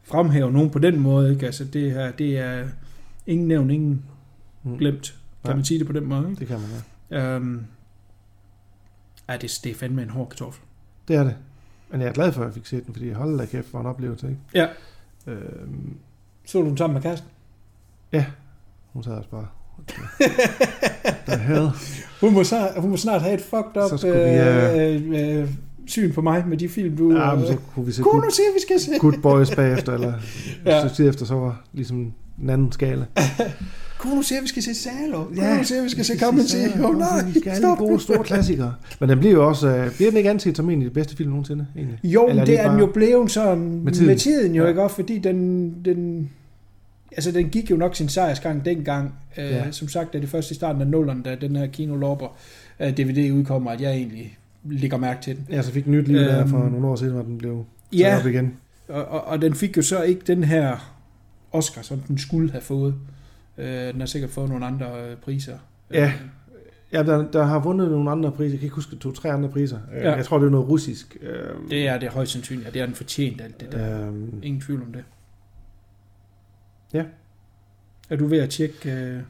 fremhæve 0.03 0.51
nogen 0.51 0.69
på 0.69 0.79
den 0.79 0.99
måde, 0.99 1.33
ikke? 1.33 1.45
Altså 1.45 1.65
det 1.65 1.91
her, 1.91 2.11
det 2.11 2.37
er 2.37 2.67
ingen 3.27 3.47
nævn, 3.47 3.69
ingen 3.71 4.03
Mm. 4.63 4.77
glemt, 4.77 5.01
kan 5.43 5.49
Nej. 5.49 5.55
man 5.55 5.65
sige 5.65 5.79
det 5.79 5.87
på 5.87 5.93
den 5.93 6.05
måde, 6.05 6.29
ikke? 6.29 6.39
Det 6.39 6.47
kan 6.47 6.59
man, 6.59 6.69
ja. 7.11 7.35
Øhm, 7.35 7.65
ja, 9.29 9.33
det, 9.37 9.59
det 9.63 9.71
er 9.71 9.75
fandme 9.75 10.01
en 10.03 10.09
hård 10.09 10.29
kartoffel. 10.29 10.63
Det 11.07 11.15
er 11.15 11.23
det. 11.23 11.35
Men 11.89 12.01
jeg 12.01 12.07
er 12.09 12.13
glad 12.13 12.31
for, 12.31 12.41
at 12.41 12.45
jeg 12.45 12.53
fik 12.53 12.65
set 12.65 12.85
den, 12.85 12.93
fordi 12.93 13.09
hold 13.11 13.37
da 13.39 13.45
kæft, 13.45 13.73
var 13.73 13.79
en 13.79 13.85
oplevelse, 13.85 14.27
ikke? 14.29 14.39
Ja. 14.53 14.67
Øhm, 15.27 15.97
Så 16.45 16.61
du 16.61 16.67
den 16.69 16.77
sammen 16.77 16.93
med 16.93 17.01
kæresten? 18.11 18.33
hun 18.93 19.03
sad 19.03 19.11
også 19.11 19.29
bare... 19.29 19.45
The 21.27 21.37
hell? 21.37 21.67
Hun 22.21 22.33
må, 22.33 22.43
snart, 22.43 22.71
hun 22.77 22.89
må 22.89 22.97
snart 22.97 23.21
have 23.21 23.33
et 23.33 23.41
fucked 23.41 23.83
up 23.83 23.99
Så 23.99 24.07
vi, 24.07 25.13
øh, 25.17 25.39
øh, 25.41 25.49
syn 25.87 26.13
på 26.13 26.21
mig 26.21 26.43
med 26.47 26.57
de 26.57 26.69
film, 26.69 26.97
du... 26.97 27.13
Ja, 27.17 27.35
men 27.35 27.43
øh, 27.43 27.47
så 27.49 27.57
kunne 27.75 27.85
vi 27.85 27.91
se 27.91 28.01
Kunne 28.01 28.21
good, 28.21 28.31
se, 28.31 28.41
at 28.41 28.53
vi 28.55 28.61
skal 28.61 28.79
se? 28.79 28.91
good 28.99 29.21
Boys 29.21 29.55
bagefter, 29.55 29.93
eller 29.93 30.13
Ja. 30.65 30.75
ja. 30.75 30.89
så 30.89 30.95
tid 30.95 31.09
efter, 31.09 31.25
så 31.25 31.33
var 31.35 31.61
ligesom 31.73 32.13
en 32.41 32.49
anden 32.49 32.71
skala. 32.71 33.05
Kunne 33.99 34.15
du 34.17 34.21
se, 34.21 34.35
vi 34.41 34.47
skal 34.47 34.63
se 34.63 34.75
Salo? 34.75 35.23
Kunne 35.23 35.43
Ja, 35.45 35.57
du 35.59 35.63
se, 35.63 35.75
at 35.77 35.83
vi 35.83 35.89
skal 35.89 36.05
se 36.05 36.19
Come 36.19 36.39
and 36.39 36.47
se 36.47 36.69
See? 36.71 36.83
Åh 36.83 36.89
oh, 36.89 36.97
nej, 36.97 37.25
Vi 37.33 37.39
skal 37.39 37.55
stop. 37.57 37.77
de 37.77 37.85
gode 37.85 37.99
store 37.99 38.23
klassikere. 38.23 38.73
Men 38.99 39.09
den 39.09 39.19
bliver 39.19 39.33
jo 39.33 39.47
også... 39.47 39.67
Uh, 39.85 39.95
bliver 39.95 40.11
den 40.11 40.17
ikke 40.17 40.29
anset 40.29 40.57
som 40.57 40.69
en 40.69 40.81
af 40.81 40.85
de 40.89 40.93
bedste 40.93 41.15
film 41.17 41.29
nogensinde, 41.29 41.67
egentlig? 41.77 41.99
Jo, 42.03 42.27
Eller 42.27 42.45
det 42.45 42.59
er 42.59 42.69
den 42.71 42.79
jo 42.79 42.85
blevet 42.85 43.31
sådan 43.31 43.81
med 43.83 43.91
tiden. 43.93 44.07
med 44.07 44.17
tiden 44.17 44.55
jo, 44.55 44.63
Ja. 44.63 44.69
ikke 44.69 44.81
også? 44.83 44.95
Fordi 44.95 45.17
den, 45.19 45.71
den, 45.85 46.29
altså 47.11 47.31
den 47.31 47.49
gik 47.49 47.71
jo 47.71 47.75
nok 47.75 47.95
sin 47.95 48.09
sejrsgang 48.09 48.65
dengang. 48.65 49.13
Øh, 49.37 49.45
Ja. 49.51 49.71
Som 49.71 49.87
sagt, 49.87 50.13
da 50.13 50.19
det 50.19 50.29
først 50.29 50.51
i 50.51 50.53
starten 50.53 50.81
af 50.81 50.87
nullerne, 50.87 51.23
da 51.23 51.35
den 51.35 51.55
her 51.55 51.67
kinolopper 51.67 52.37
uh, 52.79 52.87
DVD 52.87 53.31
udkommer, 53.31 53.71
at 53.71 53.81
jeg 53.81 53.91
egentlig 53.91 54.37
lægger 54.63 54.97
mærke 54.97 55.21
til 55.21 55.35
den. 55.35 55.47
Ja, 55.49 55.61
så 55.61 55.71
fik 55.71 55.85
den 55.85 55.91
nyt 55.93 56.07
liv 56.07 56.17
der 56.17 56.39
Øhm, 56.41 56.49
for 56.49 56.57
nogle 56.57 56.87
år 56.87 56.95
siden, 56.95 57.13
hvor 57.13 57.23
den 57.23 57.37
blev 57.37 57.65
Ja, 57.93 58.17
op 58.19 58.25
igen. 58.27 58.53
og, 58.87 59.05
og, 59.05 59.25
og 59.27 59.41
den 59.41 59.53
fik 59.55 59.77
jo 59.77 59.81
så 59.81 60.01
ikke 60.03 60.21
den 60.27 60.43
her 60.43 60.93
Oscar, 61.51 61.81
som 61.81 61.99
den 61.99 62.17
skulle 62.17 62.51
have 62.51 62.61
fået. 62.61 62.95
Øh, 63.57 63.67
den 63.93 63.99
har 63.99 64.05
sikkert 64.07 64.31
fået 64.31 64.49
nogle 64.49 64.65
andre 64.65 64.85
øh, 65.09 65.17
priser. 65.17 65.57
Ja. 65.93 66.05
Øh, 66.05 66.21
Ja, 66.93 67.03
der, 67.03 67.31
der 67.31 67.43
har 67.43 67.59
vundet 67.59 67.91
nogle 67.91 68.11
andre 68.11 68.31
priser. 68.31 68.49
Jeg 68.51 68.59
kan 68.59 68.65
ikke 68.65 68.75
huske 68.75 68.95
to-tre 68.95 69.31
andre 69.31 69.49
priser. 69.49 69.77
Ja. 69.93 70.09
Ja. 70.09 70.15
Jeg 70.15 70.25
tror, 70.25 70.39
det 70.39 70.45
er 70.45 70.49
noget 70.51 70.69
russisk. 70.69 71.17
Øhm, 71.21 71.69
det 71.69 71.87
er 71.87 71.97
det 71.99 72.09
højst 72.09 72.31
sandsynligt, 72.31 72.67
og 72.67 72.73
det 72.73 72.81
er 72.81 72.85
den 72.85 72.95
fortjent, 72.95 73.41
alt 73.41 73.61
det 73.61 73.71
der. 73.71 74.07
Øhm, 74.07 74.39
Ingen 74.43 74.61
tvivl 74.61 74.81
om 74.81 74.91
det. 74.93 75.03
Ja. 76.93 77.03
Er 78.09 78.15
du 78.15 78.27
ved 78.27 78.39
at 78.39 78.49
tjekke... 78.49 78.91
Øh, 78.91 79.21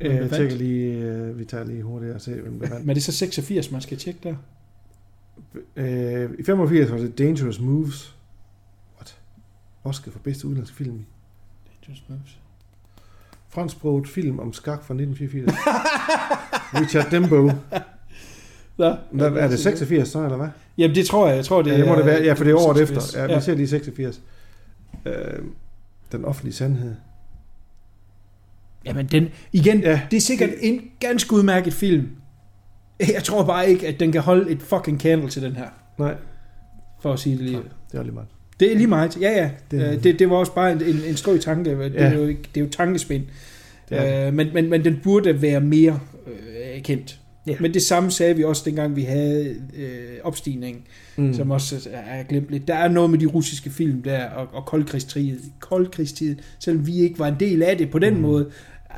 øh, 0.00 0.14
jeg 0.14 0.30
tjekker 0.30 0.56
lige, 0.56 0.92
øh, 0.92 1.38
vi 1.38 1.44
tager 1.44 1.64
lige 1.64 1.82
hurtigt 1.82 2.14
og 2.14 2.20
se, 2.20 2.34
hvem 2.34 2.60
der 2.60 2.68
vandt. 2.68 2.84
men 2.84 2.90
er 2.90 2.94
det 2.94 3.02
så 3.02 3.12
86, 3.12 3.70
man 3.70 3.80
skal 3.80 3.98
tjekke 3.98 4.20
der? 4.22 4.34
Øh, 5.76 6.30
I 6.38 6.42
85 6.42 6.90
var 6.90 6.98
det 6.98 7.18
Dangerous 7.18 7.60
Moves. 7.60 8.14
What? 8.96 9.18
Oscar 9.84 10.10
for 10.10 10.18
bedste 10.18 10.46
udenlandske 10.46 10.76
film. 10.76 11.04
Just 11.88 12.02
moves. 12.08 12.38
Fransksproget 13.48 14.08
film 14.08 14.38
om 14.38 14.52
skak 14.52 14.84
fra 14.84 14.94
1984. 14.94 15.52
Richard 16.80 17.10
Dembo. 17.10 17.50
Nå, 18.76 18.96
Hvad, 19.10 19.32
er 19.32 19.48
det 19.48 19.58
86 19.58 20.08
så, 20.08 20.24
eller 20.24 20.36
hvad? 20.36 20.48
Jamen 20.78 20.94
det 20.94 21.06
tror 21.06 21.28
jeg. 21.28 21.36
Jeg 21.36 21.44
tror, 21.44 21.62
det, 21.62 21.70
ja, 21.70 21.78
det 21.78 21.86
må 21.86 21.96
det 21.96 22.06
være. 22.06 22.22
Ja, 22.22 22.32
for 22.32 22.44
det 22.44 22.50
er 22.50 22.56
året 22.56 22.76
86. 22.76 23.08
efter. 23.08 23.20
Ja, 23.22 23.36
vi 23.36 23.42
ser 23.42 23.54
lige 23.54 23.68
86. 23.68 24.20
Øh, 25.06 25.14
den 26.12 26.24
offentlige 26.24 26.54
sandhed. 26.54 26.94
Jamen 28.84 29.06
den, 29.06 29.28
igen, 29.52 29.80
ja, 29.80 30.00
det 30.10 30.16
er 30.16 30.20
sikkert 30.20 30.50
en 30.60 30.80
ganske 31.00 31.32
udmærket 31.32 31.72
film. 31.72 32.08
Jeg 33.14 33.24
tror 33.24 33.44
bare 33.44 33.70
ikke, 33.70 33.88
at 33.88 34.00
den 34.00 34.12
kan 34.12 34.20
holde 34.20 34.50
et 34.50 34.62
fucking 34.62 35.00
candle 35.00 35.28
til 35.28 35.42
den 35.42 35.56
her, 35.56 35.68
Nej, 35.98 36.14
for 37.00 37.12
at 37.12 37.18
sige 37.18 37.36
det 37.36 37.44
lige. 37.44 37.60
det 37.92 37.98
er 37.98 38.02
lige 38.02 38.14
meget. 38.14 38.28
Det 38.60 38.72
er 38.72 38.76
lige 38.76 38.86
meget. 38.86 39.20
Ja, 39.20 39.30
ja. 39.30 39.50
Det- 39.70 39.80
Det, 39.92 40.04
det, 40.04 40.18
det 40.18 40.30
var 40.30 40.36
også 40.36 40.54
bare 40.54 40.72
en, 40.72 40.82
en, 40.82 40.96
en 41.08 41.16
strøg 41.16 41.40
tanke. 41.40 41.70
Det, 41.70 41.94
Ja. 41.94 42.00
er 42.04 42.14
jo, 42.14 42.26
ikke- 42.26 42.42
det 42.54 42.60
er 42.60 42.64
jo 42.64 42.70
tankespind. 42.70 43.24
Det 43.88 43.98
er 43.98 44.20
det. 44.20 44.26
Øh, 44.26 44.34
men, 44.34 44.48
men, 44.54 44.70
men 44.70 44.84
den 44.84 45.00
burde 45.02 45.42
være 45.42 45.60
mere 45.60 46.00
øh, 46.26 46.82
kendt. 46.82 47.20
Ja. 47.48 47.56
Men 47.60 47.74
det 47.74 47.82
samme 47.82 48.10
sagde 48.10 48.36
vi 48.36 48.44
også, 48.44 48.62
dengang 48.64 48.96
vi 48.96 49.02
havde 49.02 49.56
øh, 49.76 50.18
opstigningen, 50.22 50.82
mm. 51.16 51.34
Som 51.34 51.50
også 51.50 51.88
er 51.92 52.22
glemt 52.22 52.50
lidt. 52.50 52.68
Der 52.68 52.74
er 52.74 52.88
noget 52.88 53.10
med 53.10 53.18
de 53.18 53.26
russiske 53.26 53.70
film 53.70 54.02
der, 54.02 54.24
og, 54.24 54.48
og 54.52 54.66
koldkrigstiden, 54.66 55.52
koldkrigstiden, 55.60 56.40
selvom 56.58 56.86
vi 56.86 56.96
ikke 56.96 57.18
var 57.18 57.28
en 57.28 57.36
del 57.40 57.62
af 57.62 57.78
det 57.78 57.90
på 57.90 57.98
den 57.98 58.14
mm. 58.14 58.20
måde, 58.20 58.50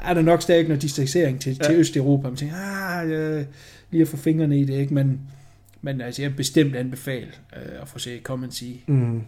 er 0.03 0.15
der 0.15 0.23
nok 0.23 0.43
stadig 0.43 0.65
noget 0.65 0.83
distancering 0.83 1.41
til, 1.41 1.57
ja. 1.63 1.65
til. 1.65 1.77
Østeuropa. 1.77 2.29
Man 2.29 2.37
tænker, 2.37 2.57
ah, 2.57 3.11
øh, 3.11 3.45
lige 3.91 4.03
at 4.03 4.09
få 4.09 4.17
fingrene 4.17 4.61
i 4.61 4.65
det, 4.65 4.75
ikke? 4.75 4.95
Men, 4.95 5.21
men 5.83 6.01
altså, 6.01 6.23
jeg 6.23 6.37
bestemt 6.37 6.77
anbefale 6.77 7.29
øh, 7.57 7.83
at 7.83 7.89
få 7.89 7.99
se 7.99 8.21
Come 8.23 8.45
and 8.45 8.53
See. 8.53 8.75
Mm, 8.87 9.23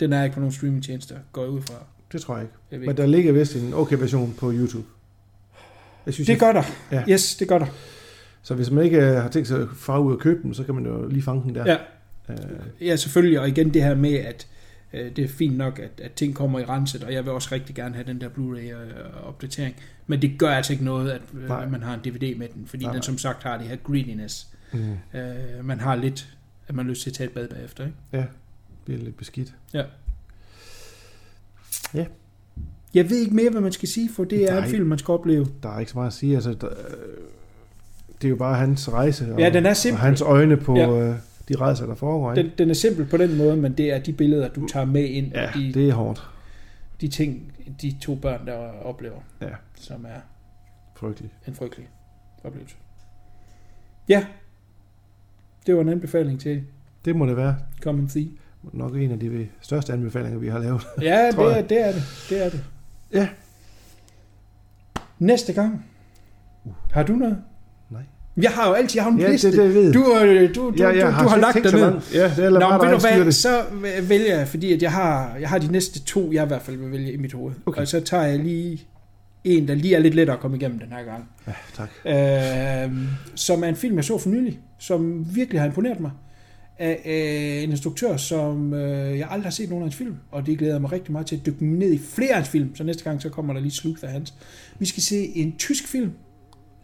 Den 0.00 0.12
er 0.12 0.24
ikke 0.24 0.34
på 0.34 0.40
nogen 0.40 0.52
streamingtjenester, 0.52 1.16
går 1.32 1.42
jeg 1.42 1.50
ud 1.50 1.62
fra. 1.62 1.74
det 2.12 2.20
tror 2.20 2.34
jeg 2.34 2.44
ikke. 2.44 2.54
Jeg 2.70 2.80
Men 2.80 2.96
der 2.96 3.06
ligger 3.06 3.32
vist 3.32 3.56
en 3.56 3.74
okay 3.74 3.96
version 3.96 4.34
på 4.38 4.52
YouTube. 4.52 4.86
Jeg 6.06 6.14
synes, 6.14 6.26
Det 6.26 6.40
gør 6.40 6.52
der. 6.52 6.62
Ja. 6.92 7.04
Yes, 7.10 7.36
det 7.36 7.48
gør 7.48 7.58
der. 7.58 7.66
Så 8.42 8.54
hvis 8.54 8.70
man 8.70 8.84
ikke 8.84 8.96
øh, 8.98 9.14
har 9.22 9.28
tænkt 9.28 9.48
sig 9.48 9.62
at 9.62 9.68
fare 9.76 10.00
ud 10.02 10.12
og 10.12 10.18
købe 10.18 10.42
den, 10.42 10.54
så 10.54 10.64
kan 10.64 10.74
man 10.74 10.84
jo 10.86 11.08
lige 11.08 11.22
fange 11.22 11.42
den 11.42 11.54
der. 11.54 11.64
Ja. 11.66 11.76
Øh, 12.28 12.38
Ja, 12.80 12.96
selvfølgelig. 12.96 13.40
Og 13.40 13.48
igen 13.48 13.74
det 13.74 13.82
her 13.82 13.94
med, 13.94 14.14
at 14.14 14.46
øh, 14.92 15.16
det 15.16 15.24
er 15.24 15.28
fint 15.28 15.56
nok, 15.56 15.78
at, 15.78 15.90
at 16.02 16.12
ting 16.12 16.34
kommer 16.34 16.58
i 16.58 16.64
renset, 16.64 17.04
og 17.04 17.12
jeg 17.12 17.24
vil 17.24 17.32
også 17.32 17.48
rigtig 17.52 17.74
gerne 17.74 17.94
have 17.94 18.06
den 18.06 18.20
der 18.20 18.28
Blu-ray-opdatering. 18.28 19.76
Men 20.06 20.22
det 20.22 20.38
gør 20.38 20.50
altså 20.50 20.72
ikke 20.72 20.84
noget, 20.84 21.10
at 21.10 21.20
øh, 21.34 21.48
Nej. 21.48 21.66
man 21.68 21.82
har 21.82 21.94
en 21.94 22.00
DVD 22.00 22.36
med 22.38 22.48
den, 22.54 22.66
fordi 22.66 22.84
Nej, 22.84 22.92
den 22.92 23.02
som 23.02 23.18
sagt 23.18 23.42
har 23.42 23.58
det 23.58 23.66
her 23.68 23.76
greediness. 23.76 24.46
mm, 24.72 24.90
Øh, 25.14 25.64
man 25.64 25.80
har 25.80 25.94
lidt, 25.96 26.28
at 26.68 26.74
man 26.74 26.84
har 26.86 26.90
lyst 26.90 27.02
til 27.02 27.10
at 27.10 27.14
tage 27.14 27.26
et 27.28 27.34
bad 27.34 27.48
bagefter, 27.48 27.84
ikke? 27.84 27.96
ja, 28.12 28.24
bliver 28.84 29.00
lidt 29.00 29.16
beskidt. 29.16 29.52
Jeg 32.94 33.10
ved 33.10 33.16
ikke 33.16 33.34
mere, 33.34 33.50
hvad 33.50 33.60
man 33.60 33.72
skal 33.72 33.88
sige, 33.88 34.10
for 34.12 34.24
det 34.24 34.44
er 34.50 34.54
Nej. 34.54 34.64
en 34.64 34.70
film, 34.70 34.86
man 34.86 34.98
skal 34.98 35.12
opleve. 35.12 35.46
Der 35.62 35.68
er 35.76 35.78
ikke 35.80 35.90
så 35.92 35.98
meget 35.98 36.06
at 36.06 36.12
sige. 36.14 36.34
Altså, 36.34 36.54
der, 36.54 36.68
øh, 36.68 36.74
det 38.22 38.24
er 38.24 38.30
jo 38.30 38.36
bare 38.36 38.54
hans 38.56 38.92
rejse 38.92 39.32
og, 39.34 39.38
Ja, 39.40 39.50
den 39.50 39.66
er 39.66 39.74
simpel. 39.74 40.00
og 40.00 40.06
hans 40.06 40.20
øjne 40.20 40.56
på, 40.56 40.76
Ja. 40.76 40.90
øh, 41.08 41.14
de 41.48 41.56
rejser, 41.56 41.86
der 41.86 41.94
foregår. 41.94 42.32
ikke? 42.32 42.42
Den, 42.48 42.52
den 42.58 42.70
er 42.70 42.74
simpel 42.74 43.06
på 43.06 43.16
den 43.16 43.36
måde, 43.36 43.56
men 43.56 43.72
det 43.72 43.92
er 43.92 43.98
de 43.98 44.12
billeder, 44.12 44.48
du 44.48 44.66
tager 44.66 44.86
med 44.86 45.04
ind, 45.04 45.32
Ja, 45.34 45.50
de, 45.54 45.72
det 45.74 45.88
er 45.88 45.92
hårdt. 45.94 46.28
de 47.00 47.08
ting, 47.08 47.52
de 47.82 47.94
to 48.02 48.14
børn, 48.14 48.46
der 48.46 48.56
oplever, 48.84 49.16
Ja, 49.42 49.48
som 49.74 50.04
er 50.04 50.20
frygteligt. 50.96 51.32
en 51.48 51.54
frygtelig 51.54 51.88
oplevelse. 52.44 52.76
Ja, 54.08 54.24
det 55.66 55.74
var 55.76 55.80
en 55.82 55.88
anbefaling 55.88 56.40
til 56.40 56.62
Det 57.04 57.16
må 57.16 57.26
det 57.26 57.36
være. 57.36 57.56
Come 57.82 57.98
and 58.00 58.08
See. 58.08 58.28
Nok 58.72 58.94
en 58.96 59.10
af 59.10 59.20
de 59.20 59.48
største 59.60 59.92
anbefalinger, 59.92 60.38
vi 60.38 60.48
har 60.48 60.58
lavet. 60.58 60.86
Ja, 61.02 61.26
det 61.30 61.38
er, 61.58 61.62
det 61.62 61.80
er 61.80 61.92
det. 61.92 62.02
Det 62.30 62.44
er 62.46 62.50
det. 62.50 62.64
Ja. 63.20 63.28
Næste 65.18 65.52
gang. 65.52 65.84
Har 66.92 67.02
du 67.02 67.12
noget? 67.12 67.38
Nej. 67.90 68.02
Jeg 68.42 68.50
har 68.50 68.68
jo 68.68 68.74
altid 68.74 68.96
jeg 68.96 69.04
har 69.04 69.10
en 69.10 69.18
Ja, 69.18 69.24
det- 69.24 69.32
liste. 69.32 69.52
det 69.52 69.58
jeg 69.64 69.74
ved. 69.74 69.92
Du, 69.92 70.18
øh, 70.22 70.54
du, 70.54 70.70
du, 70.70 70.74
Ja, 70.78 70.88
jeg 70.88 70.94
du, 71.06 71.06
har 71.10 71.22
du 71.22 71.28
har 71.28 71.52
slet 71.52 71.64
lagt 71.64 71.70
så 71.70 71.90
ned. 71.90 72.00
Ja, 72.20 72.32
det 72.36 72.44
er 72.44 72.50
Nå, 72.50 72.60
bare 72.60 72.78
men 72.78 72.86
ved 72.90 72.94
du 72.94 73.00
hvad, 73.16 73.24
det. 73.24 73.34
så 73.34 73.62
vælger 74.02 74.38
jeg, 74.38 74.48
fordi 74.48 74.72
at 74.72 74.82
jeg 74.82 74.92
har, 74.92 75.36
jeg 75.40 75.48
har 75.48 75.58
de 75.58 75.72
næste 75.72 76.00
to, 76.00 76.32
jeg 76.32 76.44
i 76.44 76.46
hvert 76.46 76.62
fald 76.62 76.76
vil 76.76 76.92
vælge 76.92 77.12
i 77.12 77.16
mit 77.16 77.32
hoved. 77.32 77.54
Okay. 77.66 77.80
Og 77.80 77.88
så 77.88 78.00
tager 78.00 78.22
jeg 78.24 78.38
lige 78.38 78.82
en, 79.44 79.68
der 79.68 79.74
lige 79.74 79.94
er 79.94 79.98
lidt 79.98 80.14
lettere 80.14 80.36
at 80.36 80.40
komme 80.42 80.56
igennem 80.56 80.78
den 80.78 80.88
her 80.92 81.04
gang. 81.04 81.28
Ja, 81.46 81.52
tak. 81.74 81.88
Øh, 82.04 82.98
som 83.34 83.64
er 83.64 83.68
en 83.68 83.76
film, 83.76 83.96
jeg 83.96 84.04
så 84.04 84.18
for 84.18 84.28
nylig, 84.28 84.58
som 84.78 85.26
virkelig 85.36 85.60
har 85.60 85.66
imponeret 85.66 86.00
mig. 86.00 86.10
Af 86.78 87.02
øh, 87.06 87.62
en 87.64 87.70
instruktør, 87.70 88.16
som 88.16 88.74
øh, 88.74 89.18
jeg 89.18 89.26
aldrig 89.30 89.44
har 89.46 89.50
set 89.50 89.68
nogen 89.68 89.82
af 89.82 89.86
hans 89.86 89.96
film, 89.96 90.14
og 90.30 90.46
det 90.46 90.58
glæder 90.58 90.74
jeg 90.74 90.80
mig 90.80 90.92
rigtig 90.92 91.12
meget 91.12 91.26
til 91.26 91.36
at 91.36 91.46
dykke 91.46 91.66
ned 91.66 91.92
i 91.92 91.98
flere 91.98 92.28
af 92.30 92.36
hans 92.36 92.48
film, 92.48 92.76
så 92.76 92.84
næste 92.84 93.04
gang 93.04 93.22
så 93.22 93.28
kommer 93.28 93.52
der 93.54 93.60
lige 93.60 93.72
slug 93.72 93.96
af 94.02 94.10
hans. 94.10 94.34
Vi 94.78 94.86
skal 94.86 95.02
se 95.02 95.16
en 95.36 95.56
tysk 95.58 95.88
film, 95.88 96.10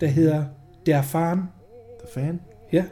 der 0.01 0.07
hedder 0.07 0.45
Der 0.87 1.03
Farm. 1.03 1.39
The 1.99 2.21
Fan? 2.21 2.41
Ja, 2.73 2.77
Jeg 2.77 2.85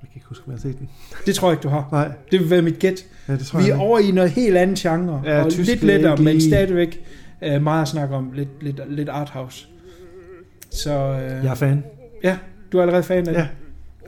kan 0.00 0.08
ikke 0.14 0.26
huske, 0.28 0.44
om 0.46 0.52
jeg 0.52 0.56
har 0.56 0.60
set 0.68 0.78
den. 0.78 0.88
det 1.26 1.34
tror 1.34 1.48
jeg 1.48 1.52
ikke, 1.52 1.62
du 1.62 1.68
har. 1.68 1.88
Nej, 1.92 2.12
Det 2.30 2.40
vil 2.40 2.50
være 2.50 2.62
mit 2.62 2.78
gæt. 2.78 3.06
ja, 3.28 3.32
det 3.32 3.46
tror 3.46 3.58
Vi 3.58 3.64
jeg 3.64 3.70
er 3.70 3.74
ikke. 3.74 3.84
over 3.86 3.98
i 3.98 4.10
noget 4.10 4.30
helt 4.30 4.56
andet 4.56 4.78
genre, 4.78 5.22
Ja, 5.24 5.42
og 5.44 5.50
tysk 5.52 5.68
lidt 5.70 5.82
er 5.82 5.86
lettere, 5.86 6.16
men 6.16 6.40
stadigvæk 6.40 7.04
øh, 7.42 7.62
meget 7.62 7.82
at 7.82 7.88
snakke 7.88 8.14
om. 8.14 8.32
Lidt, 8.32 8.62
lidt, 8.62 8.80
lidt 8.88 9.08
arthouse. 9.08 9.66
Så 10.70 10.90
øh, 10.90 11.44
Jeg 11.44 11.50
er 11.50 11.54
fan. 11.54 11.84
ja, 12.24 12.38
du 12.72 12.78
er 12.78 12.82
allerede 12.82 13.02
fan 13.02 13.18
af 13.18 13.24
det. 13.24 13.40
Ja. 13.40 13.46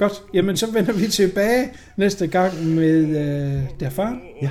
Godt, 0.01 0.23
jamen 0.35 0.57
så 0.57 0.73
vender 0.73 0.93
vi 0.93 1.07
tilbage 1.07 1.69
næste 1.97 2.27
gang 2.27 2.67
med 2.67 3.01
øh, 3.01 3.63
Der 3.81 3.91
Far. 3.91 4.19
Ja. 4.43 4.51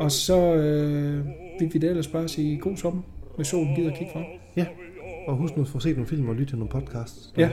Og 0.00 0.12
så 0.12 0.54
øh, 0.54 1.26
vil 1.60 1.74
vi 1.74 1.78
da 1.78 1.86
ellers 1.86 2.06
bare 2.06 2.28
sige 2.28 2.58
god 2.58 2.76
sommer, 2.76 3.02
hvis 3.36 3.46
solen 3.46 3.74
gider 3.76 3.90
kigge 3.90 4.12
frem. 4.12 4.24
Ja. 4.56 4.66
Og 5.28 5.36
husk 5.36 5.56
nu 5.56 5.62
at 5.62 5.68
få 5.68 5.80
set 5.80 5.96
nogle 5.96 6.08
film 6.08 6.28
og 6.28 6.34
lytte 6.34 6.52
til 6.52 6.58
nogle 6.58 6.70
podcasts. 6.70 7.32
Ja. 7.38 7.48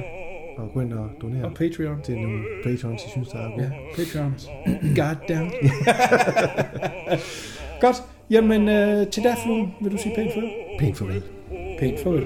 Og 0.57 0.69
gå 0.73 0.81
ind 0.81 0.93
og 0.93 1.09
donere 1.21 1.45
Og 1.45 1.53
Patreon. 1.53 2.01
til 2.03 2.15
nogle 2.15 2.43
patrons, 2.63 3.05
I 3.05 3.09
synes, 3.09 3.27
der 3.27 3.39
er 3.39 3.51
gode. 3.51 3.63
Ja, 3.63 3.69
Patreons. 3.95 4.49
God 4.95 5.15
damn. 5.27 5.51
Godt, 7.83 7.95
jamen 8.29 8.69
øh, 8.69 9.07
til 9.07 9.23
fluen, 9.43 9.73
vil 9.81 9.91
du 9.91 9.97
sige 9.97 10.15
pænt 10.15 10.33
farvel? 10.33 10.49
Pænt 10.79 10.97
farvel. 10.97 11.23
Pænt 11.79 11.99
farvel. 11.99 12.23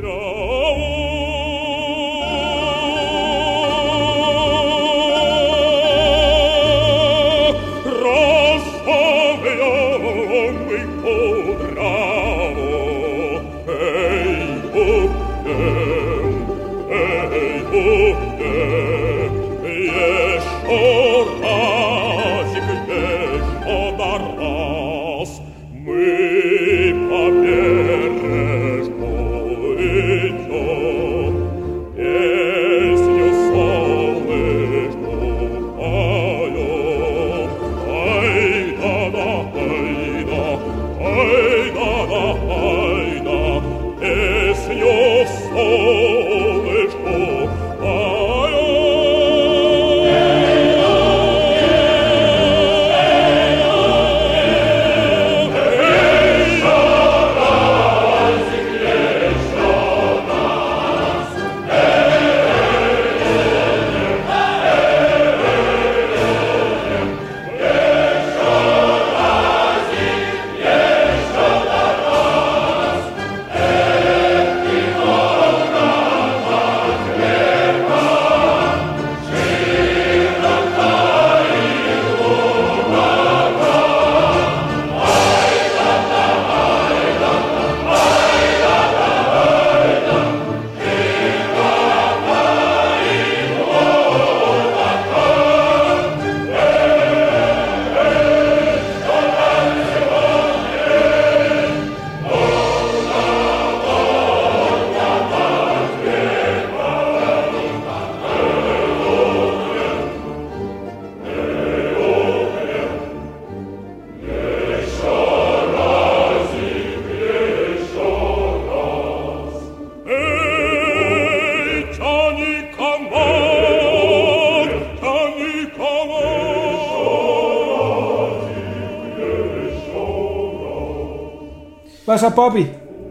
Så, 132.24 132.36
Bobby? 132.36 132.66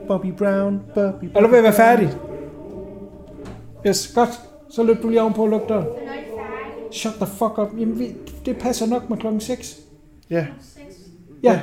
Bobby 0.09 0.33
Brown, 0.33 0.81
Bobby 0.95 1.25
Er 1.35 1.41
du 1.41 1.49
ved 1.49 1.59
at 1.59 1.65
være 1.65 1.73
færdig? 1.73 2.17
Yes, 3.87 4.13
godt. 4.15 4.41
Så 4.71 4.83
løb 4.83 5.03
du 5.03 5.09
lige 5.09 5.23
ovenpå 5.23 5.43
og 5.43 5.49
luk 5.49 5.69
døren. 5.69 5.87
Shut 6.93 7.15
the 7.15 7.27
fuck 7.27 7.59
up. 7.59 7.69
Jamen, 7.79 7.99
vi, 7.99 8.15
det 8.47 8.59
passer 8.59 8.87
nok 8.87 9.11
med 9.11 9.19
klokken 9.19 9.41
6. 9.41 9.81
Ja. 10.31 10.47
Ja. 11.43 11.61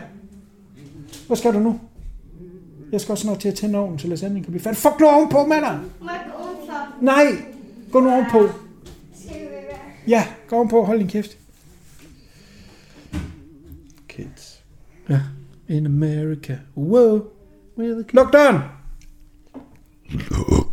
Hvad 1.27 1.37
skal 1.37 1.53
du 1.53 1.59
nu? 1.59 1.79
Jeg 2.91 3.01
skal 3.01 3.11
også 3.11 3.21
snart 3.21 3.39
til 3.39 3.49
at 3.49 3.55
tænde 3.55 3.79
ovnen, 3.79 3.99
så 3.99 4.07
lasagnen 4.07 4.43
kan 4.43 4.51
blive 4.51 4.63
færdig. 4.63 4.77
Fuck 4.77 4.99
nu 4.99 5.07
ovenpå, 5.07 5.45
mander! 5.45 5.79
Nej! 7.01 7.25
Gå 7.91 7.99
nu 7.99 8.11
ovenpå. 8.11 8.49
Ja, 10.07 10.23
gå 10.47 10.55
ovenpå. 10.55 10.83
Hold 10.83 10.99
din 10.99 11.07
kæft. 11.07 11.37
Kids. 14.07 14.63
Ja. 15.09 15.21
In 15.67 15.85
America. 15.85 16.57
Wow. 16.77 17.38
Luk 17.79 18.33
døren! 18.33 18.59
Look 20.29 20.68